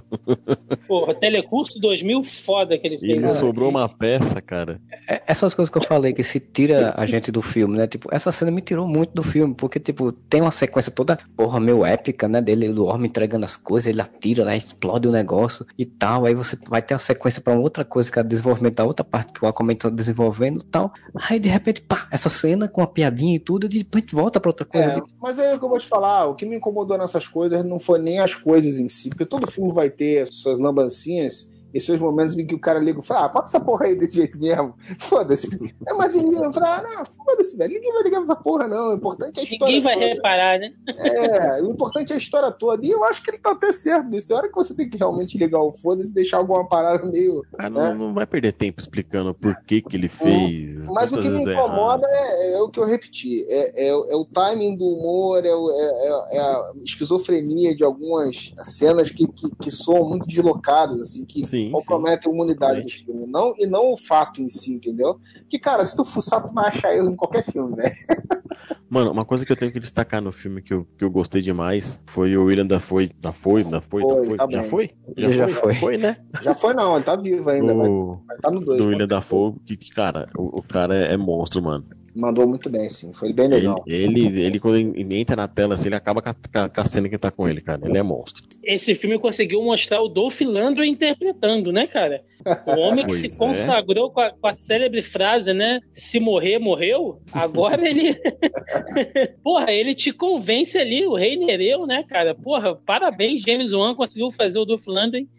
Porra, 0.87 1.15
Telecurso 1.15 1.81
2000, 1.81 2.23
foda 2.23 2.79
que 2.79 2.87
ele 2.87 2.97
e 2.97 3.01
fez. 3.01 3.17
não 3.17 3.29
né? 3.29 3.35
sobrou 3.35 3.69
uma 3.69 3.89
peça, 3.89 4.41
cara. 4.41 4.81
É, 5.09 5.23
Essas 5.27 5.55
coisas 5.55 5.71
que 5.71 5.79
eu 5.79 5.83
falei 5.83 6.13
que 6.13 6.23
se 6.23 6.39
tira 6.41 6.95
a 6.97 7.07
gente 7.07 7.31
do 7.31 7.43
filme, 7.43 7.77
né? 7.77 7.87
Tipo, 7.87 8.09
essa 8.13 8.31
cena 8.33 8.51
me 8.51 8.61
tirou 8.61 8.87
muito 8.87 9.13
do 9.13 9.23
filme, 9.23 9.55
porque, 9.55 9.81
tipo, 9.81 10.13
tem 10.13 10.41
uma 10.41 10.51
sequência 10.51 10.91
toda, 10.93 11.19
porra, 11.37 11.59
meio 11.61 11.85
épica, 11.85 12.29
né? 12.29 12.41
Dele, 12.41 12.73
do 12.73 12.87
Orm 12.87 13.05
entregando 13.05 13.45
as 13.45 13.57
coisas, 13.57 13.89
ele 13.89 14.01
atira 14.01 14.45
lá, 14.45 14.57
explode 14.57 15.09
o 15.09 15.13
negócio 15.13 15.67
e 15.79 15.85
tal. 15.85 16.27
Aí 16.27 16.35
você 16.35 16.57
vai 16.69 16.83
ter 16.83 16.95
a 16.95 16.99
sequência 16.99 17.41
pra 17.41 17.55
outra 17.55 17.85
coisa, 17.85 18.11
que 18.11 18.19
é 18.19 18.23
o 18.23 18.25
desenvolvimento 18.25 18.77
da 18.77 18.85
outra 18.85 19.05
parte 19.05 19.33
que 19.33 19.45
o 19.45 19.49
Aquaman 19.49 19.75
tá 19.75 19.91
desenvolvendo 19.91 20.61
e 20.61 20.65
tal. 20.65 20.93
Aí, 21.29 21.39
de 21.39 21.49
repente, 21.49 21.81
pá, 21.83 22.07
essa 22.11 22.29
cena 22.29 22.69
com 22.69 22.83
a 22.83 22.87
piadinha 22.87 23.37
e 23.37 23.39
tudo, 23.41 23.67
e 23.67 23.69
depois 23.69 24.05
volta 24.13 24.39
pra 24.39 24.51
outra 24.51 24.65
coisa. 24.67 24.93
É, 24.93 25.03
mas 25.21 25.39
é 25.39 25.55
o 25.55 25.59
que 25.59 25.65
eu 25.65 25.69
vou 25.69 25.79
te 25.79 25.87
falar, 25.87 26.27
o 26.27 26.35
que 26.35 26.47
me 26.47 26.57
incomodou 26.57 26.97
nessas 26.97 27.27
coisas 27.27 27.65
não 27.65 27.79
foi 27.81 27.99
nem 27.99 28.19
as 28.19 28.35
coisas 28.35 28.79
em 28.79 28.89
si, 28.89 29.09
porque 29.09 29.27
todo 29.27 29.51
filme 29.51 29.73
vai 29.73 29.91
ter 29.91 30.21
as 30.21 30.29
suas 30.35 30.59
lambancinhas 30.59 31.51
Esses 31.73 31.99
momentos 32.01 32.37
em 32.37 32.47
que 32.47 32.55
o 32.55 32.59
cara 32.59 32.79
liga 32.79 32.99
e 33.01 33.03
fala, 33.03 33.27
ah, 33.27 33.31
fala 33.31 33.45
essa 33.45 33.61
porra 33.61 33.87
aí 33.87 33.95
desse 33.95 34.15
jeito 34.17 34.39
mesmo. 34.39 34.75
Foda-se. 34.99 35.49
É, 35.87 35.93
mas 35.95 36.15
ele 36.15 36.31
liga 36.31 36.49
e 36.49 36.53
fala, 36.53 36.79
ah, 36.79 36.83
não, 36.83 37.05
foda-se, 37.05 37.57
velho. 37.57 37.75
Ninguém 37.75 37.93
vai 37.93 38.03
ligar 38.03 38.17
pra 38.23 38.33
essa 38.33 38.37
porra, 38.37 38.69
não. 38.69 38.91
O 38.91 38.95
importante 38.95 39.39
é 39.39 39.41
a 39.41 39.45
história. 39.45 39.75
Ninguém 39.75 39.83
vai 39.83 39.95
toda. 39.95 40.07
reparar, 40.07 40.59
né? 40.59 40.73
É, 40.99 41.63
o 41.63 41.71
importante 41.71 42.13
é 42.13 42.17
a 42.17 42.19
história 42.19 42.51
toda. 42.51 42.85
E 42.85 42.91
eu 42.91 43.05
acho 43.05 43.23
que 43.23 43.31
ele 43.31 43.39
tá 43.39 43.53
até 43.53 43.73
certo 43.73 44.09
nisso. 44.09 44.27
Tem 44.27 44.37
hora 44.37 44.49
que 44.49 44.55
você 44.55 44.75
tem 44.75 44.89
que 44.89 44.99
realmente 44.99 45.39
ligar 45.39 45.61
o 45.61 45.73
foda-se 45.73 46.11
e 46.11 46.15
deixar 46.15 46.39
alguma 46.39 46.67
parada 46.69 47.05
meio. 47.07 47.43
Ah, 47.59 47.71
não, 47.71 47.95
não 47.95 48.15
vai 48.15 48.27
perder 48.27 48.53
tempo 48.53 48.81
explicando 48.81 49.33
por 49.35 49.55
que 49.65 49.81
que 49.83 49.97
ele 49.97 50.09
fez. 50.09 50.89
Mas 50.91 51.13
o 51.13 51.19
que 51.21 51.29
me 51.29 51.41
incomoda 51.41 52.07
é, 52.11 52.55
é 52.55 52.61
o 52.61 52.69
que 52.69 52.79
eu 52.81 52.85
repeti. 52.85 53.45
É, 53.49 53.87
é- 53.87 53.91
é 53.91 54.17
o 54.17 54.25
timing 54.25 54.77
do 54.77 54.87
humor, 54.87 55.45
é, 55.45 55.55
o- 55.55 55.71
é- 55.71 56.09
é- 56.35 56.37
é 56.37 56.41
a 56.41 56.73
esquizofrenia 56.83 57.75
de 57.75 57.85
algumas 57.85 58.53
cenas 58.63 59.11
que, 59.11 59.27
que, 59.27 59.51
que 59.57 59.71
soam 59.71 60.09
muito 60.09 60.27
deslocadas, 60.27 61.01
assim, 61.01 61.25
que 61.25 61.45
Sim, 61.47 61.60
comprometem 61.69 62.31
a 62.31 62.35
humanidade 62.35 62.83
do 62.83 62.89
filme. 62.91 63.27
Não, 63.27 63.55
e 63.59 63.67
não 63.67 63.93
o 63.93 63.97
fato 63.97 64.41
em 64.41 64.49
si, 64.49 64.73
entendeu? 64.73 65.19
Que, 65.49 65.59
cara, 65.59 65.85
se 65.85 65.97
tu 65.97 66.05
fuçar, 66.05 66.45
tu 66.45 66.55
vai 66.55 66.69
achar 66.69 66.95
erro 66.95 67.11
em 67.11 67.17
qualquer 67.17 67.45
filme, 67.45 67.77
velho. 67.77 67.95
Mano, 68.89 69.13
uma 69.13 69.25
coisa 69.25 69.45
que 69.47 69.53
eu 69.53 69.57
tenho 69.57 69.71
que 69.73 69.79
destacar 69.79 70.21
no 70.21 70.33
filme 70.33 70.61
que 70.61 70.75
eu, 70.75 70.87
que 70.99 71.05
eu 71.05 71.11
gostei 71.11 71.41
demais 71.41 72.03
foi 72.07 72.37
o 72.37 72.45
William 72.45 72.67
Dafoe. 72.67 73.09
Dafoe, 73.21 73.63
Dafoe, 73.65 74.03
Foi, 74.03 74.17
Dafoe. 74.17 74.37
tá 74.37 74.47
já 74.51 74.63
foi? 74.65 74.91
Ele 75.17 75.33
já 75.33 75.49
foi. 75.49 75.75
Foi, 75.75 75.97
né? 75.97 76.17
Já 76.43 76.55
foi, 76.55 76.75
não, 76.75 76.97
ele 76.97 77.05
tá 77.05 77.15
vivo 77.17 77.49
ainda, 77.51 77.75
O, 77.75 78.21
vai 78.27 78.37
tá 78.39 78.51
no 78.51 78.61
2. 78.61 78.79
do 78.79 78.89
William 78.89 79.07
Dafoe, 79.07 79.55
que, 79.65 79.77
que, 79.77 79.91
cara, 79.91 80.29
o, 80.37 80.59
o 80.59 80.63
cara 80.63 80.95
é 80.97 81.17
monstro, 81.17 81.63
mano. 81.63 81.85
Mandou 82.15 82.47
muito 82.47 82.69
bem, 82.69 82.89
sim. 82.89 83.13
Foi 83.13 83.33
bem 83.33 83.47
Ele, 83.47 83.55
legal. 83.57 83.85
ele, 83.87 84.41
ele, 84.41 84.59
quando 84.59 84.77
ele 84.77 85.17
entra 85.17 85.37
na 85.37 85.47
tela, 85.47 85.75
assim, 85.75 85.89
ele 85.89 85.95
acaba 85.97 86.21
com 86.21 86.29
a, 86.29 86.85
cena 86.85 87.09
que 87.09 87.19
tá 87.19 87.31
com 87.31 87.49
ele, 87.49 87.61
cara. 87.61 87.81
Ele 87.85 87.99
é 87.99 88.03
monstro. 88.03 88.45
Esse 88.65 88.95
filme 88.95 89.19
conseguiu 89.19 89.63
mostrar 89.63 90.01
o 90.01 90.09
Dolph 90.09 90.41
Lundgren 90.41 90.91
interpretando, 90.93 91.73
né, 91.73 91.87
cara? 91.87 92.23
O 92.67 92.81
homem 92.81 93.07
que 93.07 93.13
se 93.15 93.27
é. 93.27 93.39
consagrou 93.39 94.11
com 94.11 94.21
a, 94.21 94.31
com 94.31 94.47
a 94.47 94.53
célebre 94.53 95.03
frase, 95.03 95.53
né? 95.53 95.81
Se 95.93 96.19
morrer, 96.19 96.59
morreu. 96.59 97.21
Agora 97.33 97.89
ele. 97.89 98.15
Porra, 99.43 99.73
ele 99.73 99.95
te 99.95 100.13
convence 100.13 100.79
ali, 100.79 101.07
o 101.07 101.15
rei 101.15 101.37
Nereu, 101.37 101.87
né, 101.87 102.05
cara? 102.09 102.35
Porra, 102.35 102.75
parabéns, 102.75 103.43
James 103.43 103.73
Wan 103.73 103.95
conseguiu 103.95 104.31
fazer 104.31 104.59
o 104.59 104.65
Dolph 104.65 104.87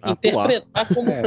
Atuar. 0.02 0.52
interpretar 0.52 0.88
como. 0.94 1.12
É. 1.12 1.24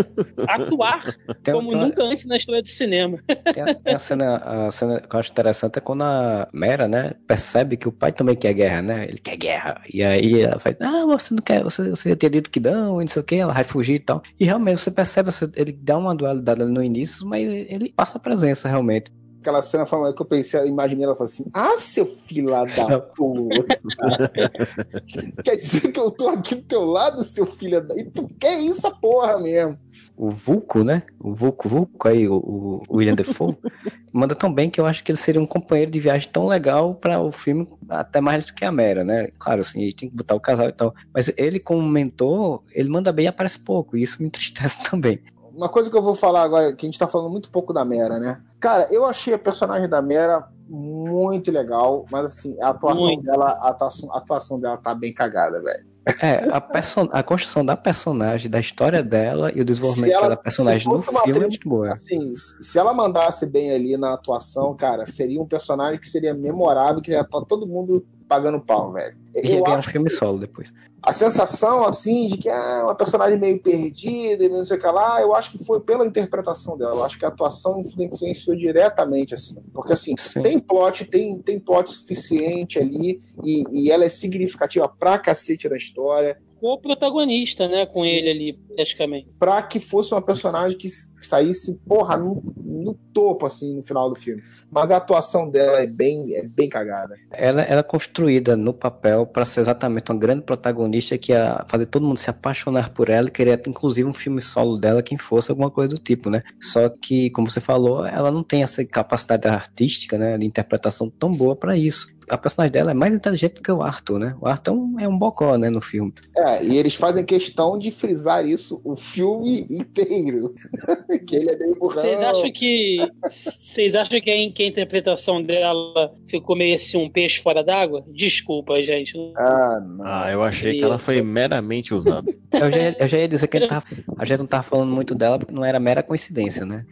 atuar 0.49 1.15
Tem, 1.43 1.53
como 1.53 1.73
nunca 1.73 2.03
antes 2.03 2.27
na 2.27 2.37
história 2.37 2.63
do 2.63 2.69
cinema. 2.69 3.19
tem 3.53 3.63
a, 3.63 3.75
tem 3.75 3.95
a 3.95 3.99
cena, 3.99 4.37
a 4.37 4.71
cena 4.71 5.01
que 5.01 5.15
eu 5.15 5.21
acho 5.21 5.33
interessante 5.35 5.79
é 5.79 5.81
quando 5.81 6.03
a 6.03 6.49
Mera, 6.53 6.87
né, 6.89 7.15
percebe 7.27 7.77
que 7.77 7.89
o 7.89 7.93
pai 7.93 8.13
também 8.13 8.37
quer 8.37 8.53
guerra, 8.55 8.83
né? 8.83 9.05
Ele 9.05 9.19
quer 9.19 9.37
guerra. 9.37 9.83
E 9.93 10.03
aí 10.03 10.43
ela 10.43 10.59
faz, 10.61 10.77
ah, 10.81 11.05
você 11.07 11.35
não 11.35 11.43
quer, 11.43 11.63
você, 11.65 11.91
você 11.91 12.15
tinha 12.17 12.31
dito 12.31 12.51
que 12.51 12.61
não, 12.61 13.01
e 13.01 13.05
não 13.05 13.09
sei 13.09 13.23
o 13.23 13.25
que, 13.25 13.35
ela 13.37 13.53
vai 13.53 13.65
fugir 13.65 13.97
e 13.97 14.01
tal. 14.01 14.23
E 14.39 14.45
realmente 14.45 14.81
você 14.81 14.91
percebe, 14.91 15.31
ele 15.57 15.73
dá 15.73 15.99
uma 15.99 16.15
dualidade 16.15 16.63
ali 16.63 16.73
no 16.73 16.83
início, 16.83 17.27
mas 17.27 17.47
ele 17.47 17.93
passa 17.95 18.19
a 18.19 18.21
presença 18.21 18.69
realmente. 18.69 19.11
Aquela 19.45 19.61
cena 19.61 19.85
que 19.85 20.23
eu 20.23 20.25
pensei, 20.25 20.59
eu 20.59 20.67
imaginei 20.67 21.05
ela 21.05 21.15
falou 21.15 21.31
assim: 21.31 21.45
Ah, 21.53 21.77
seu 21.77 22.07
filho 22.25 22.47
da 22.49 22.99
puta. 22.99 23.79
quer 25.45 25.57
dizer 25.57 25.93
que 25.93 26.01
eu 26.01 26.11
tô 26.11 26.31
aqui 26.31 26.55
do 26.55 26.63
teu 26.63 26.83
lado, 26.87 27.23
seu 27.23 27.45
filho 27.45 27.87
da. 27.87 27.95
E 27.95 28.05
tu 28.05 28.27
quer 28.41 28.59
isso, 28.59 28.91
porra 29.03 29.39
mesmo. 29.39 29.79
O 30.17 30.31
Vulco, 30.31 30.83
né? 30.83 31.03
O 31.21 31.35
Vulco, 31.35 31.69
Vulco 31.69 32.09
aí, 32.09 32.27
o, 32.27 32.81
o 32.89 32.97
William 32.97 33.15
Defoe, 33.15 33.55
manda 34.15 34.35
tão 34.35 34.51
bem 34.51 34.71
que 34.71 34.81
eu 34.81 34.87
acho 34.87 35.05
que 35.05 35.13
ele 35.13 35.19
seria 35.19 35.43
um 35.43 35.47
companheiro 35.47 35.91
de 35.91 36.01
viagem 36.01 36.31
tão 36.33 36.47
legal 36.47 36.95
para 36.95 37.21
o 37.21 37.31
filme, 37.31 37.69
até 37.91 38.23
mais 38.23 38.47
do 38.47 38.55
que 38.55 38.65
a 38.65 38.73
Mera, 38.73 39.05
né? 39.05 39.29
Claro, 39.39 39.61
assim, 39.61 39.81
tem 39.93 40.09
que 40.09 40.17
botar 40.17 40.35
o 40.35 40.41
casal 40.41 40.69
e 40.69 40.73
tal. 40.73 40.95
Mas 41.13 41.31
ele, 41.37 41.61
como 41.61 41.83
mentor, 41.83 42.63
ele 42.73 42.89
manda 42.89 43.13
bem 43.13 43.27
e 43.27 43.29
aparece 43.29 43.59
pouco, 43.59 43.95
e 43.95 44.03
isso 44.03 44.17
me 44.21 44.27
entristece 44.27 44.79
também. 44.89 45.21
Uma 45.55 45.69
coisa 45.69 45.89
que 45.91 45.97
eu 45.97 46.03
vou 46.03 46.15
falar 46.15 46.43
agora, 46.43 46.75
que 46.75 46.85
a 46.85 46.89
gente 46.89 46.99
tá 46.99 47.07
falando 47.07 47.31
muito 47.31 47.51
pouco 47.51 47.73
da 47.73 47.85
Mera, 47.85 48.19
né? 48.19 48.41
Cara, 48.59 48.87
eu 48.91 49.05
achei 49.05 49.35
a 49.35 49.39
personagem 49.39 49.89
da 49.89 50.03
Mera 50.03 50.49
muito 50.69 51.53
legal, 51.53 52.07
mas 52.11 52.25
assim, 52.27 52.57
a 52.61 52.71
atuação 52.71 53.05
Muito. 53.05 53.23
dela, 53.23 53.59
a 53.61 53.69
atuação, 53.69 54.13
a 54.13 54.19
atuação 54.19 54.59
dela 54.59 54.77
tá 54.79 54.95
bem 54.95 55.13
cagada, 55.13 55.61
velho. 55.63 55.85
É, 56.21 56.49
a, 56.51 56.61
person... 56.61 57.09
a 57.13 57.23
construção 57.23 57.65
da 57.65 57.77
personagem, 57.77 58.51
da 58.51 58.61
história 58.61 59.03
dela 59.03 59.51
e 59.55 59.61
o 59.61 59.65
desenvolvimento 59.65 60.11
Se 60.11 60.13
ela- 60.13 60.23
daquela 60.29 60.43
personagem 60.43 60.87
no 60.87 61.01
filme 61.01 61.19
é 61.19 61.23
atriz- 61.23 61.39
muito 61.39 61.69
boa. 61.69 61.93
Assim, 61.93 62.35
se 62.35 62.79
ela 62.79 62.93
mandasse 62.93 63.47
bem 63.47 63.71
ali 63.73 63.97
na 63.97 64.13
atuação, 64.13 64.75
cara, 64.77 65.11
seria 65.11 65.41
um 65.41 65.47
personagem 65.47 65.99
que 65.99 66.09
seria 66.09 66.35
memorável, 66.35 67.01
que 67.01 67.11
ia 67.11 67.21
estar 67.23 67.41
todo 67.43 67.67
mundo 67.67 68.05
pagando 68.29 68.61
pau, 68.61 68.93
velho. 68.93 69.17
E 69.35 69.49
ia 69.49 69.63
ganhar 69.63 69.79
um 69.79 69.83
filme 69.83 70.09
solo 70.09 70.39
depois. 70.39 70.73
a 71.03 71.13
sensação, 71.13 71.85
assim, 71.85 72.29
de 72.29 72.39
que 72.39 72.49
é 72.49 72.83
uma 72.83 72.95
personagem 72.95 73.39
meio 73.39 73.61
perdida 73.61 74.45
e 74.45 74.49
não 74.49 74.65
sei 74.65 74.77
o 74.77 74.81
que 74.81 74.87
lá, 74.87 75.21
eu 75.21 75.35
acho 75.35 75.51
que 75.51 75.65
foi 75.65 75.81
pela 75.81 76.07
interpretação 76.07 76.79
dela. 76.79 76.97
Eu 76.97 77.05
acho 77.05 77.19
que 77.19 77.25
a 77.25 77.29
atuação 77.29 77.81
influ- 77.81 78.05
influenciou 78.05 78.57
diretamente, 78.57 79.35
assim. 79.35 79.57
Porque, 79.75 79.93
assim, 79.93 80.15
Sim. 80.17 80.43
tem 80.43 80.59
plot, 80.59 81.05
tem, 81.07 81.39
tem 81.39 81.59
plot 81.59 81.91
suficiente 81.91 82.79
ali 82.79 83.21
e, 83.43 83.65
e 83.73 83.91
ela 83.91 84.05
é 84.05 84.09
significativa 84.09 84.89
pra 84.89 85.19
cacete 85.19 85.69
da 85.69 85.77
história. 85.77 86.39
O 86.63 86.79
protagonista, 86.79 87.69
né, 87.69 87.85
com 87.85 88.07
ele 88.07 88.31
ali, 88.31 88.53
praticamente. 88.75 89.29
Pra 89.39 89.63
que 89.63 89.79
fosse 89.79 90.15
uma 90.15 90.23
personagem 90.23 90.79
que 90.79 90.89
saísse, 91.23 91.79
porra, 91.87 92.17
no, 92.17 92.43
no 92.85 92.95
topo, 93.13 93.47
assim, 93.47 93.77
no 93.77 93.83
final 93.83 94.09
do 94.09 94.15
filme. 94.15 94.43
Mas 94.71 94.91
a 94.91 94.97
atuação 94.97 95.49
dela 95.49 95.81
é 95.81 95.87
bem, 95.87 96.35
é 96.35 96.43
bem 96.43 96.69
cagada. 96.69 97.17
Ela, 97.31 97.63
ela 97.63 97.81
é 97.81 97.83
construída 97.83 98.57
no 98.57 98.75
papel 98.75 99.27
para 99.27 99.45
ser 99.45 99.61
exatamente 99.61 100.11
uma 100.11 100.19
grande 100.19 100.43
protagonista 100.43 101.17
que 101.17 101.33
ia 101.33 101.65
fazer 101.69 101.87
todo 101.87 102.07
mundo 102.07 102.19
se 102.19 102.29
apaixonar 102.29 102.91
por 102.91 103.09
ela 103.09 103.29
e 103.29 103.31
querer 103.31 103.61
inclusive 103.67 104.09
um 104.09 104.15
filme 104.15 104.43
solo 104.43 104.77
dela, 104.77 105.03
quem 105.03 105.17
fosse 105.17 105.51
alguma 105.51 105.71
coisa 105.71 105.95
do 105.95 105.99
tipo, 105.99 106.29
né? 106.29 106.43
Só 106.61 106.89
que, 106.89 107.31
como 107.31 107.51
você 107.51 107.61
falou, 107.61 108.05
ela 108.05 108.31
não 108.31 108.43
tem 108.43 108.63
essa 108.63 108.85
capacidade 108.85 109.47
artística, 109.47 110.19
né, 110.19 110.37
de 110.37 110.47
interpretação 110.47 111.09
tão 111.09 111.33
boa 111.33 111.55
para 111.55 111.77
isso. 111.77 112.09
A 112.29 112.39
personagem 112.39 112.73
dela 112.73 112.91
é 112.91 112.95
mais 112.95 113.15
inteligente 113.15 113.55
do 113.55 113.63
que 113.63 113.71
o 113.73 113.83
Arthur, 113.83 114.19
né? 114.19 114.37
O 114.41 114.47
Arthur 114.47 114.73
é 114.73 114.75
um, 114.75 115.01
é 115.01 115.09
um 115.09 115.17
bocó, 115.19 115.57
né, 115.59 115.71
no 115.71 115.81
filme. 115.81 116.13
É, 116.37 116.65
e 116.65 116.77
eles 116.79 116.95
fazem 116.95 117.25
questão 117.25 117.79
de 117.79 117.91
frisar 117.91 118.47
isso 118.47 118.81
o 118.85 118.97
filme 118.97 119.67
inteiro. 119.71 120.55
que 121.27 121.37
ele 121.37 121.51
é 121.53 121.57
meio 121.57 121.75
burrão. 121.77 122.01
Vocês 122.01 122.23
acham 122.23 122.51
que. 122.53 122.99
Vocês 123.29 123.95
acham 123.95 124.21
que 124.21 124.31
a, 124.31 124.53
que 124.53 124.63
a 124.63 124.67
interpretação 124.67 125.43
dela 125.43 126.13
ficou 126.27 126.57
meio 126.57 126.75
assim 126.75 126.97
um 126.97 127.11
peixe 127.11 127.41
fora 127.43 127.63
d'água? 127.63 128.05
Desculpa, 128.09 128.83
gente. 128.83 129.17
Ah, 129.37 129.81
não. 129.81 130.05
Ah, 130.07 130.31
eu 130.33 130.43
achei 130.43 130.79
que 130.79 130.85
ela 130.85 130.99
foi 130.99 131.21
meramente 131.23 131.93
usada. 131.95 132.33
Eu 132.53 132.71
já, 132.71 132.77
ia- 132.79 132.97
eu 132.99 133.09
já 133.09 133.19
ia 133.19 133.29
dizer 133.29 133.49
que 133.49 133.57
a 133.57 133.61
gente, 133.61 133.69
tava- 133.69 133.87
a 134.19 134.25
gente 134.25 134.39
não 134.39 134.47
tava 134.47 134.63
falando 134.63 134.93
muito 134.93 135.15
dela 135.15 135.39
porque 135.39 135.53
não 135.53 135.65
era 135.65 135.79
mera 135.81 136.03
coincidência, 136.03 136.65
né? 136.65 136.85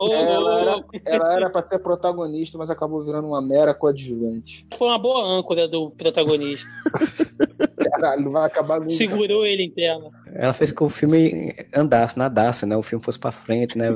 Ela 0.00 0.60
era, 0.60 0.84
ela 1.04 1.34
era 1.34 1.50
pra 1.50 1.66
ser 1.68 1.78
protagonista, 1.78 2.56
mas 2.58 2.70
acabou 2.70 3.04
virando 3.04 3.28
uma 3.28 3.40
mera 3.42 3.74
coadjuvante. 3.74 4.66
Foi 4.80 4.88
uma 4.88 4.98
boa 4.98 5.22
âncora 5.22 5.68
do 5.68 5.90
protagonista. 5.90 6.66
Caralho, 7.92 8.30
vai 8.30 8.46
acabar 8.46 8.78
nunca. 8.78 8.88
Segurou 8.88 9.44
ele 9.44 9.64
em 9.64 9.70
tela. 9.70 10.10
Ela 10.34 10.52
fez 10.52 10.72
que 10.72 10.82
o 10.82 10.88
filme 10.88 11.54
andasse, 11.74 12.18
nadasse, 12.18 12.66
né? 12.66 12.76
O 12.76 12.82
filme 12.82 13.04
fosse 13.04 13.18
pra 13.18 13.30
frente, 13.32 13.76
né? 13.76 13.88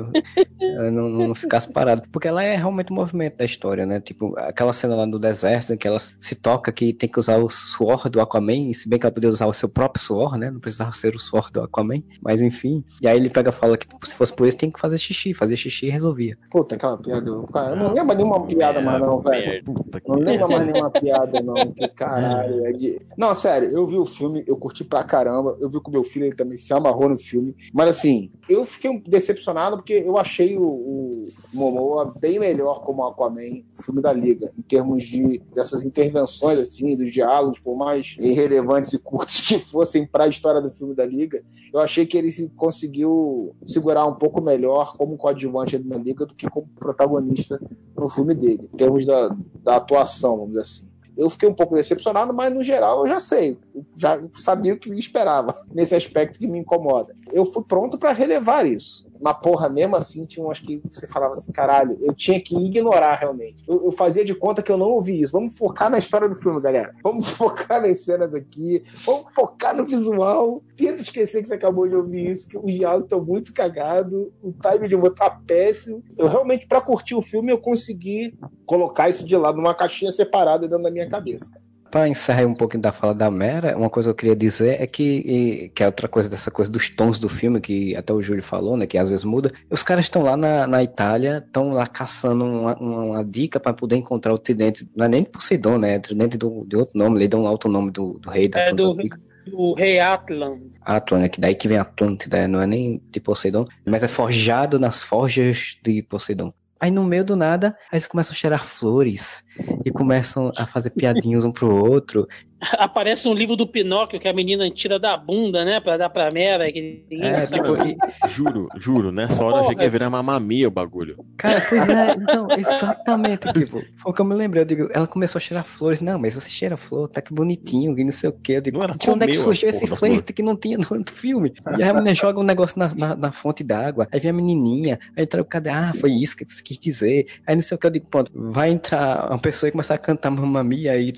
Ela 0.59 0.91
não, 0.91 1.09
não 1.09 1.35
ficasse 1.35 1.71
parado. 1.71 2.03
Porque 2.11 2.27
ela 2.27 2.43
é 2.43 2.55
realmente 2.55 2.91
o 2.91 2.95
movimento 2.95 3.37
da 3.37 3.45
história, 3.45 3.85
né? 3.85 3.99
Tipo, 3.99 4.37
aquela 4.37 4.73
cena 4.73 4.95
lá 4.95 5.05
no 5.05 5.19
deserto 5.19 5.73
em 5.73 5.77
que 5.77 5.87
ela 5.87 5.99
se 5.99 6.35
toca 6.35 6.71
que 6.71 6.93
tem 6.93 7.09
que 7.09 7.19
usar 7.19 7.37
o 7.37 7.49
suor 7.49 8.09
do 8.09 8.19
Aquaman, 8.21 8.73
se 8.73 8.87
bem 8.89 8.99
que 8.99 9.05
ela 9.05 9.13
podia 9.13 9.29
usar 9.29 9.47
o 9.47 9.53
seu 9.53 9.69
próprio 9.69 10.03
suor, 10.03 10.37
né? 10.37 10.51
Não 10.51 10.59
precisava 10.59 10.93
ser 10.93 11.15
o 11.15 11.19
suor 11.19 11.49
do 11.51 11.61
Aquaman, 11.61 12.01
mas 12.21 12.41
enfim. 12.41 12.83
E 13.01 13.07
aí 13.07 13.17
ele 13.17 13.29
pega 13.29 13.49
e 13.49 13.53
fala 13.53 13.77
que 13.77 13.87
se 14.07 14.15
fosse 14.15 14.33
por 14.33 14.47
isso 14.47 14.57
tem 14.57 14.71
que 14.71 14.79
fazer 14.79 14.97
xixi, 14.97 15.33
fazer 15.33 15.55
xixi 15.55 15.87
e 15.87 15.89
resolvia. 15.89 16.37
Puta, 16.49 16.75
aquela 16.75 16.97
piada. 16.97 17.31
Cara, 17.53 17.69
eu 17.71 17.75
não 17.75 17.93
lembro 17.93 18.15
nenhuma 18.15 18.45
piada 18.45 18.81
mais, 18.81 18.99
não, 19.01 19.19
velho. 19.19 19.45
Merda, 19.45 19.71
puta 19.71 19.99
que 20.01 20.09
Não 20.09 20.17
lembro 20.17 20.39
pariu. 20.47 20.57
mais 20.57 20.67
nenhuma 20.67 20.91
piada, 20.91 21.41
não. 21.41 21.55
Que 21.73 21.87
caralho. 21.89 22.65
É 22.65 22.71
de... 22.71 23.01
Não, 23.17 23.33
sério, 23.33 23.69
eu 23.69 23.85
vi 23.87 23.97
o 23.97 24.05
filme, 24.05 24.43
eu 24.47 24.57
curti 24.57 24.83
pra 24.83 25.03
caramba. 25.03 25.55
Eu 25.59 25.69
vi 25.69 25.79
com 25.79 25.91
meu 25.91 26.03
filho, 26.03 26.24
ele 26.25 26.35
também 26.35 26.57
se 26.57 26.73
amarrou 26.73 27.09
no 27.09 27.17
filme. 27.17 27.55
Mas 27.73 27.89
assim, 27.89 28.31
eu 28.49 28.65
fiquei 28.65 28.99
decepcionado 29.01 29.77
porque 29.77 29.93
eu 29.93 30.17
achei 30.17 30.57
o, 30.57 30.63
o 30.63 31.27
Momoa 31.53 32.13
bem 32.19 32.39
melhor 32.39 32.83
como 32.83 33.03
Aquaman, 33.05 33.63
o 33.77 33.83
filme 33.83 34.01
da 34.01 34.11
Liga, 34.13 34.51
em 34.57 34.61
termos 34.61 35.03
de 35.03 35.39
dessas 35.53 35.83
intervenções, 35.83 36.59
assim, 36.59 36.95
dos 36.95 37.11
diálogos, 37.11 37.59
por 37.59 37.75
mais 37.75 38.15
irrelevantes 38.19 38.93
e 38.93 38.99
curtos 38.99 39.41
que 39.47 39.59
fossem 39.59 40.05
pra 40.05 40.27
história 40.27 40.61
do 40.61 40.69
filme 40.69 40.93
da 40.93 41.05
Liga. 41.05 41.43
Eu 41.73 41.79
achei 41.79 42.05
que 42.05 42.17
ele 42.17 42.31
se- 42.31 42.49
conseguiu 42.55 43.55
segurar 43.65 44.05
um 44.05 44.15
pouco 44.15 44.41
melhor 44.41 44.95
como 44.97 45.17
coadjuvante 45.17 45.77
da 45.77 45.97
Liga 45.97 46.25
do 46.25 46.33
que 46.35 46.49
como 46.49 46.67
protagonista 46.79 47.59
no 47.97 48.09
filme 48.09 48.33
dele, 48.35 48.69
em 48.73 48.77
termos 48.77 49.05
da, 49.05 49.35
da 49.63 49.77
atuação, 49.77 50.31
vamos 50.37 50.49
dizer 50.49 50.61
assim. 50.61 50.94
Eu 51.17 51.29
fiquei 51.29 51.47
um 51.47 51.53
pouco 51.53 51.75
decepcionado, 51.75 52.33
mas 52.33 52.53
no 52.53 52.63
geral 52.63 52.99
eu 52.99 53.07
já 53.07 53.19
sei, 53.19 53.57
já 53.95 54.21
sabia 54.33 54.73
o 54.73 54.77
que 54.77 54.89
me 54.89 54.99
esperava 54.99 55.55
nesse 55.73 55.95
aspecto 55.95 56.39
que 56.39 56.47
me 56.47 56.59
incomoda. 56.59 57.15
Eu 57.31 57.45
fui 57.45 57.63
pronto 57.63 57.97
para 57.97 58.11
relevar 58.11 58.65
isso. 58.65 59.04
Mas, 59.21 59.37
porra, 59.37 59.69
mesmo 59.69 59.95
assim, 59.95 60.25
tinha 60.25 60.45
umas 60.45 60.59
que 60.59 60.81
você 60.89 61.07
falava 61.07 61.33
assim, 61.33 61.51
caralho, 61.51 61.97
eu 62.01 62.13
tinha 62.13 62.39
que 62.41 62.55
ignorar 62.55 63.15
realmente. 63.15 63.63
Eu, 63.67 63.85
eu 63.85 63.91
fazia 63.91 64.23
de 64.23 64.35
conta 64.35 64.61
que 64.61 64.71
eu 64.71 64.77
não 64.77 64.91
ouvi 64.91 65.21
isso. 65.21 65.31
Vamos 65.31 65.57
focar 65.57 65.89
na 65.89 65.97
história 65.97 66.27
do 66.27 66.35
filme, 66.35 66.61
galera. 66.61 66.93
Vamos 67.03 67.29
focar 67.35 67.81
nas 67.81 68.01
cenas 68.01 68.33
aqui. 68.33 68.83
Vamos 69.05 69.33
focar 69.33 69.75
no 69.75 69.85
visual. 69.85 70.61
Tenta 70.75 71.01
esquecer 71.01 71.41
que 71.41 71.47
você 71.47 71.53
acabou 71.53 71.87
de 71.87 71.95
ouvir 71.95 72.29
isso, 72.29 72.47
que 72.47 72.57
os 72.57 72.73
diálogos 72.73 73.05
estão 73.05 73.23
muito 73.23 73.53
cagados, 73.53 74.27
o 74.41 74.51
time 74.51 74.87
de 74.87 74.95
humor 74.95 75.13
tá 75.13 75.29
péssimo. 75.29 76.03
Eu 76.17 76.27
realmente, 76.27 76.67
pra 76.67 76.81
curtir 76.81 77.15
o 77.15 77.21
filme, 77.21 77.51
eu 77.51 77.57
consegui 77.57 78.37
colocar 78.65 79.09
isso 79.09 79.25
de 79.25 79.35
lado 79.35 79.57
numa 79.57 79.73
caixinha 79.73 80.11
separada 80.11 80.67
dentro 80.67 80.83
da 80.83 80.91
minha 80.91 81.09
cabeça. 81.09 81.51
Para 81.95 82.09
encerrar 82.09 82.45
um 82.45 82.53
pouquinho 82.53 82.81
da 82.83 82.91
fala 82.91 83.15
da 83.15 83.31
Mera, 83.31 83.77
uma 83.77 83.89
coisa 83.89 84.09
que 84.09 84.11
eu 84.11 84.15
queria 84.15 84.35
dizer 84.35 84.81
é 84.81 84.85
que, 84.85 85.01
e- 85.01 85.69
que 85.69 85.81
é 85.81 85.85
outra 85.85 86.09
coisa 86.09 86.27
dessa 86.27 86.51
coisa 86.51 86.69
dos 86.69 86.89
tons 86.89 87.19
do 87.19 87.29
filme, 87.29 87.61
que 87.61 87.95
até 87.95 88.11
o 88.11 88.21
Júlio 88.21 88.43
falou, 88.43 88.75
né, 88.75 88.85
que 88.85 88.97
às 88.97 89.07
vezes 89.07 89.23
muda. 89.23 89.53
Os 89.69 89.81
caras 89.81 90.03
estão 90.03 90.21
lá 90.21 90.35
na, 90.35 90.67
na 90.67 90.83
Itália, 90.83 91.41
estão 91.47 91.69
lá 91.69 91.87
caçando 91.87 92.43
uma, 92.43 92.75
uma 92.77 93.23
dica 93.23 93.61
para 93.61 93.71
poder 93.71 93.95
encontrar 93.95 94.33
o 94.33 94.37
tridente, 94.37 94.85
não 94.93 95.05
é 95.05 95.07
nem 95.07 95.23
de 95.23 95.29
Poseidon, 95.29 95.77
né, 95.77 95.95
é 95.95 95.99
tridente 95.99 96.37
do, 96.37 96.65
de 96.67 96.75
outro 96.75 96.99
nome, 96.99 97.17
eles 97.17 97.29
dão 97.29 97.41
lá 97.43 97.49
outro 97.49 97.71
nome 97.71 97.91
do, 97.91 98.19
do 98.19 98.29
rei 98.29 98.49
da 98.49 98.59
É 98.59 98.73
do- 98.73 98.91
Atlântica. 98.91 99.21
O 99.53 99.73
Rei 99.75 99.97
Atlan. 99.97 100.57
Atlan, 100.81 101.21
é 101.23 101.29
que 101.29 101.39
daí 101.39 101.55
que 101.55 101.69
vem 101.69 101.77
Atlântida, 101.77 102.45
não 102.45 102.59
é 102.61 102.67
nem 102.67 103.01
de 103.09 103.21
Poseidon, 103.21 103.63
mas 103.85 104.03
é 104.03 104.07
forjado 104.09 104.77
nas 104.77 105.01
forjas 105.01 105.77
de 105.81 106.01
Poseidon. 106.03 106.51
Aí 106.79 106.91
no 106.91 107.03
meio 107.03 107.23
do 107.23 107.35
nada, 107.35 107.77
eles 107.91 108.07
começam 108.07 108.33
a 108.33 108.35
cheirar 108.35 108.65
flores 108.65 109.43
e 109.85 109.91
começam 109.91 110.51
a 110.57 110.65
fazer 110.65 110.89
piadinhas 110.89 111.45
um 111.45 111.51
pro 111.51 111.73
outro. 111.73 112.27
Aparece 112.77 113.27
um 113.27 113.33
livro 113.33 113.55
do 113.55 113.67
Pinóquio 113.67 114.19
que 114.19 114.27
a 114.27 114.33
menina 114.33 114.69
tira 114.71 114.97
da 114.97 115.17
bunda, 115.17 115.65
né? 115.65 115.79
Pra 115.79 115.97
dar 115.97 116.09
pra 116.09 116.31
Mera. 116.31 116.71
Que 116.71 117.05
É, 117.11 117.45
tipo, 117.45 117.75
e- 117.85 117.97
Juro, 118.27 118.67
juro, 118.77 119.11
nessa 119.11 119.43
hora 119.43 119.57
eu 119.57 119.61
achei 119.63 119.75
que 119.75 119.83
ia 119.83 119.89
virar 119.89 120.09
mamamia 120.09 120.67
o 120.67 120.71
bagulho. 120.71 121.17
Cara, 121.37 121.61
pois 121.67 121.87
é, 121.89 122.11
então, 122.15 122.47
exatamente, 122.57 123.51
tipo, 123.53 123.83
foi 123.97 124.11
o 124.11 124.13
que 124.13 124.21
eu 124.21 124.25
me 124.25 124.33
lembrei, 124.33 124.61
eu 124.63 124.65
digo, 124.65 124.89
ela 124.93 125.07
começou 125.07 125.37
a 125.37 125.41
cheirar 125.41 125.63
flores, 125.63 126.01
não, 126.01 126.17
mas 126.17 126.33
você 126.33 126.49
cheira 126.49 126.77
flor, 126.77 127.07
tá 127.09 127.21
que 127.21 127.33
bonitinho, 127.33 127.97
e 127.97 128.03
não 128.03 128.11
sei 128.11 128.29
o 128.29 128.33
que, 128.33 128.53
eu 128.53 128.61
digo, 128.61 128.79
Não, 128.79 128.87
de 128.95 129.09
onde 129.09 129.23
é 129.25 129.27
que 129.27 129.35
surgiu 129.37 129.69
esse 129.69 129.85
porra 129.85 129.97
flerte 129.99 130.33
que 130.33 130.41
não 130.41 130.55
tinha 130.55 130.77
no 130.77 130.85
filme? 131.11 131.53
E 131.77 131.83
aí 131.83 131.89
a 131.89 131.93
menina 131.93 132.13
joga 132.13 132.39
um 132.39 132.43
negócio 132.43 132.79
na, 132.79 132.93
na, 132.95 133.15
na 133.15 133.31
fonte 133.31 133.63
d'água, 133.63 134.07
aí 134.11 134.19
vem 134.19 134.31
a 134.31 134.33
menininha, 134.33 134.99
aí 135.15 135.23
entra 135.23 135.41
o 135.41 135.45
cadê, 135.45 135.69
ah, 135.69 135.91
foi 135.99 136.11
isso 136.11 136.35
que 136.35 136.45
você 136.45 136.61
quis 136.63 136.77
dizer, 136.77 137.25
aí 137.45 137.55
não 137.55 137.61
sei 137.61 137.75
o 137.75 137.77
que, 137.79 137.87
eu 137.87 137.91
digo, 137.91 138.07
pronto, 138.09 138.31
vai 138.33 138.69
entrar 138.69 139.29
uma 139.29 139.39
pessoa 139.39 139.67
e 139.67 139.71
começar 139.71 139.95
a 139.95 139.99
cantar 139.99 140.31
Mamma 140.31 140.63
Mia 140.63 140.97
e 140.97 141.13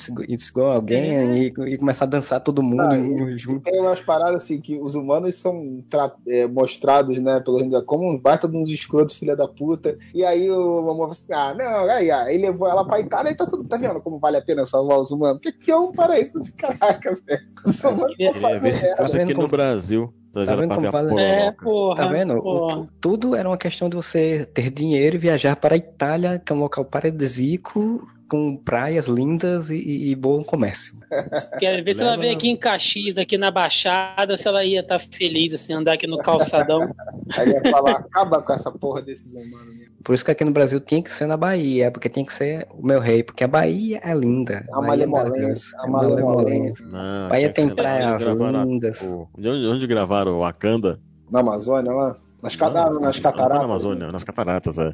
igual 0.50 0.72
alguém 0.72 1.27
e, 1.34 1.54
e 1.74 1.78
começar 1.78 2.06
a 2.06 2.08
dançar 2.08 2.40
todo 2.42 2.62
mundo 2.64 2.82
Ah, 2.82 3.38
junto. 3.38 3.62
Tem 3.70 3.80
umas 3.80 4.00
paradas 4.02 4.44
assim 4.44 4.60
que 4.62 4.80
os 4.80 4.96
humanos 4.96 5.36
são 5.36 5.84
tra- 5.90 6.14
é, 6.28 6.48
mostrados, 6.48 7.20
né, 7.20 7.40
pelo 7.40 7.58
Rinda 7.58 7.82
como 7.82 8.10
um 8.10 8.18
baita 8.18 8.48
de 8.48 8.56
uns 8.58 8.70
escrotos, 8.70 9.16
filha 9.16 9.36
da 9.36 9.48
puta. 9.48 9.96
E 10.14 10.24
aí 10.24 10.50
o 10.50 10.84
falou 10.86 11.06
assim: 11.12 11.34
ah, 11.34 11.54
não, 11.58 11.90
aí, 11.90 12.10
aí 12.12 12.38
levou 12.38 12.68
ela 12.68 12.86
pra 12.86 13.00
Itália 13.00 13.32
e 13.32 13.36
tá 13.36 13.46
tudo, 13.46 13.64
tá 13.64 13.78
vendo 13.78 14.00
como 14.02 14.20
vale 14.20 14.38
a 14.38 14.42
pena 14.42 14.66
salvar 14.66 15.00
os 15.00 15.12
humanos? 15.12 15.40
Que 15.42 15.52
que 15.52 15.72
é 15.72 15.76
um 15.78 15.92
paraíso 15.92 16.38
esse 16.38 16.52
caraca, 16.54 17.18
velho. 17.28 17.42
Os 17.66 17.84
humanos 17.84 18.14
queria- 18.16 18.34
só 18.34 18.40
Queria 18.40 18.60
ver 18.60 18.74
se 18.74 18.96
fosse 18.96 19.18
Tá 19.18 19.24
aqui 19.24 19.34
vendo 19.34 19.42
no 19.42 19.48
Brasil. 19.48 20.14
Trazendo 20.32 20.60
vendo 20.60 20.76
como 20.76 20.92
porra. 20.92 21.04
vale- 21.04 21.22
É, 21.22 21.52
porra. 21.52 21.96
Tá 21.96 22.08
vendo? 22.10 22.42
Porra. 22.42 22.78
o- 22.82 22.88
tudo 23.02 23.36
era 23.36 23.50
uma 23.50 23.58
questão 23.58 23.90
de 23.90 23.96
você 23.96 24.46
ter 24.54 24.70
dinheiro 24.70 25.16
e 25.16 25.20
viajar 25.20 25.56
para 25.56 25.74
a 25.74 25.78
Itália, 25.78 26.40
que 26.44 26.52
é 26.52 26.56
um 26.56 26.60
local 26.60 26.86
paradisíaco, 26.86 28.08
com 28.30 28.58
praias 28.58 29.08
lindas 29.08 29.70
e, 29.70 30.10
e- 30.12 30.16
bom 30.16 30.44
comércio. 30.44 30.94
Quero 31.60 31.84
ver 31.84 31.94
se 31.96 32.02
ela 32.04 32.18
vem 32.18 32.34
aqui 32.36 32.50
em 32.50 32.58
Caxias, 32.58 33.18
aqui 33.18 33.38
na 33.38 33.50
Baixada, 33.52 34.36
se 34.36 34.48
ela 34.48 34.64
ia 34.66 34.82
estar 34.82 35.00
feliz, 35.00 35.54
assim, 35.54 35.74
andar 35.74 35.94
aqui 35.94 36.06
no 36.08 36.18
calçadão. 36.20 36.94
Aí 37.38 37.50
ia 37.50 37.62
falar: 37.72 37.92
acaba 37.92 38.42
com 38.42 38.54
essa 38.54 38.72
porra 38.72 39.02
desses 39.02 39.32
humanos 39.32 39.76
mesmo. 39.78 39.96
Por 40.04 40.14
isso 40.14 40.24
que 40.24 40.32
aqui 40.32 40.46
no 40.46 40.52
Brasil 40.52 40.80
tinha 40.80 41.02
que 41.04 41.12
ser 41.12 41.26
na 41.28 41.36
Bahia, 41.36 41.92
porque 41.92 42.08
tinha 42.10 42.26
que 42.26 42.34
ser 42.34 42.66
o 42.72 42.86
meu 42.86 43.00
rei, 43.00 43.24
porque 43.24 43.44
a 43.44 43.48
Bahia 43.48 44.00
é 44.04 44.14
linda. 44.14 44.66
A 44.74 44.78
é 44.84 44.88
malemolência, 44.88 45.78
a 45.80 45.88
é 45.88 45.90
malemolência. 45.90 46.86
Bahia 47.30 47.50
tem 47.52 47.70
praias 47.70 48.24
lindas. 48.24 49.02
o- 49.02 49.28
de 49.38 49.48
onde, 49.50 49.68
onde 49.68 49.88
gravaram 49.88 50.34
o 50.34 50.40
Wakanda? 50.40 51.00
Na 51.32 51.40
Amazônia, 51.42 51.92
lá? 51.92 52.16
Nas, 52.42 52.56
Não, 52.56 52.72
nas 52.72 52.94
não 52.94 53.12
foi 53.14 53.22
cataratas. 53.22 53.58
na 53.58 53.66
Amazônia, 53.66 54.12
nas 54.12 54.24
cataratas, 54.24 54.78
é. 54.78 54.94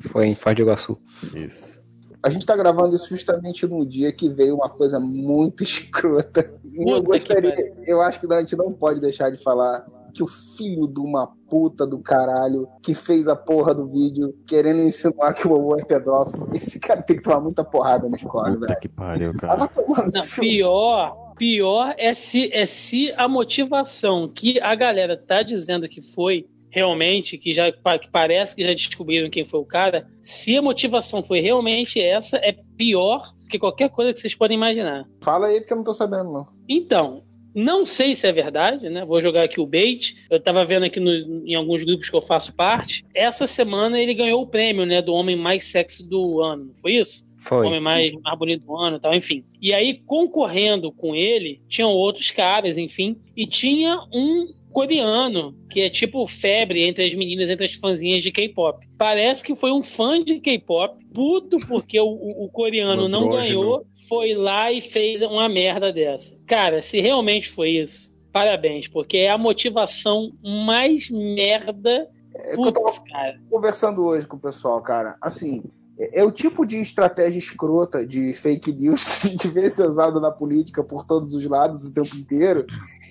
Foi 0.00 0.26
em 0.28 0.34
Foz 0.34 0.54
do 0.54 0.62
Iguaçu. 0.62 0.96
Isso. 1.34 1.82
A 2.22 2.28
gente 2.30 2.44
tá 2.44 2.56
gravando 2.56 2.94
isso 2.94 3.08
justamente 3.08 3.66
num 3.66 3.84
dia 3.84 4.12
que 4.12 4.28
veio 4.28 4.56
uma 4.56 4.68
coisa 4.68 4.98
muito 4.98 5.62
escrota. 5.64 6.52
E 6.64 6.90
eu 6.90 7.02
Puta 7.02 7.18
que 7.18 7.34
gostaria, 7.34 7.74
eu 7.86 8.00
acho 8.00 8.20
que 8.20 8.32
a 8.32 8.40
gente 8.40 8.56
não 8.56 8.72
pode 8.72 9.00
deixar 9.00 9.30
de 9.30 9.42
falar 9.42 9.86
que 10.12 10.22
o 10.22 10.26
filho 10.26 10.88
de 10.88 11.00
uma 11.00 11.28
puta 11.48 11.86
do 11.86 11.98
caralho 12.00 12.68
que 12.82 12.94
fez 12.94 13.28
a 13.28 13.36
porra 13.36 13.74
do 13.74 13.86
vídeo 13.86 14.36
querendo 14.46 14.80
insinuar 14.80 15.34
que 15.34 15.46
o 15.46 15.50
Bobo 15.50 15.78
é 15.78 15.84
pedófilo, 15.84 16.48
esse 16.54 16.80
cara 16.80 17.02
tem 17.02 17.16
que 17.16 17.22
tomar 17.22 17.40
muita 17.40 17.62
porrada 17.62 18.08
na 18.08 18.16
escola, 18.16 18.52
Puta 18.52 18.66
velho. 18.66 18.80
que 18.80 18.88
pariu, 18.88 19.34
cara. 19.34 19.56
no 19.56 20.10
Não, 20.12 20.26
pior, 20.40 21.34
pior 21.36 21.94
é 21.96 22.12
se, 22.12 22.50
é 22.52 22.66
se 22.66 23.12
a 23.16 23.28
motivação 23.28 24.28
que 24.28 24.60
a 24.60 24.74
galera 24.74 25.16
tá 25.16 25.42
dizendo 25.42 25.88
que 25.88 26.02
foi 26.02 26.48
realmente, 26.78 27.36
que 27.36 27.52
já 27.52 27.70
que 27.70 28.08
parece 28.10 28.54
que 28.56 28.64
já 28.64 28.72
descobriram 28.72 29.28
quem 29.28 29.44
foi 29.44 29.60
o 29.60 29.64
cara, 29.64 30.08
se 30.22 30.56
a 30.56 30.62
motivação 30.62 31.22
foi 31.22 31.40
realmente 31.40 32.00
essa, 32.00 32.36
é 32.38 32.56
pior 32.76 33.32
que 33.50 33.58
qualquer 33.58 33.90
coisa 33.90 34.12
que 34.12 34.18
vocês 34.20 34.34
podem 34.34 34.56
imaginar. 34.56 35.04
Fala 35.22 35.48
aí 35.48 35.60
porque 35.60 35.72
eu 35.72 35.76
não 35.78 35.84
tô 35.84 35.92
sabendo, 35.94 36.32
não. 36.32 36.46
Então, 36.68 37.22
não 37.54 37.84
sei 37.86 38.14
se 38.14 38.26
é 38.26 38.32
verdade, 38.32 38.88
né? 38.88 39.04
Vou 39.04 39.20
jogar 39.20 39.42
aqui 39.44 39.60
o 39.60 39.66
bait. 39.66 40.14
Eu 40.30 40.38
tava 40.40 40.64
vendo 40.64 40.84
aqui 40.84 41.00
no- 41.00 41.44
em 41.46 41.54
alguns 41.54 41.82
grupos 41.82 42.08
que 42.10 42.14
eu 42.16 42.22
faço 42.22 42.54
parte. 42.54 43.04
Essa 43.14 43.46
semana 43.46 43.98
ele 44.00 44.14
ganhou 44.14 44.42
o 44.42 44.46
prêmio, 44.46 44.84
né? 44.86 45.00
Do 45.02 45.14
homem 45.14 45.34
mais 45.34 45.64
sexy 45.64 46.08
do 46.08 46.40
ano, 46.40 46.66
não 46.66 46.74
foi 46.76 46.92
isso? 46.94 47.26
Foi. 47.40 47.66
homem 47.66 47.80
mais, 47.80 48.12
mais 48.22 48.38
bonito 48.38 48.64
do 48.66 48.76
ano 48.76 48.96
e 48.96 49.00
tal, 49.00 49.14
enfim. 49.14 49.44
E 49.62 49.72
aí, 49.72 50.02
concorrendo 50.04 50.92
com 50.92 51.14
ele, 51.14 51.62
tinham 51.68 51.90
outros 51.90 52.30
caras, 52.30 52.76
enfim, 52.76 53.16
e 53.34 53.46
tinha 53.46 53.96
um 54.12 54.52
coreano, 54.78 55.54
que 55.70 55.80
é 55.80 55.90
tipo 55.90 56.26
febre 56.26 56.84
entre 56.84 57.04
as 57.04 57.14
meninas, 57.14 57.50
entre 57.50 57.66
as 57.66 57.74
fãzinhas 57.74 58.22
de 58.22 58.30
K-pop. 58.30 58.86
Parece 58.96 59.42
que 59.42 59.54
foi 59.56 59.72
um 59.72 59.82
fã 59.82 60.22
de 60.22 60.38
K-pop, 60.40 61.04
puto 61.12 61.56
porque 61.66 61.98
o, 62.00 62.06
o- 62.06 62.48
coreano 62.48 63.08
não 63.08 63.28
ganhou, 63.28 63.84
foi 64.08 64.34
lá 64.34 64.70
e 64.70 64.80
fez 64.80 65.20
uma 65.22 65.48
merda 65.48 65.92
dessa. 65.92 66.38
Cara, 66.46 66.80
se 66.80 67.00
realmente 67.00 67.48
foi 67.48 67.70
isso, 67.70 68.14
parabéns, 68.32 68.86
porque 68.88 69.18
é 69.18 69.30
a 69.30 69.38
motivação 69.38 70.30
mais 70.42 71.10
merda. 71.10 72.08
É 72.34 72.54
que 72.54 72.60
eu 72.60 72.72
tava 72.72 72.84
Putz, 72.86 72.98
cara. 73.00 73.40
conversando 73.50 74.04
hoje 74.04 74.26
com 74.26 74.36
o 74.36 74.40
pessoal, 74.40 74.80
cara. 74.80 75.16
Assim, 75.20 75.62
é 75.98 76.20
é 76.20 76.24
o 76.24 76.30
tipo 76.30 76.64
de 76.64 76.76
estratégia 76.80 77.38
escrota 77.38 78.06
de 78.06 78.32
fake 78.32 78.72
news 78.72 79.02
que 79.04 79.26
a 79.26 79.30
gente 79.30 79.48
vê 79.48 79.68
ser 79.68 79.88
usado 79.88 80.20
na 80.20 80.30
política 80.30 80.82
por 80.84 81.04
todos 81.04 81.34
os 81.34 81.44
lados 81.44 81.84
o 81.86 81.92
tempo 81.92 82.16
inteiro. 82.16 82.64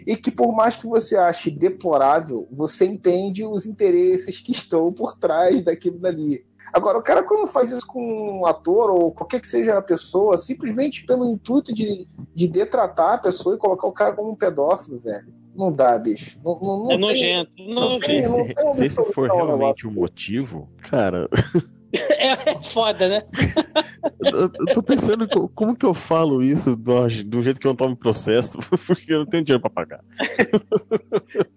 E 0.06 0.16
que 0.16 0.32
por 0.32 0.54
mais 0.56 0.76
que 0.78 0.88
você 0.88 1.18
ache 1.18 1.52
deplorável, 1.52 2.48
você 2.52 2.86
entende 2.86 3.44
os 3.46 3.66
interesses 3.66 4.40
que 4.40 4.52
estão 4.54 4.92
por 4.94 5.18
trás 5.18 5.62
daquilo 5.62 6.00
dali. 6.00 6.46
Agora, 6.74 6.98
o 6.98 7.02
cara, 7.02 7.24
quando 7.24 7.48
faz 7.48 7.72
isso 7.72 7.86
com 7.88 8.40
um 8.42 8.46
ator 8.46 8.90
ou 8.90 9.12
qualquer 9.12 9.40
que 9.40 9.48
seja 9.48 9.78
a 9.78 9.82
pessoa, 9.82 10.38
simplesmente 10.38 11.06
pelo 11.06 11.26
intuito 11.30 11.74
de, 11.74 12.06
de 12.34 12.48
detratar 12.48 13.14
a 13.14 13.18
pessoa 13.18 13.56
e 13.56 13.58
colocar 13.58 13.88
o 13.88 13.92
cara 13.92 14.14
como 14.14 14.32
um 14.32 14.36
pedófilo, 14.36 15.00
velho. 15.00 15.34
Não 15.56 15.72
dá, 15.72 15.98
bicho. 15.98 16.40
Não, 16.44 16.60
não, 16.60 16.78
não 16.84 16.86
É 16.86 16.90
tem- 16.90 17.00
nojento. 17.00 17.56
Não, 17.68 17.96
se, 17.98 18.24
se- 18.26 18.38
não 18.38 18.46
tem 18.46 18.56
uma 18.64 18.74
se 18.74 18.86
esse 18.86 19.04
for 19.12 19.30
realmente 19.30 19.88
o 19.88 19.92
motivo, 19.92 20.70
cara, 20.90 21.28
É, 22.20 22.52
é 22.52 22.62
foda, 22.62 23.08
né? 23.08 23.24
eu, 24.34 24.50
eu 24.60 24.74
tô 24.74 24.82
pensando 24.84 25.28
co- 25.30 25.48
como 25.50 25.76
que 25.76 25.86
eu 25.86 25.94
falo 25.94 26.42
isso 26.42 26.76
do, 26.76 27.08
do 27.26 27.42
jeito 27.42 27.60
que 27.60 27.68
eu 27.68 27.70
não 27.70 27.76
tomo 27.76 27.96
processo, 27.96 28.58
porque 28.88 29.14
eu 29.14 29.20
não 29.20 29.26
tenho 29.26 29.44
dinheiro 29.44 29.62
pra 29.62 29.70
pagar. 29.70 30.04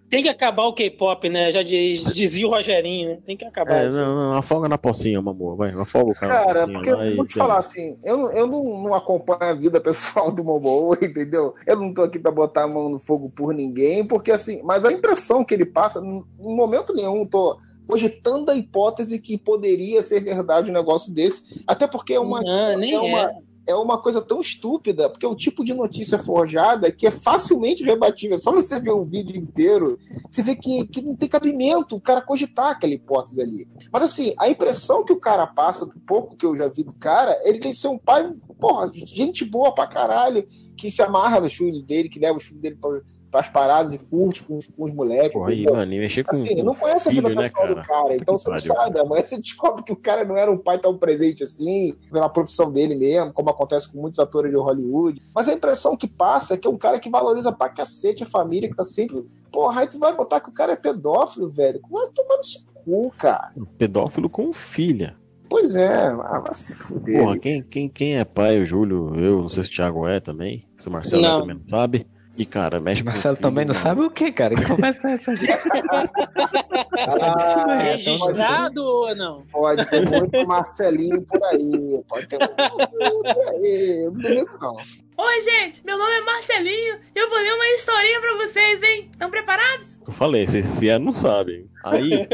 Tem 0.09 0.21
que 0.21 0.29
acabar 0.29 0.65
o 0.65 0.73
K-pop, 0.73 1.29
né? 1.29 1.51
Já 1.51 1.63
diz- 1.63 2.03
dizia 2.13 2.45
o 2.47 2.49
Rogerinho, 2.49 3.09
né? 3.09 3.17
Tem 3.25 3.35
que 3.35 3.45
acabar. 3.45 3.83
É, 3.83 3.87
isso. 3.87 3.97
não, 3.97 4.15
não, 4.15 4.37
afoga 4.37 4.69
na 4.69 4.77
pocinha, 4.77 5.19
amor. 5.19 5.55
Vai, 5.57 5.71
afoga 5.71 6.11
o 6.11 6.13
cara 6.15 6.33
Cara, 6.33 6.59
pocinha 6.67 6.73
porque 6.77 6.91
lá 6.91 7.05
eu 7.05 7.15
vou 7.15 7.25
te 7.25 7.33
falar 7.33 7.57
assim, 7.57 7.97
eu, 8.03 8.17
não- 8.17 8.31
eu 8.31 8.47
não, 8.47 8.63
não 8.83 8.93
acompanho 8.93 9.51
a 9.51 9.53
vida 9.53 9.79
pessoal 9.81 10.31
do 10.31 10.43
Momoa, 10.43 10.97
entendeu? 11.01 11.53
Eu 11.65 11.77
não 11.77 11.93
tô 11.93 12.03
aqui 12.03 12.19
pra 12.19 12.31
botar 12.31 12.63
a 12.63 12.67
mão 12.67 12.89
no 12.89 12.99
fogo 12.99 13.29
por 13.29 13.53
ninguém, 13.53 14.05
porque 14.05 14.31
assim, 14.31 14.61
mas 14.63 14.85
a 14.85 14.91
impressão 14.91 15.43
que 15.43 15.53
ele 15.53 15.65
passa, 15.65 15.99
em 15.99 16.23
momento 16.55 16.93
nenhum, 16.93 17.25
tô 17.25 17.57
cogitando 17.87 18.51
a 18.51 18.55
hipótese 18.55 19.19
que 19.19 19.37
poderia 19.37 20.01
ser 20.01 20.23
verdade 20.23 20.69
um 20.69 20.73
negócio 20.73 21.13
desse, 21.13 21.43
até 21.67 21.87
porque 21.87 22.13
é 22.13 22.19
uma, 22.19 22.41
Não, 22.41 22.77
é 22.95 22.99
uma- 22.99 23.31
é. 23.31 23.39
é 23.67 23.75
uma 23.75 24.01
coisa 24.01 24.21
tão 24.21 24.39
estúpida, 24.41 25.09
porque 25.09 25.25
é 25.25 25.29
um 25.29 25.35
tipo 25.35 25.63
de 25.63 25.73
notícia 25.73 26.17
forjada 26.17 26.91
que 26.91 27.05
é 27.05 27.11
facilmente 27.11 27.83
rebatível. 27.83 28.37
Só 28.39 28.51
você 28.51 28.79
ver 28.79 28.91
o 28.91 29.03
vídeo 29.05 29.35
inteiro, 29.37 29.99
você 30.29 30.41
vê 30.41 30.55
que, 30.55 30.87
que 30.87 31.01
não 31.01 31.15
tem 31.15 31.27
cabimento 31.29 31.95
o 31.95 32.01
cara 32.01 32.21
cogitar 32.21 32.71
aquela 32.71 32.93
hipótese 32.93 33.41
ali. 33.41 33.67
Mas 33.91 34.03
assim, 34.03 34.33
a 34.37 34.49
impressão 34.49 35.03
que 35.05 35.13
o 35.13 35.19
cara 35.19 35.45
passa, 35.45 35.85
do 35.85 35.99
pouco 35.99 36.35
que 36.35 36.45
eu 36.45 36.55
já 36.55 36.67
vi 36.67 36.83
do 36.83 36.93
cara, 36.93 37.37
ele 37.43 37.59
tem 37.59 37.71
que 37.71 37.77
ser 37.77 37.87
um 37.89 37.97
pai, 37.97 38.31
porra, 38.59 38.89
gente 38.93 39.45
boa 39.45 39.73
pra 39.73 39.85
caralho, 39.87 40.47
que 40.77 40.89
se 40.89 41.01
amarra 41.01 41.39
no 41.39 41.49
filho 41.49 41.81
dele, 41.83 42.09
que 42.09 42.19
leva 42.19 42.37
o 42.37 42.41
filho 42.41 42.59
dele 42.59 42.77
pra, 42.81 43.01
as 43.39 43.49
paradas 43.49 43.93
e 43.93 43.97
curte 43.97 44.43
com, 44.43 44.57
os- 44.57 44.67
com 44.67 44.83
os 44.83 44.91
moleques. 44.93 45.33
Porra, 45.33 45.49
aí, 45.51 45.63
mano, 45.65 45.93
e 45.93 45.99
mexer 45.99 46.23
com, 46.23 46.35
Assim, 46.35 46.55
com 46.57 46.63
não 46.63 46.75
conhece 46.75 47.07
a 47.07 47.11
filho, 47.11 47.27
vida 47.29 47.41
né, 47.41 47.49
pessoal 47.49 47.67
cara? 47.67 47.81
do 47.81 47.87
cara, 47.87 48.15
então 48.15 48.37
você 48.37 48.49
não 48.49 48.59
sabe. 48.59 48.99
Amanhã 48.99 49.23
você 49.25 49.37
descobre 49.37 49.83
que 49.83 49.91
o 49.93 49.95
cara 49.95 50.25
não 50.25 50.35
era 50.35 50.51
um 50.51 50.57
pai 50.57 50.79
tão 50.79 50.97
presente 50.97 51.43
assim, 51.43 51.93
pela 52.11 52.27
profissão 52.29 52.71
dele 52.71 52.95
mesmo, 52.95 53.31
como 53.33 53.49
acontece 53.49 53.91
com 53.91 53.99
muitos 54.01 54.19
atores 54.19 54.51
de 54.51 54.57
Hollywood. 54.57 55.21
Mas 55.33 55.47
a 55.47 55.53
impressão 55.53 55.95
que 55.95 56.07
passa 56.07 56.53
é 56.53 56.57
que 56.57 56.67
é 56.67 56.71
um 56.71 56.77
cara 56.77 56.99
que 56.99 57.09
valoriza 57.09 57.51
pra 57.51 57.69
cacete 57.69 58.23
a 58.23 58.25
família, 58.25 58.69
que 58.69 58.75
tá 58.75 58.83
sempre. 58.83 59.25
Porra, 59.51 59.81
aí 59.81 59.87
tu 59.87 59.97
vai 59.99 60.15
botar 60.15 60.39
que 60.39 60.49
o 60.49 60.53
cara 60.53 60.73
é 60.73 60.75
pedófilo, 60.75 61.49
velho. 61.49 61.79
No 61.89 62.43
seu 62.43 62.61
cu, 62.83 63.11
cara. 63.17 63.51
Pedófilo 63.77 64.29
com 64.29 64.51
filha. 64.53 65.15
Pois 65.49 65.75
é, 65.75 66.05
ah, 66.07 66.39
vai 66.43 66.53
se 66.55 66.73
fuder. 66.73 67.19
Porra, 67.23 67.37
quem, 67.37 67.61
quem, 67.61 67.89
quem 67.89 68.17
é 68.17 68.23
pai? 68.23 68.59
O 68.61 68.65
Júlio, 68.65 69.13
eu, 69.19 69.41
não 69.41 69.49
sei 69.49 69.63
se 69.65 69.69
o 69.69 69.73
Thiago 69.75 70.07
é 70.07 70.19
também. 70.19 70.63
Se 70.77 70.87
o 70.87 70.91
Marcelo 70.91 71.21
Não. 71.21 71.35
é 71.35 71.39
também 71.41 71.55
não 71.57 71.67
sabe. 71.69 72.05
E, 72.37 72.45
cara, 72.45 72.79
mexe 72.79 73.03
com 73.03 73.09
Marcelo 73.09 73.35
filho, 73.35 73.49
também 73.49 73.65
não 73.65 73.73
mano. 73.73 73.83
sabe 73.83 74.01
o 74.01 74.09
que, 74.09 74.31
cara? 74.31 74.55
Que 74.55 74.65
conversa 74.65 75.09
é 75.09 75.13
essa? 75.13 75.31
Ah, 77.21 77.83
É, 77.83 77.95
Registrado 77.95 78.81
ou 78.83 79.15
não? 79.15 79.43
Pode 79.51 79.85
ter 79.87 80.09
muito 80.09 80.47
Marcelinho 80.47 81.21
por 81.23 81.43
aí. 81.45 82.01
Pode 82.07 82.27
ter 82.27 82.37
muito 82.39 82.89
por 82.89 83.49
aí. 83.53 84.09
Não 84.13 84.45
não. 84.61 84.77
Oi, 85.23 85.41
gente, 85.43 85.85
meu 85.85 85.99
nome 85.99 86.11
é 86.13 86.21
Marcelinho 86.21 86.99
e 87.15 87.19
eu 87.19 87.29
vou 87.29 87.37
ler 87.37 87.53
uma 87.53 87.67
historinha 87.75 88.19
pra 88.19 88.33
vocês, 88.37 88.81
hein? 88.81 89.07
Estão 89.11 89.29
preparados? 89.29 89.99
Eu 90.07 90.11
falei, 90.11 90.47
se, 90.47 90.63
se 90.63 90.89
é, 90.89 90.97
não 90.97 91.13
sabe. 91.13 91.69
Aí, 91.85 92.27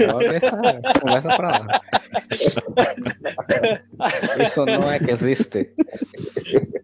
Joga 0.00 0.34
essa, 0.34 0.46
essa 0.46 1.00
conversa 1.00 1.36
pra 1.36 1.48
lá. 1.48 1.80
Isso 4.42 4.64
não 4.64 4.90
é 4.90 4.98
que 4.98 5.10
existe. 5.10 5.70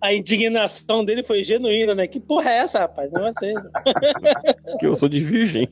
A 0.03 0.12
indignação 0.12 1.03
dele 1.03 1.23
foi 1.23 1.43
genuína, 1.43 1.95
né? 1.95 2.07
Que 2.07 2.20
porra 2.20 2.51
é 2.51 2.59
essa, 2.59 2.81
rapaz? 2.81 3.11
Não 3.11 3.27
é 3.27 3.32
vocês. 3.32 3.59
que 4.78 4.86
eu 4.86 4.95
sou 4.95 5.09
de 5.09 5.20
virgem. 5.20 5.66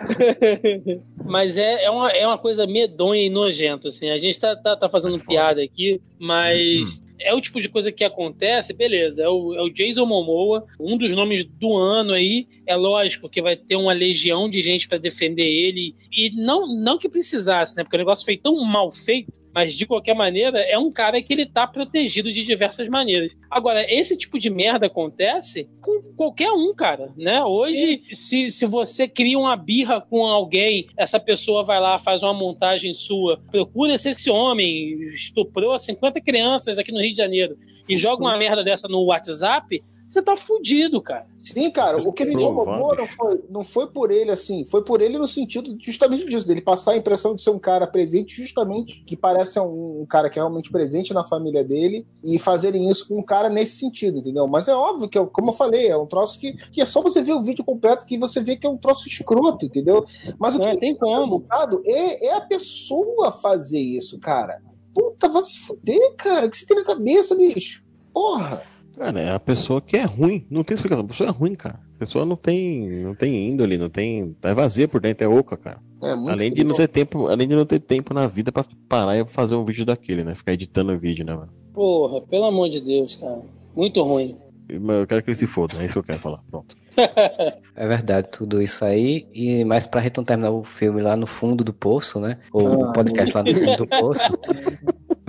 Mas 1.24 1.56
é, 1.56 1.84
é, 1.84 1.90
uma, 1.90 2.10
é 2.10 2.26
uma 2.26 2.38
coisa 2.38 2.66
medonha 2.66 3.22
e 3.22 3.30
nojenta, 3.30 3.88
assim. 3.88 4.10
A 4.10 4.18
gente 4.18 4.38
tá, 4.38 4.56
tá, 4.56 4.76
tá 4.76 4.88
fazendo 4.88 5.16
É 5.16 5.26
piada 5.26 5.62
aqui, 5.62 6.00
mas 6.18 7.02
é 7.20 7.34
o 7.34 7.40
tipo 7.40 7.60
de 7.60 7.68
coisa 7.68 7.92
que 7.92 8.04
acontece, 8.04 8.72
beleza. 8.72 9.22
É 9.22 9.28
o, 9.28 9.54
é 9.54 9.62
o 9.62 9.70
Jason 9.70 10.06
Momoa, 10.06 10.64
um 10.78 10.96
dos 10.96 11.14
nomes 11.14 11.44
do 11.44 11.76
ano 11.76 12.12
aí. 12.12 12.48
É 12.66 12.74
lógico 12.74 13.28
que 13.28 13.42
vai 13.42 13.56
ter 13.56 13.76
uma 13.76 13.92
legião 13.92 14.48
de 14.48 14.62
gente 14.62 14.88
pra 14.88 14.98
defender 14.98 15.46
ele. 15.46 15.94
E 16.10 16.30
não, 16.30 16.66
não 16.66 16.98
que 16.98 17.08
precisasse, 17.08 17.76
né? 17.76 17.84
Porque 17.84 17.96
o 17.96 17.98
negócio 17.98 18.24
foi 18.24 18.36
tão 18.36 18.62
mal 18.64 18.90
feito. 18.90 19.32
Mas 19.54 19.74
de 19.74 19.86
qualquer 19.86 20.14
maneira, 20.14 20.60
é 20.60 20.78
um 20.78 20.90
cara 20.92 21.20
que 21.22 21.32
ele 21.32 21.46
tá 21.46 21.66
protegido 21.66 22.32
de 22.32 22.44
diversas 22.44 22.88
maneiras. 22.88 23.32
Agora, 23.50 23.84
esse 23.92 24.16
tipo 24.16 24.38
de 24.38 24.48
merda 24.48 24.86
acontece 24.86 25.68
com 25.80 26.02
qualquer 26.16 26.50
um, 26.52 26.72
cara, 26.74 27.12
né? 27.16 27.42
Hoje, 27.42 28.02
se, 28.12 28.48
se 28.48 28.66
você 28.66 29.08
cria 29.08 29.38
uma 29.38 29.56
birra 29.56 30.00
com 30.00 30.24
alguém, 30.24 30.86
essa 30.96 31.18
pessoa 31.18 31.64
vai 31.64 31.80
lá, 31.80 31.98
faz 31.98 32.22
uma 32.22 32.34
montagem 32.34 32.94
sua, 32.94 33.40
procura 33.50 33.98
se 33.98 34.10
esse 34.10 34.30
homem 34.30 35.08
estuprou 35.14 35.78
50 35.78 36.20
crianças 36.20 36.78
aqui 36.78 36.92
no 36.92 37.00
Rio 37.00 37.12
de 37.12 37.18
Janeiro 37.18 37.58
e 37.88 37.96
joga 37.96 38.22
uma 38.22 38.36
merda 38.36 38.62
dessa 38.62 38.86
no 38.86 39.04
WhatsApp, 39.04 39.82
você 40.12 40.20
tá 40.20 40.36
fudido, 40.36 41.00
cara. 41.00 41.26
Sim, 41.38 41.70
cara, 41.70 41.96
o 41.98 42.12
que 42.12 42.22
ele 42.24 42.32
Provar, 42.32 42.62
incomodou 42.74 42.96
não 42.96 43.06
foi, 43.06 43.44
não 43.48 43.64
foi 43.64 43.86
por 43.86 44.10
ele 44.10 44.30
assim, 44.30 44.64
foi 44.64 44.82
por 44.84 45.00
ele 45.00 45.16
no 45.16 45.26
sentido 45.28 45.76
justamente 45.80 46.26
disso, 46.26 46.46
dele 46.46 46.60
passar 46.60 46.92
a 46.92 46.96
impressão 46.96 47.34
de 47.34 47.40
ser 47.42 47.50
um 47.50 47.58
cara 47.58 47.86
presente, 47.86 48.34
justamente 48.42 49.02
que 49.06 49.16
parece 49.16 49.58
um, 49.60 50.02
um 50.02 50.06
cara 50.06 50.28
que 50.28 50.38
é 50.38 50.42
realmente 50.42 50.70
presente 50.70 51.14
na 51.14 51.24
família 51.24 51.62
dele, 51.62 52.06
e 52.22 52.38
fazerem 52.38 52.90
isso 52.90 53.06
com 53.08 53.18
um 53.18 53.22
cara 53.22 53.48
nesse 53.48 53.76
sentido, 53.76 54.18
entendeu? 54.18 54.46
Mas 54.48 54.68
é 54.68 54.74
óbvio 54.74 55.08
que, 55.08 55.16
é- 55.18 55.26
como 55.26 55.50
eu 55.50 55.54
falei, 55.54 55.88
é 55.88 55.96
um 55.96 56.06
troço 56.06 56.38
que, 56.38 56.52
que 56.70 56.80
é 56.82 56.86
só 56.86 57.00
você 57.00 57.22
ver 57.22 57.32
o 57.32 57.42
vídeo 57.42 57.64
completo 57.64 58.04
que 58.04 58.18
você 58.18 58.42
vê 58.42 58.56
que 58.56 58.66
é 58.66 58.70
um 58.70 58.76
troço 58.76 59.08
escroto, 59.08 59.64
entendeu? 59.64 60.04
Mas 60.38 60.54
o 60.56 60.58
que 60.58 60.64
Não, 60.66 60.72
me 60.72 60.78
tem 60.78 60.94
como. 60.96 61.14
incomodado 61.24 61.82
é, 61.86 62.26
é 62.26 62.34
a 62.34 62.40
pessoa 62.40 63.30
fazer 63.32 63.80
isso, 63.80 64.18
cara. 64.18 64.60
Puta, 64.92 65.28
vai 65.28 65.42
se 65.44 65.58
fuder, 65.60 66.14
cara. 66.16 66.46
O 66.46 66.50
que 66.50 66.56
você 66.56 66.66
tem 66.66 66.76
na 66.76 66.84
cabeça, 66.84 67.34
bicho? 67.34 67.84
Porra. 68.12 68.60
Cara, 69.00 69.18
é 69.18 69.30
a 69.34 69.40
pessoa 69.40 69.80
que 69.80 69.96
é 69.96 70.04
ruim. 70.04 70.46
Não 70.50 70.62
tem 70.62 70.74
explicação. 70.74 71.06
A 71.06 71.08
pessoa 71.08 71.30
é 71.30 71.32
ruim, 71.32 71.54
cara. 71.54 71.80
A 71.96 71.98
pessoa 71.98 72.26
não 72.26 72.36
tem, 72.36 72.86
não 73.02 73.14
tem 73.14 73.48
índole, 73.48 73.78
não 73.78 73.88
tem. 73.88 74.36
É 74.42 74.52
vazia 74.52 74.86
por 74.86 75.00
dentro, 75.00 75.24
é 75.24 75.28
oca, 75.28 75.56
cara. 75.56 75.78
É 76.02 76.14
muito 76.14 76.28
Além 76.30 76.52
de 76.52 76.62
não 76.62 76.76
ter 76.76 76.86
tempo, 76.86 77.26
além 77.28 77.48
de 77.48 77.54
não 77.56 77.64
ter 77.64 77.78
tempo 77.78 78.12
na 78.12 78.26
vida 78.26 78.52
pra 78.52 78.62
parar 78.90 79.16
e 79.16 79.24
fazer 79.24 79.54
um 79.54 79.64
vídeo 79.64 79.86
daquele, 79.86 80.22
né? 80.22 80.34
Ficar 80.34 80.52
editando 80.52 80.92
o 80.92 80.98
vídeo, 80.98 81.24
né, 81.24 81.34
mano? 81.34 81.48
Porra, 81.72 82.20
pelo 82.20 82.44
amor 82.44 82.68
de 82.68 82.78
Deus, 82.82 83.16
cara. 83.16 83.40
Muito 83.74 84.02
ruim. 84.02 84.36
Eu 84.68 85.06
quero 85.06 85.22
que 85.22 85.30
ele 85.30 85.36
se 85.36 85.46
foda, 85.46 85.76
é 85.82 85.86
isso 85.86 85.94
que 85.94 85.98
eu 86.00 86.04
quero 86.04 86.18
falar. 86.18 86.42
Pronto. 86.50 86.76
É 87.76 87.88
verdade, 87.88 88.28
tudo 88.30 88.60
isso 88.60 88.84
aí. 88.84 89.26
E 89.32 89.64
mais 89.64 89.86
pra 89.86 90.02
gente 90.02 90.18
não 90.18 90.24
terminar 90.24 90.50
o 90.50 90.62
filme 90.62 91.00
lá 91.00 91.16
no 91.16 91.26
fundo 91.26 91.64
do 91.64 91.72
poço, 91.72 92.20
né? 92.20 92.36
O 92.52 92.84
Ah, 92.84 92.92
podcast 92.92 93.34
lá 93.34 93.42
no 93.42 93.54
fundo 93.54 93.76
do 93.76 93.86
poço. 93.88 94.28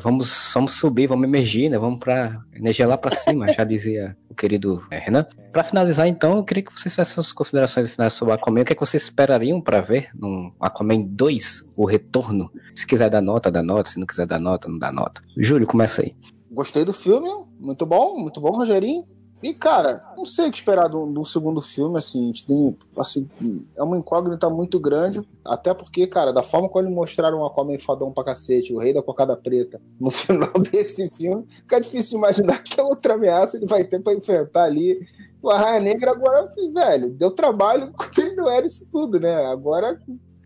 Vamos, 0.02 0.52
vamos 0.54 0.74
subir, 0.74 1.08
vamos 1.08 1.26
emergir, 1.26 1.70
né? 1.70 1.78
Vamos 1.78 2.00
pra 2.00 2.42
energia 2.54 2.88
lá 2.88 2.98
pra 2.98 3.12
cima, 3.12 3.52
já 3.54 3.64
dizia 3.64 4.18
o 4.30 4.36
querido 4.36 4.84
eh, 4.92 5.00
Renan. 5.00 5.26
Pra 5.52 5.64
finalizar, 5.64 6.08
então, 6.08 6.38
eu 6.38 6.44
queria 6.44 6.64
que 6.64 6.72
vocês 6.72 6.94
fizessem 6.94 7.16
suas 7.16 7.32
considerações 7.32 7.90
finais 7.90 8.14
sobre 8.14 8.34
Aquaman. 8.34 8.62
O 8.62 8.66
que, 8.66 8.74
é 8.74 8.76
que 8.76 8.80
vocês 8.80 9.04
esperariam 9.04 9.62
pra 9.62 9.82
ver 9.82 10.10
no 10.16 10.54
Aquaman 10.60 11.02
2, 11.02 11.72
o 11.76 11.86
retorno? 11.86 12.52
Se 12.76 12.86
quiser 12.86 13.10
dar 13.10 13.22
nota, 13.22 13.52
dá 13.52 13.62
nota. 13.62 13.90
Se 13.90 14.00
não 14.00 14.08
quiser 14.08 14.26
dar 14.26 14.40
nota, 14.40 14.68
não 14.68 14.80
dá 14.80 14.92
nota. 14.92 15.22
Júlio, 15.38 15.68
começa 15.68 16.02
aí. 16.02 16.16
Gostei 16.52 16.84
do 16.84 16.94
filme, 16.94 17.30
muito 17.60 17.86
bom, 17.86 18.18
muito 18.18 18.42
bom, 18.42 18.52
Rogerinho. 18.52 19.06
E, 19.42 19.54
cara, 19.54 20.04
não 20.16 20.26
sei 20.26 20.48
o 20.48 20.52
que 20.52 20.58
esperar 20.58 20.88
do, 20.88 21.06
do 21.06 21.26
segundo 21.26 21.62
filme, 21.62 21.98
assim, 21.98 22.24
a 22.24 22.28
gente 22.28 22.46
tem, 22.46 22.78
assim, 22.98 23.30
é 23.76 23.84
uma 23.84 23.98
incógnita 23.98 24.50
muito 24.50 24.80
grande, 24.80 25.22
até 25.44 25.74
porque, 25.74 26.06
cara, 26.06 26.32
da 26.32 26.44
forma 26.44 26.70
como 26.70 26.86
eles 26.86 26.96
mostraram 26.96 27.40
o 27.40 27.46
Aquaman 27.46 27.80
fadão 27.80 28.12
pra 28.12 28.24
cacete, 28.24 28.74
o 28.74 28.78
rei 28.78 28.94
da 28.94 29.02
cocada 29.02 29.36
preta, 29.36 29.82
no 30.00 30.10
final 30.12 30.52
desse 30.54 31.10
filme, 31.10 31.46
fica 31.48 31.82
difícil 31.82 32.12
de 32.12 32.18
imaginar 32.18 32.62
que 32.62 32.80
outra 32.80 33.16
ameaça 33.16 33.58
ele 33.58 33.66
vai 33.66 33.84
ter 33.84 34.00
pra 34.00 34.14
enfrentar 34.14 34.64
ali. 34.64 35.06
O 35.42 35.50
Arraia 35.50 35.80
Negra 35.80 36.12
agora, 36.12 36.54
velho, 36.74 37.10
deu 37.10 37.32
trabalho 37.32 37.86
enquanto 37.94 38.20
ele 38.20 38.36
não 38.36 38.50
era 38.50 38.68
isso 38.68 38.88
tudo, 38.92 39.20
né? 39.20 39.46
Agora 39.48 40.00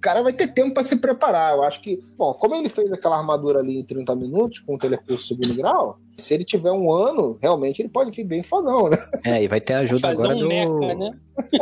cara 0.05 0.21
vai 0.21 0.33
ter 0.33 0.53
tempo 0.53 0.75
pra 0.75 0.83
se 0.83 0.97
preparar. 0.97 1.55
Eu 1.55 1.63
acho 1.63 1.81
que, 1.81 1.99
bom, 2.15 2.31
como 2.35 2.53
ele 2.53 2.69
fez 2.69 2.93
aquela 2.93 3.17
armadura 3.17 3.57
ali 3.57 3.79
em 3.79 3.83
30 3.83 4.15
minutos 4.15 4.59
com 4.59 4.75
o 4.75 4.77
telecurso 4.77 5.25
segundo 5.25 5.55
grau, 5.55 5.99
se 6.17 6.33
ele 6.33 6.43
tiver 6.43 6.71
um 6.71 6.91
ano, 6.91 7.37
realmente 7.41 7.81
ele 7.81 7.89
pode 7.89 8.11
vir 8.11 8.23
bem 8.23 8.41
fodão, 8.43 8.89
né? 8.89 8.97
É, 9.23 9.43
e 9.43 9.47
vai 9.47 9.59
ter 9.59 9.73
ajuda 9.73 10.07
Fazer 10.09 10.21
agora 10.23 10.35
um 10.35 10.39
do. 10.41 10.47
meca, 10.47 10.95
né? 10.95 11.11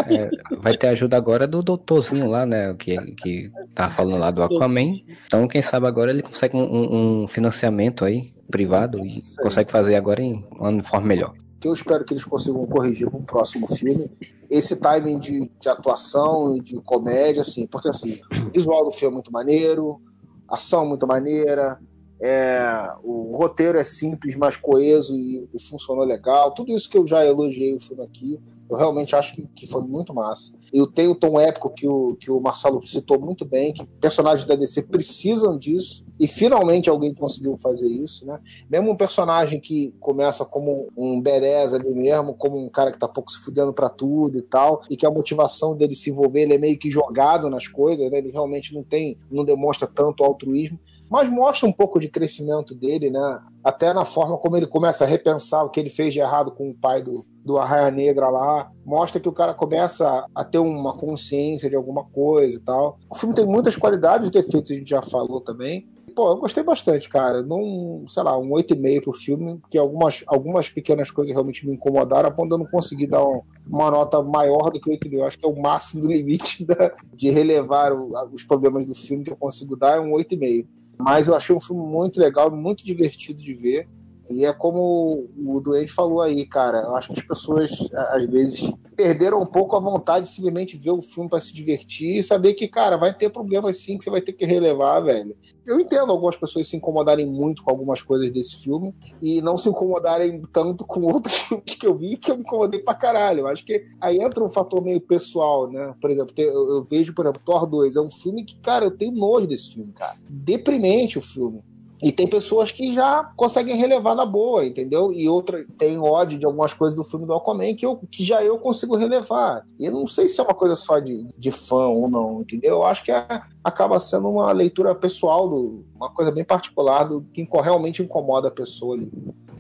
É, 0.08 0.56
vai 0.58 0.78
ter 0.78 0.88
ajuda 0.88 1.18
agora 1.18 1.48
do 1.48 1.64
doutorzinho 1.64 2.28
lá, 2.28 2.46
né? 2.46 2.74
Que, 2.76 2.96
que 3.16 3.52
tá 3.74 3.90
falando 3.90 4.20
lá 4.20 4.30
do 4.32 4.44
Aquaman. 4.44 4.94
Então, 5.26 5.48
quem 5.48 5.62
sabe 5.62 5.88
agora 5.88 6.12
ele 6.12 6.22
consegue 6.22 6.56
um- 6.56 7.24
um, 7.24 7.28
financiamento 7.28 8.06
aí, 8.06 8.32
privado, 8.50 9.06
e 9.06 9.24
consegue 9.42 9.72
fazer 9.72 9.96
agora 9.96 10.22
em 10.22 10.46
uma 10.52 10.84
forma 10.84 11.08
melhor. 11.08 11.34
que 11.60 11.68
eu 11.68 11.74
espero 11.74 12.04
que 12.04 12.14
eles 12.14 12.26
consigam 12.26 12.66
corrigir 12.68 13.10
para 13.10 13.18
um 13.18 13.24
próximo 13.24 13.68
filme. 13.74 14.12
Esse 14.50 14.76
timing 14.76 15.18
de, 15.18 15.50
de 15.60 15.70
atuação 15.70 16.58
e 16.58 16.60
de 16.62 16.76
comédia, 16.82 17.42
assim, 17.42 17.66
porque 17.66 17.88
assim, 17.88 18.20
o 18.48 18.52
visual 18.52 18.84
do 18.84 18.92
filme 18.92 19.14
é 19.14 19.16
muito 19.16 19.32
maneiro, 19.32 20.02
a 20.48 20.58
ação 20.58 20.86
muito 20.86 21.08
maneira, 21.08 21.80
é, 22.26 22.90
o 23.04 23.36
roteiro 23.36 23.78
é 23.78 23.84
simples, 23.84 24.34
mas 24.38 24.56
coeso 24.56 25.14
e, 25.14 25.46
e 25.54 25.60
funcionou 25.62 26.06
legal. 26.06 26.52
Tudo 26.52 26.72
isso 26.72 26.90
que 26.90 26.98
eu 26.98 27.06
já 27.06 27.26
elogiei 27.26 27.76
o 27.76 27.82
filme 27.82 28.02
aqui, 28.02 28.40
eu 28.70 28.78
realmente 28.78 29.14
acho 29.14 29.36
que, 29.36 29.46
que 29.54 29.68
foi 29.68 29.82
muito 29.82 30.14
massa. 30.14 30.54
E 30.72 30.88
tem 30.88 31.10
o 31.10 31.16
tom 31.16 31.38
épico 31.38 31.70
que 31.70 31.86
o, 31.86 32.16
que 32.16 32.32
o 32.32 32.40
Marcelo 32.40 32.82
citou 32.88 33.20
muito 33.20 33.44
bem, 33.44 33.74
que 33.74 33.86
personagens 34.00 34.48
da 34.48 34.56
DC 34.56 34.84
precisam 34.84 35.58
disso, 35.58 36.06
e 36.18 36.26
finalmente 36.26 36.90
alguém 36.90 37.14
conseguiu 37.14 37.58
fazer 37.58 37.90
isso, 37.90 38.26
né? 38.26 38.40
Mesmo 38.70 38.92
um 38.92 38.96
personagem 38.96 39.60
que 39.60 39.94
começa 40.00 40.46
como 40.46 40.88
um 40.96 41.20
bereza 41.20 41.76
ali 41.76 41.94
mesmo, 41.94 42.34
como 42.36 42.58
um 42.58 42.70
cara 42.70 42.94
que 42.94 42.98
tá 42.98 43.08
pouco 43.08 43.34
se 43.34 43.40
fudendo 43.40 43.74
pra 43.74 43.90
tudo 43.90 44.38
e 44.38 44.42
tal, 44.42 44.82
e 44.90 44.96
que 44.96 45.06
a 45.06 45.12
motivação 45.12 45.76
dele 45.76 45.94
se 45.94 46.10
envolver, 46.10 46.44
ele 46.44 46.54
é 46.54 46.58
meio 46.58 46.80
que 46.80 46.90
jogado 46.90 47.50
nas 47.50 47.68
coisas, 47.68 48.10
né? 48.10 48.20
Ele 48.20 48.32
realmente 48.32 48.74
não 48.74 48.82
tem, 48.82 49.18
não 49.30 49.44
demonstra 49.44 49.88
tanto 49.88 50.24
altruísmo, 50.24 50.80
mas 51.14 51.30
mostra 51.30 51.70
um 51.70 51.72
pouco 51.72 52.00
de 52.00 52.10
crescimento 52.10 52.74
dele, 52.74 53.12
né? 53.12 53.40
Até 53.64 53.94
na 53.94 54.04
forma 54.04 54.36
como 54.38 54.58
ele 54.58 54.66
começa 54.66 55.04
a 55.04 55.08
repensar 55.08 55.64
o 55.64 55.70
que 55.70 55.80
ele 55.80 55.92
fez 55.92 56.12
de 56.12 56.20
errado 56.20 56.52
com 56.52 56.72
o 56.72 56.74
pai 56.74 57.04
do, 57.04 57.24
do 57.46 57.60
Arraia 57.60 57.92
Negra 57.92 58.30
lá. 58.30 58.72
Mostra 58.84 59.20
que 59.20 59.30
o 59.30 59.32
cara 59.32 59.54
começa 59.54 60.26
a, 60.34 60.44
ter 60.44 60.58
uma 60.58 60.92
consciência 60.98 61.70
de 61.70 61.76
alguma 61.76 62.04
coisa 62.04 62.58
e 62.58 62.60
tal. 62.60 62.98
O 63.12 63.16
filme 63.16 63.36
tem 63.36 63.46
muitas 63.46 63.76
qualidades 63.78 64.32
defeitos, 64.32 64.72
a 64.72 64.74
gente 64.74 64.90
já 64.90 65.04
falou 65.04 65.40
também. 65.40 65.88
Pô, 66.16 66.32
eu 66.32 66.38
gostei 66.38 66.64
bastante, 66.64 67.08
cara. 67.10 67.42
Não, 67.44 68.06
sei 68.08 68.22
lá, 68.24 68.38
um 68.38 68.50
8,5 68.50 69.02
pro 69.02 69.14
filme, 69.14 69.60
que 69.70 69.78
algumas, 69.78 70.24
algumas 70.28 70.70
pequenas 70.70 71.10
coisas 71.12 71.32
realmente 71.34 71.66
me 71.68 71.74
incomodaram, 71.74 72.30
de 72.32 72.40
eu 72.54 72.58
não 72.58 72.66
conseguir 72.66 73.08
dar 73.08 73.24
um- 73.24 73.42
uma 73.68 73.90
nota 73.90 74.22
maior 74.22 74.70
do 74.72 74.80
que 74.80 74.90
8,5. 74.92 75.14
Eu 75.16 75.26
acho 75.26 75.40
que 75.40 75.46
é 75.46 75.50
o 75.50 75.60
máximo 75.60 76.02
do 76.04 76.08
limite 76.12 76.66
da- 76.68 76.92
de 77.16 77.30
relevar 77.32 77.94
o- 77.94 78.12
os 78.32 78.44
problemas 78.44 78.86
do 78.88 78.94
filme 78.94 79.24
que 79.24 79.32
eu 79.32 79.38
consigo 79.38 79.76
dar, 79.76 79.98
é 79.98 80.00
um 80.00 80.12
8,5. 80.12 80.68
Mas 80.98 81.28
eu 81.28 81.36
achei 81.36 81.56
um 81.56 81.60
filme 81.60 81.86
muito 81.86 82.20
legal, 82.20 82.50
muito 82.52 82.86
divertido 82.86 83.42
de 83.42 83.54
ver. 83.54 83.88
E 84.30 84.46
é 84.46 84.54
como 84.54 85.30
o 85.38 85.60
Duende 85.60 85.92
falou 85.92 86.22
aí, 86.22 86.46
cara. 86.46 86.80
Eu 86.80 86.96
acho 86.96 87.12
que 87.14 87.20
as 87.20 87.26
pessoas, 87.26 87.72
às 87.94 88.26
vezes, 88.26 88.72
perderam 88.96 89.42
um 89.42 89.46
pouco 89.46 89.76
a 89.76 89.80
vontade 89.80 90.26
de 90.26 90.32
simplesmente 90.32 90.78
ver 90.78 90.92
o 90.92 91.02
filme 91.02 91.30
para 91.30 91.42
se 91.42 91.54
divertir 91.54 92.18
e 92.18 92.24
saber 92.24 92.54
que, 92.54 92.68
cara, 92.68 92.98
vai 92.98 93.14
ter 93.14 93.30
problemas 93.30 93.78
sim 93.78 93.98
que 93.98 94.04
você 94.04 94.10
vai 94.10 94.22
ter 94.22 94.34
que 94.34 94.46
relevar, 94.46 95.02
velho. 95.02 95.36
Eu 95.66 95.80
entendo 95.80 96.12
algumas 96.12 96.36
pessoas 96.36 96.68
se 96.68 96.76
incomodarem 96.76 97.26
muito 97.26 97.64
com 97.64 97.72
algumas 97.72 98.02
coisas 98.02 98.30
desse 98.32 98.58
filme 98.58 98.94
e 99.22 99.42
não 99.42 99.58
se 99.58 99.70
incomodarem 99.70 100.42
tanto 100.52 100.86
com 100.86 101.02
outros 101.02 101.38
filmes 101.40 101.64
que 101.76 101.88
eu 101.88 101.98
vi 101.98 102.18
que 102.18 102.32
eu 102.32 102.36
me 102.36 102.44
incomodei 102.44 102.82
pra 102.82 102.94
caralho. 102.94 103.42
Eu 103.42 103.48
acho 103.48 103.66
que 103.66 103.86
aí 104.00 104.20
entra 104.20 104.44
um 104.44 104.52
fator 104.52 104.82
meio 104.84 105.02
pessoal, 105.02 105.70
né? 105.70 105.94
Por 106.00 106.10
exemplo, 106.10 106.34
eu, 106.38 106.70
eu 106.76 106.84
vejo, 106.84 107.14
por 107.14 107.26
exemplo, 107.26 107.42
Thor 107.46 107.66
2 107.66 107.96
é 107.96 108.02
um 108.02 108.12
filme 108.12 108.46
que, 108.46 108.58
cara, 108.60 108.86
eu 108.86 108.92
tenho 108.92 109.12
nojo 109.14 109.48
desse 109.48 109.74
filme, 109.74 109.92
cara. 109.94 110.18
Deprimente 110.30 111.18
o 111.18 111.22
filme. 111.22 111.64
E 112.04 112.12
tem 112.12 112.28
pessoas 112.28 112.70
que 112.70 112.94
já 112.94 113.32
conseguem 113.38 113.78
relevar 113.78 114.14
na 114.14 114.26
boa, 114.26 114.66
entendeu? 114.66 115.14
E 115.14 115.30
outra 115.30 115.66
tem 115.78 115.98
ódio 115.98 116.38
de 116.38 116.46
algumas 116.46 116.74
coisas 116.74 116.98
do 116.98 117.04
filme 117.04 117.26
do 117.26 117.34
Aquaman 117.34 117.74
que, 117.76 117.86
eu, 117.86 117.98
que 118.12 118.26
já 118.26 118.44
eu 118.44 118.60
consigo 118.60 118.98
relevar. 118.98 119.66
E 119.80 119.86
eu 119.86 119.92
não 119.94 120.06
sei 120.06 120.28
se 120.28 120.38
é 120.38 120.44
uma 120.44 120.54
coisa 120.54 120.76
só 120.76 121.00
de, 121.00 121.26
de 121.38 121.50
fã 121.50 121.88
ou 121.88 122.10
não, 122.10 122.42
entendeu? 122.42 122.76
Eu 122.76 122.84
acho 122.84 123.06
que 123.06 123.12
é, 123.12 123.26
acaba 123.64 124.02
sendo 124.02 124.30
uma 124.30 124.52
leitura 124.52 124.94
pessoal, 124.94 125.48
do, 125.48 125.86
uma 125.96 126.10
coisa 126.10 126.30
bem 126.30 126.44
particular 126.44 127.06
do 127.06 127.22
que 127.34 127.48
realmente 127.50 128.04
incomoda 128.04 128.50
a 128.50 128.52
pessoa 128.52 128.96
ali. 128.96 129.10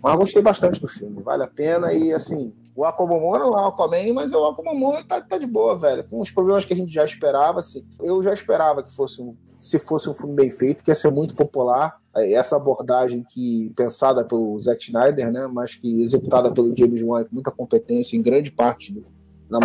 Mas 0.02 0.16
gostei 0.18 0.42
bastante 0.42 0.82
do 0.82 0.88
filme, 0.88 1.24
vale 1.24 1.44
a 1.44 1.48
pena. 1.48 1.94
E 1.94 2.12
assim, 2.12 2.52
o 2.76 2.84
Aquaman 2.84 3.40
não 3.40 3.58
é 3.58 3.62
o 3.62 3.68
Aquaman, 3.68 4.14
mas 4.14 4.34
o 4.34 4.44
Aquaman 4.44 5.02
tá, 5.04 5.22
tá 5.22 5.38
de 5.38 5.48
boa, 5.48 5.78
velho. 5.78 6.04
Com 6.10 6.20
os 6.20 6.30
problemas 6.30 6.66
que 6.66 6.74
a 6.74 6.76
gente 6.76 6.94
já 6.94 7.06
esperava, 7.06 7.60
assim. 7.60 7.86
Eu 8.02 8.22
já 8.22 8.34
esperava 8.34 8.84
que 8.84 8.94
fosse 8.94 9.22
um 9.22 9.34
se 9.64 9.80
fosse 9.80 10.10
um 10.10 10.14
filme 10.14 10.36
bem 10.36 10.50
feito, 10.50 10.84
que 10.84 10.92
ia 10.92 10.96
ser 10.96 11.10
muito 11.10 11.34
popular. 11.34 11.98
Essa 12.16 12.56
abordagem 12.56 13.24
que 13.24 13.72
pensada 13.76 14.24
pelo 14.24 14.60
Zack 14.60 14.84
Snyder, 14.86 15.32
né, 15.32 15.48
mas 15.48 15.76
que 15.76 16.02
executada 16.02 16.52
pelo 16.52 16.76
James 16.76 17.02
Wan 17.02 17.24
com 17.24 17.34
muita 17.34 17.50
competência 17.50 18.16
em 18.16 18.22
grande 18.22 18.52
parte, 18.52 18.94
do, 18.94 19.04
na, 19.50 19.60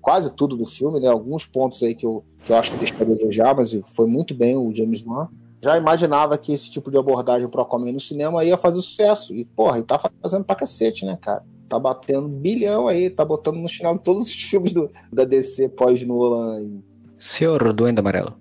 quase 0.00 0.30
tudo 0.30 0.56
do 0.56 0.66
filme, 0.66 1.00
né, 1.00 1.08
alguns 1.08 1.46
pontos 1.46 1.82
aí 1.82 1.94
que 1.94 2.04
eu, 2.04 2.24
que 2.44 2.52
eu 2.52 2.56
acho 2.56 2.70
que 2.70 2.78
deixa 2.78 3.02
a 3.02 3.06
desejar, 3.06 3.54
mas 3.54 3.72
foi 3.86 4.06
muito 4.06 4.34
bem 4.34 4.56
o 4.56 4.74
James 4.74 5.04
Wan. 5.04 5.28
Já 5.62 5.76
imaginava 5.76 6.38
que 6.38 6.52
esse 6.52 6.70
tipo 6.70 6.90
de 6.90 6.96
abordagem 6.96 7.48
pro 7.48 7.60
Aquaman 7.60 7.92
no 7.92 8.00
cinema 8.00 8.42
ia 8.42 8.56
fazer 8.56 8.80
sucesso. 8.80 9.34
E, 9.34 9.44
porra, 9.44 9.78
e 9.78 9.82
tá 9.82 10.00
fazendo 10.22 10.42
pra 10.42 10.56
cacete, 10.56 11.04
né, 11.04 11.18
cara? 11.20 11.44
Tá 11.68 11.78
batendo 11.78 12.28
bilhão 12.28 12.88
aí, 12.88 13.10
tá 13.10 13.26
botando 13.26 13.58
no 13.58 13.68
final 13.68 13.98
todos 13.98 14.28
os 14.28 14.32
filmes 14.42 14.72
do, 14.72 14.90
da 15.12 15.24
DC 15.24 15.68
pós-Nolan. 15.68 16.80
Senhor 17.18 17.72
Duende 17.74 18.00
Amarelo 18.00 18.39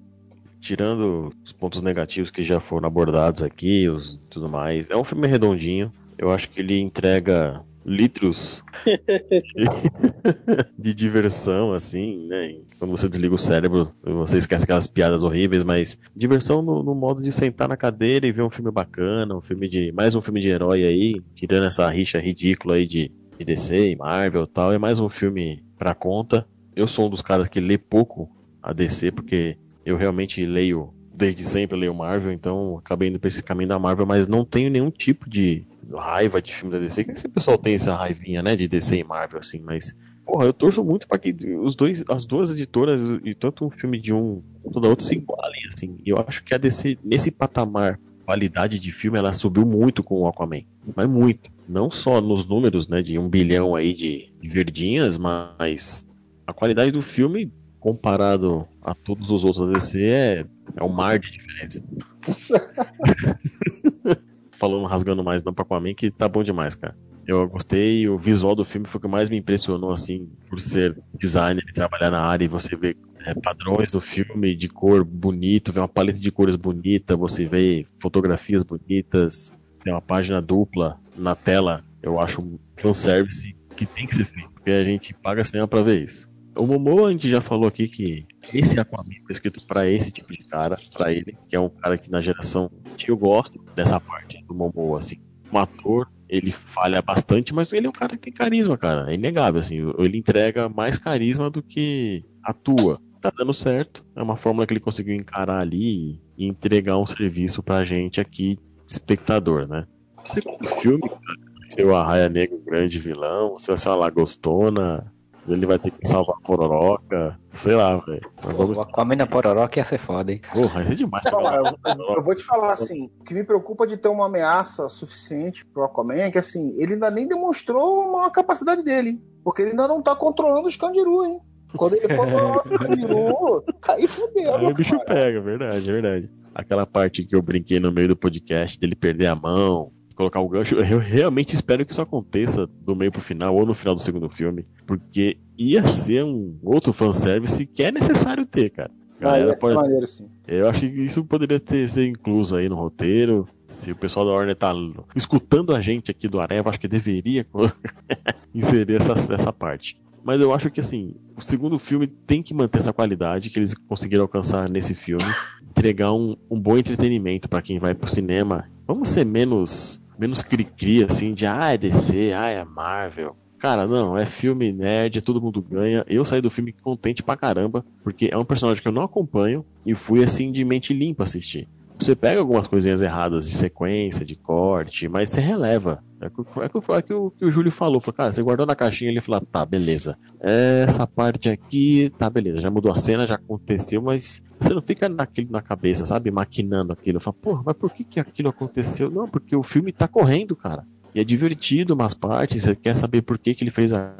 tirando 0.59 1.29
os 1.43 1.51
pontos 1.51 1.81
negativos 1.81 2.29
que 2.31 2.43
já 2.43 2.59
foram 2.59 2.87
abordados 2.87 3.43
aqui, 3.43 3.87
tudo 4.29 4.49
mais, 4.49 4.89
é 4.89 4.95
um 4.95 5.03
filme 5.03 5.27
redondinho. 5.27 5.91
Eu 6.17 6.29
acho 6.31 6.49
que 6.49 6.59
ele 6.59 6.79
entrega 6.79 7.63
litros 7.85 8.63
de 10.77 10.93
diversão, 10.93 11.73
assim, 11.73 12.27
né? 12.27 12.57
Quando 12.77 12.91
você 12.91 13.07
desliga 13.07 13.33
o 13.33 13.39
cérebro, 13.39 13.91
você 14.03 14.37
esquece 14.37 14.63
aquelas 14.63 14.85
piadas 14.85 15.23
horríveis, 15.23 15.63
mas 15.63 15.97
diversão 16.15 16.61
no, 16.61 16.83
no, 16.83 16.93
modo 16.93 17.23
de 17.23 17.31
sentar 17.31 17.67
na 17.67 17.77
cadeira 17.77 18.27
e 18.27 18.31
ver 18.31 18.43
um 18.43 18.49
filme 18.49 18.71
bacana, 18.71 19.35
um 19.35 19.41
filme 19.41 19.67
de. 19.67 19.91
mais 19.91 20.13
um 20.13 20.21
filme 20.21 20.41
de 20.41 20.49
herói 20.49 20.83
aí, 20.83 21.21
tirando 21.33 21.65
essa 21.65 21.89
rixa 21.89 22.19
ridícula 22.19 22.75
aí 22.75 22.85
de, 22.85 23.11
de 23.37 23.45
DC 23.45 23.91
e 23.91 23.95
Marvel 23.95 24.43
e 24.43 24.47
tal. 24.47 24.71
É 24.73 24.77
mais 24.77 24.99
um 24.99 25.09
filme 25.09 25.63
pra 25.77 25.95
conta. 25.95 26.47
Eu 26.75 26.85
sou 26.85 27.07
um 27.07 27.09
dos 27.09 27.21
caras 27.21 27.49
que 27.49 27.59
lê 27.59 27.77
pouco 27.77 28.29
a 28.61 28.73
DC, 28.73 29.11
porque 29.11 29.57
eu 29.89 29.97
realmente 29.97 30.45
leio 30.45 30.93
desde 31.15 31.43
sempre 31.43 31.77
leio 31.77 31.93
Marvel, 31.93 32.31
então 32.31 32.77
acabei 32.77 33.09
indo 33.09 33.19
pra 33.19 33.27
esse 33.27 33.43
caminho 33.43 33.67
da 33.67 33.77
Marvel, 33.77 34.05
mas 34.05 34.27
não 34.27 34.45
tenho 34.45 34.69
nenhum 34.69 34.89
tipo 34.89 35.29
de 35.29 35.65
raiva 35.93 36.41
de 36.41 36.53
filme 36.53 36.71
da 36.71 36.79
DC. 36.79 37.03
Que 37.03 37.11
esse 37.11 37.27
pessoal 37.27 37.57
tem 37.57 37.73
essa 37.73 37.93
raivinha, 37.93 38.41
né, 38.41 38.55
de 38.55 38.67
DC 38.67 38.97
e 38.97 39.03
Marvel, 39.03 39.39
assim, 39.39 39.59
mas. 39.59 39.95
Porra, 40.25 40.45
eu 40.45 40.53
torço 40.53 40.83
muito 40.83 41.07
para 41.07 41.17
que 41.17 41.35
os 41.57 41.75
dois, 41.75 42.03
as 42.07 42.23
duas 42.23 42.51
editoras, 42.51 43.09
e 43.23 43.33
tanto 43.33 43.65
um 43.65 43.69
filme 43.71 43.99
de 43.99 44.13
um 44.13 44.43
quanto 44.61 44.79
da 44.79 44.87
outra, 44.87 45.03
se 45.03 45.15
igualem, 45.15 45.61
assim. 45.73 45.97
Eu 46.05 46.23
acho 46.25 46.43
que 46.43 46.53
a 46.53 46.57
DC, 46.57 46.99
nesse 47.03 47.31
patamar, 47.31 47.99
qualidade 48.25 48.79
de 48.79 48.91
filme, 48.91 49.17
ela 49.17 49.33
subiu 49.33 49.65
muito 49.65 50.03
com 50.03 50.21
o 50.21 50.27
Aquaman. 50.27 50.61
Mas 50.95 51.09
muito. 51.09 51.49
Não 51.67 51.89
só 51.89 52.21
nos 52.21 52.45
números, 52.45 52.87
né, 52.87 53.01
de 53.01 53.17
um 53.17 53.27
bilhão 53.27 53.75
aí 53.75 53.93
de 53.95 54.31
verdinhas, 54.43 55.17
mas 55.17 56.07
a 56.45 56.53
qualidade 56.53 56.91
do 56.91 57.01
filme 57.01 57.51
comparado 57.79 58.67
a 58.81 58.93
todos 58.93 59.31
os 59.31 59.43
outros 59.43 59.65
da 59.65 59.73
DC, 59.73 60.01
é, 60.01 60.45
é 60.75 60.83
um 60.83 60.89
mar 60.89 61.17
de 61.19 61.31
diferença. 61.31 61.81
Falando, 64.51 64.85
rasgando 64.85 65.23
mais 65.23 65.43
não 65.43 65.53
pra 65.53 65.63
Aquaman, 65.63 65.93
que 65.93 66.11
tá 66.11 66.27
bom 66.27 66.43
demais, 66.43 66.75
cara. 66.75 66.97
Eu 67.25 67.47
gostei, 67.47 68.09
o 68.09 68.17
visual 68.17 68.55
do 68.55 68.65
filme 68.65 68.87
foi 68.87 68.97
o 68.97 69.01
que 69.01 69.07
mais 69.07 69.29
me 69.29 69.37
impressionou, 69.37 69.91
assim, 69.91 70.27
por 70.49 70.59
ser 70.59 70.97
designer 71.13 71.63
e 71.67 71.73
trabalhar 71.73 72.09
na 72.09 72.21
área 72.21 72.43
e 72.43 72.47
você 72.47 72.75
ver 72.75 72.97
é, 73.25 73.33
padrões 73.35 73.91
do 73.91 74.01
filme 74.01 74.55
de 74.55 74.67
cor 74.67 75.03
bonito, 75.03 75.71
ver 75.71 75.81
uma 75.81 75.87
paleta 75.87 76.19
de 76.19 76.31
cores 76.31 76.55
bonita, 76.55 77.15
você 77.15 77.45
vê 77.45 77.85
fotografias 78.01 78.63
bonitas, 78.63 79.55
tem 79.83 79.93
uma 79.93 80.01
página 80.01 80.41
dupla 80.41 80.99
na 81.15 81.35
tela, 81.35 81.83
eu 82.01 82.19
acho 82.19 82.41
um 82.41 82.57
fanservice 82.77 83.55
que 83.75 83.85
tem 83.85 84.07
que 84.07 84.15
ser 84.15 84.25
feito, 84.25 84.49
porque 84.51 84.71
a 84.71 84.83
gente 84.83 85.13
paga 85.13 85.43
cinema 85.43 85.67
pra 85.67 85.81
ver 85.81 86.03
isso. 86.03 86.29
O 86.59 86.67
Momoa, 86.67 87.07
a 87.07 87.11
gente 87.11 87.29
já 87.29 87.39
falou 87.39 87.67
aqui 87.67 87.87
que 87.87 88.25
esse 88.53 88.77
Aquaman 88.79 89.15
foi 89.23 89.31
escrito 89.31 89.65
para 89.65 89.89
esse 89.89 90.11
tipo 90.11 90.33
de 90.33 90.43
cara, 90.43 90.75
para 90.93 91.11
ele, 91.11 91.37
que 91.47 91.55
é 91.55 91.59
um 91.59 91.69
cara 91.69 91.97
que 91.97 92.11
na 92.11 92.19
geração 92.19 92.69
eu 93.07 93.17
gosto 93.17 93.63
dessa 93.73 93.99
parte 93.99 94.43
do 94.43 94.53
Momoa, 94.53 94.97
assim. 94.97 95.15
Um 95.51 95.57
ator, 95.57 96.11
ele 96.27 96.51
falha 96.51 97.01
bastante, 97.01 97.53
mas 97.53 97.71
ele 97.71 97.87
é 97.87 97.89
um 97.89 97.93
cara 97.93 98.11
que 98.11 98.19
tem 98.19 98.33
carisma, 98.33 98.77
cara. 98.77 99.09
É 99.09 99.15
inegável, 99.15 99.59
assim. 99.59 99.77
Ele 99.97 100.17
entrega 100.17 100.69
mais 100.69 100.97
carisma 100.97 101.49
do 101.49 101.63
que 101.63 102.23
atua. 102.43 103.01
Tá 103.21 103.31
dando 103.35 103.53
certo. 103.53 104.05
É 104.15 104.21
uma 104.21 104.37
fórmula 104.37 104.67
que 104.67 104.73
ele 104.73 104.79
conseguiu 104.79 105.15
encarar 105.15 105.61
ali 105.61 106.21
e 106.37 106.45
entregar 106.45 106.97
um 106.97 107.05
serviço 107.05 107.63
pra 107.63 107.83
gente 107.83 108.21
aqui, 108.21 108.57
espectador, 108.85 109.67
né? 109.67 109.87
O 110.23 110.29
segundo 110.29 110.67
filme, 110.67 111.09
cara, 111.09 111.39
ser 111.69 111.85
o 111.85 111.95
Arraia 111.95 112.29
Negro 112.29 112.61
grande 112.65 112.99
vilão, 112.99 113.57
se 113.57 113.67
vai 113.67 113.77
ser 113.77 113.89
uma 113.89 113.95
lagostona, 113.95 115.11
ele 115.53 115.65
vai 115.65 115.79
ter 115.79 115.91
que 115.91 116.07
salvar 116.07 116.35
a 116.37 116.41
Pororoca. 116.41 117.39
Sei 117.51 117.75
lá, 117.75 117.97
velho. 117.97 118.21
Vamos... 118.43 118.77
O 118.77 118.81
Aquaman 118.81 119.15
na 119.15 119.27
Pororoca 119.27 119.79
ia 119.79 119.85
ser 119.85 119.97
foda, 119.97 120.31
hein? 120.31 120.41
Porra, 120.53 120.83
isso 120.83 120.91
é 120.91 120.95
demais. 120.95 121.23
Não, 121.25 121.55
eu, 121.55 122.15
eu, 122.15 122.23
vou 122.23 122.35
te 122.35 122.43
falar 122.43 122.71
assim: 122.71 123.09
o 123.19 123.23
que 123.23 123.33
me 123.33 123.43
preocupa 123.43 123.85
de 123.87 123.97
ter 123.97 124.07
uma 124.07 124.27
ameaça 124.27 124.87
suficiente 124.89 125.65
pro 125.65 125.83
Aquaman 125.83 126.15
é 126.15 126.31
que 126.31 126.37
assim, 126.37 126.75
ele 126.77 126.93
ainda 126.93 127.09
nem 127.09 127.27
demonstrou 127.27 128.07
uma 128.07 128.29
capacidade 128.29 128.83
dele. 128.83 129.21
Porque 129.43 129.61
ele 129.61 129.71
ainda 129.71 129.87
não 129.87 130.01
tá 130.01 130.15
controlando 130.15 130.67
os 130.67 130.75
Candiru, 130.75 131.25
hein? 131.25 131.39
Quando 131.75 131.95
ele 131.95 132.15
controla 132.15 132.57
o 132.57 132.77
Candiru, 132.77 133.63
aí 133.87 134.07
fudeu. 134.07 134.55
Aí 134.55 134.65
o 134.67 134.73
bicho 134.73 134.91
cara. 134.91 135.05
pega, 135.05 135.41
verdade, 135.41 135.91
verdade. 135.91 136.29
Aquela 136.53 136.85
parte 136.85 137.23
que 137.23 137.35
eu 137.35 137.41
brinquei 137.41 137.79
no 137.79 137.91
meio 137.91 138.09
do 138.09 138.15
podcast 138.15 138.79
dele 138.79 138.95
perder 138.95 139.27
a 139.27 139.35
mão, 139.35 139.91
colocar 140.19 140.41
o 140.41 140.49
gancho. 140.49 140.75
Eu 140.83 140.99
realmente 140.99 141.55
espero 141.55 141.85
que 141.85 141.93
isso 141.93 142.01
aconteça 142.01 142.67
do 142.67 142.93
meio 142.93 143.11
pro 143.11 143.21
final 143.21 143.55
ou 143.55 143.65
no 143.65 143.73
final 143.73 143.95
do 143.95 144.01
segundo 144.01 144.29
filme, 144.29 144.65
porque 144.85 145.37
ia 145.57 145.87
ser 145.87 146.25
um 146.25 146.57
outro 146.61 146.91
fanservice 146.91 147.65
que 147.65 147.83
é 147.83 147.91
necessário 147.91 148.45
ter, 148.45 148.69
cara. 148.69 148.91
Galera 149.19 149.51
ah, 149.51 149.57
pode... 149.57 149.75
maneiro, 149.75 150.07
sim. 150.07 150.29
Eu 150.47 150.69
acho 150.69 150.81
que 150.81 150.85
isso 150.85 151.25
poderia 151.25 151.59
ter, 151.59 151.87
ser 151.87 152.07
incluso 152.07 152.55
aí 152.55 152.69
no 152.69 152.75
roteiro. 152.75 153.45
Se 153.67 153.91
o 153.91 153.95
pessoal 153.95 154.25
da 154.25 154.31
Warner 154.31 154.55
tá 154.55 154.73
escutando 155.15 155.75
a 155.75 155.81
gente 155.81 156.09
aqui 156.09 156.27
do 156.27 156.39
Areva, 156.39 156.69
acho 156.69 156.79
que 156.79 156.87
deveria 156.87 157.45
inserir 158.55 158.95
essa, 158.95 159.13
essa 159.33 159.51
parte. 159.51 160.01
Mas 160.23 160.39
eu 160.39 160.53
acho 160.53 160.69
que 160.69 160.79
assim, 160.79 161.15
o 161.35 161.41
segundo 161.41 161.77
filme 161.77 162.07
tem 162.07 162.41
que 162.41 162.53
manter 162.53 162.79
essa 162.79 162.93
qualidade 162.93 163.49
que 163.49 163.59
eles 163.59 163.73
conseguiram 163.73 164.23
alcançar 164.23 164.69
nesse 164.69 164.93
filme, 164.93 165.25
entregar 165.69 166.13
um, 166.13 166.33
um 166.49 166.59
bom 166.59 166.77
entretenimento 166.77 167.49
para 167.49 167.61
quem 167.61 167.77
vai 167.77 167.93
pro 167.93 168.09
cinema. 168.09 168.69
Vamos 168.87 169.09
ser 169.09 169.25
menos 169.25 170.01
menos 170.19 170.43
cri-cri, 170.43 171.03
assim, 171.03 171.33
de 171.33 171.45
ah, 171.45 171.73
é 171.73 171.77
DC, 171.77 172.33
ah, 172.35 172.49
é 172.49 172.65
Marvel. 172.65 173.35
Cara, 173.59 173.85
não, 173.87 174.17
é 174.17 174.25
filme 174.25 174.71
nerd, 174.71 175.21
todo 175.21 175.41
mundo 175.41 175.61
ganha. 175.61 176.05
Eu 176.07 176.23
saí 176.23 176.41
do 176.41 176.49
filme 176.49 176.71
contente 176.71 177.21
pra 177.21 177.35
caramba, 177.35 177.85
porque 178.03 178.29
é 178.31 178.37
um 178.37 178.45
personagem 178.45 178.81
que 178.81 178.87
eu 178.87 178.91
não 178.91 179.01
acompanho 179.01 179.65
e 179.85 179.93
fui 179.93 180.23
assim 180.23 180.51
de 180.51 180.63
mente 180.63 180.93
limpa 180.93 181.23
assistir. 181.23 181.67
Você 181.99 182.15
pega 182.15 182.39
algumas 182.39 182.65
coisinhas 182.65 183.01
erradas 183.01 183.45
de 183.45 183.53
sequência, 183.53 184.25
de 184.25 184.35
corte, 184.35 185.09
mas 185.09 185.29
você 185.29 185.41
releva. 185.41 186.01
É 186.21 186.29
que, 186.29 186.41
é 186.41 186.69
que, 186.69 186.91
é 186.91 187.01
que, 187.01 187.13
o, 187.13 187.31
que 187.31 187.45
o 187.45 187.51
Júlio 187.51 187.71
falou. 187.71 187.99
Falou, 187.99 188.15
cara, 188.15 188.31
você 188.31 188.41
guardou 188.41 188.65
na 188.65 188.75
caixinha 188.75 189.11
ele 189.11 189.19
falou, 189.19 189.41
tá, 189.41 189.65
beleza. 189.65 190.17
Essa 190.39 191.05
parte 191.05 191.49
aqui, 191.49 192.09
tá, 192.17 192.29
beleza. 192.29 192.61
Já 192.61 192.71
mudou 192.71 192.89
a 192.91 192.95
cena, 192.95 193.27
já 193.27 193.35
aconteceu, 193.35 194.01
mas 194.01 194.41
você 194.59 194.73
não 194.73 194.81
fica 194.81 195.09
naquilo 195.09 195.51
na 195.51 195.61
cabeça, 195.61 196.05
sabe? 196.05 196.31
Maquinando 196.31 196.93
aquilo. 196.93 197.19
Fala, 197.19 197.35
porra, 197.41 197.63
mas 197.65 197.75
por 197.75 197.91
que, 197.91 198.05
que 198.05 198.19
aquilo 198.19 198.49
aconteceu? 198.49 199.11
Não, 199.11 199.27
porque 199.27 199.55
o 199.55 199.63
filme 199.63 199.91
tá 199.91 200.07
correndo, 200.07 200.55
cara. 200.55 200.85
E 201.13 201.19
é 201.19 201.23
divertido 201.23 201.93
umas 201.93 202.13
partes, 202.13 202.63
você 202.63 202.75
quer 202.75 202.95
saber 202.95 203.21
por 203.21 203.37
que, 203.37 203.53
que 203.53 203.63
ele 203.63 203.71
fez 203.71 203.93
a, 203.93 204.13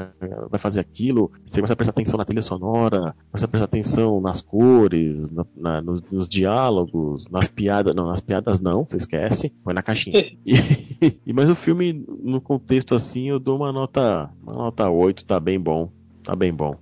vai 0.49 0.59
fazer 0.59 0.79
aquilo, 0.79 1.31
você 1.45 1.61
vai 1.61 1.75
prestar 1.75 1.91
atenção 1.91 2.17
na 2.17 2.25
trilha 2.25 2.41
sonora, 2.41 3.15
vai 3.31 3.47
prestar 3.47 3.65
atenção 3.65 4.19
nas 4.19 4.41
cores, 4.41 5.29
na, 5.31 5.45
na, 5.55 5.81
nos, 5.81 6.01
nos, 6.11 6.27
diálogos, 6.27 7.29
nas 7.29 7.47
piadas, 7.47 7.93
não, 7.95 8.07
nas 8.07 8.21
piadas 8.21 8.59
não, 8.59 8.83
você 8.83 8.97
esquece, 8.97 9.53
põe 9.63 9.73
na 9.73 9.83
caixinha. 9.83 10.25
e, 10.45 11.33
mas 11.33 11.49
o 11.49 11.55
filme, 11.55 12.05
no 12.23 12.41
contexto 12.41 12.95
assim, 12.95 13.29
eu 13.29 13.39
dou 13.39 13.57
uma 13.57 13.71
nota, 13.71 14.29
uma 14.41 14.53
nota 14.53 14.89
8, 14.89 15.25
tá 15.25 15.39
bem 15.39 15.59
bom, 15.59 15.91
tá 16.23 16.35
bem 16.35 16.53
bom. 16.53 16.75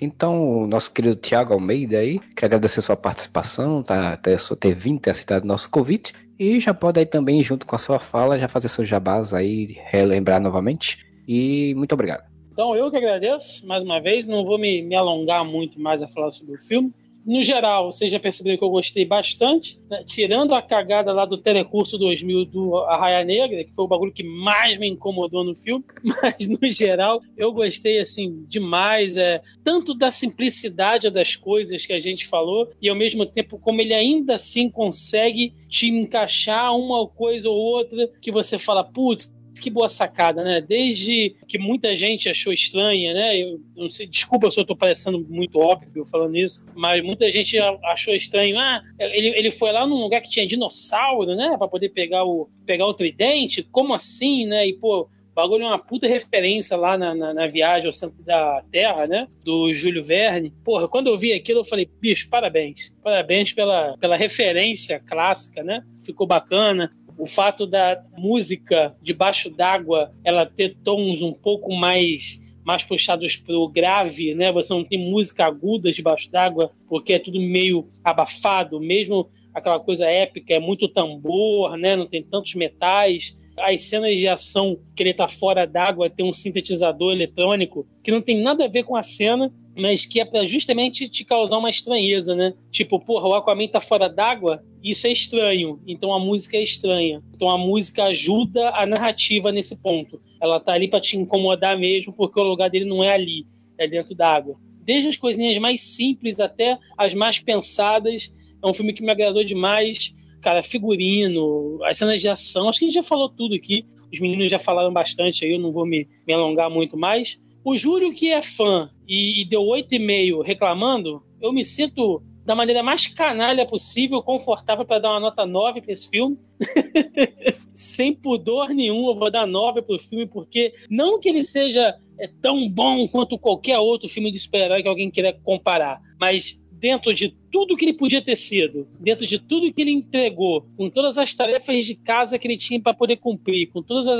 Então, 0.00 0.66
nosso 0.66 0.92
querido 0.92 1.16
Tiago 1.16 1.52
Almeida 1.52 1.98
aí, 1.98 2.18
quer 2.36 2.46
agradecer 2.46 2.82
sua 2.82 2.96
participação, 2.96 3.82
tá, 3.82 4.16
ter, 4.16 4.38
ter 4.58 4.74
vindo, 4.74 5.00
ter 5.00 5.10
aceitado 5.10 5.44
nosso 5.44 5.70
convite. 5.70 6.12
E 6.38 6.58
já 6.58 6.74
pode 6.74 6.98
aí 6.98 7.06
também, 7.06 7.42
junto 7.42 7.66
com 7.66 7.76
a 7.76 7.78
sua 7.78 7.98
fala, 7.98 8.38
já 8.38 8.48
fazer 8.48 8.68
seus 8.68 8.88
jabás 8.88 9.32
aí, 9.32 9.76
relembrar 9.86 10.40
novamente. 10.40 10.98
E 11.28 11.74
muito 11.76 11.92
obrigado. 11.92 12.24
Então, 12.52 12.74
eu 12.74 12.90
que 12.90 12.96
agradeço, 12.96 13.66
mais 13.66 13.82
uma 13.82 14.00
vez. 14.00 14.26
Não 14.26 14.44
vou 14.44 14.58
me, 14.58 14.82
me 14.82 14.94
alongar 14.94 15.44
muito 15.44 15.80
mais 15.80 16.02
a 16.02 16.08
falar 16.08 16.30
sobre 16.30 16.54
o 16.54 16.58
filme 16.58 16.92
no 17.26 17.42
geral, 17.42 17.92
vocês 17.92 18.12
já 18.12 18.20
perceberam 18.20 18.58
que 18.58 18.64
eu 18.64 18.70
gostei 18.70 19.04
bastante, 19.04 19.78
né? 19.88 20.04
tirando 20.06 20.54
a 20.54 20.60
cagada 20.60 21.12
lá 21.12 21.24
do 21.24 21.38
Telecurso 21.38 21.96
2000 21.96 22.44
do 22.44 22.76
Arraia 22.78 23.24
Negra, 23.24 23.64
que 23.64 23.74
foi 23.74 23.84
o 23.84 23.88
bagulho 23.88 24.12
que 24.12 24.22
mais 24.22 24.78
me 24.78 24.88
incomodou 24.88 25.42
no 25.42 25.56
filme, 25.56 25.84
mas 26.22 26.46
no 26.46 26.68
geral 26.68 27.22
eu 27.36 27.52
gostei 27.52 27.98
assim 27.98 28.44
demais, 28.48 29.16
é 29.16 29.40
tanto 29.62 29.94
da 29.94 30.10
simplicidade 30.10 31.08
das 31.08 31.34
coisas 31.34 31.86
que 31.86 31.92
a 31.92 31.98
gente 31.98 32.26
falou 32.26 32.70
e 32.80 32.88
ao 32.88 32.96
mesmo 32.96 33.24
tempo 33.24 33.58
como 33.58 33.80
ele 33.80 33.94
ainda 33.94 34.34
assim 34.34 34.68
consegue 34.68 35.54
te 35.68 35.88
encaixar 35.88 36.76
uma 36.76 37.08
coisa 37.08 37.48
ou 37.48 37.56
outra 37.56 38.10
que 38.20 38.30
você 38.30 38.58
fala, 38.58 38.84
putz, 38.84 39.32
que 39.60 39.70
boa 39.70 39.88
sacada, 39.88 40.42
né? 40.42 40.60
Desde 40.60 41.36
que 41.48 41.58
muita 41.58 41.94
gente 41.94 42.28
achou 42.28 42.52
estranha, 42.52 43.12
né? 43.14 43.38
Eu 43.40 43.60
não 43.76 43.88
sei, 43.88 44.06
desculpa 44.06 44.50
se 44.50 44.58
eu 44.58 44.64
tô 44.64 44.76
parecendo 44.76 45.24
muito 45.28 45.58
óbvio 45.58 46.04
falando 46.04 46.36
isso, 46.36 46.64
mas 46.74 47.02
muita 47.02 47.30
gente 47.30 47.58
achou 47.84 48.14
estranho. 48.14 48.58
Ah, 48.58 48.82
ele, 48.98 49.28
ele 49.28 49.50
foi 49.50 49.72
lá 49.72 49.86
num 49.86 50.00
lugar 50.00 50.20
que 50.20 50.30
tinha 50.30 50.46
dinossauro, 50.46 51.34
né? 51.34 51.56
Para 51.58 51.68
poder 51.68 51.90
pegar 51.90 52.24
o, 52.24 52.48
pegar 52.66 52.86
o 52.86 52.94
tridente. 52.94 53.62
Como 53.62 53.94
assim, 53.94 54.46
né? 54.46 54.66
E, 54.66 54.74
pô, 54.74 55.08
bagulho 55.34 55.64
é 55.64 55.66
uma 55.66 55.78
puta 55.78 56.06
referência 56.06 56.76
lá 56.76 56.96
na, 56.96 57.14
na, 57.14 57.34
na, 57.34 57.46
viagem 57.46 57.86
ao 57.86 57.92
centro 57.92 58.22
da 58.22 58.62
Terra, 58.70 59.06
né? 59.06 59.26
Do 59.44 59.72
Júlio 59.72 60.04
Verne. 60.04 60.52
Porra, 60.64 60.88
quando 60.88 61.08
eu 61.08 61.18
vi 61.18 61.32
aquilo, 61.32 61.60
eu 61.60 61.64
falei, 61.64 61.90
bicho, 62.00 62.28
parabéns. 62.28 62.94
Parabéns 63.02 63.52
pela, 63.52 63.96
pela 63.98 64.16
referência 64.16 65.00
clássica, 65.00 65.62
né? 65.62 65.82
Ficou 66.04 66.26
bacana 66.26 66.90
o 67.16 67.26
fato 67.26 67.66
da 67.66 68.02
música 68.16 68.94
debaixo 69.02 69.50
d'água 69.50 70.12
ela 70.24 70.46
ter 70.46 70.76
tons 70.82 71.22
um 71.22 71.32
pouco 71.32 71.74
mais 71.74 72.42
mais 72.64 72.82
puxados 72.82 73.36
para 73.36 73.54
o 73.54 73.68
grave, 73.68 74.34
né? 74.34 74.50
Você 74.50 74.72
não 74.72 74.84
tem 74.84 74.98
música 74.98 75.44
aguda 75.44 75.92
debaixo 75.92 76.30
d'água, 76.30 76.72
porque 76.88 77.12
é 77.12 77.18
tudo 77.18 77.38
meio 77.38 77.86
abafado, 78.02 78.80
mesmo 78.80 79.28
aquela 79.52 79.78
coisa 79.78 80.06
épica, 80.06 80.54
é 80.54 80.58
muito 80.58 80.88
tambor, 80.88 81.76
né? 81.76 81.94
Não 81.94 82.06
tem 82.06 82.22
tantos 82.22 82.54
metais. 82.54 83.36
As 83.56 83.82
cenas 83.82 84.18
de 84.18 84.26
ação 84.26 84.78
que 84.96 85.02
ele 85.02 85.12
tá 85.12 85.28
fora 85.28 85.66
d'água 85.66 86.08
tem 86.08 86.26
um 86.26 86.32
sintetizador 86.32 87.12
eletrônico 87.12 87.86
que 88.02 88.10
não 88.10 88.22
tem 88.22 88.42
nada 88.42 88.64
a 88.64 88.68
ver 88.68 88.82
com 88.82 88.96
a 88.96 89.02
cena, 89.02 89.52
mas 89.76 90.04
que 90.06 90.20
é 90.20 90.24
para 90.24 90.44
justamente 90.44 91.08
te 91.08 91.24
causar 91.24 91.58
uma 91.58 91.70
estranheza, 91.70 92.34
né? 92.34 92.54
Tipo, 92.70 93.00
porra, 93.00 93.28
o 93.28 93.34
Aquaman 93.34 93.68
tá 93.68 93.80
fora 93.80 94.08
d'água, 94.08 94.62
isso 94.82 95.06
é 95.06 95.12
estranho, 95.12 95.80
então 95.86 96.12
a 96.12 96.18
música 96.18 96.56
é 96.56 96.62
estranha. 96.62 97.22
Então 97.34 97.48
a 97.48 97.58
música 97.58 98.04
ajuda 98.04 98.70
a 98.70 98.86
narrativa 98.86 99.50
nesse 99.50 99.76
ponto. 99.76 100.20
Ela 100.40 100.60
tá 100.60 100.72
ali 100.72 100.88
para 100.88 101.00
te 101.00 101.16
incomodar 101.16 101.78
mesmo, 101.78 102.12
porque 102.12 102.38
o 102.38 102.44
lugar 102.44 102.70
dele 102.70 102.84
não 102.84 103.02
é 103.02 103.12
ali, 103.12 103.46
é 103.78 103.88
dentro 103.88 104.14
d'água. 104.14 104.56
Desde 104.82 105.08
as 105.08 105.16
coisinhas 105.16 105.56
mais 105.58 105.80
simples 105.80 106.38
até 106.38 106.78
as 106.98 107.14
mais 107.14 107.38
pensadas, 107.38 108.32
é 108.62 108.68
um 108.68 108.74
filme 108.74 108.92
que 108.92 109.02
me 109.02 109.10
agradou 109.10 109.42
demais. 109.42 110.14
Cara, 110.42 110.62
figurino, 110.62 111.78
as 111.84 111.96
cenas 111.96 112.20
de 112.20 112.28
ação, 112.28 112.68
acho 112.68 112.78
que 112.78 112.84
a 112.84 112.88
gente 112.88 112.94
já 112.94 113.02
falou 113.02 113.30
tudo 113.30 113.54
aqui. 113.54 113.86
Os 114.12 114.20
meninos 114.20 114.50
já 114.50 114.58
falaram 114.58 114.92
bastante 114.92 115.44
aí, 115.44 115.52
eu 115.52 115.58
não 115.58 115.72
vou 115.72 115.86
me, 115.86 116.06
me 116.26 116.34
alongar 116.34 116.68
muito 116.68 116.96
mais. 116.96 117.38
O 117.64 117.76
Júlio, 117.76 118.12
que 118.12 118.30
é 118.30 118.42
fã 118.42 118.90
e, 119.08 119.40
e 119.40 119.44
deu 119.46 119.62
8,5 119.62 120.44
reclamando, 120.44 121.22
eu 121.40 121.52
me 121.52 121.64
sinto 121.64 122.22
da 122.44 122.54
maneira 122.54 122.82
mais 122.82 123.06
canalha 123.06 123.66
possível, 123.66 124.22
confortável 124.22 124.84
para 124.84 124.98
dar 124.98 125.10
uma 125.12 125.20
nota 125.20 125.46
9 125.46 125.80
para 125.80 125.92
esse 125.92 126.08
filme. 126.08 126.38
Sem 127.72 128.12
pudor 128.12 128.68
nenhum, 128.68 129.08
eu 129.08 129.14
vou 129.14 129.30
dar 129.30 129.46
9 129.46 129.80
pro 129.80 129.98
filme, 129.98 130.26
porque 130.26 130.74
não 130.90 131.18
que 131.18 131.28
ele 131.28 131.42
seja 131.42 131.96
é, 132.20 132.28
tão 132.42 132.68
bom 132.68 133.08
quanto 133.08 133.38
qualquer 133.38 133.78
outro 133.78 134.08
filme 134.08 134.30
de 134.30 134.38
super-herói 134.38 134.82
que 134.82 134.88
alguém 134.88 135.10
queira 135.10 135.32
comparar, 135.42 136.00
mas 136.20 136.62
dentro 136.72 137.14
de 137.14 137.34
tudo 137.54 137.76
que 137.76 137.84
ele 137.84 137.92
podia 137.92 138.20
ter 138.20 138.34
sido, 138.34 138.84
dentro 138.98 139.24
de 139.24 139.38
tudo 139.38 139.72
que 139.72 139.80
ele 139.80 139.92
entregou, 139.92 140.66
com 140.76 140.90
todas 140.90 141.16
as 141.18 141.32
tarefas 141.32 141.84
de 141.84 141.94
casa 141.94 142.36
que 142.36 142.48
ele 142.48 142.56
tinha 142.56 142.82
para 142.82 142.92
poder 142.92 143.18
cumprir, 143.18 143.68
com 143.68 143.80
todas 143.80 144.08
as, 144.08 144.18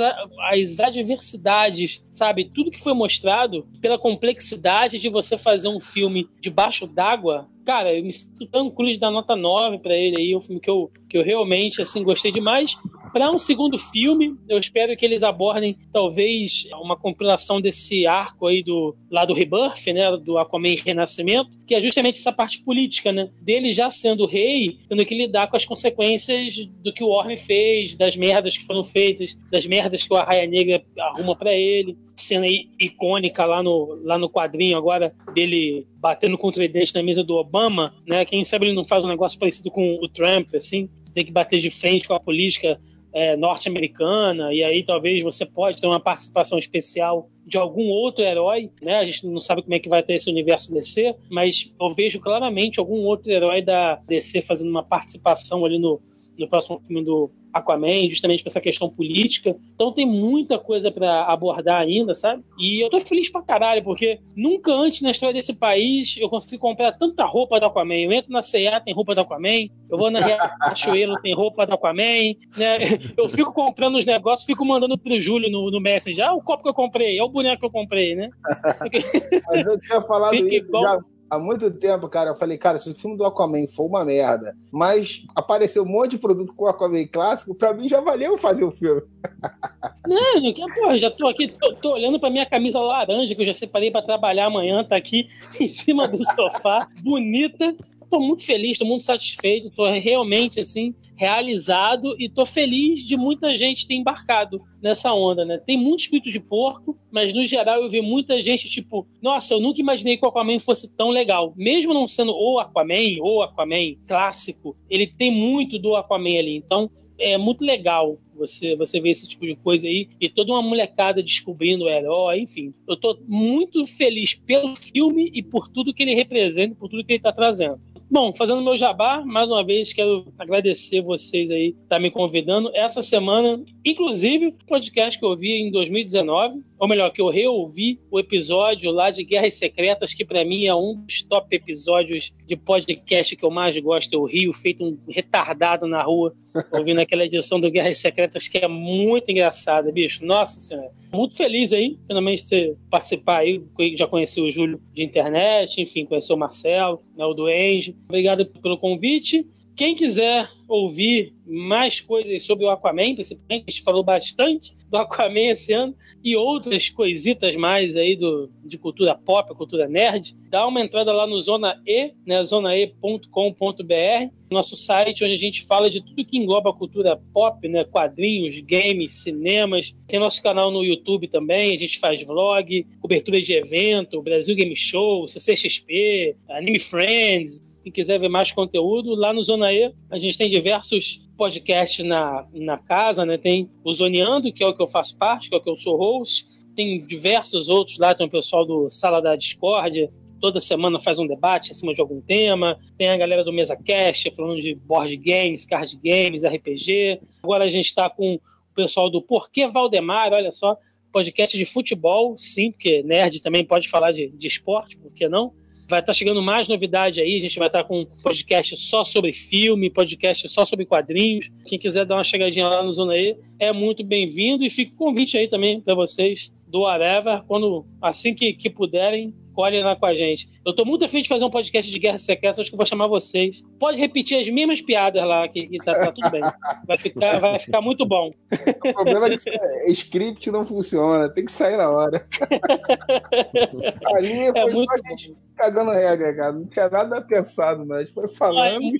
as, 0.53 0.79
adversidades, 0.79 2.01
sabe? 2.09 2.45
Tudo 2.45 2.71
que 2.71 2.79
foi 2.79 2.93
mostrado, 2.93 3.67
pela 3.81 3.99
complexidade 3.99 4.99
de 4.99 5.09
você 5.09 5.37
fazer 5.37 5.67
um 5.67 5.81
filme 5.81 6.29
debaixo 6.39 6.87
d'água, 6.87 7.49
cara, 7.65 7.93
eu 7.93 8.05
me 8.05 8.13
sinto 8.13 8.45
tão 8.45 8.71
cruz 8.71 8.97
da 8.97 9.11
nota 9.11 9.35
9 9.35 9.79
para 9.79 9.97
ele 9.97 10.15
aí, 10.17 10.33
um 10.33 10.39
filme 10.39 10.61
que 10.61 10.69
eu, 10.69 10.89
que 11.09 11.17
eu 11.17 11.23
realmente 11.23 11.81
assim 11.81 12.05
gostei 12.05 12.31
demais. 12.31 12.77
Para 13.15 13.31
um 13.31 13.39
segundo 13.39 13.77
filme, 13.77 14.35
eu 14.49 14.59
espero 14.59 14.93
que 14.97 15.05
eles 15.05 15.23
abordem 15.23 15.77
talvez 15.93 16.67
uma 16.81 16.97
compilação 16.97 17.61
desse 17.61 18.05
arco 18.05 18.45
aí 18.45 18.61
do 18.61 18.93
lá 19.09 19.23
do 19.23 19.33
Rebirth, 19.33 19.87
né, 19.93 20.17
do 20.17 20.37
Aquaman 20.37 20.75
Renascimento, 20.85 21.49
que 21.65 21.73
é 21.73 21.81
justamente 21.81 22.19
essa 22.19 22.33
parte 22.33 22.61
política, 22.61 23.13
né, 23.13 23.29
dele 23.41 23.71
já 23.71 23.89
sendo 23.89 24.25
rei, 24.25 24.79
tendo 24.89 25.05
que 25.05 25.15
lidar 25.15 25.47
com 25.47 25.55
as 25.55 25.63
consequências 25.63 26.57
do 26.83 26.91
que 26.91 27.05
o 27.05 27.07
Orme 27.07 27.37
fez, 27.37 27.95
das 27.95 28.17
merdas 28.17 28.57
que 28.57 28.65
foram 28.65 28.83
feitas, 28.83 29.39
das 29.49 29.65
merdas 29.65 30.03
que 30.03 30.13
o 30.13 30.17
Arraia 30.17 30.45
Negra 30.45 30.83
arruma 30.99 31.37
para 31.37 31.53
ele 31.53 31.97
cena 32.17 32.45
icônica 32.77 33.45
lá 33.45 33.63
no, 33.63 33.97
lá 34.03 34.17
no 34.17 34.29
quadrinho 34.29 34.77
agora 34.77 35.15
dele 35.33 35.87
batendo 35.99 36.37
contra 36.37 36.65
o 36.65 36.67
dente 36.67 36.93
na 36.93 37.01
mesa 37.01 37.23
do 37.23 37.35
Obama, 37.35 37.95
né? 38.05 38.25
Quem 38.25 38.43
sabe 38.43 38.65
ele 38.65 38.75
não 38.75 38.83
faz 38.83 39.05
um 39.05 39.09
negócio 39.09 39.39
parecido 39.39 39.71
com 39.71 39.99
o 40.01 40.09
Trump, 40.09 40.53
assim, 40.53 40.89
tem 41.13 41.23
que 41.23 41.31
bater 41.31 41.61
de 41.61 41.69
frente 41.69 42.09
com 42.09 42.13
a 42.13 42.19
política 42.19 42.77
é, 43.15 43.37
norte-americana, 43.37 44.53
e 44.53 44.61
aí 44.61 44.83
talvez 44.83 45.23
você 45.23 45.45
pode 45.45 45.79
ter 45.79 45.87
uma 45.87 46.01
participação 46.01 46.59
especial 46.59 47.29
de 47.47 47.57
algum 47.57 47.87
outro 47.87 48.25
herói, 48.25 48.69
né? 48.81 48.97
A 48.97 49.05
gente 49.05 49.25
não 49.25 49.39
sabe 49.39 49.61
como 49.61 49.73
é 49.73 49.79
que 49.79 49.87
vai 49.87 50.03
ter 50.03 50.15
esse 50.15 50.29
universo 50.29 50.73
DC, 50.73 51.15
mas 51.31 51.73
eu 51.79 51.93
vejo 51.93 52.19
claramente 52.19 52.77
algum 52.77 53.05
outro 53.05 53.31
herói 53.31 53.61
da 53.61 53.95
DC 54.07 54.41
fazendo 54.41 54.69
uma 54.69 54.83
participação 54.83 55.63
ali 55.63 55.79
no, 55.79 56.01
no 56.37 56.47
próximo 56.47 56.81
filme 56.85 57.03
do 57.03 57.31
Aquaman, 57.55 58.09
justamente 58.09 58.43
com 58.43 58.49
essa 58.49 58.59
questão 58.59 58.89
política. 58.89 59.55
Então 59.73 59.93
tem 59.93 60.05
muita 60.05 60.59
coisa 60.59 60.91
para 60.91 61.23
abordar 61.23 61.81
ainda, 61.81 62.13
sabe? 62.13 62.43
E 62.59 62.83
eu 62.83 62.89
tô 62.89 62.99
feliz 62.99 63.29
pra 63.29 63.41
caralho, 63.41 63.81
porque 63.83 64.19
nunca 64.35 64.73
antes 64.73 65.01
na 65.01 65.11
história 65.11 65.33
desse 65.33 65.53
país 65.53 66.17
eu 66.19 66.29
consegui 66.29 66.57
comprar 66.57 66.91
tanta 66.91 67.25
roupa 67.25 67.59
do 67.59 67.65
Aquaman. 67.65 67.95
Eu 67.95 68.11
entro 68.11 68.31
na 68.31 68.41
C&A, 68.41 68.81
tem 68.81 68.93
roupa 68.93 69.15
do 69.15 69.21
Aquaman. 69.21 69.69
Eu 69.89 69.97
vou 69.97 70.11
na 70.11 70.19
Riachuelo, 70.19 71.19
tem 71.23 71.33
roupa 71.33 71.65
do 71.65 71.73
Aquaman. 71.73 72.35
Né? 72.57 72.99
Eu 73.17 73.29
fico 73.29 73.53
comprando 73.53 73.95
os 73.95 74.05
negócios, 74.05 74.45
fico 74.45 74.65
mandando 74.65 74.97
pro 74.97 75.19
Júlio 75.19 75.49
no, 75.49 75.71
no 75.71 75.79
Messenger. 75.79 76.27
Ah, 76.27 76.33
o 76.33 76.41
copo 76.41 76.63
que 76.63 76.69
eu 76.69 76.73
comprei, 76.73 77.17
é 77.17 77.23
o 77.23 77.29
boneco 77.29 77.61
que 77.61 77.65
eu 77.65 77.71
comprei, 77.71 78.15
né? 78.15 78.29
Mas 79.47 79.65
eu 79.65 79.79
tinha 79.79 80.01
falado 80.01 80.31
Fica 80.31 80.55
isso, 80.55 80.65
igual... 80.65 80.83
já 80.83 80.99
há 81.29 81.39
muito 81.39 81.69
tempo, 81.71 82.07
cara, 82.07 82.31
eu 82.31 82.35
falei, 82.35 82.57
cara, 82.57 82.77
se 82.77 82.89
o 82.89 82.95
filme 82.95 83.17
do 83.17 83.25
Aquaman 83.25 83.67
for 83.67 83.85
uma 83.85 84.03
merda, 84.05 84.55
mas 84.71 85.25
apareceu 85.35 85.83
um 85.83 85.87
monte 85.87 86.11
de 86.11 86.17
produto 86.17 86.53
com 86.53 86.65
o 86.65 86.67
Aquaman 86.67 87.05
clássico, 87.07 87.55
pra 87.55 87.73
mim 87.73 87.87
já 87.87 88.01
valeu 88.01 88.37
fazer 88.37 88.63
o 88.63 88.71
filme. 88.71 89.01
Não, 90.07 90.53
que, 90.53 90.73
porra, 90.73 90.99
já 90.99 91.09
tô 91.09 91.27
aqui, 91.27 91.47
tô, 91.47 91.73
tô 91.75 91.93
olhando 91.93 92.19
pra 92.19 92.29
minha 92.29 92.45
camisa 92.45 92.79
laranja, 92.79 93.33
que 93.33 93.41
eu 93.41 93.47
já 93.47 93.53
separei 93.53 93.89
pra 93.89 94.01
trabalhar 94.01 94.47
amanhã, 94.47 94.83
tá 94.83 94.95
aqui 94.95 95.27
em 95.59 95.67
cima 95.67 96.07
do 96.07 96.23
sofá, 96.33 96.87
bonita, 97.01 97.75
tô 98.09 98.19
muito 98.19 98.43
feliz, 98.45 98.77
tô 98.77 98.85
muito 98.85 99.03
satisfeito, 99.03 99.69
tô 99.69 99.85
realmente 99.85 100.59
assim 100.59 100.93
realizado 101.15 102.15
e 102.19 102.29
tô 102.29 102.45
feliz 102.45 103.03
de 103.03 103.15
muita 103.15 103.55
gente 103.57 103.87
ter 103.87 103.95
embarcado 103.95 104.61
nessa 104.81 105.13
onda, 105.13 105.43
né? 105.45 105.57
Tem 105.57 105.77
muito 105.77 106.01
espírito 106.01 106.31
de 106.31 106.39
porco, 106.39 106.97
mas 107.11 107.33
no 107.33 107.45
geral 107.45 107.81
eu 107.81 107.89
vi 107.89 108.01
muita 108.01 108.39
gente 108.41 108.69
tipo, 108.69 109.07
nossa, 109.21 109.53
eu 109.53 109.59
nunca 109.59 109.81
imaginei 109.81 110.17
que 110.17 110.25
o 110.25 110.29
Aquaman 110.29 110.59
fosse 110.59 110.95
tão 110.95 111.09
legal. 111.09 111.53
Mesmo 111.55 111.93
não 111.93 112.07
sendo 112.07 112.33
o 112.33 112.59
Aquaman 112.59 113.21
ou 113.21 113.41
Aquaman 113.41 113.95
clássico, 114.07 114.75
ele 114.89 115.07
tem 115.07 115.31
muito 115.31 115.79
do 115.79 115.95
Aquaman 115.95 116.37
ali. 116.37 116.55
Então, 116.55 116.89
é 117.17 117.37
muito 117.37 117.63
legal 117.63 118.19
você, 118.35 118.75
você 118.75 118.99
ver 118.99 119.09
esse 119.11 119.27
tipo 119.27 119.45
de 119.45 119.55
coisa 119.55 119.87
aí 119.87 120.09
e 120.19 120.29
toda 120.29 120.51
uma 120.51 120.61
molecada 120.61 121.23
descobrindo 121.23 121.85
o 121.85 121.89
herói, 121.89 122.41
enfim. 122.41 122.71
Eu 122.87 122.97
tô 122.97 123.17
muito 123.27 123.85
feliz 123.85 124.35
pelo 124.35 124.75
filme 124.75 125.31
e 125.33 125.41
por 125.41 125.67
tudo 125.69 125.93
que 125.93 126.03
ele 126.03 126.13
representa, 126.13 126.75
por 126.75 126.89
tudo 126.89 127.05
que 127.05 127.13
ele 127.13 127.23
tá 127.23 127.31
trazendo. 127.31 127.79
Bom, 128.09 128.31
fazendo 128.33 128.61
meu 128.61 128.77
jabá, 128.77 129.23
mais 129.25 129.49
uma 129.49 129.63
vez 129.63 129.91
quero 129.91 130.31
agradecer 130.37 131.01
vocês 131.01 131.49
aí 131.49 131.75
estar 131.83 131.99
me 131.99 132.11
convidando. 132.11 132.71
Essa 132.75 133.01
semana 133.01 133.63
Inclusive, 133.85 134.51
podcast 134.67 135.19
que 135.19 135.23
eu 135.23 135.29
ouvi 135.29 135.51
em 135.51 135.69
2019, 135.69 136.59
ou 136.79 136.87
melhor, 136.87 137.11
que 137.11 137.21
eu 137.21 137.29
reouvi 137.29 137.99
o 138.09 138.19
episódio 138.19 138.89
lá 138.89 139.11
de 139.11 139.23
Guerras 139.23 139.53
Secretas, 139.53 140.11
que 140.11 140.25
para 140.25 140.43
mim 140.43 140.65
é 140.65 140.73
um 140.73 140.95
dos 141.05 141.21
top 141.21 141.55
episódios 141.55 142.33
de 142.47 142.55
podcast 142.55 143.35
que 143.35 143.45
eu 143.45 143.51
mais 143.51 143.77
gosto. 143.77 144.11
Eu 144.11 144.23
rio, 144.23 144.51
feito 144.51 144.83
um 144.83 144.97
retardado 145.07 145.85
na 145.85 146.01
rua, 146.01 146.33
ouvindo 146.71 146.99
aquela 146.99 147.25
edição 147.25 147.59
do 147.59 147.69
Guerras 147.69 147.99
Secretas, 147.99 148.47
que 148.47 148.57
é 148.57 148.67
muito 148.67 149.29
engraçada, 149.29 149.91
bicho. 149.91 150.25
Nossa 150.25 150.59
Senhora. 150.59 150.91
Muito 151.13 151.37
feliz 151.37 151.71
aí, 151.71 151.95
finalmente, 152.07 152.41
você 152.41 152.75
participar 152.89 153.37
aí. 153.41 153.61
Já 153.95 154.07
conheci 154.07 154.41
o 154.41 154.49
Júlio 154.49 154.81
de 154.93 155.03
internet, 155.03 155.79
enfim, 155.79 156.05
conheci 156.05 156.33
o 156.33 156.37
Marcelo, 156.37 156.99
né, 157.15 157.23
o 157.23 157.35
Duende. 157.35 157.95
Obrigado 158.05 158.47
pelo 158.47 158.79
convite. 158.79 159.45
Quem 159.75 159.93
quiser 159.93 160.49
ouvir 160.69 161.33
mais 161.45 161.99
coisas 161.99 162.43
sobre 162.43 162.63
o 162.65 162.69
Aquaman, 162.69 163.13
principalmente, 163.13 163.65
a 163.67 163.71
gente 163.71 163.83
falou 163.83 164.03
bastante 164.03 164.73
do 164.89 164.97
Aquaman 164.97 165.51
esse 165.51 165.73
ano, 165.73 165.93
e 166.23 166.33
outras 166.35 166.89
coisitas 166.89 167.57
mais 167.57 167.97
aí 167.97 168.15
do, 168.15 168.49
de 168.63 168.77
cultura 168.77 169.15
pop, 169.15 169.53
cultura 169.53 169.87
nerd, 169.87 170.33
dá 170.49 170.65
uma 170.65 170.79
entrada 170.79 171.11
lá 171.11 171.27
no 171.27 171.39
Zona 171.41 171.79
E, 171.85 172.13
né, 172.25 172.41
zonae.com.br, 172.45 174.31
nosso 174.49 174.77
site 174.77 175.25
onde 175.25 175.33
a 175.33 175.37
gente 175.37 175.65
fala 175.65 175.89
de 175.89 176.01
tudo 176.01 176.25
que 176.25 176.37
engloba 176.37 176.69
a 176.69 176.73
cultura 176.73 177.19
pop, 177.33 177.67
né, 177.67 177.83
quadrinhos, 177.83 178.57
games, 178.61 179.11
cinemas. 179.11 179.93
Tem 180.07 180.19
nosso 180.19 180.41
canal 180.41 180.71
no 180.71 180.85
YouTube 180.85 181.27
também, 181.27 181.75
a 181.75 181.77
gente 181.77 181.99
faz 181.99 182.23
vlog, 182.23 182.87
cobertura 183.01 183.41
de 183.41 183.53
evento, 183.53 184.21
Brasil 184.21 184.55
Game 184.55 184.75
Show, 184.75 185.27
CCXP, 185.27 186.37
Anime 186.47 186.79
Friends, 186.79 187.74
quem 187.85 187.91
quiser 187.91 188.19
ver 188.19 188.29
mais 188.29 188.51
conteúdo, 188.51 189.13
lá 189.13 189.31
no 189.31 189.43
Zona 189.43 189.71
E 189.71 189.93
a 190.09 190.17
gente 190.17 190.39
tem 190.39 190.49
diversos 190.49 191.21
podcasts 191.37 192.03
na, 192.03 192.43
na 192.51 192.79
casa, 192.79 193.23
né? 193.23 193.37
Tem 193.37 193.69
o 193.83 193.93
Zoneando, 193.93 194.51
que 194.51 194.63
é 194.63 194.67
o 194.67 194.75
que 194.75 194.81
eu 194.81 194.87
faço 194.87 195.15
parte, 195.15 195.49
que 195.49 195.55
é 195.55 195.59
o 195.59 195.61
que 195.61 195.69
eu 195.69 195.77
sou 195.77 195.95
host. 195.95 196.47
Tem 196.75 197.05
diversos 197.05 197.69
outros 197.69 197.99
lá, 197.99 198.15
tem 198.15 198.25
o 198.25 198.29
pessoal 198.29 198.65
do 198.65 198.89
Sala 198.89 199.21
da 199.21 199.35
Discord, 199.35 200.09
toda 200.41 200.59
semana 200.59 200.99
faz 200.99 201.19
um 201.19 201.27
debate 201.27 201.69
em 201.69 201.73
cima 201.75 201.93
de 201.93 202.01
algum 202.01 202.19
tema. 202.21 202.79
Tem 202.97 203.07
a 203.09 203.17
galera 203.17 203.43
do 203.43 203.53
Mesa 203.53 203.75
Cast 203.75 204.31
falando 204.31 204.59
de 204.59 204.73
board 204.73 205.15
games, 205.17 205.63
card 205.63 205.95
games, 206.03 206.43
RPG. 206.43 207.19
Agora 207.43 207.65
a 207.65 207.69
gente 207.69 207.85
está 207.85 208.09
com 208.09 208.33
o 208.33 208.41
pessoal 208.73 209.11
do 209.11 209.21
Porquê 209.21 209.67
Valdemar, 209.67 210.33
olha 210.33 210.51
só, 210.51 210.75
podcast 211.13 211.55
de 211.55 211.65
futebol, 211.65 212.35
sim, 212.35 212.71
porque 212.71 213.03
nerd 213.03 213.43
também 213.43 213.63
pode 213.63 213.87
falar 213.87 214.11
de, 214.11 214.29
de 214.29 214.47
esporte, 214.47 214.97
por 214.97 215.13
que 215.13 215.29
não? 215.29 215.53
Vai 215.87 215.99
estar 215.99 216.13
chegando 216.13 216.41
mais 216.41 216.67
novidade 216.67 217.21
aí. 217.21 217.37
A 217.37 217.41
gente 217.41 217.59
vai 217.59 217.67
estar 217.67 217.83
com 217.83 218.01
um 218.01 218.05
podcast 218.23 218.75
só 218.77 219.03
sobre 219.03 219.31
filme, 219.31 219.89
podcast 219.89 220.49
só 220.49 220.65
sobre 220.65 220.85
quadrinhos. 220.85 221.51
Quem 221.67 221.77
quiser 221.77 222.05
dar 222.05 222.15
uma 222.15 222.23
chegadinha 222.23 222.67
lá 222.67 222.83
no 222.83 222.91
Zona 222.91 223.15
E 223.15 223.37
é 223.59 223.71
muito 223.71 224.03
bem-vindo. 224.03 224.65
E 224.65 224.69
fica 224.69 224.93
o 224.93 224.97
convite 224.97 225.37
aí 225.37 225.47
também 225.47 225.79
para 225.79 225.93
vocês 225.93 226.51
do 226.67 226.81
Whatever, 226.81 227.43
quando 227.43 227.85
assim 228.01 228.33
que, 228.33 228.53
que 228.53 228.69
puderem, 228.69 229.33
colhem 229.55 229.83
lá 229.83 229.95
com 229.95 230.05
a 230.05 230.13
gente. 230.13 230.47
Eu 230.65 230.75
tô 230.75 230.83
muito 230.85 231.05
afim 231.05 231.21
de 231.21 231.29
fazer 231.29 231.45
um 231.45 231.49
podcast 231.49 231.89
de 231.89 231.97
Guerra 231.97 232.17
Secreta, 232.17 232.61
acho 232.61 232.69
que 232.69 232.75
eu 232.75 232.77
vou 232.77 232.85
chamar 232.85 233.07
vocês. 233.07 233.63
Pode 233.79 233.97
repetir 233.97 234.37
as 234.37 234.49
mesmas 234.49 234.81
piadas 234.81 235.23
lá, 235.23 235.47
que, 235.47 235.65
que 235.67 235.77
tá, 235.77 235.93
tá 235.93 236.11
tudo 236.11 236.29
bem. 236.29 236.41
Vai 236.85 236.97
ficar, 236.97 237.39
vai 237.39 237.57
ficar 237.57 237.81
muito 237.81 238.05
bom. 238.05 238.29
O 238.51 238.93
problema 238.93 239.27
é 239.27 239.37
que 239.37 239.49
é, 239.49 239.91
script 239.91 240.51
não 240.51 240.65
funciona, 240.65 241.29
tem 241.29 241.45
que 241.45 241.51
sair 241.51 241.77
na 241.77 241.89
hora. 241.89 242.27
Ali 244.15 244.47
É 244.55 244.65
muito 244.71 244.91
a 244.91 245.09
gente 245.09 245.35
cagando 245.55 245.91
regra, 245.91 246.35
cara. 246.35 246.51
Não 246.51 246.65
tinha 246.65 246.89
nada 246.89 247.21
pensado, 247.21 247.85
mas 247.85 248.09
foi 248.09 248.27
falando. 248.27 248.91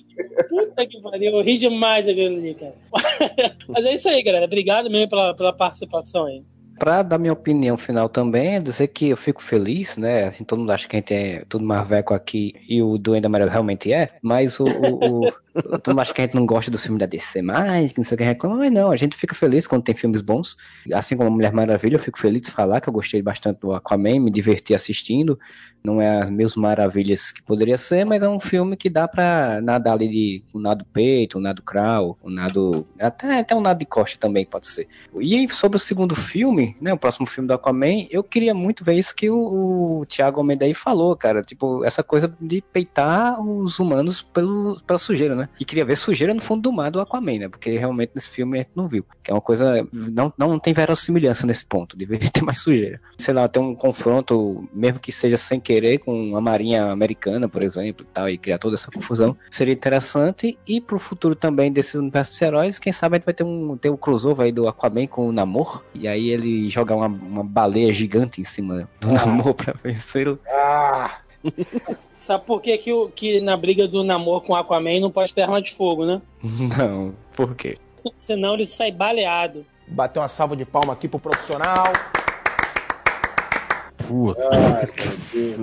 Puta 0.49 0.87
que 0.87 1.01
pariu, 1.01 1.37
eu 1.37 1.43
ri 1.43 1.57
demais 1.57 2.07
aquilo 2.07 2.37
ali, 2.37 2.55
cara. 2.55 2.75
Mas 3.67 3.85
é 3.85 3.93
isso 3.93 4.07
aí, 4.09 4.21
galera. 4.23 4.45
Obrigado 4.45 4.89
mesmo 4.89 5.09
pela, 5.09 5.33
pela 5.33 5.53
participação 5.53 6.25
aí. 6.25 6.43
Pra 6.77 7.03
dar 7.03 7.17
minha 7.17 7.31
opinião 7.31 7.77
final 7.77 8.09
também, 8.09 8.55
é 8.55 8.59
dizer 8.59 8.89
que 8.89 9.07
eu 9.09 9.15
fico 9.17 9.41
feliz, 9.41 9.95
né? 9.95 10.25
Assim, 10.27 10.43
todo 10.43 10.59
mundo 10.59 10.71
acha 10.71 10.87
que 10.87 10.95
a 10.97 10.99
gente 10.99 11.13
é 11.13 11.45
tudo 11.45 11.63
marveco 11.65 12.13
aqui 12.13 12.53
e 12.67 12.81
o 12.81 12.97
Duende 12.97 13.25
Amarelo 13.27 13.49
realmente 13.49 13.93
é, 13.93 14.17
mas 14.21 14.59
o, 14.59 14.65
o, 14.67 15.27
o- 15.29 15.33
mundo 15.87 16.01
acha 16.01 16.13
que 16.13 16.21
a 16.21 16.25
gente 16.25 16.35
não 16.35 16.45
gosta 16.45 16.69
dos 16.69 16.83
filmes 16.83 16.99
da 16.99 17.05
DC 17.05 17.41
mais, 17.41 17.91
que 17.91 17.99
não 17.99 18.03
sei 18.03 18.15
o 18.15 18.17
que 18.17 18.23
reclama, 18.23 18.57
mas 18.57 18.71
não, 18.71 18.91
a 18.91 18.95
gente 18.95 19.15
fica 19.15 19.33
feliz 19.33 19.65
quando 19.65 19.83
tem 19.83 19.95
filmes 19.95 20.21
bons. 20.21 20.57
Assim 20.93 21.15
como 21.15 21.29
a 21.29 21.31
Mulher 21.31 21.53
Maravilha, 21.53 21.95
eu 21.95 21.99
fico 21.99 22.19
feliz 22.19 22.41
de 22.41 22.51
falar 22.51 22.81
que 22.81 22.89
eu 22.89 22.93
gostei 22.93 23.21
bastante 23.21 23.59
do 23.59 23.73
Aquaman, 23.73 24.19
me 24.19 24.31
diverti 24.31 24.73
assistindo. 24.73 25.39
Não 25.85 26.01
é 26.01 26.23
as 26.23 26.29
mil 26.31 26.49
maravilhas 26.57 27.31
que 27.31 27.43
poderia 27.43 27.77
ser, 27.77 28.05
mas 28.05 28.21
é 28.23 28.27
um 28.27 28.39
filme 28.39 28.75
que 28.75 28.89
dá 28.89 29.07
pra 29.07 29.61
nadar 29.61 29.93
ali 29.93 30.09
de 30.09 30.43
um 30.53 30.59
nado 30.59 30.83
peito, 30.85 31.37
um 31.37 31.41
nado 31.41 31.61
crawl, 31.61 32.17
um 32.23 32.29
nado. 32.29 32.85
Até, 32.99 33.39
até 33.39 33.55
um 33.55 33.61
nado 33.61 33.77
de 33.77 33.85
costa 33.85 34.17
também 34.19 34.45
pode 34.45 34.65
ser. 34.65 34.87
E 35.19 35.47
sobre 35.49 35.77
o 35.77 35.79
segundo 35.79 36.15
filme, 36.15 36.75
né? 36.81 36.91
O 36.91 36.97
próximo 36.97 37.27
filme 37.27 37.47
do 37.47 37.53
Aquaman, 37.53 38.07
eu 38.09 38.23
queria 38.23 38.53
muito 38.53 38.83
ver 38.83 38.95
isso 38.95 39.15
que 39.15 39.29
o, 39.29 39.99
o 39.99 40.05
Thiago 40.07 40.39
Almeida 40.39 40.65
aí 40.65 40.73
falou, 40.73 41.15
cara. 41.15 41.43
Tipo, 41.43 41.83
essa 41.85 42.01
coisa 42.01 42.35
de 42.41 42.63
peitar 42.73 43.39
os 43.39 43.77
humanos 43.77 44.23
pelo, 44.23 44.81
pela 44.87 44.97
sujeira, 44.97 45.35
né? 45.35 45.44
E 45.59 45.65
queria 45.65 45.85
ver 45.85 45.95
sujeira 45.95 46.33
no 46.33 46.41
fundo 46.41 46.63
do 46.63 46.73
mar 46.73 46.91
do 46.91 46.99
Aquaman, 46.99 47.39
né? 47.39 47.49
Porque 47.49 47.77
realmente 47.77 48.11
nesse 48.15 48.29
filme 48.29 48.57
a 48.57 48.61
gente 48.61 48.71
não 48.75 48.87
viu. 48.87 49.05
Que 49.23 49.31
é 49.31 49.33
uma 49.33 49.41
coisa. 49.41 49.87
Não, 49.91 50.33
não 50.37 50.59
tem 50.59 50.73
verossimilhança 50.73 51.45
nesse 51.45 51.65
ponto. 51.65 51.95
Deveria 51.97 52.29
ter 52.29 52.43
mais 52.43 52.59
sujeira. 52.59 52.99
Sei 53.17 53.33
lá, 53.33 53.47
ter 53.47 53.59
um 53.59 53.75
confronto, 53.75 54.67
mesmo 54.73 54.99
que 54.99 55.11
seja 55.11 55.37
sem 55.37 55.59
querer, 55.59 55.99
com 55.99 56.35
a 56.35 56.41
Marinha 56.41 56.91
Americana, 56.91 57.47
por 57.47 57.61
exemplo, 57.61 58.05
e 58.09 58.13
tal, 58.13 58.29
e 58.29 58.37
criar 58.37 58.57
toda 58.57 58.75
essa 58.75 58.91
confusão. 58.91 59.35
Seria 59.49 59.73
interessante. 59.73 60.57
E 60.67 60.79
pro 60.81 60.99
futuro 60.99 61.35
também 61.35 61.71
desses 61.71 61.95
universos 61.95 62.37
de 62.37 62.45
heróis, 62.45 62.79
quem 62.79 62.93
sabe 62.93 63.15
a 63.15 63.17
gente 63.17 63.25
vai 63.25 63.33
ter 63.33 63.43
um, 63.43 63.77
ter 63.77 63.89
um 63.89 63.97
crossover 63.97 64.45
aí 64.45 64.51
do 64.51 64.67
Aquaman 64.67 65.07
com 65.07 65.27
o 65.27 65.31
Namor. 65.31 65.83
E 65.93 66.07
aí 66.07 66.29
ele 66.29 66.69
jogar 66.69 66.95
uma, 66.95 67.07
uma 67.07 67.43
baleia 67.43 67.93
gigante 67.93 68.41
em 68.41 68.43
cima 68.43 68.89
do 68.99 69.11
Namor 69.11 69.53
pra 69.53 69.73
vencê-lo. 69.83 70.39
Ah, 70.47 71.19
Sabe 72.13 72.45
por 72.45 72.61
que, 72.61 72.77
que, 72.77 72.93
o- 72.93 73.09
que 73.09 73.39
na 73.41 73.55
briga 73.57 73.87
do 73.87 74.03
namoro 74.03 74.41
com 74.41 74.53
o 74.53 74.55
Aquaman 74.55 74.99
não 74.99 75.11
pode 75.11 75.33
ter 75.33 75.41
arma 75.43 75.61
de 75.61 75.73
fogo, 75.73 76.05
né? 76.05 76.21
Não, 76.77 77.13
por 77.35 77.55
quê? 77.55 77.77
Senão 78.15 78.53
ele 78.53 78.65
sai 78.65 78.91
baleado. 78.91 79.65
Bater 79.87 80.19
uma 80.19 80.27
salva 80.27 80.55
de 80.55 80.65
palma 80.65 80.93
aqui 80.93 81.07
pro 81.07 81.19
profissional. 81.19 81.91
Puta. 84.07 84.43
ai, 84.51 84.85
meu 84.85 85.57
Deus. 85.57 85.59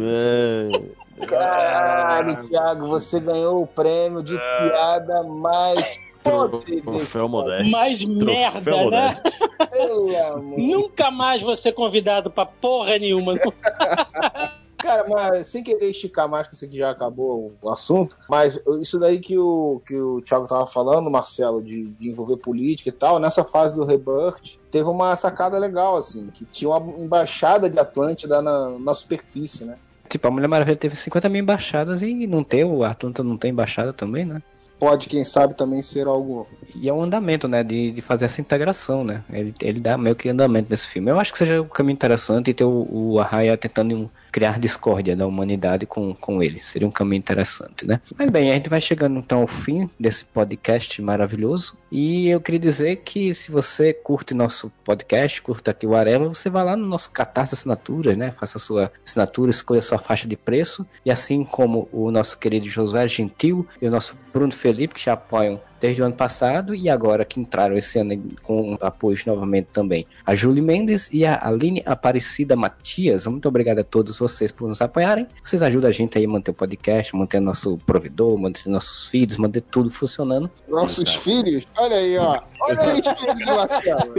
É. 1.21 1.27
Caralho, 1.27 2.49
Thiago, 2.49 2.89
você 2.89 3.21
ganhou 3.21 3.63
o 3.63 3.67
prêmio 3.67 4.23
de 4.23 4.37
piada 4.37 5.23
mais 5.23 5.97
podre 6.23 6.81
Troféu 6.81 7.29
modesto. 7.29 7.71
Mais 7.71 7.99
Troféu 7.99 8.25
merda, 8.25 8.71
né? 8.71 8.85
modesto. 8.85 9.31
pelo 9.71 10.17
amor. 10.27 10.59
Nunca 10.59 11.11
mais 11.11 11.43
vou 11.43 11.55
ser 11.55 11.73
convidado 11.73 12.31
pra 12.31 12.45
porra 12.47 12.99
nenhuma. 12.99 13.35
Cara, 14.83 15.07
mas 15.09 15.47
sem 15.47 15.63
querer 15.63 15.89
esticar 15.89 16.29
mais, 16.29 16.49
que 16.49 16.55
eu 16.55 16.59
sei 16.59 16.69
que 16.69 16.77
já 16.77 16.91
acabou 16.91 17.55
o 17.63 17.71
assunto, 17.71 18.19
mas 18.29 18.61
isso 18.81 18.99
daí 18.99 19.21
que 19.21 19.39
o, 19.39 19.81
que 19.87 19.95
o 19.95 20.21
Thiago 20.23 20.49
tava 20.49 20.67
falando, 20.67 21.09
Marcelo, 21.09 21.63
de, 21.63 21.85
de 21.85 22.09
envolver 22.09 22.37
política 22.39 22.89
e 22.89 22.93
tal, 22.93 23.21
nessa 23.21 23.45
fase 23.45 23.77
do 23.77 23.85
Rebirth, 23.85 24.59
teve 24.73 24.89
uma 24.89 25.15
sacada 25.15 25.57
legal, 25.57 25.97
assim, 25.97 26.29
que 26.35 26.45
tinha 26.47 26.69
uma 26.69 27.01
embaixada 27.01 27.71
de 27.71 27.79
Atlântida 27.79 28.43
na, 28.43 28.71
na 28.71 28.93
superfície, 28.93 29.65
né? 29.65 29.77
Tipo, 30.09 30.27
a 30.27 30.31
Mulher 30.33 30.49
Maravilha 30.49 30.77
teve 30.77 30.97
50 30.97 31.29
mil 31.29 31.41
embaixadas 31.43 32.03
e 32.03 32.27
não 32.27 32.43
tem, 32.43 32.65
o 32.65 32.83
Atlanta 32.83 33.23
não 33.23 33.39
tem 33.39 33.53
embaixada 33.53 33.93
também, 33.93 34.25
né? 34.25 34.43
Pode, 34.81 35.09
quem 35.09 35.23
sabe, 35.23 35.55
também 35.55 35.81
ser 35.81 36.09
algo. 36.09 36.45
E 36.75 36.89
é 36.89 36.93
um 36.93 37.01
andamento, 37.03 37.47
né, 37.47 37.63
de, 37.63 37.93
de 37.93 38.03
fazer 38.03 38.25
essa 38.25 38.41
integração, 38.41 39.05
né? 39.05 39.23
Ele, 39.33 39.55
ele 39.63 39.79
dá 39.79 39.97
meio 39.97 40.17
que 40.17 40.29
andamento 40.29 40.69
nesse 40.69 40.89
filme. 40.89 41.09
Eu 41.09 41.21
acho 41.21 41.31
que 41.31 41.39
seja 41.39 41.63
um 41.63 41.69
caminho 41.69 41.95
interessante 41.95 42.51
e 42.51 42.55
ter 42.55 42.65
o, 42.65 42.89
o 42.91 43.21
Arraia 43.21 43.57
tentando 43.57 43.95
um- 43.95 44.11
criar 44.33 44.59
discórdia 44.59 45.15
da 45.15 45.27
humanidade 45.27 45.85
com, 45.85 46.15
com 46.15 46.43
ele. 46.43 46.59
Seria 46.61 46.89
um 46.89 46.91
caminho 46.91 47.19
interessante, 47.19 47.87
né? 47.87 48.01
Mas 48.19 48.31
bem, 48.31 48.51
a 48.51 48.55
gente 48.55 48.71
vai 48.71 48.81
chegando 48.81 49.19
então 49.19 49.43
ao 49.43 49.47
fim 49.47 49.89
desse 50.01 50.25
podcast 50.25 51.01
maravilhoso. 51.03 51.77
E 51.91 52.29
eu 52.31 52.41
queria 52.41 52.59
dizer 52.59 52.97
que 53.05 53.35
se 53.35 53.53
você 53.53 53.93
curte 53.93 54.33
nosso 54.33 54.73
podcast, 54.83 55.43
curta 55.43 55.71
aqui 55.71 55.87
o 55.87 55.95
Arela, 55.95 56.29
você 56.29 56.49
vai 56.49 56.65
lá 56.65 56.75
no 56.75 56.87
nosso 56.87 57.11
Catarse 57.11 57.55
Assinaturas, 57.55 58.17
né? 58.17 58.33
Faça 58.33 58.57
a 58.57 58.61
sua 58.61 58.91
assinatura, 59.05 59.51
escolha 59.51 59.81
a 59.81 59.83
sua 59.83 59.99
faixa 59.99 60.27
de 60.27 60.37
preço. 60.37 60.87
E 61.05 61.11
assim 61.11 61.45
como 61.45 61.89
o 61.93 62.11
nosso 62.11 62.39
querido 62.39 62.67
Josué 62.71 63.07
Gentil 63.07 63.67
e 63.81 63.87
o 63.87 63.91
nosso 63.91 64.17
Bruno 64.33 64.53
Felipe, 64.53 64.95
que 64.95 65.05
já 65.05 65.13
apoiam 65.13 65.61
desde 65.83 66.01
o 66.01 66.05
ano 66.05 66.15
passado 66.15 66.77
e 66.77 66.89
agora 66.89 67.25
que 67.25 67.41
entraram 67.41 67.77
esse 67.77 67.99
ano 67.99 68.23
com 68.41 68.79
apoios 68.81 69.27
novamente 69.27 69.67
também. 69.73 70.07
A 70.25 70.33
Julie 70.37 70.63
Mendes 70.63 71.11
e 71.13 71.27
a 71.27 71.45
Aline 71.45 71.83
Aparecida 71.85 72.55
Matias. 72.55 73.27
Muito 73.27 73.49
obrigado 73.49 73.81
a 73.81 73.85
todos 73.85 74.17
vocês 74.17 74.53
por 74.53 74.69
nos 74.69 74.81
apoiarem. 74.81 75.27
Vocês 75.43 75.61
ajudam 75.61 75.91
a 75.91 75.93
gente 75.93 76.17
aí 76.17 76.25
a 76.25 76.29
manter 76.29 76.53
o 76.53 76.55
podcast, 76.55 77.15
manter 77.17 77.41
nosso 77.41 77.79
provedor, 77.85 78.39
manter 78.39 78.69
nossos 78.69 79.09
feeds, 79.09 79.37
manter 79.37 79.61
tudo 79.63 79.91
funcionando. 79.91 80.49
Nossos 80.69 81.17
filhos, 81.17 81.67
olha 81.77 81.97
aí, 81.97 82.17
ó. 82.17 82.39
Olha 82.61 82.81
aí, 82.81 83.01
espelho 83.01 83.35
de 83.35 83.45
Marcelo. 83.47 84.15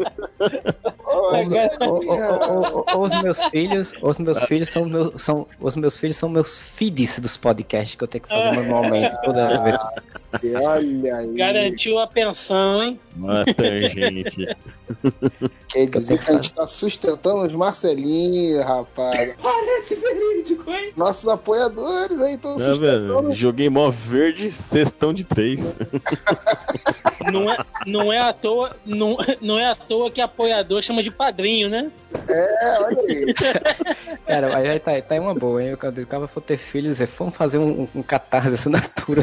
Olha, 1.06 1.72
O- 1.80 1.86
o- 1.86 2.80
o- 2.82 2.98
o- 2.98 3.00
Os 3.04 3.22
meus 3.22 3.42
filhos, 3.46 3.94
os 4.02 4.20
meus 4.20 4.44
filhos 4.44 4.68
são 4.70 4.86
meus, 4.86 5.22
são, 5.22 5.48
os 5.62 5.76
meus 5.78 5.98
filhos 5.98 6.18
são 6.18 6.28
meus 6.28 6.60
feeds 6.60 7.20
dos 7.20 7.38
podcasts 7.38 7.96
que 7.96 8.04
eu 8.04 8.08
tenho 8.08 8.24
que 8.24 8.30
fazer 8.30 8.60
manualmente 8.60 9.16
toda 9.24 9.62
vez. 9.64 9.78
olha 10.66 11.16
aí. 11.18 11.36
Garantiu 11.54 12.00
a 12.00 12.08
pensão, 12.08 12.84
hein? 12.84 13.00
Mata, 13.16 13.84
gente. 13.90 14.48
Quer 15.70 15.88
dizer 15.88 16.20
que 16.20 16.30
a 16.32 16.34
gente 16.36 16.54
tá 16.54 16.68
sustentando 16.68 17.42
os 17.42 17.54
Marcelinhos, 17.54 18.64
rapaz. 18.64 19.36
Parece 19.42 19.96
verídico, 19.96 20.70
hein? 20.72 20.92
Nossos 20.96 21.28
apoiadores 21.28 22.20
aí 22.22 22.34
estão 22.36 22.58
Tá 22.58 22.64
sustentando. 22.66 23.22
vendo? 23.24 23.32
Joguei 23.34 23.70
mó 23.70 23.90
verde, 23.90 24.52
cestão 24.52 25.14
de 25.14 25.24
três. 25.24 25.78
Não 27.32 27.50
é, 27.50 27.58
não 27.88 28.12
é 28.12 28.20
à 28.20 28.34
toa, 28.34 28.76
não, 28.86 29.16
não 29.40 29.58
é 29.58 29.66
à 29.72 29.76
toa 29.76 30.12
que 30.12 30.20
apoiador 30.20 30.82
chama 30.82 31.02
de 31.02 31.10
padrinho, 31.10 31.70
né? 31.70 31.90
É, 32.28 32.80
olha 32.82 32.98
aí. 33.08 33.34
Cara, 34.28 34.50
mas 34.50 34.70
aí 34.70 34.80
tá, 34.80 35.02
tá 35.02 35.16
aí 35.16 35.20
uma 35.22 35.34
boa, 35.34 35.64
hein? 35.64 35.78
Quando 35.80 36.00
o 36.00 36.06
cara 36.08 36.28
for 36.28 36.42
ter 36.42 36.58
filhos, 36.58 37.00
é, 37.00 37.06
vamos 37.06 37.34
fazer 37.34 37.60
um, 37.60 37.88
um 37.96 38.04
catarse 38.04 38.56
assinatura. 38.56 39.22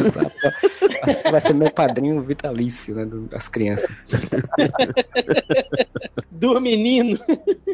Você 1.05 1.31
vai 1.31 1.43
ser 1.43 1.53
meu 1.53 1.71
padrinho 1.71 2.20
vitalício, 2.23 2.95
né? 2.95 3.07
Das 3.31 3.49
crianças, 3.49 3.91
Do 6.31 6.61
menino. 6.61 7.19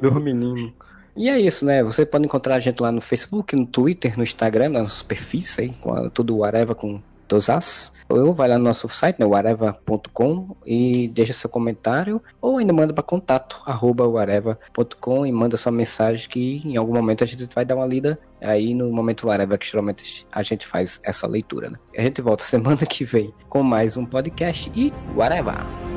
do 0.01 0.20
menino. 0.20 0.73
E 1.16 1.28
é 1.31 1.40
isso, 1.40 1.64
né? 1.64 1.82
Você 1.82 2.05
pode 2.05 2.27
encontrar 2.27 2.56
a 2.56 2.60
gente 2.60 2.81
lá 2.82 2.93
no 2.93 3.01
Facebook, 3.01 3.56
no 3.56 3.66
Twitter, 3.66 4.16
no 4.16 4.23
Instagram, 4.23 4.68
nossos 4.70 5.02
perfis 5.02 5.59
aí, 5.59 5.70
com 5.81 5.93
a- 5.94 6.10
tudo 6.10 6.36
o 6.36 6.44
Areva 6.44 6.74
com 6.74 7.01
dos 7.28 7.50
as. 7.50 7.92
Ou 8.08 8.32
vai 8.32 8.48
lá 8.48 8.58
no 8.58 8.64
nosso 8.64 8.88
site, 8.88 9.18
né, 9.18 9.26
o 9.26 9.34
areva.com 9.34 10.56
e 10.64 11.08
deixa 11.08 11.32
seu 11.32 11.50
comentário, 11.50 12.22
ou 12.40 12.58
ainda 12.58 12.72
manda 12.72 12.92
para 12.92 13.02
contato, 13.02 13.60
arroba 13.66 14.06
o 14.06 14.16
areva.com 14.16 15.26
e 15.26 15.32
manda 15.32 15.56
sua 15.56 15.72
mensagem 15.72 16.28
que 16.28 16.62
em 16.64 16.76
algum 16.76 16.94
momento 16.94 17.24
a 17.24 17.26
gente 17.26 17.48
vai 17.54 17.64
dar 17.64 17.76
uma 17.76 17.86
lida 17.86 18.18
aí 18.40 18.74
no 18.74 18.90
momento 18.92 19.30
Areva, 19.30 19.58
que 19.58 19.66
geralmente 19.66 20.26
a 20.32 20.42
gente 20.42 20.66
faz 20.66 21.00
essa 21.02 21.26
leitura, 21.26 21.70
né? 21.70 21.76
A 21.96 22.02
gente 22.02 22.20
volta 22.20 22.42
semana 22.44 22.84
que 22.86 23.04
vem 23.04 23.32
com 23.48 23.62
mais 23.62 23.96
um 23.96 24.04
podcast 24.04 24.70
e 24.74 24.92
whatever! 25.14 25.95